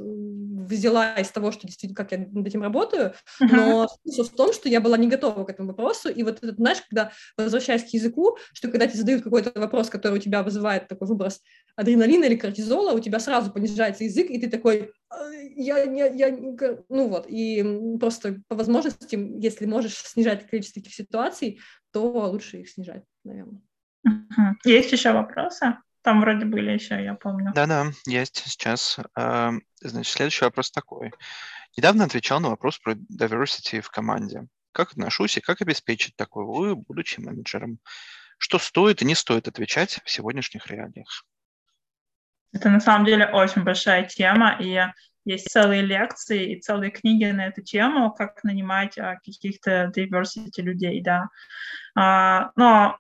взяла 0.65 1.15
из 1.17 1.29
того, 1.29 1.53
что 1.53 1.67
действительно, 1.67 1.97
как 1.97 2.13
я 2.13 2.27
над 2.31 2.47
этим 2.47 2.63
работаю, 2.63 3.13
но 3.41 3.89
смысл 4.03 4.25
в 4.25 4.35
том, 4.35 4.53
что 4.53 4.69
я 4.69 4.81
была 4.81 4.97
не 4.97 5.09
готова 5.09 5.45
к 5.45 5.51
этому 5.51 5.69
вопросу, 5.69 6.09
и 6.09 6.23
вот 6.23 6.39
этот, 6.43 6.57
знаешь, 6.57 6.79
когда, 6.89 7.13
возвращаясь 7.37 7.85
к 7.85 7.89
языку, 7.89 8.39
что 8.53 8.69
когда 8.69 8.87
тебе 8.87 8.99
задают 8.99 9.23
какой-то 9.23 9.53
вопрос, 9.61 9.91
который 9.91 10.14
у 10.15 10.19
тебя 10.19 10.43
вызывает 10.43 10.89
такой 10.89 11.09
выброс 11.09 11.43
адреналина 11.77 12.25
или 12.25 12.37
кортизола, 12.37 12.93
у 12.93 13.01
тебя 13.01 13.19
сразу 13.19 13.53
понижается 13.53 14.05
язык, 14.05 14.31
и 14.31 14.39
ты 14.39 14.49
такой, 14.49 14.93
«А, 15.11 15.31
я, 15.57 15.83
я, 15.83 16.07
я, 16.07 16.31
ну 16.89 17.09
вот, 17.09 17.27
и 17.29 17.97
просто 17.99 18.41
по 18.49 18.57
возможности, 18.57 19.19
если 19.43 19.67
можешь 19.67 19.97
снижать 19.97 20.47
количество 20.49 20.81
таких 20.81 20.95
ситуаций, 20.95 21.61
то 21.93 22.31
лучше 22.31 22.59
их 22.59 22.71
снижать, 22.71 23.05
наверное. 23.25 23.61
Есть 24.65 24.93
еще 24.93 25.13
вопросы? 25.13 25.77
Там 26.03 26.21
вроде 26.21 26.45
были 26.45 26.71
еще, 26.71 27.03
я 27.03 27.15
помню. 27.15 27.53
Да-да, 27.55 27.87
есть 28.07 28.37
сейчас. 28.47 28.99
Значит, 29.81 30.13
следующий 30.13 30.45
вопрос 30.45 30.71
такой. 30.71 31.13
Недавно 31.77 32.05
отвечал 32.05 32.41
на 32.41 32.51
вопрос 32.51 32.79
про 32.79 32.93
diversity 32.93 33.81
в 33.81 33.91
команде. 33.91 34.47
Как 34.73 34.93
отношусь 34.93 35.39
и 35.39 35.41
как 35.41 35.63
обеспечить 35.63 36.15
такой 36.17 36.45
вы, 36.45 36.77
будучи 36.77 37.21
менеджером? 37.21 37.79
Что 38.39 38.59
стоит 38.59 39.03
и 39.03 39.05
не 39.05 39.15
стоит 39.15 39.49
отвечать 39.49 40.01
в 40.05 40.11
сегодняшних 40.11 40.67
реалиях? 40.67 41.25
Это 42.53 42.71
на 42.71 42.81
самом 42.81 43.05
деле 43.05 43.27
очень 43.27 43.65
большая 43.65 44.05
тема, 44.05 44.57
и 44.61 44.81
есть 45.25 45.51
целые 45.51 45.83
лекции 45.83 46.53
и 46.53 46.61
целые 46.61 46.91
книги 46.91 47.25
на 47.25 47.47
эту 47.47 47.63
тему, 47.63 48.13
как 48.13 48.45
нанимать 48.45 48.99
а, 48.99 49.17
каких-то 49.17 49.91
diversity 49.95 50.61
людей, 50.61 51.03
да. 51.03 51.29
А, 51.97 52.51
но 52.57 52.99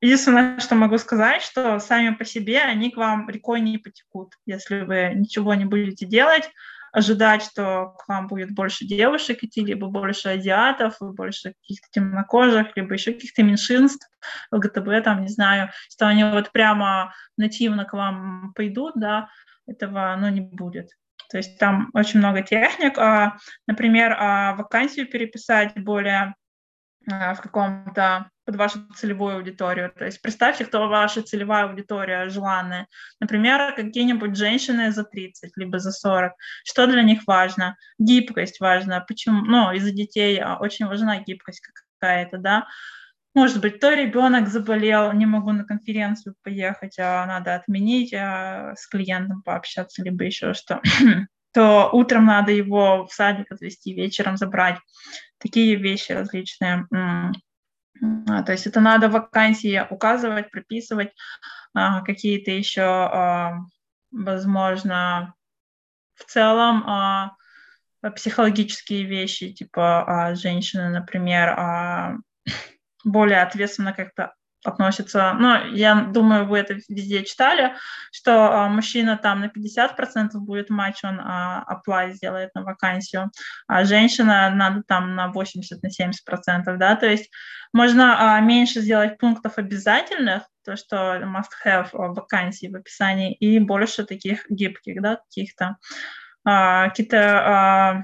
единственное, 0.00 0.60
что 0.60 0.76
могу 0.76 0.96
сказать, 0.98 1.42
что 1.42 1.78
сами 1.80 2.14
по 2.14 2.24
себе 2.24 2.60
они 2.60 2.90
к 2.90 2.96
вам 2.96 3.28
рекой 3.28 3.60
не 3.60 3.78
потекут, 3.78 4.34
если 4.46 4.80
вы 4.80 5.12
ничего 5.14 5.54
не 5.54 5.64
будете 5.64 6.06
делать, 6.06 6.48
ожидать, 6.92 7.42
что 7.42 7.94
к 7.98 8.08
вам 8.08 8.26
будет 8.26 8.54
больше 8.54 8.86
девушек 8.86 9.42
идти, 9.42 9.64
либо 9.64 9.88
больше 9.88 10.28
азиатов, 10.28 10.96
больше 11.00 11.54
каких-то 11.62 11.88
темнокожих, 11.92 12.76
либо 12.76 12.94
еще 12.94 13.12
каких-то 13.12 13.42
меньшинств, 13.42 14.08
ЛГТБ, 14.50 15.04
там, 15.04 15.22
не 15.22 15.28
знаю, 15.28 15.70
что 15.90 16.06
они 16.06 16.24
вот 16.24 16.52
прямо 16.52 17.12
нативно 17.36 17.84
к 17.84 17.92
вам 17.92 18.52
пойдут, 18.54 18.94
да, 18.96 19.28
этого, 19.66 20.16
ну, 20.18 20.28
не 20.28 20.40
будет. 20.40 20.90
То 21.30 21.36
есть 21.36 21.58
там 21.58 21.90
очень 21.92 22.20
много 22.20 22.42
техник. 22.42 22.96
А, 22.98 23.36
например, 23.66 24.16
а, 24.18 24.54
вакансию 24.54 25.06
переписать 25.06 25.74
более 25.76 26.34
в 27.08 27.40
каком-то 27.40 28.30
под 28.44 28.56
вашу 28.56 28.78
целевую 28.94 29.36
аудиторию. 29.36 29.92
То 29.96 30.06
есть 30.06 30.22
представьте, 30.22 30.64
кто 30.64 30.88
ваша 30.88 31.22
целевая 31.22 31.64
аудитория 31.64 32.28
желанная. 32.28 32.86
Например, 33.20 33.74
какие-нибудь 33.74 34.36
женщины 34.36 34.90
за 34.90 35.04
30, 35.04 35.52
либо 35.56 35.78
за 35.78 35.92
40. 35.92 36.32
Что 36.64 36.86
для 36.86 37.02
них 37.02 37.20
важно? 37.26 37.76
Гибкость 37.98 38.60
важна. 38.60 39.00
Почему? 39.00 39.42
Ну, 39.44 39.72
из-за 39.72 39.92
детей 39.92 40.40
а, 40.40 40.56
очень 40.56 40.86
важна 40.86 41.18
гибкость 41.18 41.60
какая-то, 42.00 42.38
да. 42.38 42.66
Может 43.34 43.60
быть, 43.60 43.80
то 43.80 43.92
ребенок 43.92 44.48
заболел, 44.48 45.12
не 45.12 45.26
могу 45.26 45.52
на 45.52 45.64
конференцию 45.64 46.34
поехать, 46.42 46.98
а 46.98 47.26
надо 47.26 47.54
отменить, 47.54 48.14
а 48.14 48.74
с 48.76 48.86
клиентом 48.86 49.42
пообщаться, 49.42 50.02
либо 50.02 50.24
еще 50.24 50.54
что 50.54 50.80
то 51.52 51.90
утром 51.92 52.26
надо 52.26 52.52
его 52.52 53.06
в 53.06 53.12
садик 53.12 53.50
отвезти, 53.50 53.94
вечером 53.94 54.36
забрать. 54.36 54.78
Такие 55.38 55.76
вещи 55.76 56.12
различные. 56.12 56.86
А, 58.28 58.42
то 58.42 58.52
есть 58.52 58.66
это 58.66 58.80
надо 58.80 59.08
вакансии 59.08 59.84
указывать, 59.90 60.50
прописывать 60.50 61.12
а, 61.74 62.02
какие-то 62.02 62.50
еще, 62.50 62.82
а, 62.82 63.58
возможно, 64.10 65.34
в 66.14 66.24
целом 66.24 67.32
психологические 68.14 69.04
вещи, 69.04 69.52
типа 69.52 70.32
женщины, 70.34 70.88
например, 70.88 72.20
более 73.04 73.42
ответственно 73.42 73.92
как-то 73.92 74.34
относится, 74.64 75.34
ну, 75.38 75.66
я 75.72 75.94
думаю, 75.94 76.46
вы 76.46 76.58
это 76.58 76.74
везде 76.88 77.24
читали, 77.24 77.74
что 78.12 78.50
а, 78.50 78.68
мужчина 78.68 79.16
там 79.16 79.40
на 79.40 79.46
50% 79.46 80.30
будет 80.34 80.70
матч, 80.70 81.04
он 81.04 81.20
а, 81.20 81.64
apply 81.68 82.12
сделает 82.12 82.54
на 82.54 82.62
вакансию, 82.62 83.30
а 83.66 83.84
женщина 83.84 84.50
надо 84.50 84.82
там 84.86 85.14
на 85.14 85.28
80, 85.28 85.82
на 85.82 85.88
70%, 85.88 86.76
да, 86.76 86.96
то 86.96 87.06
есть 87.06 87.30
можно 87.72 88.36
а, 88.36 88.40
меньше 88.40 88.80
сделать 88.80 89.18
пунктов 89.18 89.58
обязательных, 89.58 90.42
то, 90.64 90.76
что 90.76 91.16
must 91.22 91.50
have 91.64 91.88
вакансии 91.92 92.66
в 92.66 92.76
описании, 92.76 93.34
и 93.34 93.58
больше 93.58 94.04
таких 94.04 94.44
гибких, 94.50 95.00
да, 95.00 95.16
каких-то 95.16 95.76
а, 96.44 96.88
какие-то 96.88 97.18
а, 97.18 98.02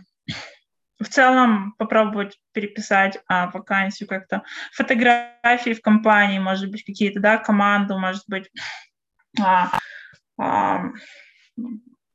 в 1.05 1.09
целом 1.09 1.75
попробовать 1.79 2.39
переписать 2.53 3.19
а, 3.29 3.51
вакансию 3.51 4.09
как-то. 4.09 4.43
Фотографии 4.73 5.75
в 5.75 5.81
компании, 5.81 6.39
может 6.39 6.71
быть, 6.71 6.85
какие-то, 6.85 7.21
да, 7.21 7.39
команду, 7.39 7.99
может 7.99 8.25
быть, 8.27 8.51
а, 9.41 9.79
а, 10.39 10.87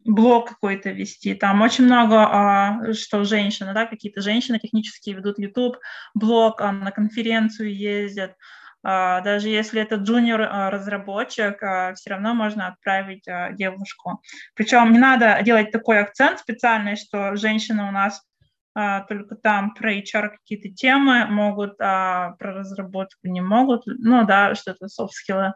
блог 0.06 0.50
какой-то 0.50 0.90
вести. 0.90 1.34
Там 1.36 1.62
очень 1.62 1.86
много, 1.86 2.28
а, 2.28 2.94
что 2.94 3.24
женщины, 3.24 3.74
да, 3.74 3.86
какие-то 3.86 4.22
женщины 4.22 4.60
технические 4.60 5.16
ведут 5.16 5.40
YouTube, 5.40 5.78
блог, 6.14 6.62
а, 6.62 6.72
на 6.72 6.92
конференцию 6.92 7.76
ездят. 7.76 8.36
А, 8.82 9.22
даже 9.22 9.50
если 9.50 9.82
это 9.82 9.96
джуниор-разработчик, 9.96 11.62
а, 11.62 11.94
все 11.96 12.12
равно 12.12 12.34
можно 12.34 12.68
отправить 12.68 13.28
а, 13.28 13.52
девушку. 13.52 14.22
Причем 14.56 14.92
не 14.94 15.00
надо 15.00 15.40
делать 15.44 15.72
такой 15.72 16.00
акцент 16.00 16.40
специальный, 16.40 16.96
что 16.96 17.36
женщины 17.36 17.84
у 17.84 17.92
нас 17.92 18.22
а, 18.22 18.29
только 18.74 19.36
там 19.36 19.74
про 19.74 19.94
HR 19.94 20.30
какие-то 20.30 20.70
темы 20.70 21.26
могут, 21.26 21.76
а 21.82 22.32
про 22.40 22.54
разработку 22.54 23.28
не 23.28 23.42
могут. 23.42 23.84
Ну 23.86 24.26
да, 24.26 24.56
что-то 24.56 24.88
софт-скиллы. 24.88 25.54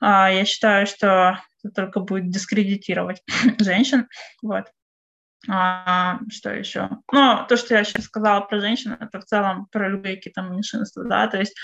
А, 0.00 0.30
я 0.30 0.44
считаю, 0.44 0.86
что 0.86 1.40
это 1.62 1.74
только 1.74 2.00
будет 2.00 2.30
дискредитировать 2.30 3.22
женщин. 3.60 4.08
Вот. 4.42 4.66
А, 5.48 6.18
что 6.30 6.50
еще? 6.50 6.90
Ну, 7.12 7.46
то, 7.48 7.56
что 7.56 7.74
я 7.74 7.84
сейчас 7.84 8.04
сказала 8.04 8.40
про 8.40 8.60
женщин, 8.60 8.96
это 8.98 9.20
в 9.20 9.24
целом 9.24 9.66
про 9.70 9.88
любые 9.88 10.16
какие-то 10.16 10.42
меньшинства, 10.42 11.04
да, 11.04 11.28
то 11.28 11.38
есть 11.38 11.56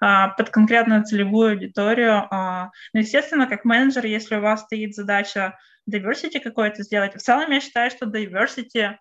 а, 0.00 0.28
под 0.28 0.50
конкретную 0.50 1.04
целевую 1.04 1.52
аудиторию. 1.52 2.26
А, 2.30 2.70
ну, 2.92 3.00
естественно, 3.00 3.46
как 3.46 3.64
менеджер, 3.64 4.06
если 4.06 4.36
у 4.36 4.40
вас 4.40 4.62
стоит 4.62 4.94
задача 4.94 5.58
diversity 5.90 6.40
какой-то 6.40 6.82
сделать, 6.82 7.14
в 7.14 7.18
целом 7.18 7.50
я 7.50 7.60
считаю, 7.60 7.90
что 7.90 8.06
diversity 8.06 8.96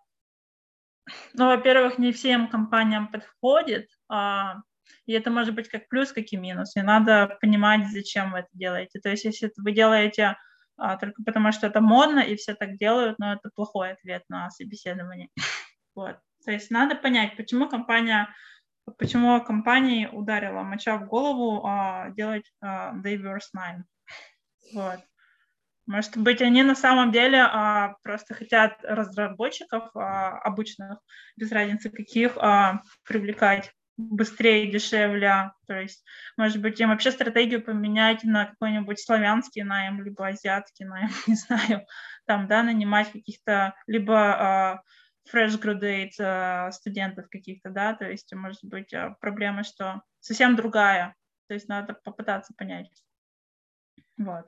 ну, 1.33 1.47
во-первых, 1.47 1.97
не 1.97 2.11
всем 2.11 2.47
компаниям 2.47 3.07
подходит, 3.07 3.89
а, 4.09 4.57
И 5.05 5.13
это 5.13 5.31
может 5.31 5.55
быть 5.55 5.69
как 5.69 5.89
плюс, 5.89 6.11
как 6.11 6.25
и 6.31 6.37
минус. 6.37 6.75
И 6.75 6.81
надо 6.81 7.37
понимать, 7.41 7.89
зачем 7.91 8.31
вы 8.31 8.39
это 8.39 8.49
делаете. 8.53 8.99
То 8.99 9.09
есть 9.09 9.25
если 9.25 9.51
вы 9.57 9.71
делаете 9.71 10.37
а, 10.77 10.97
только 10.97 11.23
потому, 11.23 11.51
что 11.51 11.67
это 11.67 11.81
модно, 11.81 12.19
и 12.19 12.35
все 12.35 12.53
так 12.53 12.77
делают, 12.77 13.19
но 13.19 13.33
это 13.33 13.49
плохой 13.55 13.91
ответ 13.91 14.23
на 14.29 14.49
собеседование. 14.51 15.29
Вот. 15.95 16.19
То 16.45 16.51
есть 16.51 16.69
надо 16.69 16.95
понять, 16.95 17.35
почему 17.35 17.67
компания 17.67 18.27
почему 18.97 19.43
компании 19.43 20.05
ударила 20.05 20.61
моча 20.61 20.97
в 20.97 21.07
голову 21.07 21.65
а, 21.65 22.09
делать 22.11 22.45
а, 22.61 22.93
Diverse 22.93 23.49
9. 23.53 23.83
Вот. 24.73 24.99
Может 25.87 26.17
быть, 26.17 26.41
они 26.41 26.63
на 26.63 26.75
самом 26.75 27.13
деле 27.13 27.39
а, 27.41 27.95
просто 28.03 28.33
хотят 28.33 28.77
разработчиков 28.83 29.89
а, 29.95 30.37
обычных, 30.39 30.99
без 31.37 31.49
разницы 31.49 31.89
каких, 31.89 32.37
а, 32.37 32.81
привлекать 33.05 33.71
быстрее, 33.95 34.69
дешевле. 34.69 35.53
То 35.65 35.79
есть, 35.79 36.03
может 36.35 36.61
быть, 36.61 36.79
им 36.81 36.89
вообще 36.89 37.09
стратегию 37.09 37.63
поменять 37.63 38.25
на 38.25 38.47
какой-нибудь 38.47 38.99
славянский 38.99 39.63
найм, 39.63 40.03
либо 40.03 40.27
азиатский 40.27 40.85
найм, 40.85 41.09
не 41.27 41.35
знаю, 41.35 41.85
там, 42.25 42.47
да, 42.47 42.63
нанимать 42.63 43.11
каких-то, 43.11 43.73
либо 43.87 44.83
fresh 45.33 45.59
graduate 45.59 46.19
uh, 46.19 46.71
студентов 46.71 47.29
каких-то, 47.29 47.69
да, 47.69 47.93
то 47.93 48.09
есть, 48.09 48.33
может 48.33 48.63
быть, 48.63 48.93
uh, 48.93 49.13
проблема, 49.19 49.63
что 49.63 50.01
совсем 50.21 50.55
другая, 50.55 51.15
то 51.47 51.53
есть 51.53 51.67
надо 51.67 51.93
попытаться 51.93 52.53
понять. 52.57 53.03
Вот. 54.17 54.47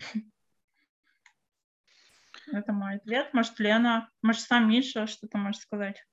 Это 2.52 2.72
мой 2.72 2.96
ответ. 2.96 3.32
Может, 3.34 3.58
Лена, 3.58 4.08
может, 4.22 4.42
сам 4.42 4.68
Миша 4.68 5.06
что-то 5.06 5.38
может 5.38 5.62
сказать? 5.62 6.04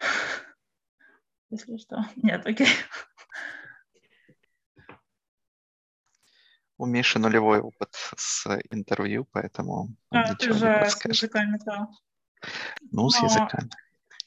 Если 1.50 1.76
что. 1.78 2.04
Нет, 2.16 2.46
окей. 2.46 2.68
У 6.76 6.86
Миши 6.86 7.18
нулевой 7.18 7.58
опыт 7.58 7.90
с 8.16 8.46
интервью, 8.70 9.26
поэтому 9.32 9.96
а, 10.10 10.34
ты 10.36 10.52
же 10.52 10.84
с 10.86 11.04
языками, 11.04 11.58
да. 11.66 11.88
Ну, 12.92 13.10
с 13.10 13.20
языками. 13.20 13.68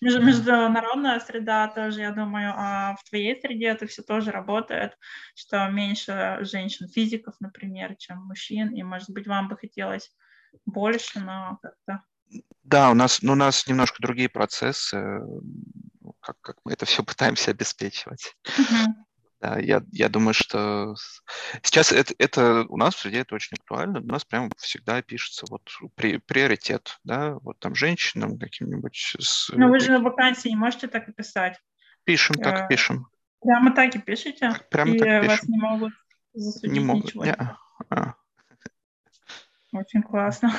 Международная 0.01 1.19
среда 1.19 1.67
тоже, 1.67 2.01
я 2.01 2.11
думаю, 2.11 2.53
а 2.57 2.95
в 2.95 3.03
твоей 3.07 3.39
среде 3.39 3.67
это 3.67 3.85
все 3.85 4.01
тоже 4.01 4.31
работает, 4.31 4.97
что 5.35 5.69
меньше 5.69 6.39
женщин-физиков, 6.41 7.35
например, 7.39 7.95
чем 7.95 8.25
мужчин, 8.25 8.73
и, 8.73 8.81
может 8.81 9.11
быть, 9.11 9.27
вам 9.27 9.47
бы 9.47 9.55
хотелось 9.55 10.11
больше, 10.65 11.19
но 11.19 11.59
как-то... 11.61 12.03
Да, 12.63 12.91
у 12.91 12.93
нас, 12.93 13.21
ну, 13.21 13.33
у 13.33 13.35
нас 13.35 13.67
немножко 13.67 14.01
другие 14.01 14.29
процессы, 14.29 15.21
как, 16.21 16.39
как 16.41 16.57
мы 16.63 16.73
это 16.73 16.85
все 16.85 17.03
пытаемся 17.03 17.51
обеспечивать. 17.51 18.37
Uh-huh. 18.57 18.87
Да, 19.41 19.57
я, 19.59 19.83
я 19.91 20.07
думаю, 20.07 20.35
что 20.35 20.95
сейчас 21.63 21.91
это, 21.91 22.13
это 22.19 22.65
у 22.69 22.77
нас 22.77 22.93
в 22.93 22.99
среде 22.99 23.21
это 23.21 23.33
очень 23.33 23.57
актуально. 23.59 23.99
У 23.99 24.05
нас 24.05 24.23
прямо 24.23 24.49
всегда 24.57 25.01
пишется 25.01 25.45
вот 25.49 25.63
при, 25.95 26.17
приоритет, 26.17 26.99
да, 27.03 27.33
вот 27.41 27.59
там 27.59 27.73
женщинам 27.73 28.37
каким-нибудь. 28.37 29.15
С, 29.19 29.49
Но 29.49 29.67
вы 29.67 29.79
же 29.79 29.91
на 29.91 29.99
вакансии 29.99 30.49
не 30.49 30.55
можете 30.55 30.87
так 30.87 31.09
и 31.09 31.11
писать. 31.11 31.59
Пишем, 32.03 32.35
так 32.35 32.65
э, 32.65 32.67
пишем. 32.69 33.07
Прямо 33.41 33.73
так 33.73 33.95
и 33.95 33.99
пишете? 33.99 34.55
Прямо 34.69 34.91
и 34.91 34.99
так 34.99 35.27
вас 35.27 35.43
не 35.43 35.57
могут 35.57 35.93
засудить 36.33 36.71
не 36.71 36.79
могут, 36.79 37.05
ничего? 37.05 37.25
Не. 37.25 37.57
Очень 39.71 40.03
классно. 40.03 40.51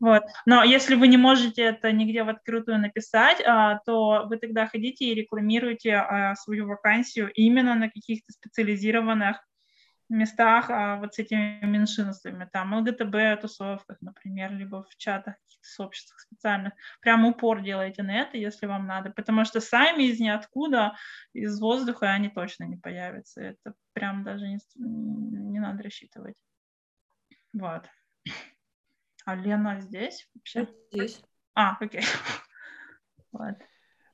Вот. 0.00 0.22
Но 0.46 0.62
если 0.62 0.94
вы 0.94 1.08
не 1.08 1.16
можете 1.16 1.62
это 1.62 1.90
нигде 1.90 2.22
в 2.22 2.28
открытую 2.28 2.78
написать, 2.78 3.42
а, 3.44 3.80
то 3.84 4.26
вы 4.28 4.36
тогда 4.36 4.66
ходите 4.66 5.06
и 5.06 5.14
рекламируете 5.14 5.96
а, 5.96 6.36
свою 6.36 6.68
вакансию 6.68 7.32
именно 7.32 7.74
на 7.74 7.88
каких-то 7.90 8.32
специализированных 8.32 9.38
местах 10.08 10.70
а, 10.70 10.96
вот 10.96 11.14
с 11.14 11.18
этими 11.18 11.64
меньшинствами, 11.64 12.48
там 12.52 12.74
ЛГТБ-тусовках, 12.74 13.98
например, 14.00 14.52
либо 14.52 14.84
в 14.84 14.96
чатах 14.96 15.34
каких-то 15.34 15.68
сообществах 15.68 16.20
специальных. 16.20 16.72
Прям 17.00 17.26
упор 17.26 17.60
делайте 17.60 18.02
на 18.02 18.20
это, 18.20 18.38
если 18.38 18.66
вам 18.66 18.86
надо, 18.86 19.10
потому 19.10 19.44
что 19.44 19.60
сами 19.60 20.04
из 20.04 20.20
ниоткуда, 20.20 20.94
из 21.32 21.60
воздуха 21.60 22.10
они 22.10 22.28
точно 22.28 22.64
не 22.64 22.76
появятся. 22.76 23.42
Это 23.42 23.74
прям 23.92 24.22
даже 24.22 24.46
не, 24.46 24.58
не 24.76 25.58
надо 25.58 25.82
рассчитывать. 25.82 26.36
Вот. 27.58 27.82
А 29.24 29.34
Лена 29.34 29.80
здесь 29.80 30.28
вообще? 30.34 30.68
Здесь. 30.92 31.20
А, 31.54 31.76
окей. 31.80 32.02
Вот. 33.30 33.56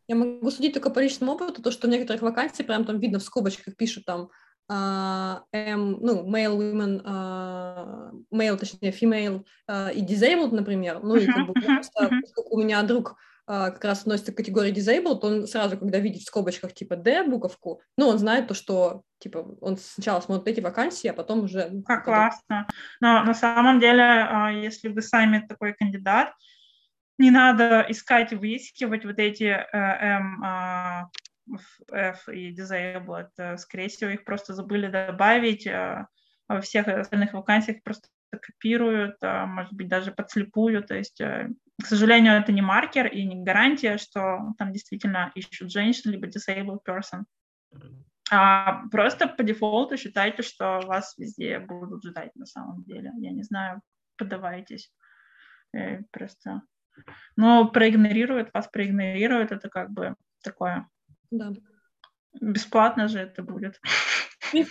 Я 0.08 0.16
могу 0.16 0.50
судить 0.50 0.74
только 0.74 0.90
по 0.90 0.98
личному 0.98 1.32
опыту, 1.32 1.62
то, 1.62 1.70
что 1.70 1.86
в 1.86 1.90
некоторых 1.90 2.20
вакансиях 2.20 2.66
прям 2.66 2.84
там 2.84 2.98
видно 2.98 3.20
в 3.20 3.22
скобочках 3.22 3.76
пишут 3.76 4.04
там 4.04 4.28
uh, 4.70 5.40
M, 5.52 5.98
ну, 6.00 6.28
male, 6.28 6.58
women, 6.58 7.02
uh, 7.04 8.10
male, 8.32 8.56
точнее, 8.56 8.90
female 8.90 9.44
uh, 9.70 9.94
и 9.94 10.02
disabled, 10.04 10.50
например. 10.50 11.00
Ну, 11.00 11.14
и 11.14 11.26
как 11.26 11.46
бы 11.46 11.54
просто, 11.54 12.10
у 12.50 12.60
меня 12.60 12.82
друг 12.82 13.12
а, 13.12 13.16
как 13.46 13.84
раз 13.84 14.00
относится 14.02 14.32
к 14.32 14.36
категории 14.36 14.72
disabled, 14.72 15.20
он 15.22 15.46
сразу, 15.46 15.78
когда 15.78 15.98
видит 15.98 16.22
в 16.22 16.26
скобочках 16.26 16.72
типа 16.72 16.96
D 16.96 17.24
буковку, 17.24 17.82
ну, 17.98 18.08
он 18.08 18.18
знает 18.18 18.48
то, 18.48 18.54
что 18.54 19.02
типа 19.18 19.56
он 19.60 19.76
сначала 19.76 20.20
смотрит 20.20 20.48
эти 20.48 20.60
вакансии, 20.60 21.08
а 21.08 21.14
потом 21.14 21.44
уже... 21.44 21.68
Ну, 21.70 21.82
как 21.82 22.04
классно. 22.04 22.66
Но 23.00 23.22
на 23.22 23.34
самом 23.34 23.80
деле, 23.80 24.02
а, 24.02 24.50
если 24.50 24.88
вы 24.88 25.02
сами 25.02 25.46
такой 25.46 25.74
кандидат, 25.74 26.32
не 27.18 27.30
надо 27.30 27.84
искать 27.88 28.32
выискивать 28.32 29.04
вот 29.04 29.18
эти 29.18 29.44
э, 29.44 29.66
M, 29.72 30.42
а, 30.42 31.08
F 31.92 32.28
и 32.28 32.52
disabled. 32.52 33.28
Э, 33.38 33.56
скорее 33.56 33.88
всего, 33.88 34.10
их 34.10 34.24
просто 34.24 34.54
забыли 34.54 34.88
добавить. 34.88 35.66
Э, 35.66 36.06
во 36.48 36.60
всех 36.60 36.88
остальных 36.88 37.32
вакансиях 37.32 37.82
просто 37.82 38.08
копируют, 38.30 39.16
может 39.22 39.72
быть, 39.72 39.88
даже 39.88 40.10
подслепую. 40.12 40.82
То 40.82 40.94
есть 40.94 41.20
к 41.82 41.86
сожалению, 41.86 42.34
это 42.34 42.52
не 42.52 42.62
маркер 42.62 43.06
и 43.06 43.24
не 43.24 43.42
гарантия, 43.42 43.98
что 43.98 44.54
там 44.58 44.72
действительно 44.72 45.32
ищут 45.34 45.70
женщин, 45.70 46.10
либо 46.10 46.28
disabled 46.28 46.80
person. 46.86 47.24
А 48.30 48.86
просто 48.88 49.28
по 49.28 49.42
дефолту 49.42 49.96
считайте, 49.96 50.42
что 50.42 50.80
вас 50.86 51.14
везде 51.18 51.58
будут 51.58 52.04
ждать 52.04 52.34
на 52.36 52.46
самом 52.46 52.82
деле. 52.84 53.12
Я 53.18 53.32
не 53.32 53.42
знаю, 53.42 53.82
подавайтесь. 54.16 54.92
Э, 55.74 56.02
просто... 56.10 56.62
Но 57.36 57.68
проигнорируют, 57.68 58.54
вас 58.54 58.68
проигнорируют, 58.68 59.50
это 59.50 59.68
как 59.68 59.90
бы 59.90 60.14
такое... 60.42 60.88
Да. 61.32 61.52
Бесплатно 62.40 63.08
же 63.08 63.20
это 63.20 63.42
будет 63.42 63.80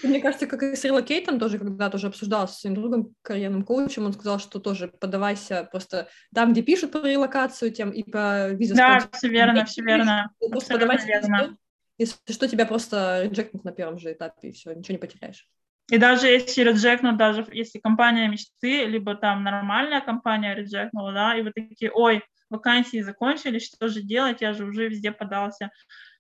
мне 0.03 0.21
кажется, 0.21 0.47
как 0.47 0.63
и 0.63 0.75
с 0.75 0.83
релокейтом 0.83 1.39
тоже, 1.39 1.57
когда 1.59 1.89
тоже 1.89 2.07
обсуждала 2.07 2.45
со 2.45 2.59
своим 2.59 2.75
другом, 2.75 3.13
карьерным 3.21 3.63
коучем, 3.63 4.05
он 4.05 4.13
сказал, 4.13 4.39
что 4.39 4.59
тоже 4.59 4.87
подавайся 4.87 5.67
просто 5.69 6.09
там, 6.33 6.53
где 6.53 6.61
пишут 6.61 6.91
про 6.91 7.01
релокацию, 7.01 7.71
тем 7.71 7.91
и 7.91 8.03
по 8.09 8.49
визе. 8.49 8.75
Да, 8.75 9.09
все 9.11 9.27
верно, 9.27 9.65
все 9.65 9.81
верно. 9.81 10.31
Просто 10.49 10.73
подавайся 10.73 11.07
верно. 11.07 11.57
Если 11.97 12.15
что, 12.29 12.47
тебя 12.47 12.65
просто 12.65 13.23
реджектнут 13.25 13.63
на 13.63 13.71
первом 13.71 13.99
же 13.99 14.13
этапе, 14.13 14.49
и 14.49 14.51
все, 14.51 14.73
ничего 14.73 14.93
не 14.93 14.99
потеряешь. 14.99 15.47
И 15.91 15.97
даже 15.97 16.27
если 16.27 16.61
реджектнут, 16.61 17.17
даже 17.17 17.45
если 17.51 17.77
компания 17.77 18.27
мечты, 18.27 18.85
либо 18.85 19.15
там 19.15 19.43
нормальная 19.43 20.01
компания 20.01 20.55
реджектнула, 20.55 21.13
да, 21.13 21.37
и 21.37 21.41
вы 21.41 21.51
такие, 21.51 21.91
ой, 21.91 22.23
вакансии 22.49 23.01
закончились, 23.01 23.67
что 23.67 23.89
же 23.89 24.01
делать, 24.01 24.41
я 24.41 24.53
же 24.53 24.65
уже 24.65 24.87
везде 24.87 25.11
подался 25.11 25.71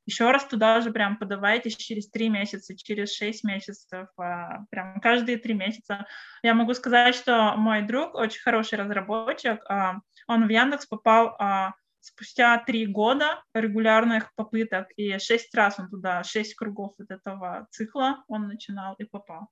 еще 0.05 0.31
раз 0.31 0.45
туда 0.45 0.81
же 0.81 0.91
прям 0.91 1.17
подавайтесь 1.17 1.75
через 1.75 2.09
три 2.09 2.29
месяца, 2.29 2.75
через 2.77 3.13
шесть 3.13 3.43
месяцев, 3.43 4.07
а, 4.17 4.65
прям 4.69 4.99
каждые 4.99 5.37
три 5.37 5.53
месяца. 5.53 6.05
Я 6.41 6.53
могу 6.53 6.73
сказать, 6.73 7.15
что 7.15 7.55
мой 7.55 7.83
друг, 7.83 8.15
очень 8.15 8.41
хороший 8.41 8.79
разработчик, 8.79 9.63
а, 9.69 9.95
он 10.27 10.47
в 10.47 10.49
Яндекс 10.49 10.85
попал 10.87 11.35
а, 11.39 11.73
спустя 12.01 12.57
три 12.57 12.85
года 12.85 13.41
регулярных 13.53 14.33
попыток, 14.35 14.87
и 14.97 15.17
шесть 15.19 15.55
раз 15.55 15.79
он 15.79 15.89
туда, 15.89 16.23
шесть 16.23 16.55
кругов 16.55 16.93
вот 16.97 17.09
этого 17.09 17.67
цикла 17.71 18.23
он 18.27 18.47
начинал 18.47 18.95
и 18.95 19.05
попал. 19.05 19.47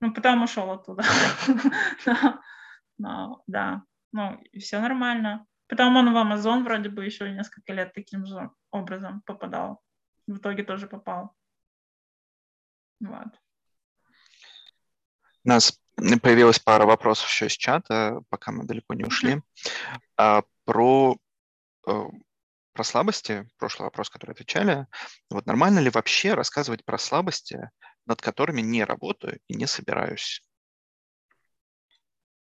Ну, 0.00 0.12
потом 0.12 0.42
ушел 0.42 0.70
оттуда. 0.70 1.04
Да, 3.46 3.82
ну, 4.12 4.38
все 4.58 4.78
нормально. 4.78 5.46
Потом 5.70 5.96
он 5.96 6.12
в 6.12 6.16
Amazon 6.16 6.64
вроде 6.64 6.88
бы 6.88 7.04
еще 7.04 7.30
несколько 7.30 7.72
лет 7.72 7.94
таким 7.94 8.26
же 8.26 8.50
образом 8.72 9.22
попадал. 9.24 9.80
В 10.26 10.38
итоге 10.38 10.64
тоже 10.64 10.88
попал. 10.88 11.32
Вот. 12.98 13.28
У 15.44 15.48
нас 15.48 15.80
появилась 16.22 16.58
пара 16.58 16.86
вопросов 16.86 17.28
еще 17.28 17.46
из 17.46 17.52
чата, 17.52 18.20
пока 18.30 18.50
мы 18.50 18.64
далеко 18.64 18.94
не 18.94 19.04
ушли. 19.04 19.42
А, 20.16 20.42
про, 20.64 21.16
э, 21.86 22.04
про 22.72 22.84
слабости, 22.84 23.48
прошлый 23.56 23.86
вопрос, 23.86 24.10
который 24.10 24.32
отвечали. 24.32 24.88
Вот 25.30 25.46
нормально 25.46 25.78
ли 25.78 25.88
вообще 25.88 26.34
рассказывать 26.34 26.84
про 26.84 26.98
слабости, 26.98 27.70
над 28.06 28.20
которыми 28.20 28.60
не 28.60 28.82
работаю 28.82 29.38
и 29.46 29.54
не 29.54 29.66
собираюсь? 29.66 30.42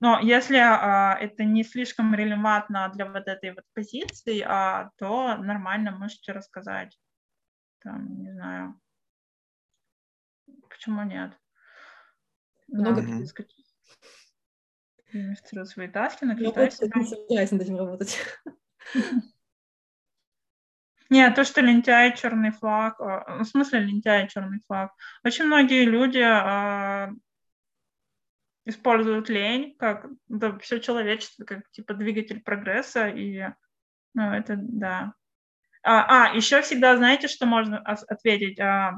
Но 0.04 0.20
если 0.20 0.58
а, 0.58 1.16
это 1.18 1.44
не 1.44 1.64
слишком 1.64 2.14
релевантно 2.14 2.90
для 2.94 3.06
вот 3.06 3.26
этой 3.26 3.54
вот 3.54 3.64
позиции, 3.72 4.44
а, 4.46 4.90
то 4.98 5.38
нормально 5.38 5.92
можете 5.92 6.32
рассказать. 6.32 6.94
там, 7.78 8.20
не 8.20 8.30
знаю, 8.30 8.78
почему 10.68 11.04
нет? 11.04 11.32
Много 12.68 13.00
да. 13.00 13.06
перескочить. 13.06 13.74
Инвестирую 15.10 15.64
свои 15.64 15.88
таски, 15.88 16.24
на 16.24 16.32
Я 16.32 16.52
не 16.66 16.70
собираюсь 17.06 17.50
над 17.52 17.62
этим 17.62 17.78
работать. 17.78 18.18
Нет, 21.08 21.34
то, 21.34 21.44
что 21.44 21.62
лентяй 21.62 22.14
черный 22.14 22.50
флаг, 22.50 23.00
а, 23.00 23.42
в 23.42 23.44
смысле 23.46 23.80
лентяй 23.80 24.28
черный 24.28 24.60
флаг. 24.66 24.92
Очень 25.24 25.46
многие 25.46 25.86
люди 25.86 26.20
а, 26.20 27.10
используют 28.64 29.28
лень 29.28 29.76
как 29.78 30.06
да, 30.28 30.58
все 30.58 30.80
человечество, 30.80 31.44
как 31.44 31.70
типа 31.70 31.94
двигатель 31.94 32.42
прогресса, 32.42 33.08
и 33.08 33.42
ну, 34.14 34.32
это 34.32 34.56
да. 34.56 35.14
А, 35.82 36.30
а 36.30 36.34
еще 36.34 36.62
всегда 36.62 36.96
знаете, 36.96 37.28
что 37.28 37.46
можно 37.46 37.78
ответить, 37.78 38.58
а, 38.58 38.94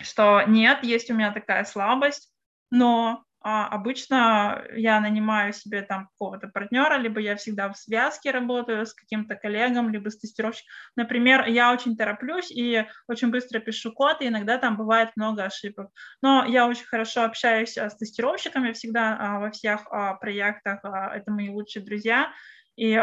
что 0.00 0.42
нет, 0.46 0.82
есть 0.84 1.10
у 1.10 1.14
меня 1.14 1.32
такая 1.32 1.64
слабость, 1.64 2.32
но 2.70 3.24
а 3.46 3.68
обычно 3.68 4.64
я 4.74 5.00
нанимаю 5.00 5.52
себе 5.52 5.82
там 5.82 6.06
какого-то 6.06 6.48
партнера, 6.48 6.96
либо 6.96 7.20
я 7.20 7.36
всегда 7.36 7.70
в 7.70 7.76
связке 7.76 8.30
работаю 8.30 8.86
с 8.86 8.94
каким-то 8.94 9.36
коллегом, 9.36 9.90
либо 9.90 10.08
с 10.08 10.18
тестировщиком. 10.18 10.72
Например, 10.96 11.46
я 11.46 11.70
очень 11.70 11.94
тороплюсь 11.94 12.50
и 12.50 12.86
очень 13.06 13.30
быстро 13.30 13.60
пишу 13.60 13.92
код, 13.92 14.22
и 14.22 14.28
иногда 14.28 14.56
там 14.56 14.78
бывает 14.78 15.10
много 15.16 15.44
ошибок. 15.44 15.90
Но 16.22 16.46
я 16.46 16.66
очень 16.66 16.86
хорошо 16.86 17.24
общаюсь 17.24 17.76
а, 17.76 17.90
с 17.90 17.96
тестировщиками 17.98 18.72
всегда 18.72 19.16
а, 19.20 19.38
во 19.40 19.50
всех 19.50 19.86
а, 19.90 20.14
проектах, 20.14 20.80
это 20.82 21.30
мои 21.30 21.50
лучшие 21.50 21.84
друзья, 21.84 22.32
и 22.76 22.96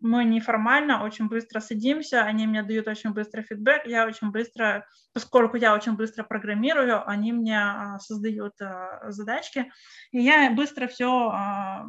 мы 0.00 0.24
неформально 0.24 1.02
очень 1.02 1.28
быстро 1.28 1.60
садимся, 1.60 2.22
они 2.22 2.46
мне 2.46 2.62
дают 2.62 2.86
очень 2.86 3.10
быстро 3.10 3.42
фидбэк, 3.42 3.86
я 3.86 4.06
очень 4.06 4.30
быстро, 4.30 4.86
поскольку 5.12 5.56
я 5.56 5.74
очень 5.74 5.96
быстро 5.96 6.22
программирую, 6.22 7.08
они 7.08 7.32
мне 7.32 7.58
а, 7.58 7.98
создают 7.98 8.60
а, 8.60 9.10
задачки, 9.10 9.72
и 10.10 10.20
я 10.20 10.50
быстро 10.50 10.86
все 10.86 11.30
а, 11.30 11.86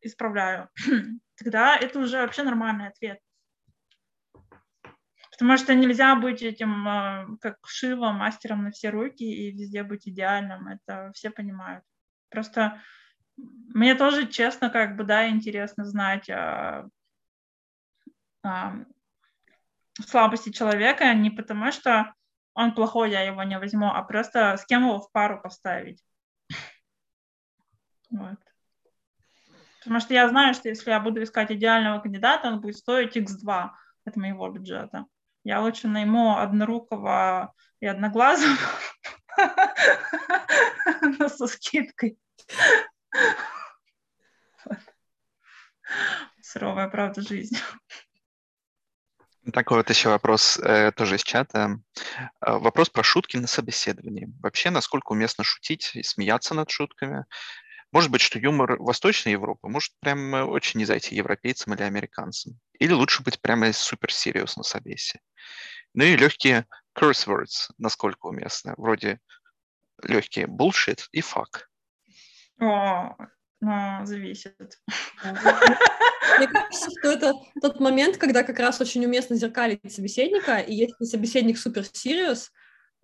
исправляю. 0.00 0.68
Тогда 1.36 1.76
это 1.76 1.98
уже 1.98 2.22
вообще 2.22 2.42
нормальный 2.42 2.88
ответ. 2.88 3.18
Потому 5.32 5.56
что 5.56 5.74
нельзя 5.74 6.14
быть 6.14 6.42
этим, 6.42 7.38
как 7.40 7.58
шивом, 7.66 8.18
мастером 8.18 8.62
на 8.62 8.70
все 8.70 8.90
руки 8.90 9.24
и 9.24 9.50
везде 9.50 9.82
быть 9.82 10.06
идеальным. 10.06 10.68
Это 10.68 11.10
все 11.12 11.28
понимают. 11.30 11.82
Просто 12.30 12.80
мне 13.36 13.96
тоже, 13.96 14.28
честно, 14.28 14.70
как 14.70 14.96
бы, 14.96 15.02
да, 15.02 15.28
интересно 15.28 15.84
знать, 15.84 16.30
слабости 20.06 20.50
человека 20.50 21.12
не 21.14 21.30
потому, 21.30 21.72
что 21.72 22.14
он 22.54 22.74
плохой, 22.74 23.10
я 23.10 23.22
его 23.22 23.42
не 23.42 23.58
возьму, 23.58 23.88
а 23.88 24.02
просто 24.02 24.56
с 24.56 24.64
кем 24.64 24.84
его 24.84 25.00
в 25.00 25.10
пару 25.12 25.40
поставить. 25.40 26.02
Вот. 28.10 28.38
Потому 29.80 30.00
что 30.00 30.14
я 30.14 30.28
знаю, 30.28 30.54
что 30.54 30.68
если 30.68 30.90
я 30.90 31.00
буду 31.00 31.22
искать 31.22 31.50
идеального 31.50 32.00
кандидата, 32.00 32.48
он 32.48 32.60
будет 32.60 32.76
стоить 32.76 33.16
x2 33.16 33.70
от 34.06 34.16
моего 34.16 34.48
бюджета. 34.48 35.06
Я 35.42 35.60
лучше 35.60 35.88
найму 35.88 36.38
однорукого 36.38 37.52
и 37.80 37.86
одноглазого 37.86 38.56
со 41.28 41.46
скидкой. 41.46 42.18
Суровая 46.40 46.88
правда 46.88 47.20
жизни. 47.20 47.58
Такой 49.52 49.78
вот 49.78 49.90
еще 49.90 50.08
вопрос 50.08 50.58
э, 50.58 50.90
тоже 50.92 51.16
из 51.16 51.22
чата. 51.22 51.78
Э, 52.40 52.56
вопрос 52.56 52.88
про 52.88 53.02
шутки 53.02 53.36
на 53.36 53.46
собеседовании. 53.46 54.28
Вообще, 54.40 54.70
насколько 54.70 55.12
уместно 55.12 55.44
шутить 55.44 55.90
и 55.94 56.02
смеяться 56.02 56.54
над 56.54 56.70
шутками? 56.70 57.26
Может 57.92 58.10
быть, 58.10 58.22
что 58.22 58.38
юмор 58.38 58.80
Восточной 58.80 59.32
Европы 59.32 59.68
может 59.68 59.92
прям 60.00 60.32
очень 60.48 60.78
не 60.78 60.86
зайти 60.86 61.14
европейцам 61.14 61.74
или 61.74 61.82
американцам. 61.82 62.58
Или 62.78 62.92
лучше 62.92 63.22
быть 63.22 63.40
прямо 63.40 63.72
супер 63.72 64.12
серьез 64.12 64.56
на 64.56 64.62
собесе. 64.62 65.20
Ну 65.92 66.04
и 66.04 66.16
легкие 66.16 66.66
curse 66.98 67.26
words, 67.26 67.70
насколько 67.78 68.26
уместно. 68.26 68.74
Вроде 68.78 69.20
легкие 70.02 70.46
bullshit 70.46 71.02
и 71.12 71.20
fuck. 71.20 71.66
О, 72.60 73.14
ну, 73.64 74.06
зависит. 74.06 74.78
Мне 75.24 76.46
кажется, 76.52 76.90
что 76.98 77.10
это 77.10 77.32
тот 77.60 77.80
момент, 77.80 78.16
когда 78.16 78.42
как 78.42 78.58
раз 78.58 78.80
очень 78.80 79.04
уместно 79.04 79.36
зеркалить 79.36 79.92
собеседника, 79.92 80.58
и 80.58 80.74
если 80.74 81.04
собеседник 81.04 81.58
супер 81.58 81.82
serious, 81.82 82.48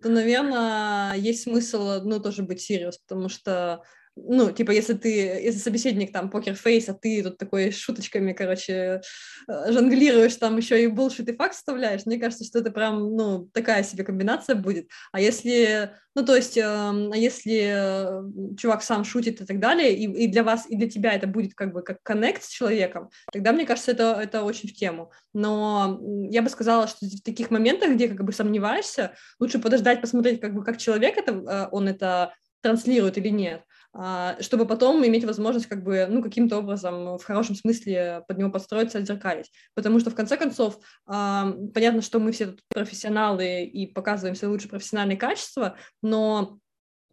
то, 0.01 0.09
наверное, 0.09 1.15
есть 1.15 1.43
смысл, 1.43 2.01
ну, 2.03 2.19
тоже 2.19 2.43
быть 2.43 2.69
serious, 2.69 2.93
потому 3.07 3.29
что 3.29 3.83
ну, 4.27 4.51
типа, 4.51 4.71
если 4.71 4.93
ты, 4.93 5.09
если 5.09 5.59
собеседник 5.59 6.11
там 6.11 6.29
покерфейс, 6.29 6.89
а 6.89 6.93
ты 6.93 7.23
тут 7.23 7.37
такой 7.37 7.71
шуточками, 7.71 8.33
короче, 8.33 9.01
э, 9.47 9.71
жонглируешь, 9.71 10.35
там 10.35 10.57
еще 10.57 10.83
и 10.83 10.87
булшит 10.87 11.29
и 11.29 11.35
факт 11.35 11.55
вставляешь, 11.55 12.05
мне 12.05 12.19
кажется, 12.19 12.45
что 12.45 12.59
это 12.59 12.71
прям, 12.71 13.15
ну, 13.15 13.49
такая 13.53 13.83
себе 13.83 14.03
комбинация 14.03 14.55
будет. 14.55 14.87
А 15.11 15.19
если, 15.19 15.91
ну, 16.15 16.25
то 16.25 16.35
есть, 16.35 16.57
э, 16.57 17.11
если 17.15 18.55
чувак 18.57 18.83
сам 18.83 19.03
шутит 19.03 19.41
и 19.41 19.45
так 19.45 19.59
далее, 19.59 19.95
и, 19.95 20.25
и 20.25 20.27
для 20.27 20.43
вас, 20.43 20.65
и 20.69 20.75
для 20.75 20.89
тебя 20.89 21.13
это 21.13 21.27
будет 21.27 21.53
как 21.53 21.73
бы 21.73 21.81
как 21.81 22.01
коннект 22.03 22.43
с 22.43 22.49
человеком, 22.49 23.09
тогда, 23.31 23.51
мне 23.51 23.65
кажется, 23.65 23.91
это, 23.91 24.19
это 24.21 24.43
очень 24.43 24.69
в 24.69 24.73
тему. 24.73 25.11
Но 25.33 25.99
я 26.29 26.41
бы 26.41 26.49
сказала, 26.49 26.87
что 26.87 27.05
в 27.05 27.21
таких 27.21 27.51
моментах, 27.51 27.91
где 27.91 28.07
как 28.07 28.23
бы 28.23 28.33
сомневаешься, 28.33 29.13
лучше 29.39 29.59
подождать, 29.59 30.01
посмотреть, 30.01 30.41
как 30.41 30.53
бы, 30.53 30.63
как 30.63 30.77
человек 30.77 31.17
это, 31.17 31.31
э, 31.31 31.67
он 31.71 31.87
это 31.87 32.33
транслирует 32.61 33.17
или 33.17 33.29
нет. 33.29 33.63
А, 33.93 34.37
чтобы 34.41 34.65
потом 34.65 35.05
иметь 35.05 35.25
возможность 35.25 35.67
как 35.67 35.83
бы, 35.83 36.07
ну, 36.09 36.21
каким-то 36.23 36.57
образом 36.57 37.17
в 37.17 37.23
хорошем 37.23 37.55
смысле 37.55 38.23
под 38.27 38.37
него 38.37 38.49
подстроиться, 38.49 38.99
отзеркалить. 38.99 39.51
Потому 39.75 39.99
что, 39.99 40.11
в 40.11 40.15
конце 40.15 40.37
концов, 40.37 40.79
понятно, 41.05 42.01
что 42.01 42.19
мы 42.19 42.31
все 42.31 42.47
тут 42.47 42.61
профессионалы 42.69 43.65
и 43.65 43.87
показываем 43.87 44.35
свои 44.35 44.49
лучшие 44.49 44.69
профессиональные 44.69 45.17
качества, 45.17 45.75
но 46.01 46.59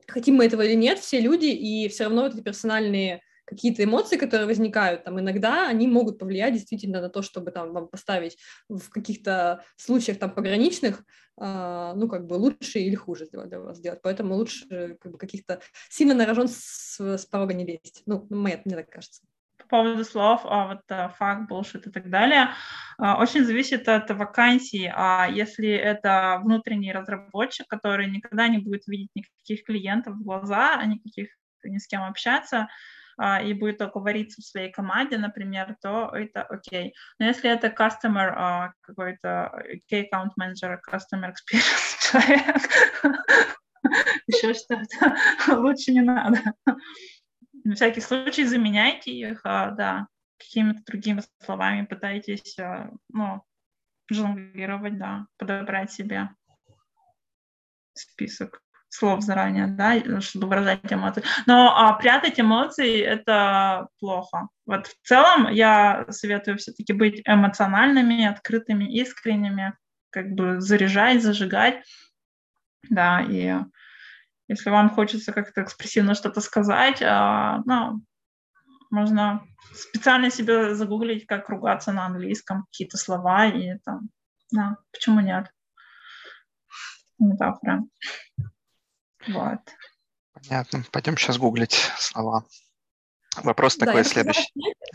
хотим 0.06 0.36
мы 0.36 0.46
этого 0.46 0.62
или 0.62 0.74
нет, 0.74 0.98
все 0.98 1.20
люди, 1.20 1.46
и 1.46 1.88
все 1.88 2.04
равно 2.04 2.26
эти 2.26 2.40
персональные 2.40 3.22
какие-то 3.48 3.82
эмоции, 3.82 4.16
которые 4.18 4.46
возникают, 4.46 5.04
там 5.04 5.18
иногда 5.18 5.68
они 5.68 5.88
могут 5.88 6.18
повлиять 6.18 6.52
действительно 6.52 7.00
на 7.00 7.08
то, 7.08 7.22
чтобы 7.22 7.50
там 7.50 7.72
вам 7.72 7.88
поставить 7.88 8.36
в 8.68 8.90
каких-то 8.90 9.64
случаях 9.76 10.18
там 10.18 10.30
пограничных, 10.30 11.02
э, 11.40 11.92
ну 11.96 12.08
как 12.08 12.26
бы 12.26 12.34
лучше 12.34 12.78
или 12.78 12.94
хуже 12.94 13.24
сделать 13.24 13.48
для 13.48 13.60
вас 13.60 13.78
сделать. 13.78 14.00
Поэтому 14.02 14.34
лучше 14.34 14.98
как 15.00 15.12
бы 15.12 15.18
каких-то 15.18 15.60
сильно 15.88 16.14
на 16.14 16.46
с, 16.46 17.00
с 17.00 17.26
порога 17.26 17.54
не 17.54 17.64
лезть. 17.64 18.02
Ну, 18.04 18.26
мне, 18.28 18.60
мне 18.64 18.76
так 18.76 18.90
кажется 18.90 19.22
по 19.58 19.66
поводу 19.66 20.04
слов, 20.04 20.42
а 20.44 20.68
вот 20.68 20.80
а, 20.90 21.08
факт, 21.08 21.50
bullshit 21.50 21.88
и 21.88 21.90
так 21.90 22.10
далее, 22.10 22.50
а, 22.98 23.20
очень 23.20 23.44
зависит 23.44 23.88
от 23.88 24.10
вакансии. 24.10 24.92
А 24.94 25.26
если 25.28 25.70
это 25.70 26.40
внутренний 26.44 26.92
разработчик, 26.92 27.66
который 27.66 28.10
никогда 28.10 28.48
не 28.48 28.58
будет 28.58 28.86
видеть 28.86 29.10
никаких 29.14 29.64
клиентов 29.64 30.14
в 30.14 30.22
глаза, 30.22 30.82
никаких 30.84 31.28
ни 31.64 31.78
с 31.78 31.86
кем 31.86 32.02
общаться, 32.02 32.68
и 33.18 33.52
будет 33.52 33.78
только 33.78 33.98
вариться 33.98 34.40
в 34.40 34.44
своей 34.44 34.70
команде, 34.70 35.18
например, 35.18 35.76
то 35.80 36.10
это 36.14 36.42
окей. 36.42 36.94
Но 37.18 37.26
если 37.26 37.50
это 37.50 37.66
customer 37.68 38.32
а, 38.34 38.72
какой-то 38.80 39.52
key 39.90 40.08
account 40.08 40.30
manager, 40.40 40.78
customer 40.88 41.32
experience 41.32 41.98
человек, 42.10 42.56
еще 44.26 44.54
что-то, 44.54 45.16
лучше 45.56 45.92
не 45.92 46.02
надо. 46.02 46.38
На 47.64 47.74
всякий 47.74 48.00
случай 48.00 48.44
заменяйте 48.44 49.10
их, 49.10 49.40
а, 49.44 49.72
да, 49.72 50.06
какими-то 50.38 50.82
другими 50.86 51.22
словами 51.44 51.84
пытайтесь, 51.86 52.56
ну, 53.08 53.42
жонглировать, 54.08 54.96
да, 54.96 55.26
подобрать 55.36 55.90
себе 55.90 56.30
список 57.94 58.62
слов 58.88 59.22
заранее, 59.22 59.66
да, 59.66 60.20
чтобы 60.20 60.48
выражать 60.48 60.92
эмоции. 60.92 61.22
Но 61.46 61.74
а, 61.76 61.92
прятать 61.94 62.40
эмоции– 62.40 63.00
это 63.02 63.88
плохо. 64.00 64.48
Вот 64.66 64.86
в 64.86 65.06
целом 65.06 65.48
я 65.52 66.06
советую 66.10 66.58
все-таки 66.58 66.92
быть 66.92 67.22
эмоциональными, 67.26 68.24
открытыми, 68.24 68.84
искренними, 68.84 69.74
как 70.10 70.30
бы 70.30 70.60
заряжать, 70.60 71.22
зажигать, 71.22 71.84
да, 72.88 73.20
и 73.20 73.56
если 74.48 74.70
вам 74.70 74.90
хочется 74.90 75.32
как-то 75.32 75.62
экспрессивно 75.62 76.14
что-то 76.14 76.40
сказать, 76.40 77.02
а, 77.02 77.62
ну, 77.66 78.02
можно 78.90 79.44
специально 79.74 80.30
себе 80.30 80.74
загуглить, 80.74 81.26
как 81.26 81.50
ругаться 81.50 81.92
на 81.92 82.06
английском, 82.06 82.64
какие-то 82.64 82.96
слова, 82.96 83.46
и 83.46 83.78
там, 83.84 84.08
да, 84.50 84.76
почему 84.92 85.20
нет? 85.20 85.52
Метафора. 87.18 87.84
Вот. 89.26 89.60
Понятно. 90.32 90.84
Пойдем 90.92 91.16
сейчас 91.16 91.38
гуглить 91.38 91.76
слова. 91.98 92.44
Вопрос 93.42 93.76
да, 93.76 93.86
такой 93.86 94.04
следующий. 94.04 94.48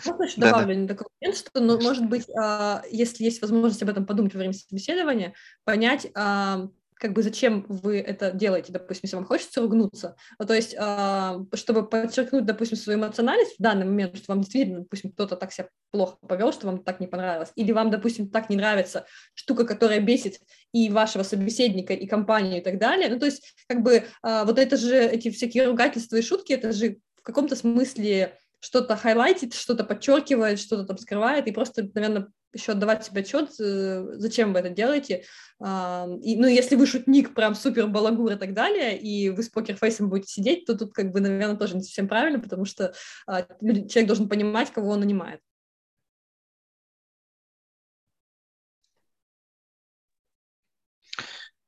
Можно 0.05 0.23
еще 0.23 0.41
добавлю 0.41 0.87
да, 0.87 0.95
такой 0.95 1.07
момент, 1.21 1.37
что, 1.37 1.59
ну, 1.59 1.79
может 1.79 2.05
быть, 2.07 2.27
а, 2.37 2.83
если 2.89 3.23
есть 3.23 3.41
возможность 3.41 3.81
об 3.83 3.89
этом 3.89 4.05
подумать 4.05 4.33
во 4.33 4.39
время 4.39 4.53
собеседования, 4.53 5.33
понять, 5.63 6.07
а, 6.15 6.67
как 6.95 7.11
бы 7.11 7.21
зачем 7.21 7.65
вы 7.67 7.99
это 7.99 8.31
делаете, 8.31 8.71
допустим, 8.71 9.01
если 9.03 9.17
вам 9.17 9.25
хочется 9.25 9.59
ругнуться. 9.61 10.15
Ну, 10.39 10.45
то 10.45 10.53
есть, 10.53 10.73
э, 10.73 11.45
чтобы 11.55 11.85
подчеркнуть, 11.85 12.45
допустим, 12.45 12.77
свою 12.77 12.97
эмоциональность 12.97 13.55
в 13.59 13.61
данный 13.61 13.85
момент, 13.85 14.15
что 14.15 14.31
вам 14.31 14.39
действительно, 14.39 14.79
допустим, 14.79 15.11
кто-то 15.11 15.35
так 15.35 15.51
себя 15.51 15.67
плохо 15.91 16.15
повел, 16.25 16.53
что 16.53 16.67
вам 16.67 16.81
так 16.81 17.01
не 17.01 17.07
понравилось, 17.07 17.51
или 17.55 17.73
вам, 17.73 17.91
допустим, 17.91 18.29
так 18.29 18.49
не 18.49 18.55
нравится 18.55 19.05
штука, 19.33 19.65
которая 19.65 19.99
бесит 19.99 20.39
и 20.73 20.89
вашего 20.89 21.23
собеседника, 21.23 21.93
и 21.93 22.07
компанию, 22.07 22.59
и 22.59 22.63
так 22.63 22.79
далее. 22.79 23.07
Ну, 23.09 23.19
то 23.19 23.27
есть, 23.27 23.55
как 23.67 23.81
бы, 23.81 24.03
э, 24.23 24.43
вот 24.43 24.59
это 24.59 24.75
же, 24.75 24.95
эти 24.95 25.29
всякие 25.29 25.67
ругательства 25.67 26.17
и 26.17 26.21
шутки, 26.21 26.51
это 26.51 26.73
же 26.73 26.97
в 27.15 27.21
каком-то 27.21 27.55
смысле 27.55 28.37
что-то 28.59 28.97
хайлайтит, 28.97 29.53
что-то 29.53 29.83
подчеркивает, 29.83 30.59
что-то 30.59 30.85
там 30.85 30.97
скрывает, 30.97 31.47
и 31.47 31.51
просто, 31.51 31.89
наверное, 31.93 32.27
еще 32.53 32.73
отдавать 32.73 33.05
себе 33.05 33.21
отчет, 33.21 33.51
э, 33.59 34.05
зачем 34.15 34.51
вы 34.53 34.59
это 34.59 34.69
делаете. 34.69 35.23
И, 35.61 36.35
ну, 36.35 36.47
если 36.47 36.75
вы 36.75 36.85
шутник, 36.85 37.33
прям 37.35 37.55
супер 37.55 37.87
балагур 37.87 38.33
и 38.33 38.35
так 38.35 38.53
далее, 38.53 38.99
и 38.99 39.29
вы 39.29 39.43
с 39.43 39.49
покерфейсом 39.49 40.09
будете 40.09 40.33
сидеть, 40.33 40.65
то 40.65 40.77
тут, 40.77 40.93
как 40.93 41.11
бы, 41.11 41.21
наверное, 41.21 41.55
тоже 41.55 41.77
не 41.77 41.83
совсем 41.83 42.09
правильно, 42.09 42.39
потому 42.39 42.65
что 42.65 42.93
а, 43.27 43.43
человек 43.61 44.07
должен 44.07 44.27
понимать, 44.27 44.71
кого 44.71 44.89
он 44.89 44.99
нанимает. 44.99 45.39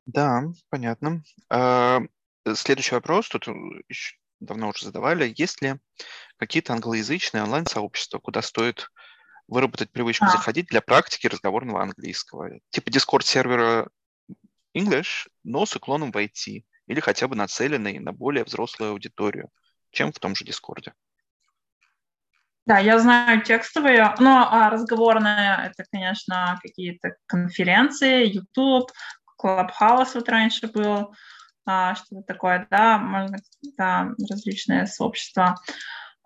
Да, 0.06 0.44
понятно. 0.70 1.24
А, 1.50 2.02
следующий 2.54 2.96
вопрос, 2.96 3.28
тут 3.30 3.48
еще 3.90 4.16
давно 4.40 4.70
уже 4.70 4.86
задавали. 4.86 5.34
Есть 5.36 5.62
ли 5.62 5.76
какие-то 6.38 6.74
англоязычные 6.74 7.44
онлайн-сообщества, 7.44 8.20
куда 8.20 8.42
стоит 8.42 8.92
выработать 9.48 9.92
привычку 9.92 10.26
а. 10.26 10.30
заходить 10.30 10.68
для 10.68 10.82
практики 10.82 11.28
разговорного 11.28 11.82
английского? 11.82 12.52
Типа 12.70 12.90
Discord-сервера 12.90 13.90
English, 14.76 15.28
но 15.44 15.66
с 15.66 15.76
уклоном 15.76 16.12
в 16.12 16.18
IT 16.18 16.64
или 16.88 17.00
хотя 17.00 17.28
бы 17.28 17.36
нацеленный 17.36 18.00
на 18.00 18.12
более 18.12 18.44
взрослую 18.44 18.92
аудиторию, 18.92 19.50
чем 19.92 20.12
в 20.12 20.20
том 20.20 20.36
же 20.36 20.46
Дискорде. 20.46 20.94
Да, 22.66 22.80
я 22.80 22.98
знаю 22.98 23.42
текстовые, 23.44 24.16
но 24.20 24.48
а 24.52 24.72
разговорные 24.72 25.70
это, 25.70 25.86
конечно, 25.92 26.60
какие-то 26.64 27.16
конференции, 27.28 28.26
YouTube, 28.26 28.92
Clubhouse 29.46 30.12
вот 30.16 30.30
раньше 30.30 30.68
был, 30.68 31.14
а, 31.66 31.96
что-то 31.96 32.22
такое, 32.24 32.68
да, 32.72 32.98
можно, 32.98 33.38
да, 33.78 34.12
различные 34.30 34.88
сообщества. 34.88 35.56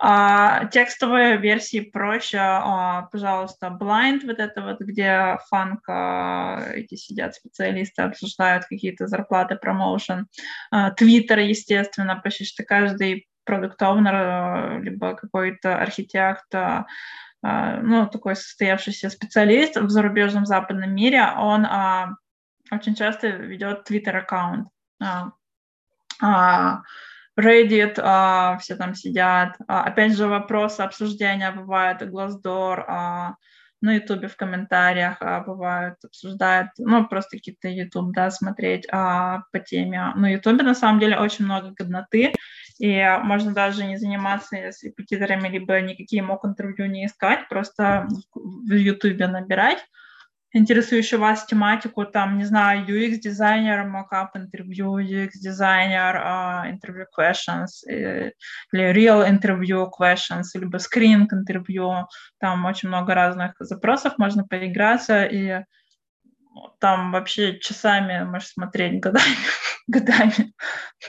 А, 0.02 0.68
текстовые 0.68 1.36
версии 1.36 1.82
проще, 1.82 2.38
а, 2.40 3.10
пожалуйста, 3.12 3.68
Blind, 3.68 4.22
вот 4.26 4.40
это 4.40 4.62
вот, 4.62 4.80
где 4.80 5.38
фанк, 5.50 5.82
а, 5.90 6.70
эти 6.74 6.96
сидят 6.96 7.36
специалисты, 7.36 8.04
обсуждают 8.04 8.64
какие-то 8.66 9.08
зарплаты, 9.08 9.58
промоушен. 9.58 10.28
Твиттер, 10.96 11.40
естественно, 11.40 12.16
почти 12.16 12.46
что 12.46 12.64
каждый 12.64 13.28
продукт 13.44 13.82
оунер 13.82 14.82
либо 14.82 15.16
какой-то 15.16 15.78
архитект, 15.78 16.54
ну, 17.42 18.08
такой 18.08 18.36
состоявшийся 18.36 19.10
специалист 19.10 19.76
в 19.76 19.90
зарубежном 19.90 20.46
западном 20.46 20.94
мире, 20.94 21.26
он 21.38 21.66
очень 22.72 22.96
часто 22.96 23.28
ведет 23.28 23.84
твиттер-аккаунт. 23.86 24.68
Reddit, 27.40 28.00
а, 28.02 28.58
все 28.58 28.76
там 28.76 28.96
сидят. 28.96 29.56
А, 29.68 29.84
опять 29.84 30.16
же, 30.16 30.28
вопросы 30.28 30.82
обсуждения 30.82 31.52
бывают, 31.52 32.02
Glassdoor, 32.02 32.84
а, 32.88 33.36
на 33.82 33.94
Ютубе 33.94 34.28
в 34.28 34.36
комментариях 34.36 35.18
а, 35.22 35.40
бывают, 35.42 35.96
обсуждают, 36.04 36.72
ну, 36.78 37.08
просто 37.08 37.38
какие-то 37.38 37.70
Ютуб, 37.70 38.14
да, 38.14 38.30
смотреть 38.30 38.86
а, 38.92 39.44
по 39.52 39.60
теме. 39.60 40.12
На 40.16 40.34
Ютубе, 40.34 40.64
на 40.64 40.76
самом 40.76 41.00
деле, 41.00 41.18
очень 41.18 41.46
много 41.46 41.72
годноты, 41.72 42.34
и 42.78 43.18
можно 43.24 43.54
даже 43.54 43.86
не 43.86 43.98
заниматься 43.98 44.56
с 44.58 44.84
репетиторами, 44.84 45.48
либо 45.48 45.80
никакие 45.80 46.22
мок 46.22 46.46
интервью 46.46 46.88
не 46.88 47.06
искать, 47.06 47.48
просто 47.48 48.08
в 48.34 48.74
Ютубе 48.74 49.28
набирать 49.28 49.86
интересующую 50.54 51.20
вас 51.20 51.46
тематику, 51.46 52.06
там, 52.06 52.38
не 52.38 52.46
знаю, 52.46 52.86
UX-дизайнер, 52.88 53.86
мокап 53.86 54.36
интервью, 54.36 55.00
UX-дизайнер, 55.00 56.16
uh, 56.16 56.70
интервью 56.70 57.06
questions, 57.18 57.84
или 57.88 58.34
real 58.74 59.28
интервью 59.28 59.90
questions, 59.90 60.46
либо 60.56 60.78
screening 60.78 61.28
интервью, 61.32 62.08
там 62.40 62.66
очень 62.66 62.90
много 62.90 63.14
разных 63.14 63.54
запросов, 63.60 64.18
можно 64.18 64.44
поиграться, 64.44 65.24
и 65.26 65.64
там 66.80 67.12
вообще 67.12 67.60
часами 67.60 68.24
можешь 68.24 68.50
смотреть 68.50 69.00
годами, 69.00 69.36
годами, 69.88 70.54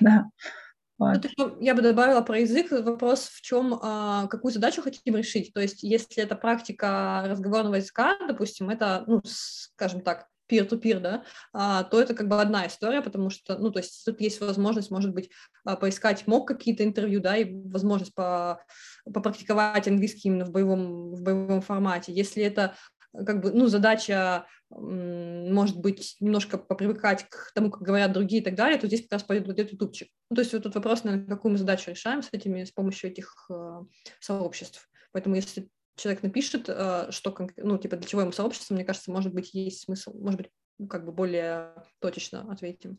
да. 0.00 0.26
Вот. 1.00 1.26
Ну, 1.38 1.56
я 1.60 1.74
бы 1.74 1.80
добавила 1.80 2.20
про 2.20 2.40
язык 2.40 2.70
вопрос 2.70 3.30
в 3.32 3.40
чем, 3.40 3.78
а, 3.80 4.26
какую 4.26 4.52
задачу 4.52 4.82
хотим 4.82 5.16
решить. 5.16 5.50
То 5.54 5.60
есть, 5.60 5.82
если 5.82 6.22
это 6.22 6.36
практика 6.36 7.24
разговорного 7.26 7.76
языка, 7.76 8.18
допустим, 8.28 8.68
это, 8.68 9.04
ну, 9.06 9.22
скажем 9.24 10.02
так, 10.02 10.26
peer-to-peer, 10.50 11.00
да, 11.00 11.24
а, 11.54 11.84
то 11.84 11.98
это 11.98 12.14
как 12.14 12.28
бы 12.28 12.38
одна 12.38 12.66
история, 12.66 13.00
потому 13.00 13.30
что, 13.30 13.56
ну, 13.56 13.70
то 13.70 13.78
есть 13.78 14.04
тут 14.04 14.20
есть 14.20 14.40
возможность, 14.42 14.90
может 14.90 15.14
быть, 15.14 15.30
а, 15.64 15.76
поискать 15.76 16.26
мог 16.26 16.46
какие-то 16.46 16.84
интервью, 16.84 17.20
да, 17.20 17.36
и 17.36 17.50
возможность 17.50 18.14
по, 18.14 18.62
попрактиковать 19.06 19.88
английский 19.88 20.28
именно 20.28 20.44
в 20.44 20.50
боевом, 20.50 21.14
в 21.14 21.22
боевом 21.22 21.62
формате. 21.62 22.12
Если 22.12 22.42
это 22.42 22.74
как 23.12 23.42
бы, 23.42 23.52
ну, 23.52 23.66
задача, 23.66 24.46
может 24.70 25.78
быть, 25.78 26.16
немножко 26.20 26.58
попривыкать 26.58 27.28
к 27.28 27.52
тому, 27.54 27.70
как 27.70 27.82
говорят 27.82 28.12
другие 28.12 28.40
и 28.40 28.44
так 28.44 28.54
далее, 28.54 28.78
то 28.78 28.86
здесь 28.86 29.02
как 29.02 29.12
раз 29.12 29.22
пойдет 29.24 29.48
вот 29.48 29.58
этот 29.58 29.72
ютубчик. 29.72 30.08
Ну, 30.30 30.36
то 30.36 30.42
есть 30.42 30.52
вот 30.52 30.62
тут 30.62 30.74
вопрос, 30.74 31.04
наверное, 31.04 31.26
какую 31.26 31.52
мы 31.52 31.58
задачу 31.58 31.90
решаем 31.90 32.22
с 32.22 32.28
этими, 32.32 32.64
с 32.64 32.70
помощью 32.70 33.10
этих 33.10 33.46
э, 33.50 33.80
сообществ. 34.20 34.88
Поэтому 35.12 35.34
если 35.34 35.68
человек 35.96 36.22
напишет, 36.22 36.68
э, 36.68 37.10
что, 37.10 37.36
ну, 37.56 37.78
типа, 37.78 37.96
для 37.96 38.08
чего 38.08 38.20
ему 38.22 38.32
сообщество, 38.32 38.74
мне 38.74 38.84
кажется, 38.84 39.10
может 39.10 39.34
быть, 39.34 39.54
есть 39.54 39.84
смысл, 39.84 40.14
может 40.14 40.38
быть, 40.38 40.50
как 40.88 41.04
бы 41.04 41.12
более 41.12 41.74
точечно 41.98 42.50
ответим. 42.50 42.98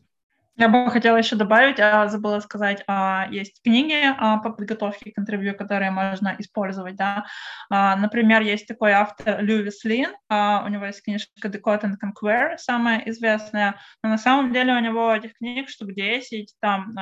Я 0.56 0.68
бы 0.68 0.90
хотела 0.90 1.16
еще 1.16 1.34
добавить, 1.34 1.80
а 1.80 2.08
забыла 2.08 2.38
сказать, 2.40 2.84
а, 2.86 3.26
есть 3.30 3.62
книги 3.62 3.98
а, 4.04 4.36
по 4.36 4.50
подготовке 4.50 5.10
к 5.10 5.18
интервью, 5.18 5.56
которые 5.56 5.90
можно 5.90 6.36
использовать. 6.38 6.94
Да? 6.96 7.24
А, 7.70 7.96
например, 7.96 8.42
есть 8.42 8.66
такой 8.66 8.92
автор 8.92 9.42
Льюис 9.42 9.82
Лин, 9.84 10.10
у 10.28 10.68
него 10.68 10.84
есть 10.84 11.02
книжка 11.02 11.48
Decode 11.48 11.84
and 11.84 11.94
Conquer, 11.94 12.58
самая 12.58 13.02
известная, 13.06 13.80
но 14.02 14.10
на 14.10 14.18
самом 14.18 14.52
деле 14.52 14.74
у 14.74 14.80
него 14.80 15.14
этих 15.14 15.32
книг 15.34 15.70
штук 15.70 15.94
10, 15.94 16.54
там 16.60 16.92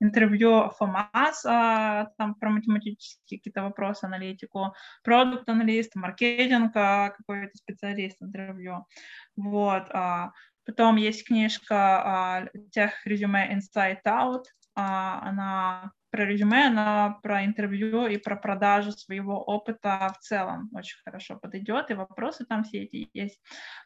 интервью 0.00 0.70
ФОМАС, 0.78 1.42
там 1.42 2.34
про 2.40 2.48
математические 2.48 3.38
какие-то 3.38 3.62
вопросы, 3.62 4.04
аналитику, 4.04 4.74
продукт-аналист, 5.04 5.94
маркетинг, 5.96 6.72
какой-то 6.72 7.56
специалист 7.56 8.22
интервью. 8.22 8.86
Вот. 9.36 9.90
Потом 10.66 10.96
есть 10.96 11.26
книжка 11.26 12.50
тех 12.72 13.06
резюме 13.06 13.56
Inside 13.56 14.02
Out. 14.04 14.44
А, 14.74 15.20
она 15.22 15.92
про 16.10 16.24
резюме, 16.26 16.66
она 16.66 17.18
про 17.22 17.44
интервью 17.44 18.06
и 18.06 18.18
про 18.18 18.36
продажу 18.36 18.92
своего 18.92 19.42
опыта 19.42 20.12
в 20.14 20.22
целом 20.22 20.68
очень 20.74 20.98
хорошо 21.04 21.38
подойдет, 21.40 21.90
и 21.90 21.94
вопросы 21.94 22.44
там 22.44 22.64
все 22.64 22.82
эти 22.82 23.08
есть. 23.14 23.40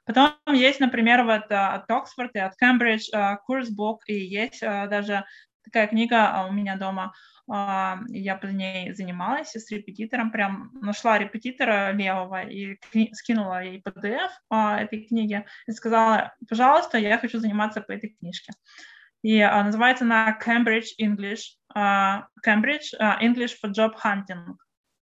Потом 0.04 0.32
есть, 0.52 0.80
например, 0.80 1.24
вот 1.24 1.50
а, 1.50 1.74
от 1.74 1.90
Оксфорд 1.90 2.34
и 2.34 2.40
от 2.40 2.56
Кембридж 2.56 3.08
курсбук, 3.44 4.02
и 4.08 4.14
есть 4.14 4.62
а, 4.62 4.86
даже 4.86 5.24
такая 5.62 5.86
книга 5.86 6.46
у 6.48 6.52
меня 6.52 6.76
дома, 6.76 7.12
я 7.50 8.38
по 8.40 8.46
ней 8.46 8.92
занималась 8.94 9.56
с 9.56 9.70
репетитором, 9.70 10.30
прям 10.30 10.70
нашла 10.74 11.18
репетитора 11.18 11.92
левого 11.92 12.42
и 12.42 12.78
скинула 13.12 13.64
ей 13.64 13.82
PDF 13.84 14.30
этой 14.50 15.04
книги 15.04 15.44
и 15.66 15.72
сказала, 15.72 16.32
пожалуйста, 16.48 16.98
я 16.98 17.18
хочу 17.18 17.40
заниматься 17.40 17.80
по 17.80 17.92
этой 17.92 18.10
книжке. 18.10 18.52
И 19.22 19.40
а, 19.40 19.62
называется 19.64 20.04
она 20.04 20.38
Cambridge 20.40 20.96
English, 21.00 21.56
а, 21.74 22.28
Cambridge 22.46 22.94
а, 22.98 23.22
English 23.22 23.54
for 23.62 23.70
Job 23.70 23.94
Hunting. 24.02 24.56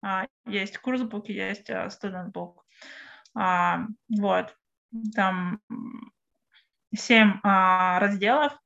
А, 0.02 0.26
есть 0.46 0.78
курсбук, 0.78 1.28
есть 1.30 1.70
а. 1.70 2.64
А, 3.36 3.88
вот, 4.08 4.56
там 5.14 5.60
семь 6.96 7.34
а, 7.44 8.00
разделов, 8.00 8.54
а, 8.54 8.65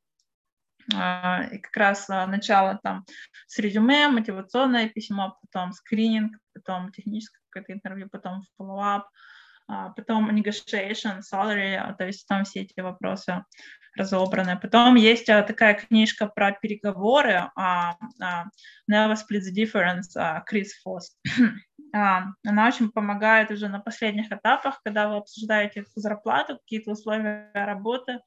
и 0.91 1.57
как 1.59 1.75
раз 1.75 2.09
а, 2.09 2.25
начало 2.27 2.79
там 2.83 3.05
с 3.47 3.59
резюме, 3.59 4.07
мотивационное 4.07 4.89
письмо, 4.89 5.37
потом 5.41 5.71
скрининг, 5.73 6.37
потом 6.53 6.91
техническое 6.91 7.39
какое-то 7.49 7.73
интервью, 7.73 8.09
потом 8.11 8.43
follow-up, 8.59 9.03
а, 9.67 9.89
потом 9.89 10.35
negotiation, 10.35 11.19
salary, 11.21 11.95
то 11.97 12.05
есть 12.05 12.27
там 12.27 12.43
все 12.43 12.61
эти 12.61 12.79
вопросы 12.79 13.45
разобранная. 13.95 14.55
Потом 14.55 14.95
есть 14.95 15.25
такая 15.25 15.73
книжка 15.73 16.27
про 16.27 16.51
переговоры 16.53 17.49
Never 17.57 19.15
Split 19.15 19.41
the 19.41 19.53
Difference 19.55 20.43
Крис 20.45 20.79
Фосс. 20.81 21.17
Она 21.91 22.67
очень 22.67 22.91
помогает 22.91 23.51
уже 23.51 23.67
на 23.67 23.79
последних 23.79 24.31
этапах, 24.31 24.79
когда 24.83 25.09
вы 25.09 25.17
обсуждаете 25.17 25.85
зарплату, 25.95 26.57
какие-то 26.59 26.91
условия 26.91 27.51
работы. 27.53 28.19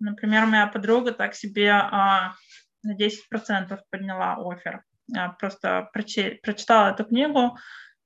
Например, 0.00 0.46
моя 0.46 0.66
подруга 0.66 1.12
так 1.12 1.34
себе 1.34 1.72
на 1.72 2.34
10% 2.86 3.78
подняла 3.90 4.36
офер. 4.38 4.82
Просто 5.38 5.90
прочитала 5.92 6.90
эту 6.90 7.04
книгу 7.04 7.56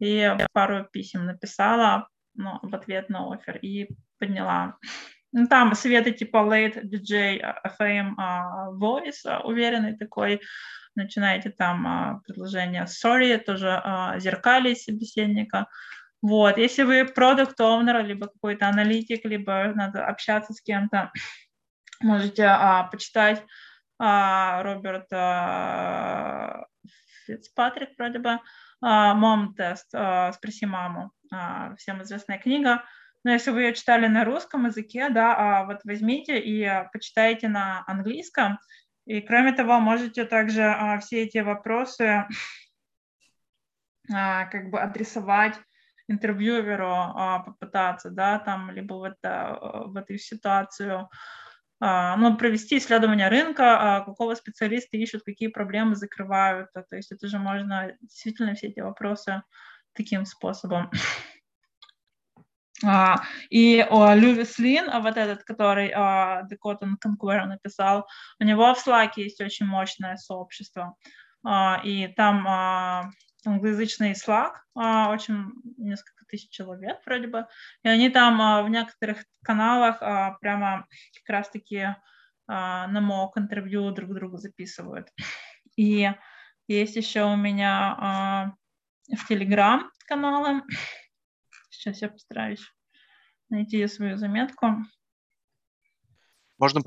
и 0.01 0.37
пару 0.53 0.85
писем 0.85 1.27
написала 1.27 2.09
ну, 2.35 2.59
в 2.63 2.75
ответ 2.75 3.09
на 3.09 3.33
офер 3.33 3.59
и 3.59 3.89
подняла. 4.19 4.77
Ну, 5.33 5.47
там 5.47 5.75
советы 5.75 6.13
типа 6.13 6.39
late 6.39 6.83
DJ 6.85 7.41
FM 7.81 8.15
uh, 8.17 8.73
voice, 8.79 9.25
uh, 9.27 9.43
уверенный 9.43 9.97
такой, 9.97 10.41
начинаете 10.95 11.51
там 11.51 11.87
uh, 11.87 12.21
предложение 12.25 12.85
sorry, 12.85 13.37
тоже 13.39 13.83
uh, 13.85 14.19
зеркали 14.21 14.75
собеседника. 14.75 15.67
Вот, 16.23 16.57
если 16.57 16.85
вы 16.85 17.05
продукт 17.05 17.61
оунер 17.61 18.05
либо 18.05 18.29
какой-то 18.29 18.69
аналитик, 18.69 19.25
либо 19.25 19.73
надо 19.75 20.07
общаться 20.07 20.53
с 20.55 20.61
кем-то, 20.63 21.11
можете 22.05 22.45
uh, 22.45 22.91
почитать 22.91 23.45
uh, 24.01 24.63
Роберт 24.63 25.13
uh, 25.13 26.65
Фицпатрик, 27.27 27.91
вроде 27.99 28.19
бы, 28.19 28.39
мом-тест, 28.83 29.89
спроси 30.35 30.67
маму, 30.67 31.11
всем 31.79 32.03
известная 32.03 32.37
книга, 32.37 32.83
но 33.25 33.33
если 33.33 33.51
вы 33.51 33.63
ее 33.63 33.75
читали 33.75 34.07
на 34.07 34.25
русском 34.25 34.67
языке, 34.67 35.09
да, 35.09 35.35
а 35.37 35.65
вот 35.65 35.81
возьмите 35.85 36.39
и 36.39 36.63
а, 36.63 36.91
почитайте 36.93 37.49
на 37.49 37.83
английском. 37.87 38.59
И 39.07 39.23
кроме 39.23 39.53
того, 39.53 39.81
можете 39.81 40.27
также 40.27 40.63
а, 40.63 40.99
все 40.99 41.23
эти 41.23 41.39
вопросы 41.39 42.27
а, 44.13 44.45
как 44.47 44.69
бы 44.69 44.79
адресовать 44.79 45.59
интервьюеру, 46.07 46.87
а, 46.87 47.39
попытаться, 47.39 48.11
да, 48.11 48.39
там, 48.39 48.71
либо 48.71 48.95
в, 48.95 49.05
это, 49.05 49.59
в 49.87 49.97
эту 49.97 50.19
ситуацию, 50.19 50.99
а, 50.99 51.09
ну, 51.85 52.37
провести 52.37 52.79
исследование 52.79 53.29
рынка, 53.29 53.97
а, 53.97 54.01
какого 54.01 54.35
специалиста 54.35 54.97
ищут, 54.97 55.23
какие 55.23 55.49
проблемы 55.49 55.97
закрывают. 55.97 56.73
То 56.73 56.97
есть 56.97 57.13
это 57.13 57.29
же 57.29 57.39
можно 57.39 57.93
действительно 58.01 58.55
все 58.55 58.69
эти 58.69 58.81
вопросы 58.81 59.43
таким 59.93 60.25
способом. 60.25 60.91
И 63.51 63.87
Льюис 63.91 64.59
Лин, 64.59 64.91
вот 65.01 65.17
этот, 65.17 65.45
который 65.45 65.91
The 65.91 66.57
Cotton 66.63 66.95
Conqueror 67.03 67.47
написал, 67.47 68.07
у 68.41 68.45
него 68.45 68.75
в 68.75 68.87
Slack 68.87 69.13
есть 69.17 69.41
очень 69.41 69.67
мощное 69.67 70.17
сообщество. 70.17 70.95
И 71.85 72.13
там 72.17 73.13
англоязычный 73.47 74.13
Slack, 74.13 74.55
очень 74.75 75.53
несколько 75.79 76.14
тысяч 76.35 76.51
человек 76.51 76.99
вроде 77.07 77.29
бы. 77.29 77.47
И 77.83 77.89
они 77.89 78.11
там 78.11 78.41
uh, 78.41 78.65
в 78.65 78.69
некоторых 78.69 79.25
каналах 79.45 80.03
uh, 80.03 80.35
прямо 80.41 80.87
как 81.19 81.29
раз-таки 81.29 81.77
uh, 81.77 82.87
на 82.87 83.01
мок 83.01 83.39
интервью 83.39 83.91
друг 83.93 84.15
другу 84.15 84.39
записывают. 84.39 85.09
И 85.77 86.11
есть 86.69 86.97
еще 86.97 87.25
у 87.25 87.37
меня 87.37 88.55
в 89.09 89.31
Telegram 89.31 89.83
каналы, 90.07 90.63
Сейчас 91.71 92.01
я 92.01 92.09
постараюсь 92.09 92.65
найти 93.51 93.87
свою 93.89 94.17
заметку. 94.17 94.67
Можно, 96.65 96.81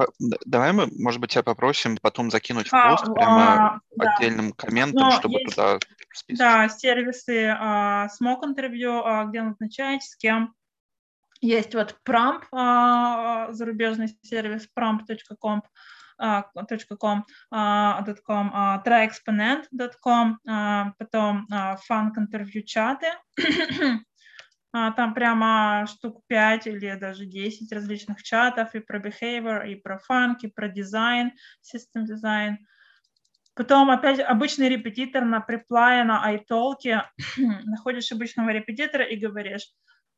давай 0.43 0.73
мы, 0.73 0.87
может 0.97 1.21
быть, 1.21 1.29
тебя 1.29 1.43
попросим 1.43 1.97
потом 2.01 2.31
закинуть 2.31 2.69
в 2.69 2.73
а, 2.73 2.89
пост 2.89 3.07
а, 3.07 3.13
прямо 3.13 3.43
а, 3.43 3.79
отдельным 3.99 4.49
да. 4.49 4.55
комментом, 4.57 5.03
Но 5.03 5.11
чтобы 5.11 5.35
есть, 5.35 5.53
туда 5.53 5.77
список. 6.11 6.39
Да, 6.39 6.67
сервисы 6.67 7.55
а, 7.55 8.07
Smoke 8.07 8.41
Interview, 8.41 9.03
а, 9.05 9.25
где 9.25 9.43
назначаете, 9.43 10.07
с 10.07 10.15
кем. 10.15 10.55
Есть 11.41 11.75
вот 11.75 11.95
Prompt, 12.09 12.45
а, 12.51 13.51
зарубежный 13.51 14.07
сервис 14.23 14.67
prompt.com, 14.75 15.61
.com, 16.17 17.25
.com, 18.25 18.51
tryexponent.com, 18.83 20.39
потом 20.97 21.47
funk 21.87 22.11
интервью 22.17 22.63
чаты, 22.63 23.11
А, 23.37 23.99
там 24.95 25.13
прямо 25.13 25.85
штук 25.87 26.21
5 26.27 26.67
или 26.67 26.95
даже 26.95 27.25
10 27.25 27.71
различных 27.71 28.23
чатов 28.23 28.75
и 28.75 28.79
про 28.79 28.99
behavior, 28.99 29.67
и 29.67 29.75
про 29.75 29.99
фанк, 29.99 30.43
и 30.43 30.47
про 30.47 30.67
дизайн, 30.67 31.31
system 31.61 32.05
design. 32.05 32.57
Потом 33.55 33.89
опять 33.89 34.19
обычный 34.19 34.69
репетитор 34.69 35.25
на 35.25 35.41
преплае, 35.41 36.03
на 36.03 36.35
iTalk. 36.35 37.01
Находишь 37.65 38.11
обычного 38.11 38.49
репетитора 38.49 39.03
и 39.03 39.17
говоришь, 39.17 39.67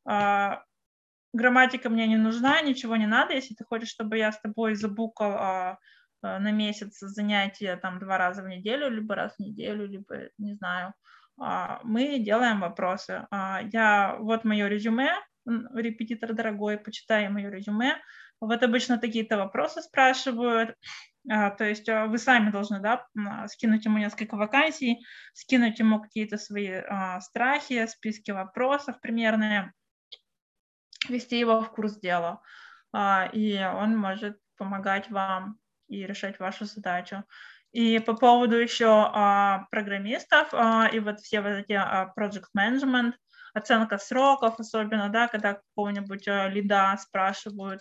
а, 0.04 0.62
грамматика 1.32 1.88
мне 1.88 2.06
не 2.06 2.16
нужна, 2.16 2.60
ничего 2.60 2.96
не 2.96 3.06
надо, 3.06 3.34
если 3.34 3.54
ты 3.54 3.64
хочешь, 3.64 3.88
чтобы 3.88 4.18
я 4.18 4.32
с 4.32 4.40
тобой 4.40 4.74
забукал 4.74 5.32
а, 5.32 5.78
на 6.22 6.52
месяц 6.52 6.98
занятия 7.00 7.76
там 7.76 7.98
два 7.98 8.18
раза 8.18 8.42
в 8.42 8.48
неделю, 8.48 8.90
либо 8.90 9.14
раз 9.14 9.36
в 9.36 9.40
неделю, 9.40 9.86
либо, 9.86 10.28
не 10.38 10.54
знаю, 10.54 10.88
а, 10.88 10.92
мы 11.82 12.18
делаем 12.18 12.60
вопросы. 12.60 13.26
А, 13.30 13.62
я, 13.72 14.16
вот 14.20 14.44
мое 14.44 14.68
резюме, 14.68 15.10
репетитор 15.46 16.34
дорогой, 16.34 16.78
почитай 16.78 17.28
мое 17.28 17.50
резюме. 17.50 17.96
Вот 18.40 18.62
обычно 18.62 18.98
такие-то 18.98 19.38
вопросы 19.38 19.80
спрашивают. 19.80 20.76
А, 21.30 21.50
то 21.50 21.64
есть 21.64 21.88
вы 21.88 22.18
сами 22.18 22.50
должны 22.50 22.80
да, 22.80 23.06
скинуть 23.48 23.84
ему 23.86 23.98
несколько 23.98 24.36
вакансий, 24.36 24.98
скинуть 25.32 25.78
ему 25.78 26.00
какие-то 26.00 26.36
свои 26.36 26.82
страхи, 27.20 27.86
списки 27.86 28.30
вопросов 28.30 29.00
примерные, 29.00 29.72
вести 31.08 31.38
его 31.38 31.62
в 31.62 31.70
курс 31.72 31.98
дела. 31.98 32.42
И 33.32 33.58
он 33.74 33.96
может 33.96 34.38
помогать 34.56 35.10
вам 35.10 35.58
и 35.88 36.06
решать 36.06 36.38
вашу 36.38 36.66
задачу. 36.66 37.24
И 37.72 37.98
по 38.00 38.14
поводу 38.14 38.56
еще 38.56 38.88
а, 38.88 39.66
программистов 39.70 40.48
а, 40.52 40.88
и 40.92 40.98
вот 40.98 41.20
все 41.20 41.40
вот 41.40 41.50
эти 41.50 41.72
а, 41.72 42.12
project 42.18 42.48
management, 42.56 43.12
оценка 43.54 43.98
сроков, 43.98 44.58
особенно, 44.58 45.08
да, 45.08 45.28
когда 45.28 45.54
какого-нибудь 45.54 46.26
а, 46.26 46.48
лида 46.48 46.96
спрашивают 47.00 47.80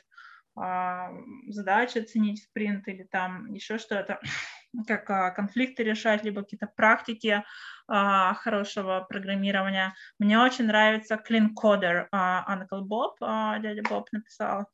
а, 0.55 1.09
задачи 1.47 1.99
оценить 1.99 2.43
спринт 2.43 2.87
или 2.87 3.03
там 3.03 3.51
еще 3.53 3.77
что-то, 3.79 4.19
как 4.87 5.09
а, 5.09 5.31
конфликты 5.31 5.83
решать, 5.83 6.23
либо 6.23 6.43
какие-то 6.43 6.67
практики 6.67 7.43
а, 7.87 8.35
хорошего 8.35 9.05
программирования. 9.09 9.95
Мне 10.19 10.39
очень 10.39 10.65
нравится 10.65 11.15
Clean 11.15 11.47
Coder 11.59 12.07
а, 12.11 12.45
Uncle 12.55 12.81
Bob, 12.81 13.15
а, 13.21 13.57
дядя 13.57 13.81
Боб 13.89 14.07
написал. 14.11 14.67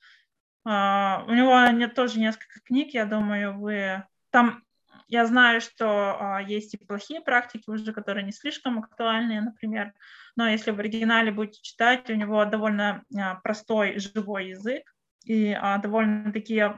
А, 0.66 1.24
у 1.28 1.34
него 1.34 1.66
нет 1.68 1.94
тоже 1.94 2.20
несколько 2.20 2.60
книг, 2.66 2.94
я 2.94 3.06
думаю, 3.06 3.58
вы 3.58 4.04
там 4.32 4.65
я 5.08 5.26
знаю, 5.26 5.62
что 5.62 6.18
а, 6.20 6.42
есть 6.42 6.74
и 6.74 6.78
плохие 6.78 7.22
практики 7.22 7.70
уже, 7.70 7.94
которые 7.94 8.24
не 8.24 8.32
слишком 8.32 8.80
актуальные, 8.80 9.42
например, 9.42 9.94
но 10.36 10.48
если 10.48 10.72
в 10.72 10.80
оригинале 10.80 11.32
будете 11.32 11.62
читать, 11.62 12.10
у 12.10 12.16
него 12.16 12.44
довольно 12.46 13.04
а, 13.16 13.36
простой 13.36 14.00
живой 14.00 14.50
язык 14.50 14.84
и 15.24 15.54
а, 15.54 15.78
довольно 15.78 16.32
такие 16.34 16.78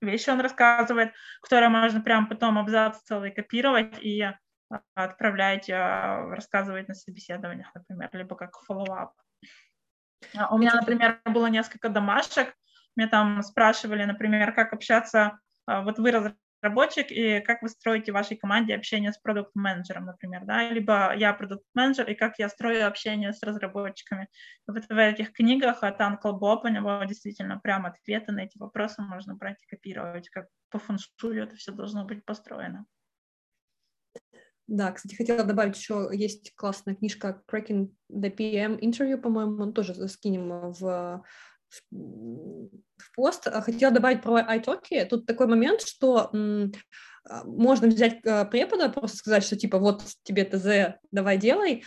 вещи 0.00 0.30
он 0.30 0.40
рассказывает, 0.40 1.12
которые 1.42 1.70
можно 1.70 2.00
прям 2.00 2.28
потом 2.28 2.58
абзац 2.58 2.98
целый 3.02 3.30
копировать 3.32 3.98
и 4.00 4.24
отправлять, 4.94 5.68
рассказывать 5.70 6.88
на 6.88 6.94
собеседованиях, 6.94 7.68
например, 7.74 8.10
либо 8.12 8.36
как 8.36 8.52
follow-up. 8.70 9.08
У 10.50 10.58
меня, 10.58 10.74
например, 10.74 11.20
было 11.24 11.46
несколько 11.46 11.88
домашек, 11.88 12.54
меня 12.94 13.08
там 13.08 13.42
спрашивали, 13.42 14.04
например, 14.04 14.52
как 14.52 14.72
общаться, 14.72 15.40
вот 15.66 15.98
вы 15.98 16.12
разработчик, 16.62 17.10
и 17.10 17.40
как 17.40 17.62
вы 17.62 17.68
строите 17.68 18.12
в 18.12 18.14
вашей 18.14 18.36
команде 18.36 18.74
общение 18.74 19.12
с 19.12 19.18
продукт-менеджером, 19.18 20.06
например, 20.06 20.44
да, 20.44 20.70
либо 20.70 21.14
я 21.14 21.32
продукт-менеджер, 21.32 22.08
и 22.08 22.14
как 22.14 22.38
я 22.38 22.48
строю 22.48 22.86
общение 22.86 23.32
с 23.32 23.42
разработчиками. 23.42 24.28
Вот 24.66 24.84
в 24.88 24.98
этих 24.98 25.32
книгах 25.32 25.82
от 25.82 26.00
Uncle 26.00 26.38
Bob 26.38 26.60
у 26.64 26.68
него 26.68 27.02
действительно 27.04 27.58
прям 27.58 27.86
ответы 27.86 28.32
на 28.32 28.40
эти 28.40 28.58
вопросы 28.58 29.02
можно 29.02 29.34
брать 29.34 29.62
и 29.62 29.66
копировать, 29.66 30.28
как 30.28 30.46
по 30.70 30.78
фэншую 30.78 31.42
это 31.42 31.56
все 31.56 31.72
должно 31.72 32.04
быть 32.04 32.24
построено. 32.24 32.86
Да, 34.66 34.92
кстати, 34.92 35.14
хотела 35.14 35.44
добавить 35.44 35.78
еще, 35.78 36.10
есть 36.12 36.54
классная 36.54 36.94
книжка 36.94 37.42
Cracking 37.50 37.90
the 38.12 38.30
PM 38.30 38.78
Interview, 38.78 39.16
по-моему, 39.16 39.72
тоже 39.72 39.94
скинем 40.08 40.72
в 40.72 41.24
в 42.98 43.14
пост. 43.14 43.46
А, 43.46 43.60
хотела 43.60 43.92
добавить 43.92 44.22
про 44.22 44.40
iTalki. 44.40 45.04
Тут 45.06 45.26
такой 45.26 45.46
момент, 45.46 45.82
что 45.82 46.30
а, 46.32 47.44
можно 47.44 47.88
взять 47.88 48.18
а, 48.26 48.44
препода, 48.44 48.88
просто 48.88 49.16
сказать, 49.16 49.44
что 49.44 49.56
типа 49.56 49.78
вот 49.78 50.02
тебе 50.22 50.44
ТЗ, 50.44 50.98
давай 51.10 51.38
делай. 51.38 51.84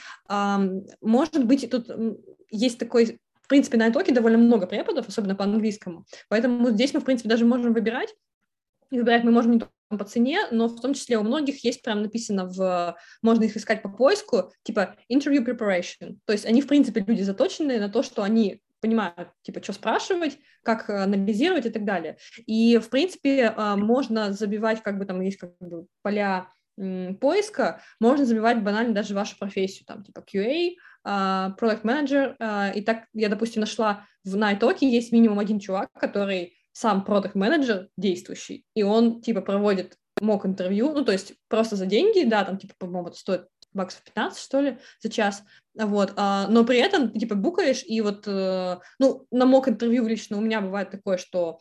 Может 1.02 1.46
быть, 1.46 1.70
тут 1.70 1.90
есть 2.50 2.80
такой 2.80 3.20
принципе, 3.52 3.78
на 3.78 3.90
итоге 3.90 4.14
довольно 4.14 4.38
много 4.38 4.66
преподов, 4.66 5.10
особенно 5.10 5.36
по 5.36 5.44
английскому. 5.44 6.06
Поэтому 6.30 6.70
здесь 6.70 6.94
мы, 6.94 7.02
в 7.02 7.04
принципе, 7.04 7.28
даже 7.28 7.44
можем 7.44 7.74
выбирать. 7.74 8.16
Выбирать 8.92 9.26
мы 9.26 9.32
можем 9.32 9.52
не 9.52 9.60
только 9.60 9.74
по 9.90 10.06
цене, 10.06 10.40
но 10.52 10.70
в 10.70 10.80
том 10.80 10.94
числе 10.94 11.18
у 11.18 11.24
многих 11.24 11.62
есть 11.66 11.82
прям 11.82 12.02
написано 12.02 12.46
в... 12.46 12.96
Можно 13.22 13.44
их 13.44 13.58
искать 13.58 13.82
по 13.82 13.90
поиску, 13.90 14.54
типа 14.64 14.96
interview 15.12 15.46
preparation. 15.46 16.16
То 16.24 16.32
есть 16.32 16.46
они, 16.46 16.62
в 16.62 16.68
принципе, 16.68 17.04
люди 17.06 17.24
заточенные 17.24 17.82
на 17.82 17.90
то, 17.90 18.04
что 18.04 18.24
они 18.24 18.62
понимают, 18.82 19.30
типа, 19.44 19.64
что 19.64 19.74
спрашивать, 19.74 20.38
как 20.64 20.90
анализировать 20.90 21.66
и 21.66 21.70
так 21.70 21.86
далее. 21.86 22.18
И, 22.46 22.78
в 22.78 22.90
принципе, 22.90 23.54
а, 23.56 23.76
можно 23.76 24.34
забивать, 24.34 24.82
как 24.84 24.98
бы 24.98 25.06
там 25.06 25.22
есть 25.22 25.38
как 25.38 25.56
бы 25.60 25.88
поля 26.02 26.50
поиска, 27.20 27.82
можно 28.00 28.26
забивать 28.26 28.64
банально 28.64 28.94
даже 28.94 29.14
вашу 29.14 29.38
профессию, 29.38 29.86
там, 29.86 30.04
типа 30.04 30.20
QA, 30.20 30.72
uh, 31.06 31.52
Product 31.60 31.84
Manager, 31.84 32.36
uh, 32.40 32.74
и 32.74 32.82
так 32.82 33.06
я, 33.14 33.30
допустим, 33.30 33.60
нашла 33.60 34.08
в 34.24 34.36
Найтоке 34.36 34.90
есть 34.90 35.12
минимум 35.12 35.40
один 35.40 35.60
чувак, 35.60 35.92
который 35.94 36.58
сам 36.72 37.04
продукт 37.04 37.36
менеджер 37.36 37.90
действующий, 37.98 38.66
и 38.74 38.84
он, 38.84 39.22
типа, 39.22 39.42
проводит 39.42 39.98
мок 40.22 40.46
интервью, 40.46 40.94
ну, 40.94 41.04
то 41.04 41.12
есть 41.12 41.34
просто 41.50 41.76
за 41.76 41.86
деньги, 41.86 42.24
да, 42.28 42.46
там, 42.46 42.58
типа, 42.58 42.74
по-моему, 42.78 43.10
это 43.10 43.18
стоит 43.18 43.48
баксов 43.74 44.04
15, 44.04 44.42
что 44.42 44.60
ли, 44.62 44.78
за 45.02 45.10
час, 45.10 45.44
вот, 45.76 46.14
а, 46.16 46.48
но 46.48 46.66
при 46.66 46.78
этом, 46.78 47.12
типа, 47.12 47.36
букаешь, 47.36 47.84
и 47.86 48.02
вот, 48.02 48.28
э, 48.28 48.78
ну, 49.00 49.26
на 49.32 49.46
мок 49.46 49.68
интервью 49.70 50.08
лично 50.08 50.38
у 50.38 50.42
меня 50.42 50.62
бывает 50.62 50.92
такое, 50.92 51.18
что 51.18 51.60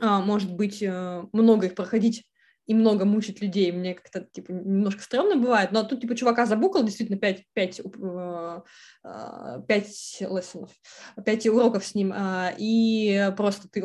а, 0.00 0.20
может 0.20 0.52
быть, 0.52 0.82
э, 0.82 1.24
много 1.32 1.66
их 1.66 1.74
проходить 1.74 2.24
и 2.66 2.74
много 2.74 3.04
мучить 3.04 3.40
людей, 3.40 3.72
мне 3.72 3.94
как-то, 3.94 4.28
типа, 4.30 4.52
немножко 4.52 5.02
стрёмно 5.02 5.34
бывает, 5.34 5.72
но 5.72 5.82
тут, 5.82 6.02
типа, 6.02 6.14
чувака 6.14 6.46
забукал 6.46 6.84
действительно 6.84 7.18
5, 7.18 7.44
5, 7.52 7.80
5 9.66 10.20
лессонов, 10.20 10.70
5 11.24 11.46
уроков 11.48 11.84
с 11.84 11.96
ним, 11.96 12.12
а, 12.14 12.52
и 12.56 13.32
просто 13.36 13.68
ты, 13.68 13.84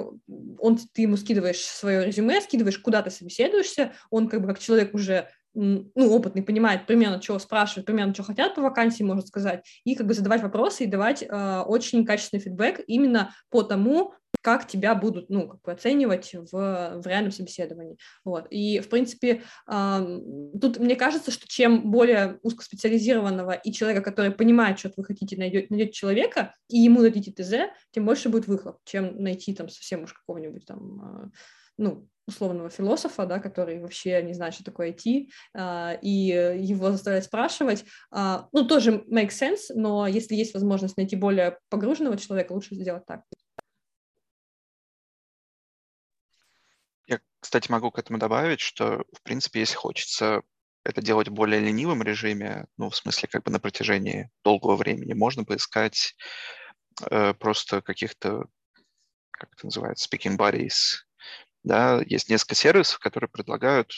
он, 0.60 0.78
ты 0.94 1.02
ему 1.02 1.18
скидываешь 1.18 1.62
свое 1.62 2.06
резюме, 2.06 2.42
скидываешь, 2.42 2.78
куда 2.78 3.02
ты 3.02 3.10
собеседуешься, 3.10 3.94
он 4.12 4.30
как 4.30 4.42
бы 4.42 4.48
как 4.48 4.60
человек 4.60 4.94
уже 4.94 5.30
ну, 5.56 5.90
опытный, 5.96 6.44
понимает 6.44 6.86
примерно, 6.86 7.20
чего 7.20 7.40
спрашивают, 7.40 7.86
примерно, 7.86 8.14
что 8.14 8.24
хотят 8.24 8.56
по 8.56 8.62
вакансии, 8.62 9.04
может 9.04 9.28
сказать, 9.28 9.66
и 9.84 9.96
как 9.96 10.06
бы 10.06 10.14
задавать 10.14 10.42
вопросы 10.42 10.84
и 10.84 10.88
давать 10.88 11.24
э, 11.24 11.64
очень 11.66 12.06
качественный 12.06 12.42
фидбэк 12.42 12.82
именно 12.88 13.34
по 13.50 13.64
тому, 13.64 14.14
как 14.42 14.68
тебя 14.68 14.94
будут, 14.94 15.30
ну, 15.30 15.48
как 15.48 15.62
бы 15.62 15.72
оценивать 15.72 16.34
в, 16.34 16.52
в 16.52 17.08
реальном 17.08 17.32
собеседовании. 17.32 17.98
Вот. 18.24 18.46
И, 18.52 18.80
в 18.80 18.90
принципе, 18.90 19.42
э, 19.68 20.20
тут 20.62 20.78
мне 20.78 20.96
кажется, 20.96 21.32
что 21.32 21.48
чем 21.48 21.90
более 21.90 22.40
узкоспециализированного 22.44 23.54
и 23.54 23.72
человека, 23.72 24.02
который 24.02 24.32
понимает, 24.32 24.78
что 24.78 24.92
вы 24.98 25.04
хотите, 25.04 25.36
найдете, 25.38 25.68
найдете 25.72 25.94
человека, 25.94 26.54
и 26.70 26.78
ему 26.78 27.02
дадите 27.02 27.32
ТЗ, 27.32 27.72
тем 27.92 28.06
больше 28.06 28.30
будет 28.30 28.48
выхлоп, 28.48 28.78
чем 28.86 29.18
найти 29.22 29.54
там 29.54 29.70
совсем 29.70 30.04
уж 30.04 30.14
какого-нибудь 30.14 30.66
там, 30.66 31.02
э, 31.02 31.30
ну, 31.78 32.08
условного 32.28 32.70
философа, 32.70 33.26
да, 33.26 33.40
который 33.40 33.80
вообще 33.80 34.22
не 34.24 34.34
знает, 34.34 34.56
что 34.56 34.64
такое 34.64 34.92
IT, 34.92 35.28
uh, 35.56 36.00
и 36.02 36.10
его 36.66 36.92
заставлять 36.92 37.26
спрашивать, 37.26 37.86
uh, 38.14 38.46
ну, 38.52 38.68
тоже 38.68 39.04
make 39.12 39.30
sense, 39.30 39.74
но 39.76 40.08
если 40.08 40.36
есть 40.36 40.54
возможность 40.54 40.98
найти 40.98 41.16
более 41.16 41.60
погруженного 41.70 42.18
человека, 42.18 42.54
лучше 42.54 42.76
сделать 42.76 43.06
так. 43.06 43.22
Кстати, 47.46 47.70
могу 47.70 47.92
к 47.92 48.00
этому 48.00 48.18
добавить, 48.18 48.60
что, 48.60 49.06
в 49.14 49.22
принципе, 49.22 49.60
если 49.60 49.76
хочется 49.76 50.42
это 50.84 51.00
делать 51.00 51.28
в 51.28 51.32
более 51.34 51.60
ленивом 51.60 52.02
режиме, 52.02 52.66
ну, 52.76 52.90
в 52.90 52.96
смысле, 52.96 53.30
как 53.32 53.44
бы 53.44 53.52
на 53.52 53.60
протяжении 53.60 54.32
долгого 54.44 54.76
времени, 54.76 55.14
можно 55.14 55.46
поискать 55.46 56.16
э, 57.12 57.36
просто 57.36 57.84
каких-то, 57.84 58.46
как 59.30 59.54
это 59.54 59.68
называется, 59.68 60.10
speaking 60.10 60.38
buddies. 60.38 61.06
Да, 61.66 62.00
есть 62.06 62.30
несколько 62.30 62.54
сервисов, 62.54 63.00
которые 63.00 63.28
предлагают 63.28 63.92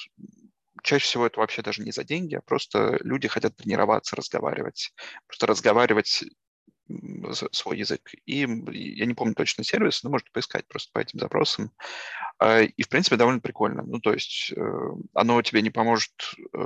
чаще 0.84 1.06
всего 1.06 1.26
это 1.26 1.42
вообще 1.42 1.62
даже 1.62 1.82
не 1.82 1.92
за 1.92 2.06
деньги, 2.06 2.36
а 2.36 2.42
просто 2.42 2.98
люди 3.02 3.28
хотят 3.28 3.58
тренироваться, 3.58 4.16
разговаривать. 4.16 4.94
Просто 5.28 5.48
разговаривать 5.48 6.24
свой 7.52 7.78
язык. 7.78 8.12
И 8.26 8.40
я 8.40 9.06
не 9.06 9.14
помню 9.14 9.34
точно 9.36 9.66
сервис, 9.66 10.02
но 10.04 10.10
можете 10.10 10.32
поискать 10.32 10.66
просто 10.70 10.92
по 10.94 11.00
этим 11.00 11.20
запросам. 11.20 11.74
А, 12.40 12.62
и, 12.62 12.84
в 12.84 12.88
принципе, 12.88 13.18
довольно 13.18 13.42
прикольно. 13.42 13.84
Ну, 13.84 14.00
то 14.00 14.14
есть 14.14 14.54
э, 14.56 14.72
оно 15.14 15.42
тебе 15.42 15.62
не 15.62 15.70
поможет 15.70 16.14
э, 16.54 16.58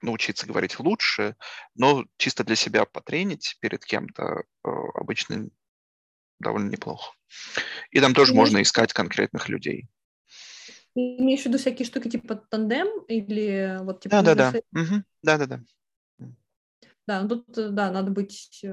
научиться 0.00 0.46
говорить 0.46 0.78
лучше, 0.78 1.34
но 1.74 2.04
чисто 2.18 2.44
для 2.44 2.54
себя 2.54 2.84
потренить 2.84 3.56
перед 3.60 3.84
кем-то 3.84 4.44
э, 4.64 4.68
обычно 4.94 5.48
довольно 6.38 6.70
неплохо. 6.70 7.16
И 7.90 8.00
там 8.00 8.14
тоже 8.14 8.32
можно 8.32 8.62
искать 8.62 8.92
конкретных 8.92 9.48
людей. 9.48 9.88
Имеешь 10.96 11.42
в 11.42 11.46
виду 11.46 11.58
всякие 11.58 11.86
штуки 11.86 12.08
типа 12.08 12.36
тандем 12.36 12.88
или 13.06 13.78
вот 13.82 14.00
типа... 14.00 14.22
Да-да-да. 14.22 14.52
Да-да-да. 15.22 15.60
Да, 17.06 17.22
ну 17.22 17.28
тут, 17.28 17.74
да, 17.74 17.92
надо 17.92 18.10
быть 18.10 18.64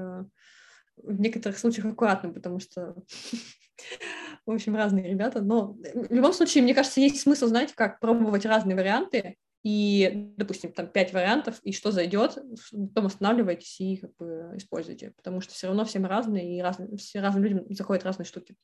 в 0.96 1.20
некоторых 1.20 1.58
случаях 1.58 1.86
аккуратным, 1.86 2.34
потому 2.34 2.60
что, 2.60 2.94
в 4.46 4.50
общем, 4.50 4.74
разные 4.74 5.08
ребята. 5.08 5.40
Но 5.42 5.74
в 5.74 6.12
любом 6.12 6.32
случае, 6.32 6.62
мне 6.62 6.74
кажется, 6.74 7.00
есть 7.00 7.20
смысл, 7.20 7.46
знаете, 7.46 7.74
как 7.76 8.00
пробовать 8.00 8.46
разные 8.46 8.76
варианты, 8.76 9.36
и, 9.62 10.32
допустим, 10.36 10.72
там 10.72 10.88
пять 10.88 11.14
вариантов, 11.14 11.58
и 11.62 11.72
что 11.72 11.90
зайдет, 11.90 12.38
потом 12.70 13.06
останавливайтесь 13.06 13.80
и 13.80 13.96
как 13.96 14.14
бы 14.16 14.52
используйте, 14.56 15.12
потому 15.16 15.40
что 15.40 15.54
все 15.54 15.68
равно 15.68 15.86
всем 15.86 16.04
разные, 16.04 16.58
и 16.58 16.60
разные, 16.60 16.96
все 16.98 17.20
разным 17.20 17.44
людям 17.44 17.64
заходят 17.70 18.04
разные 18.04 18.26
штуки. 18.26 18.56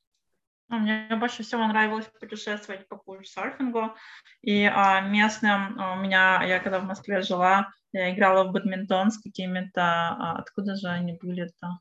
Ну, 0.71 0.79
мне 0.79 1.09
больше 1.17 1.43
всего 1.43 1.67
нравилось 1.67 2.07
путешествовать 2.21 2.87
по 2.87 2.97
курсерфингу, 2.97 3.93
и 4.41 4.65
а, 4.65 5.01
местным 5.01 5.79
а, 5.81 5.95
у 5.95 5.97
меня, 5.97 6.45
я 6.45 6.61
когда 6.61 6.79
в 6.79 6.85
Москве 6.85 7.23
жила, 7.23 7.69
я 7.93 8.15
играла 8.15 8.45
в 8.45 8.53
бадминтон 8.53 9.11
с 9.11 9.21
какими-то, 9.21 9.83
а, 9.83 10.37
откуда 10.39 10.77
же 10.77 10.89
они 10.89 11.19
были-то? 11.21 11.81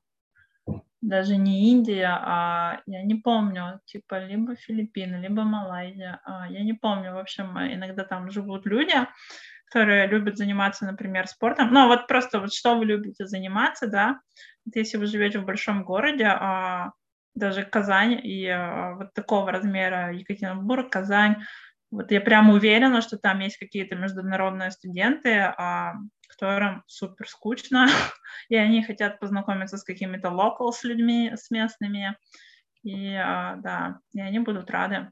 даже 1.01 1.37
не 1.37 1.71
Индия, 1.71 2.09
а 2.21 2.81
я 2.85 3.03
не 3.03 3.15
помню, 3.15 3.79
типа 3.85 4.19
либо 4.25 4.55
Филиппины, 4.55 5.15
либо 5.15 5.43
Малайзия, 5.43 6.19
а, 6.25 6.47
я 6.49 6.63
не 6.63 6.73
помню, 6.73 7.13
в 7.13 7.17
общем, 7.17 7.57
иногда 7.57 8.03
там 8.03 8.29
живут 8.31 8.65
люди, 8.65 8.95
которые 9.65 10.07
любят 10.07 10.37
заниматься, 10.37 10.85
например, 10.85 11.27
спортом. 11.27 11.71
Ну, 11.71 11.87
вот 11.87 12.07
просто 12.07 12.39
вот 12.39 12.53
что 12.53 12.75
вы 12.75 12.85
любите 12.85 13.27
заниматься, 13.27 13.87
да, 13.87 14.19
вот 14.65 14.75
если 14.75 14.97
вы 14.97 15.05
живете 15.05 15.39
в 15.39 15.45
большом 15.45 15.83
городе, 15.83 16.25
а, 16.25 16.91
даже 17.39 17.63
Казань 17.63 18.19
и 18.23 18.47
а, 18.47 18.95
вот 18.95 19.13
такого 19.13 19.51
размера 19.51 20.13
Екатеринбург, 20.13 20.91
Казань, 20.91 21.37
вот 21.91 22.11
я 22.11 22.21
прям 22.21 22.51
уверена, 22.51 23.01
что 23.01 23.17
там 23.17 23.39
есть 23.39 23.57
какие-то 23.57 23.95
международные 23.95 24.71
студенты, 24.71 25.39
а, 25.39 25.93
которым 26.27 26.83
супер 26.87 27.27
скучно, 27.27 27.87
и 28.49 28.55
они 28.55 28.83
хотят 28.83 29.19
познакомиться 29.19 29.77
с 29.77 29.83
какими-то 29.83 30.29
local 30.29 30.71
с 30.71 30.83
людьми, 30.83 31.31
с 31.35 31.49
местными, 31.49 32.15
и 32.83 33.15
а, 33.15 33.55
да, 33.57 33.99
и 34.13 34.21
они 34.21 34.39
будут 34.39 34.69
рады 34.69 35.11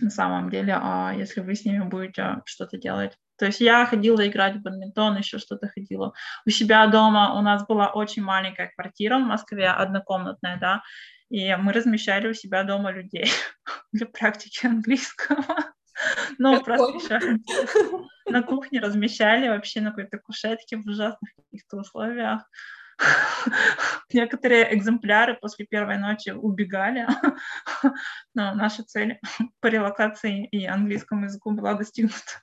на 0.00 0.10
самом 0.10 0.50
деле, 0.50 0.76
а, 0.80 1.12
если 1.14 1.40
вы 1.40 1.54
с 1.54 1.64
ними 1.64 1.84
будете 1.84 2.42
что-то 2.46 2.78
делать. 2.78 3.16
То 3.36 3.46
есть 3.46 3.60
я 3.60 3.84
ходила 3.86 4.26
играть 4.26 4.56
в 4.56 4.62
бадминтон, 4.62 5.16
еще 5.16 5.38
что-то 5.38 5.68
ходила. 5.68 6.12
У 6.46 6.50
себя 6.50 6.86
дома 6.86 7.34
у 7.38 7.42
нас 7.42 7.66
была 7.66 7.88
очень 7.88 8.22
маленькая 8.22 8.70
квартира 8.74 9.18
в 9.18 9.22
Москве, 9.22 9.68
однокомнатная, 9.68 10.58
да, 10.58 10.82
и 11.30 11.54
мы 11.56 11.72
размещали 11.72 12.28
у 12.28 12.34
себя 12.34 12.64
дома 12.64 12.92
людей 12.92 13.26
для 13.92 14.06
практики 14.06 14.66
английского. 14.66 15.44
Ну, 16.38 16.60
просто 16.60 17.20
на 18.26 18.42
кухне 18.42 18.80
размещали 18.80 19.48
вообще 19.48 19.80
на 19.80 19.90
какой-то 19.90 20.18
кушетке 20.18 20.76
в 20.76 20.84
ужасных 20.86 21.30
каких-то 21.36 21.76
условиях. 21.76 22.42
Некоторые 24.12 24.74
экземпляры 24.74 25.36
после 25.40 25.66
первой 25.66 25.98
ночи 25.98 26.30
убегали, 26.30 27.06
но 28.34 28.54
наша 28.54 28.82
цель 28.82 29.20
по 29.60 29.68
релокации 29.68 30.46
и 30.46 30.66
английскому 30.66 31.26
языку 31.26 31.52
была 31.52 31.74
достигнута. 31.74 32.42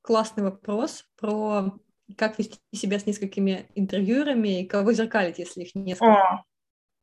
Классный 0.00 0.44
вопрос 0.44 1.04
про 1.16 1.78
как 2.16 2.38
вести 2.38 2.58
себя 2.74 2.98
с 2.98 3.06
несколькими 3.06 3.66
интервьюерами 3.74 4.62
и 4.62 4.66
кого 4.66 4.92
зеркалить, 4.92 5.38
если 5.38 5.62
их 5.62 5.74
несколько. 5.74 6.12
О, 6.12 6.44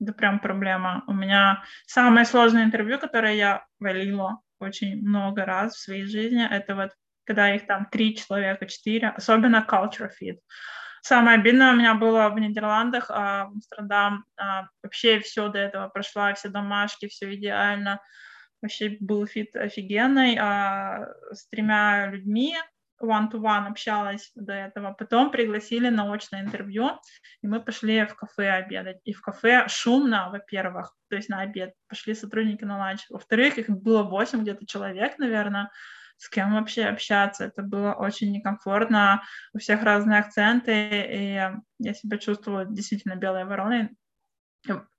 это 0.02 0.14
прям 0.14 0.40
проблема. 0.40 1.04
У 1.08 1.14
меня 1.14 1.64
самое 1.86 2.26
сложное 2.26 2.64
интервью, 2.64 3.00
которое 3.00 3.36
я 3.36 3.66
валила 3.80 4.42
очень 4.60 5.02
много 5.02 5.46
раз 5.46 5.76
в 5.76 5.80
своей 5.80 6.06
жизни, 6.06 6.48
это 6.50 6.76
вот 6.76 6.92
когда 7.26 7.54
их 7.54 7.66
там 7.66 7.88
три 7.92 8.16
человека, 8.16 8.68
четыре, 8.68 9.10
особенно 9.10 9.66
culture 9.68 10.12
fit. 10.22 10.38
Самое 11.02 11.38
обидное 11.38 11.72
у 11.72 11.76
меня 11.76 11.94
было 11.94 12.30
в 12.30 12.40
Нидерландах, 12.40 13.10
а 13.10 13.46
в 13.46 13.54
Амстердам 13.54 14.26
а, 14.38 14.68
вообще 14.82 15.20
все 15.20 15.50
до 15.50 15.60
этого 15.60 15.88
прошла, 15.90 16.34
все 16.34 16.50
домашки, 16.50 17.08
все 17.08 17.34
идеально. 17.36 18.00
Вообще 18.62 18.98
был 19.00 19.26
fit 19.28 19.56
офигенный 19.56 20.38
а, 20.40 21.08
с 21.32 21.48
тремя 21.50 22.08
людьми, 22.08 22.56
one-to-one 23.02 23.68
общалась 23.68 24.32
до 24.36 24.54
этого. 24.54 24.94
Потом 24.94 25.32
пригласили 25.32 25.90
на 25.90 26.12
очное 26.12 26.42
интервью, 26.42 26.92
и 27.42 27.48
мы 27.48 27.60
пошли 27.60 28.06
в 28.06 28.16
кафе 28.16 28.50
обедать. 28.52 29.00
И 29.04 29.14
в 29.14 29.22
кафе 29.22 29.66
шумно, 29.68 30.30
во-первых, 30.32 30.96
то 31.10 31.16
есть 31.16 31.30
на 31.30 31.42
обед. 31.42 31.74
Пошли 31.88 32.16
сотрудники 32.16 32.64
на 32.64 32.78
ланч. 32.78 33.02
Во-вторых, 33.10 33.58
их 33.58 33.70
было 33.70 34.04
8 34.04 34.42
где-то 34.42 34.66
человек, 34.66 35.18
наверное, 35.18 35.70
с 36.18 36.30
кем 36.30 36.54
вообще 36.54 36.86
общаться. 36.86 37.46
Это 37.46 37.62
было 37.62 37.94
очень 37.94 38.32
некомфортно, 38.32 39.22
у 39.54 39.60
всех 39.60 39.84
разные 39.84 40.20
акценты, 40.20 40.72
и 40.90 41.34
я 41.80 41.94
себя 41.94 42.18
чувствовала 42.18 42.66
действительно 42.66 43.16
белой 43.16 43.46
вороной. 43.46 43.90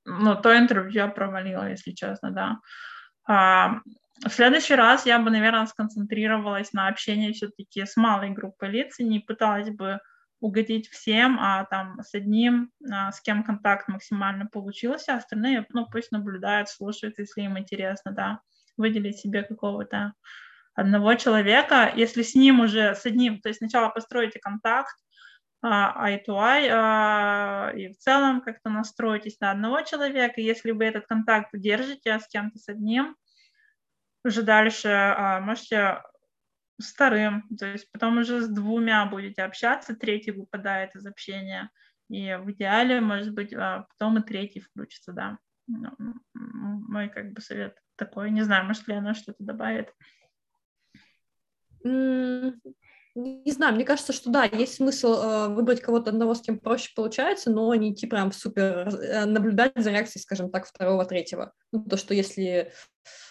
Ну, 0.05 0.37
то 0.37 0.57
интервью 0.57 0.93
я 0.93 1.09
провалила, 1.09 1.69
если 1.69 1.93
честно, 1.93 2.31
да. 2.31 3.81
В 4.25 4.31
следующий 4.31 4.75
раз 4.75 5.05
я 5.05 5.19
бы, 5.19 5.31
наверное, 5.31 5.67
сконцентрировалась 5.67 6.73
на 6.73 6.89
общении 6.89 7.33
все-таки 7.33 7.85
с 7.85 7.97
малой 7.97 8.31
группой 8.31 8.71
лиц 8.71 8.99
и 8.99 9.05
не 9.05 9.21
пыталась 9.21 9.69
бы 9.69 10.01
угодить 10.41 10.89
всем, 10.89 11.39
а 11.41 11.65
там 11.65 12.01
с 12.03 12.15
одним, 12.15 12.71
а, 12.91 13.13
с 13.13 13.21
кем 13.21 13.43
контакт 13.43 13.89
максимально 13.89 14.47
получился, 14.47 15.15
а 15.15 15.17
остальные, 15.19 15.67
ну, 15.71 15.87
пусть 15.91 16.13
наблюдают, 16.13 16.69
слушают, 16.69 17.19
если 17.19 17.43
им 17.43 17.59
интересно, 17.59 18.13
да, 18.13 18.41
выделить 18.77 19.19
себе 19.19 19.43
какого-то 19.43 20.13
одного 20.75 21.15
человека, 21.15 21.93
если 21.95 22.23
с 22.23 22.35
ним 22.35 22.61
уже, 22.61 22.95
с 22.95 23.07
одним, 23.07 23.41
то 23.41 23.49
есть 23.49 23.59
сначала 23.59 23.89
построите 23.89 24.39
контакт, 24.39 24.95
а, 25.63 26.09
eye 26.09 26.21
to 26.27 26.35
eye, 26.35 26.69
а, 26.71 27.73
и 27.75 27.89
в 27.89 27.99
целом 27.99 28.43
как-то 28.43 28.71
настроитесь 28.71 29.41
на 29.41 29.51
одного 29.51 29.83
человека, 29.83 30.41
если 30.41 30.71
вы 30.71 30.85
этот 30.85 31.07
контакт 31.07 31.51
держите 31.55 32.19
с 32.19 32.29
кем-то, 32.29 32.59
с 32.59 32.69
одним, 32.69 33.17
уже 34.27 34.43
дальше 34.43 34.89
а, 34.89 35.41
можете 35.41 36.03
с 36.79 36.93
вторым, 36.93 37.49
то 37.57 37.67
есть 37.67 37.91
потом 37.91 38.19
уже 38.19 38.43
с 38.43 38.49
двумя 38.49 39.07
будете 39.07 39.43
общаться, 39.43 39.97
третий 39.97 40.33
выпадает 40.33 40.95
из 40.95 41.07
общения, 41.07 41.71
и 42.11 42.35
в 42.35 42.51
идеале, 42.53 43.01
может 43.01 43.33
быть, 43.33 43.55
потом 43.55 44.19
и 44.19 44.23
третий 44.23 44.61
включится, 44.61 45.13
да. 45.13 45.39
Ну, 45.67 45.91
мой 46.35 47.09
как 47.09 47.33
бы 47.33 47.41
совет 47.41 47.77
такой, 47.97 48.31
не 48.31 48.43
знаю, 48.43 48.67
может 48.67 48.87
ли 48.87 48.95
она 48.95 49.15
что-то 49.15 49.43
добавит. 49.43 49.93
Не 53.17 53.51
знаю, 53.51 53.75
мне 53.75 53.85
кажется, 53.85 54.13
что 54.13 54.29
да, 54.29 54.45
есть 54.45 54.75
смысл 54.75 55.15
э, 55.15 55.49
выбрать 55.49 55.81
кого-то 55.81 56.11
одного, 56.11 56.35
с 56.35 56.43
кем 56.43 56.59
проще 56.59 56.93
получается, 56.95 57.51
но 57.51 57.75
не 57.75 57.93
идти 57.93 58.07
прям 58.07 58.31
супер, 58.31 58.89
э, 58.89 59.25
наблюдать 59.25 59.73
за 59.75 59.91
реакцией, 59.91 60.21
скажем 60.21 60.51
так, 60.51 60.67
второго, 60.67 61.07
третьего. 61.07 61.55
Ну, 61.73 61.83
то, 61.83 61.97
что 61.97 62.13
если 62.13 62.73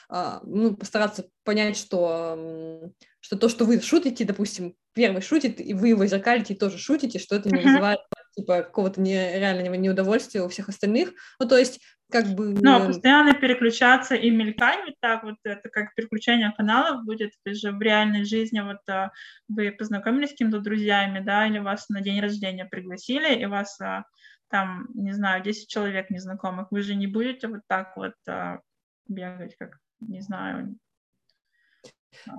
э, 0.09 0.39
ну, 0.41 0.75
постараться 0.75 1.29
понять, 1.43 1.77
что, 1.77 2.33
э, 2.35 2.89
что 3.19 3.37
то, 3.37 3.47
что 3.47 3.65
вы 3.65 3.79
шутите, 3.79 4.25
допустим, 4.25 4.75
первый 4.93 5.21
шутит, 5.21 5.61
и 5.61 5.75
вы 5.75 5.89
его 5.89 6.03
зеркалите 6.07 6.55
и 6.55 6.57
тоже 6.57 6.79
шутите, 6.79 7.19
что 7.19 7.35
это 7.35 7.49
не 7.49 7.61
вызывает 7.61 7.99
типа 8.35 8.63
какого-то 8.63 9.01
нереального 9.01 9.75
неудовольствия 9.75 10.41
у 10.41 10.49
всех 10.49 10.69
остальных. 10.69 11.13
Ну, 11.39 11.47
то 11.47 11.57
есть 11.57 11.79
как 12.11 12.27
бы... 12.27 12.53
Ну, 12.53 12.87
постоянно 12.87 13.33
переключаться 13.33 14.15
и 14.15 14.29
мелькать 14.29 14.79
вот 14.85 14.95
так 14.99 15.23
вот, 15.23 15.35
это 15.43 15.69
как 15.69 15.95
переключение 15.95 16.53
каналов 16.55 17.03
будет, 17.03 17.31
есть 17.45 17.61
же 17.61 17.71
в 17.71 17.81
реальной 17.81 18.25
жизни 18.25 18.59
вот 18.59 18.77
а, 18.87 19.11
вы 19.47 19.71
познакомились 19.71 20.31
с 20.31 20.35
кем-то 20.35 20.59
друзьями, 20.59 21.19
да, 21.19 21.47
или 21.47 21.59
вас 21.59 21.89
на 21.89 22.01
день 22.01 22.19
рождения 22.19 22.65
пригласили, 22.65 23.35
и 23.35 23.45
вас 23.45 23.79
а, 23.81 24.05
там, 24.49 24.87
не 24.93 25.13
знаю, 25.13 25.41
10 25.43 25.67
человек 25.67 26.09
незнакомых, 26.09 26.67
вы 26.71 26.81
же 26.81 26.95
не 26.95 27.07
будете 27.07 27.47
вот 27.47 27.61
так 27.67 27.97
вот 27.97 28.13
а, 28.27 28.59
бегать, 29.07 29.55
как, 29.57 29.79
не 29.99 30.21
знаю, 30.21 30.75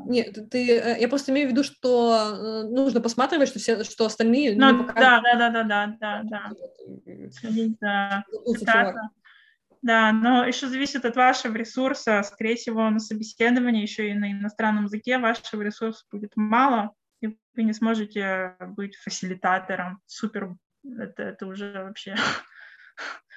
нет, 0.07 0.51
ты, 0.51 0.79
э, 0.79 1.01
я 1.01 1.09
просто 1.09 1.33
имею 1.33 1.49
в 1.49 1.53
виду, 1.53 1.63
что 1.63 2.15
э, 2.15 2.63
нужно 2.69 3.01
посматривать, 3.01 3.49
что 3.49 3.59
все, 3.59 3.85
что 3.85 4.07
остальные. 4.07 4.57
Ну, 4.57 4.87
да, 4.87 5.21
да, 5.21 5.37
да, 5.39 5.51
да, 5.51 5.63
да, 5.63 5.97
да, 6.01 6.23
да. 6.25 6.51
Следить 7.31 7.77
за 7.81 8.25
да, 9.87 10.11
но 10.11 10.45
еще 10.45 10.67
зависит 10.67 11.05
от 11.05 11.15
вашего 11.15 11.55
ресурса. 11.55 12.21
Скорее 12.25 12.57
всего, 12.57 12.91
на 12.91 12.99
собеседовании 12.99 13.83
еще 13.83 14.11
и 14.11 14.15
на 14.15 14.33
иностранном 14.33 14.87
языке 14.87 15.19
вашего 15.19 15.63
ресурса 15.63 16.05
будет 16.11 16.33
мало, 16.35 16.93
и 17.21 17.29
вы 17.29 17.63
не 17.63 17.73
сможете 17.73 18.57
быть 18.61 18.97
фасилитатором. 18.97 20.01
Супер, 20.07 20.57
это, 20.85 21.23
это 21.23 21.47
уже 21.47 21.85
вообще... 21.85 22.17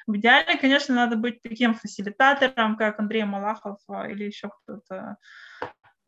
В 0.07 0.15
идеале, 0.15 0.57
конечно, 0.57 0.95
надо 0.95 1.17
быть 1.17 1.39
таким 1.43 1.75
фасилитатором, 1.75 2.77
как 2.77 2.99
Андрей 2.99 3.25
Малахов 3.25 3.77
а, 3.87 4.09
или 4.09 4.23
еще 4.23 4.49
кто-то, 4.49 5.17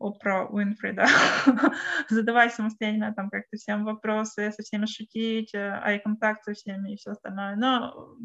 Опра 0.02 0.46
Уинфри, 0.46 0.92
да, 0.92 1.06
задавать 2.08 2.54
самостоятельно 2.54 3.14
там 3.14 3.30
как-то 3.30 3.56
всем 3.56 3.84
вопросы, 3.84 4.52
со 4.52 4.62
всеми 4.62 4.86
шутить, 4.86 5.54
ай-контакт 5.54 6.44
со 6.44 6.54
всеми 6.54 6.92
и 6.92 6.96
все 6.96 7.12
остальное. 7.12 7.56
Но 7.56 8.16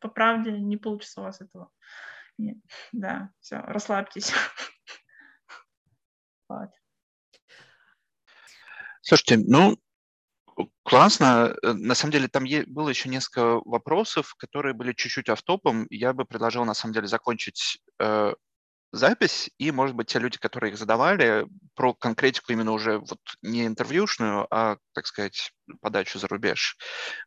по 0.00 0.08
правде 0.08 0.52
не 0.52 0.76
получится 0.76 1.20
у 1.20 1.24
вас 1.24 1.40
этого. 1.40 1.70
Нет. 2.38 2.58
Да, 2.92 3.30
все, 3.40 3.58
расслабьтесь. 3.58 4.32
Вот. 6.50 6.70
Слушайте, 9.02 9.36
ну, 9.46 9.76
классно. 10.82 11.54
Э, 11.62 11.72
на 11.72 11.94
самом 11.94 12.12
деле 12.12 12.28
там 12.28 12.44
было 12.66 12.88
еще 12.88 13.08
несколько 13.08 13.60
вопросов, 13.66 14.34
которые 14.36 14.74
были 14.74 14.92
чуть-чуть 14.92 15.28
автопом. 15.28 15.86
Я 15.90 16.12
бы 16.12 16.24
предложил, 16.24 16.64
на 16.64 16.74
самом 16.74 16.94
деле, 16.94 17.06
закончить 17.06 17.82
э, 17.98 18.32
запись, 18.92 19.50
и, 19.58 19.70
может 19.70 19.94
быть, 19.94 20.08
те 20.08 20.18
люди, 20.18 20.38
которые 20.38 20.72
их 20.72 20.78
задавали, 20.78 21.46
про 21.74 21.94
конкретику 21.94 22.52
именно 22.52 22.72
уже 22.72 22.98
вот 22.98 23.20
не 23.42 23.66
интервьюшную, 23.66 24.46
а, 24.50 24.78
так 24.92 25.06
сказать, 25.06 25.52
подачу 25.80 26.18
за 26.18 26.28
рубеж. 26.28 26.76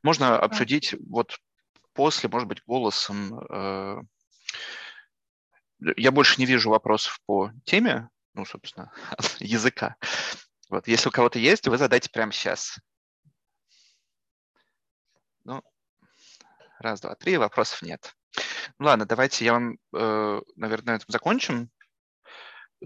Можно 0.04 0.40
обсудить 0.40 0.96
вот 1.10 1.38
после, 1.94 2.30
может 2.30 2.48
быть, 2.48 2.64
голосом. 2.66 3.40
Э, 3.50 4.02
я 5.98 6.12
больше 6.12 6.40
не 6.40 6.46
вижу 6.46 6.70
вопросов 6.70 7.20
по 7.26 7.52
теме, 7.66 8.10
ну, 8.34 8.46
собственно, 8.46 8.92
языка. 9.40 9.96
Вот, 10.70 10.88
если 10.88 11.10
у 11.10 11.12
кого-то 11.12 11.38
есть, 11.38 11.68
вы 11.68 11.78
задайте 11.78 12.10
прямо 12.10 12.32
сейчас. 12.32 12.80
Ну, 15.44 15.62
раз, 16.80 17.02
два, 17.02 17.16
три, 17.16 17.38
вопросов 17.38 17.82
нет. 17.82 18.16
Ну, 18.80 18.86
ладно, 18.86 19.06
давайте 19.06 19.46
я 19.46 19.54
вам, 19.54 19.78
э, 19.96 20.42
наверное, 20.56 20.96
этом 20.96 21.10
закончим. 21.10 21.70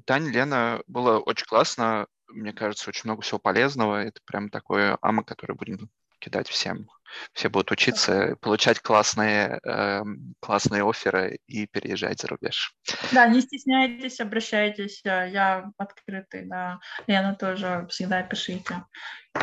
Таня, 0.06 0.30
Лена, 0.32 0.82
было 0.88 1.20
очень 1.20 1.46
классно. 1.46 2.08
Мне 2.28 2.54
кажется, 2.54 2.90
очень 2.90 3.04
много 3.06 3.22
всего 3.22 3.40
полезного. 3.40 4.04
Это 4.04 4.20
прям 4.26 4.50
такое 4.50 4.98
АМА, 5.02 5.24
которое 5.24 5.56
будем 5.56 5.90
кидать 6.20 6.50
всем. 6.50 6.88
Все 7.34 7.50
будут 7.50 7.72
учиться, 7.72 8.36
получать 8.42 8.80
классные, 8.80 9.60
э, 9.64 10.04
классные 10.40 10.84
оферы 10.84 11.40
и 11.48 11.68
переезжать 11.68 12.20
за 12.20 12.28
рубеж. 12.28 12.76
Да, 13.12 13.28
не 13.28 13.42
стесняйтесь, 13.42 14.20
обращайтесь. 14.20 15.02
Э, 15.06 15.30
я 15.32 15.72
открытый, 15.78 16.46
да. 16.46 16.80
Лена 17.08 17.36
тоже 17.36 17.88
всегда 17.90 18.24
пишите. 18.24 18.84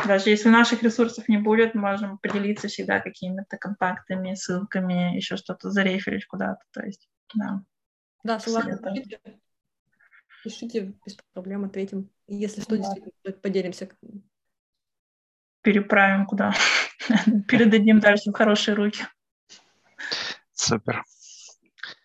Даже 0.07 0.29
если 0.29 0.49
наших 0.49 0.83
ресурсов 0.83 1.27
не 1.27 1.37
будет, 1.37 1.75
можем 1.75 2.17
поделиться 2.17 2.67
всегда 2.67 2.99
какими-то 2.99 3.57
контактами, 3.57 4.35
ссылками, 4.35 5.15
еще 5.15 5.37
что-то 5.37 5.71
зареферить 5.71 6.25
куда-то. 6.25 6.61
То 6.71 6.81
есть, 6.83 7.07
да. 7.33 7.61
Да, 8.23 8.39
согласна. 8.39 8.77
Пишите, 8.93 9.19
пишите 10.43 10.93
без 11.05 11.17
проблем, 11.33 11.65
ответим. 11.65 12.09
Если 12.27 12.61
что, 12.61 12.77
да. 12.77 12.83
действительно 12.83 13.33
поделимся 13.41 13.89
переправим 15.63 16.25
куда, 16.25 16.53
передадим 17.47 17.99
дальше 17.99 18.31
в 18.31 18.35
хорошие 18.35 18.75
руки. 18.75 19.05
Супер. 20.53 21.03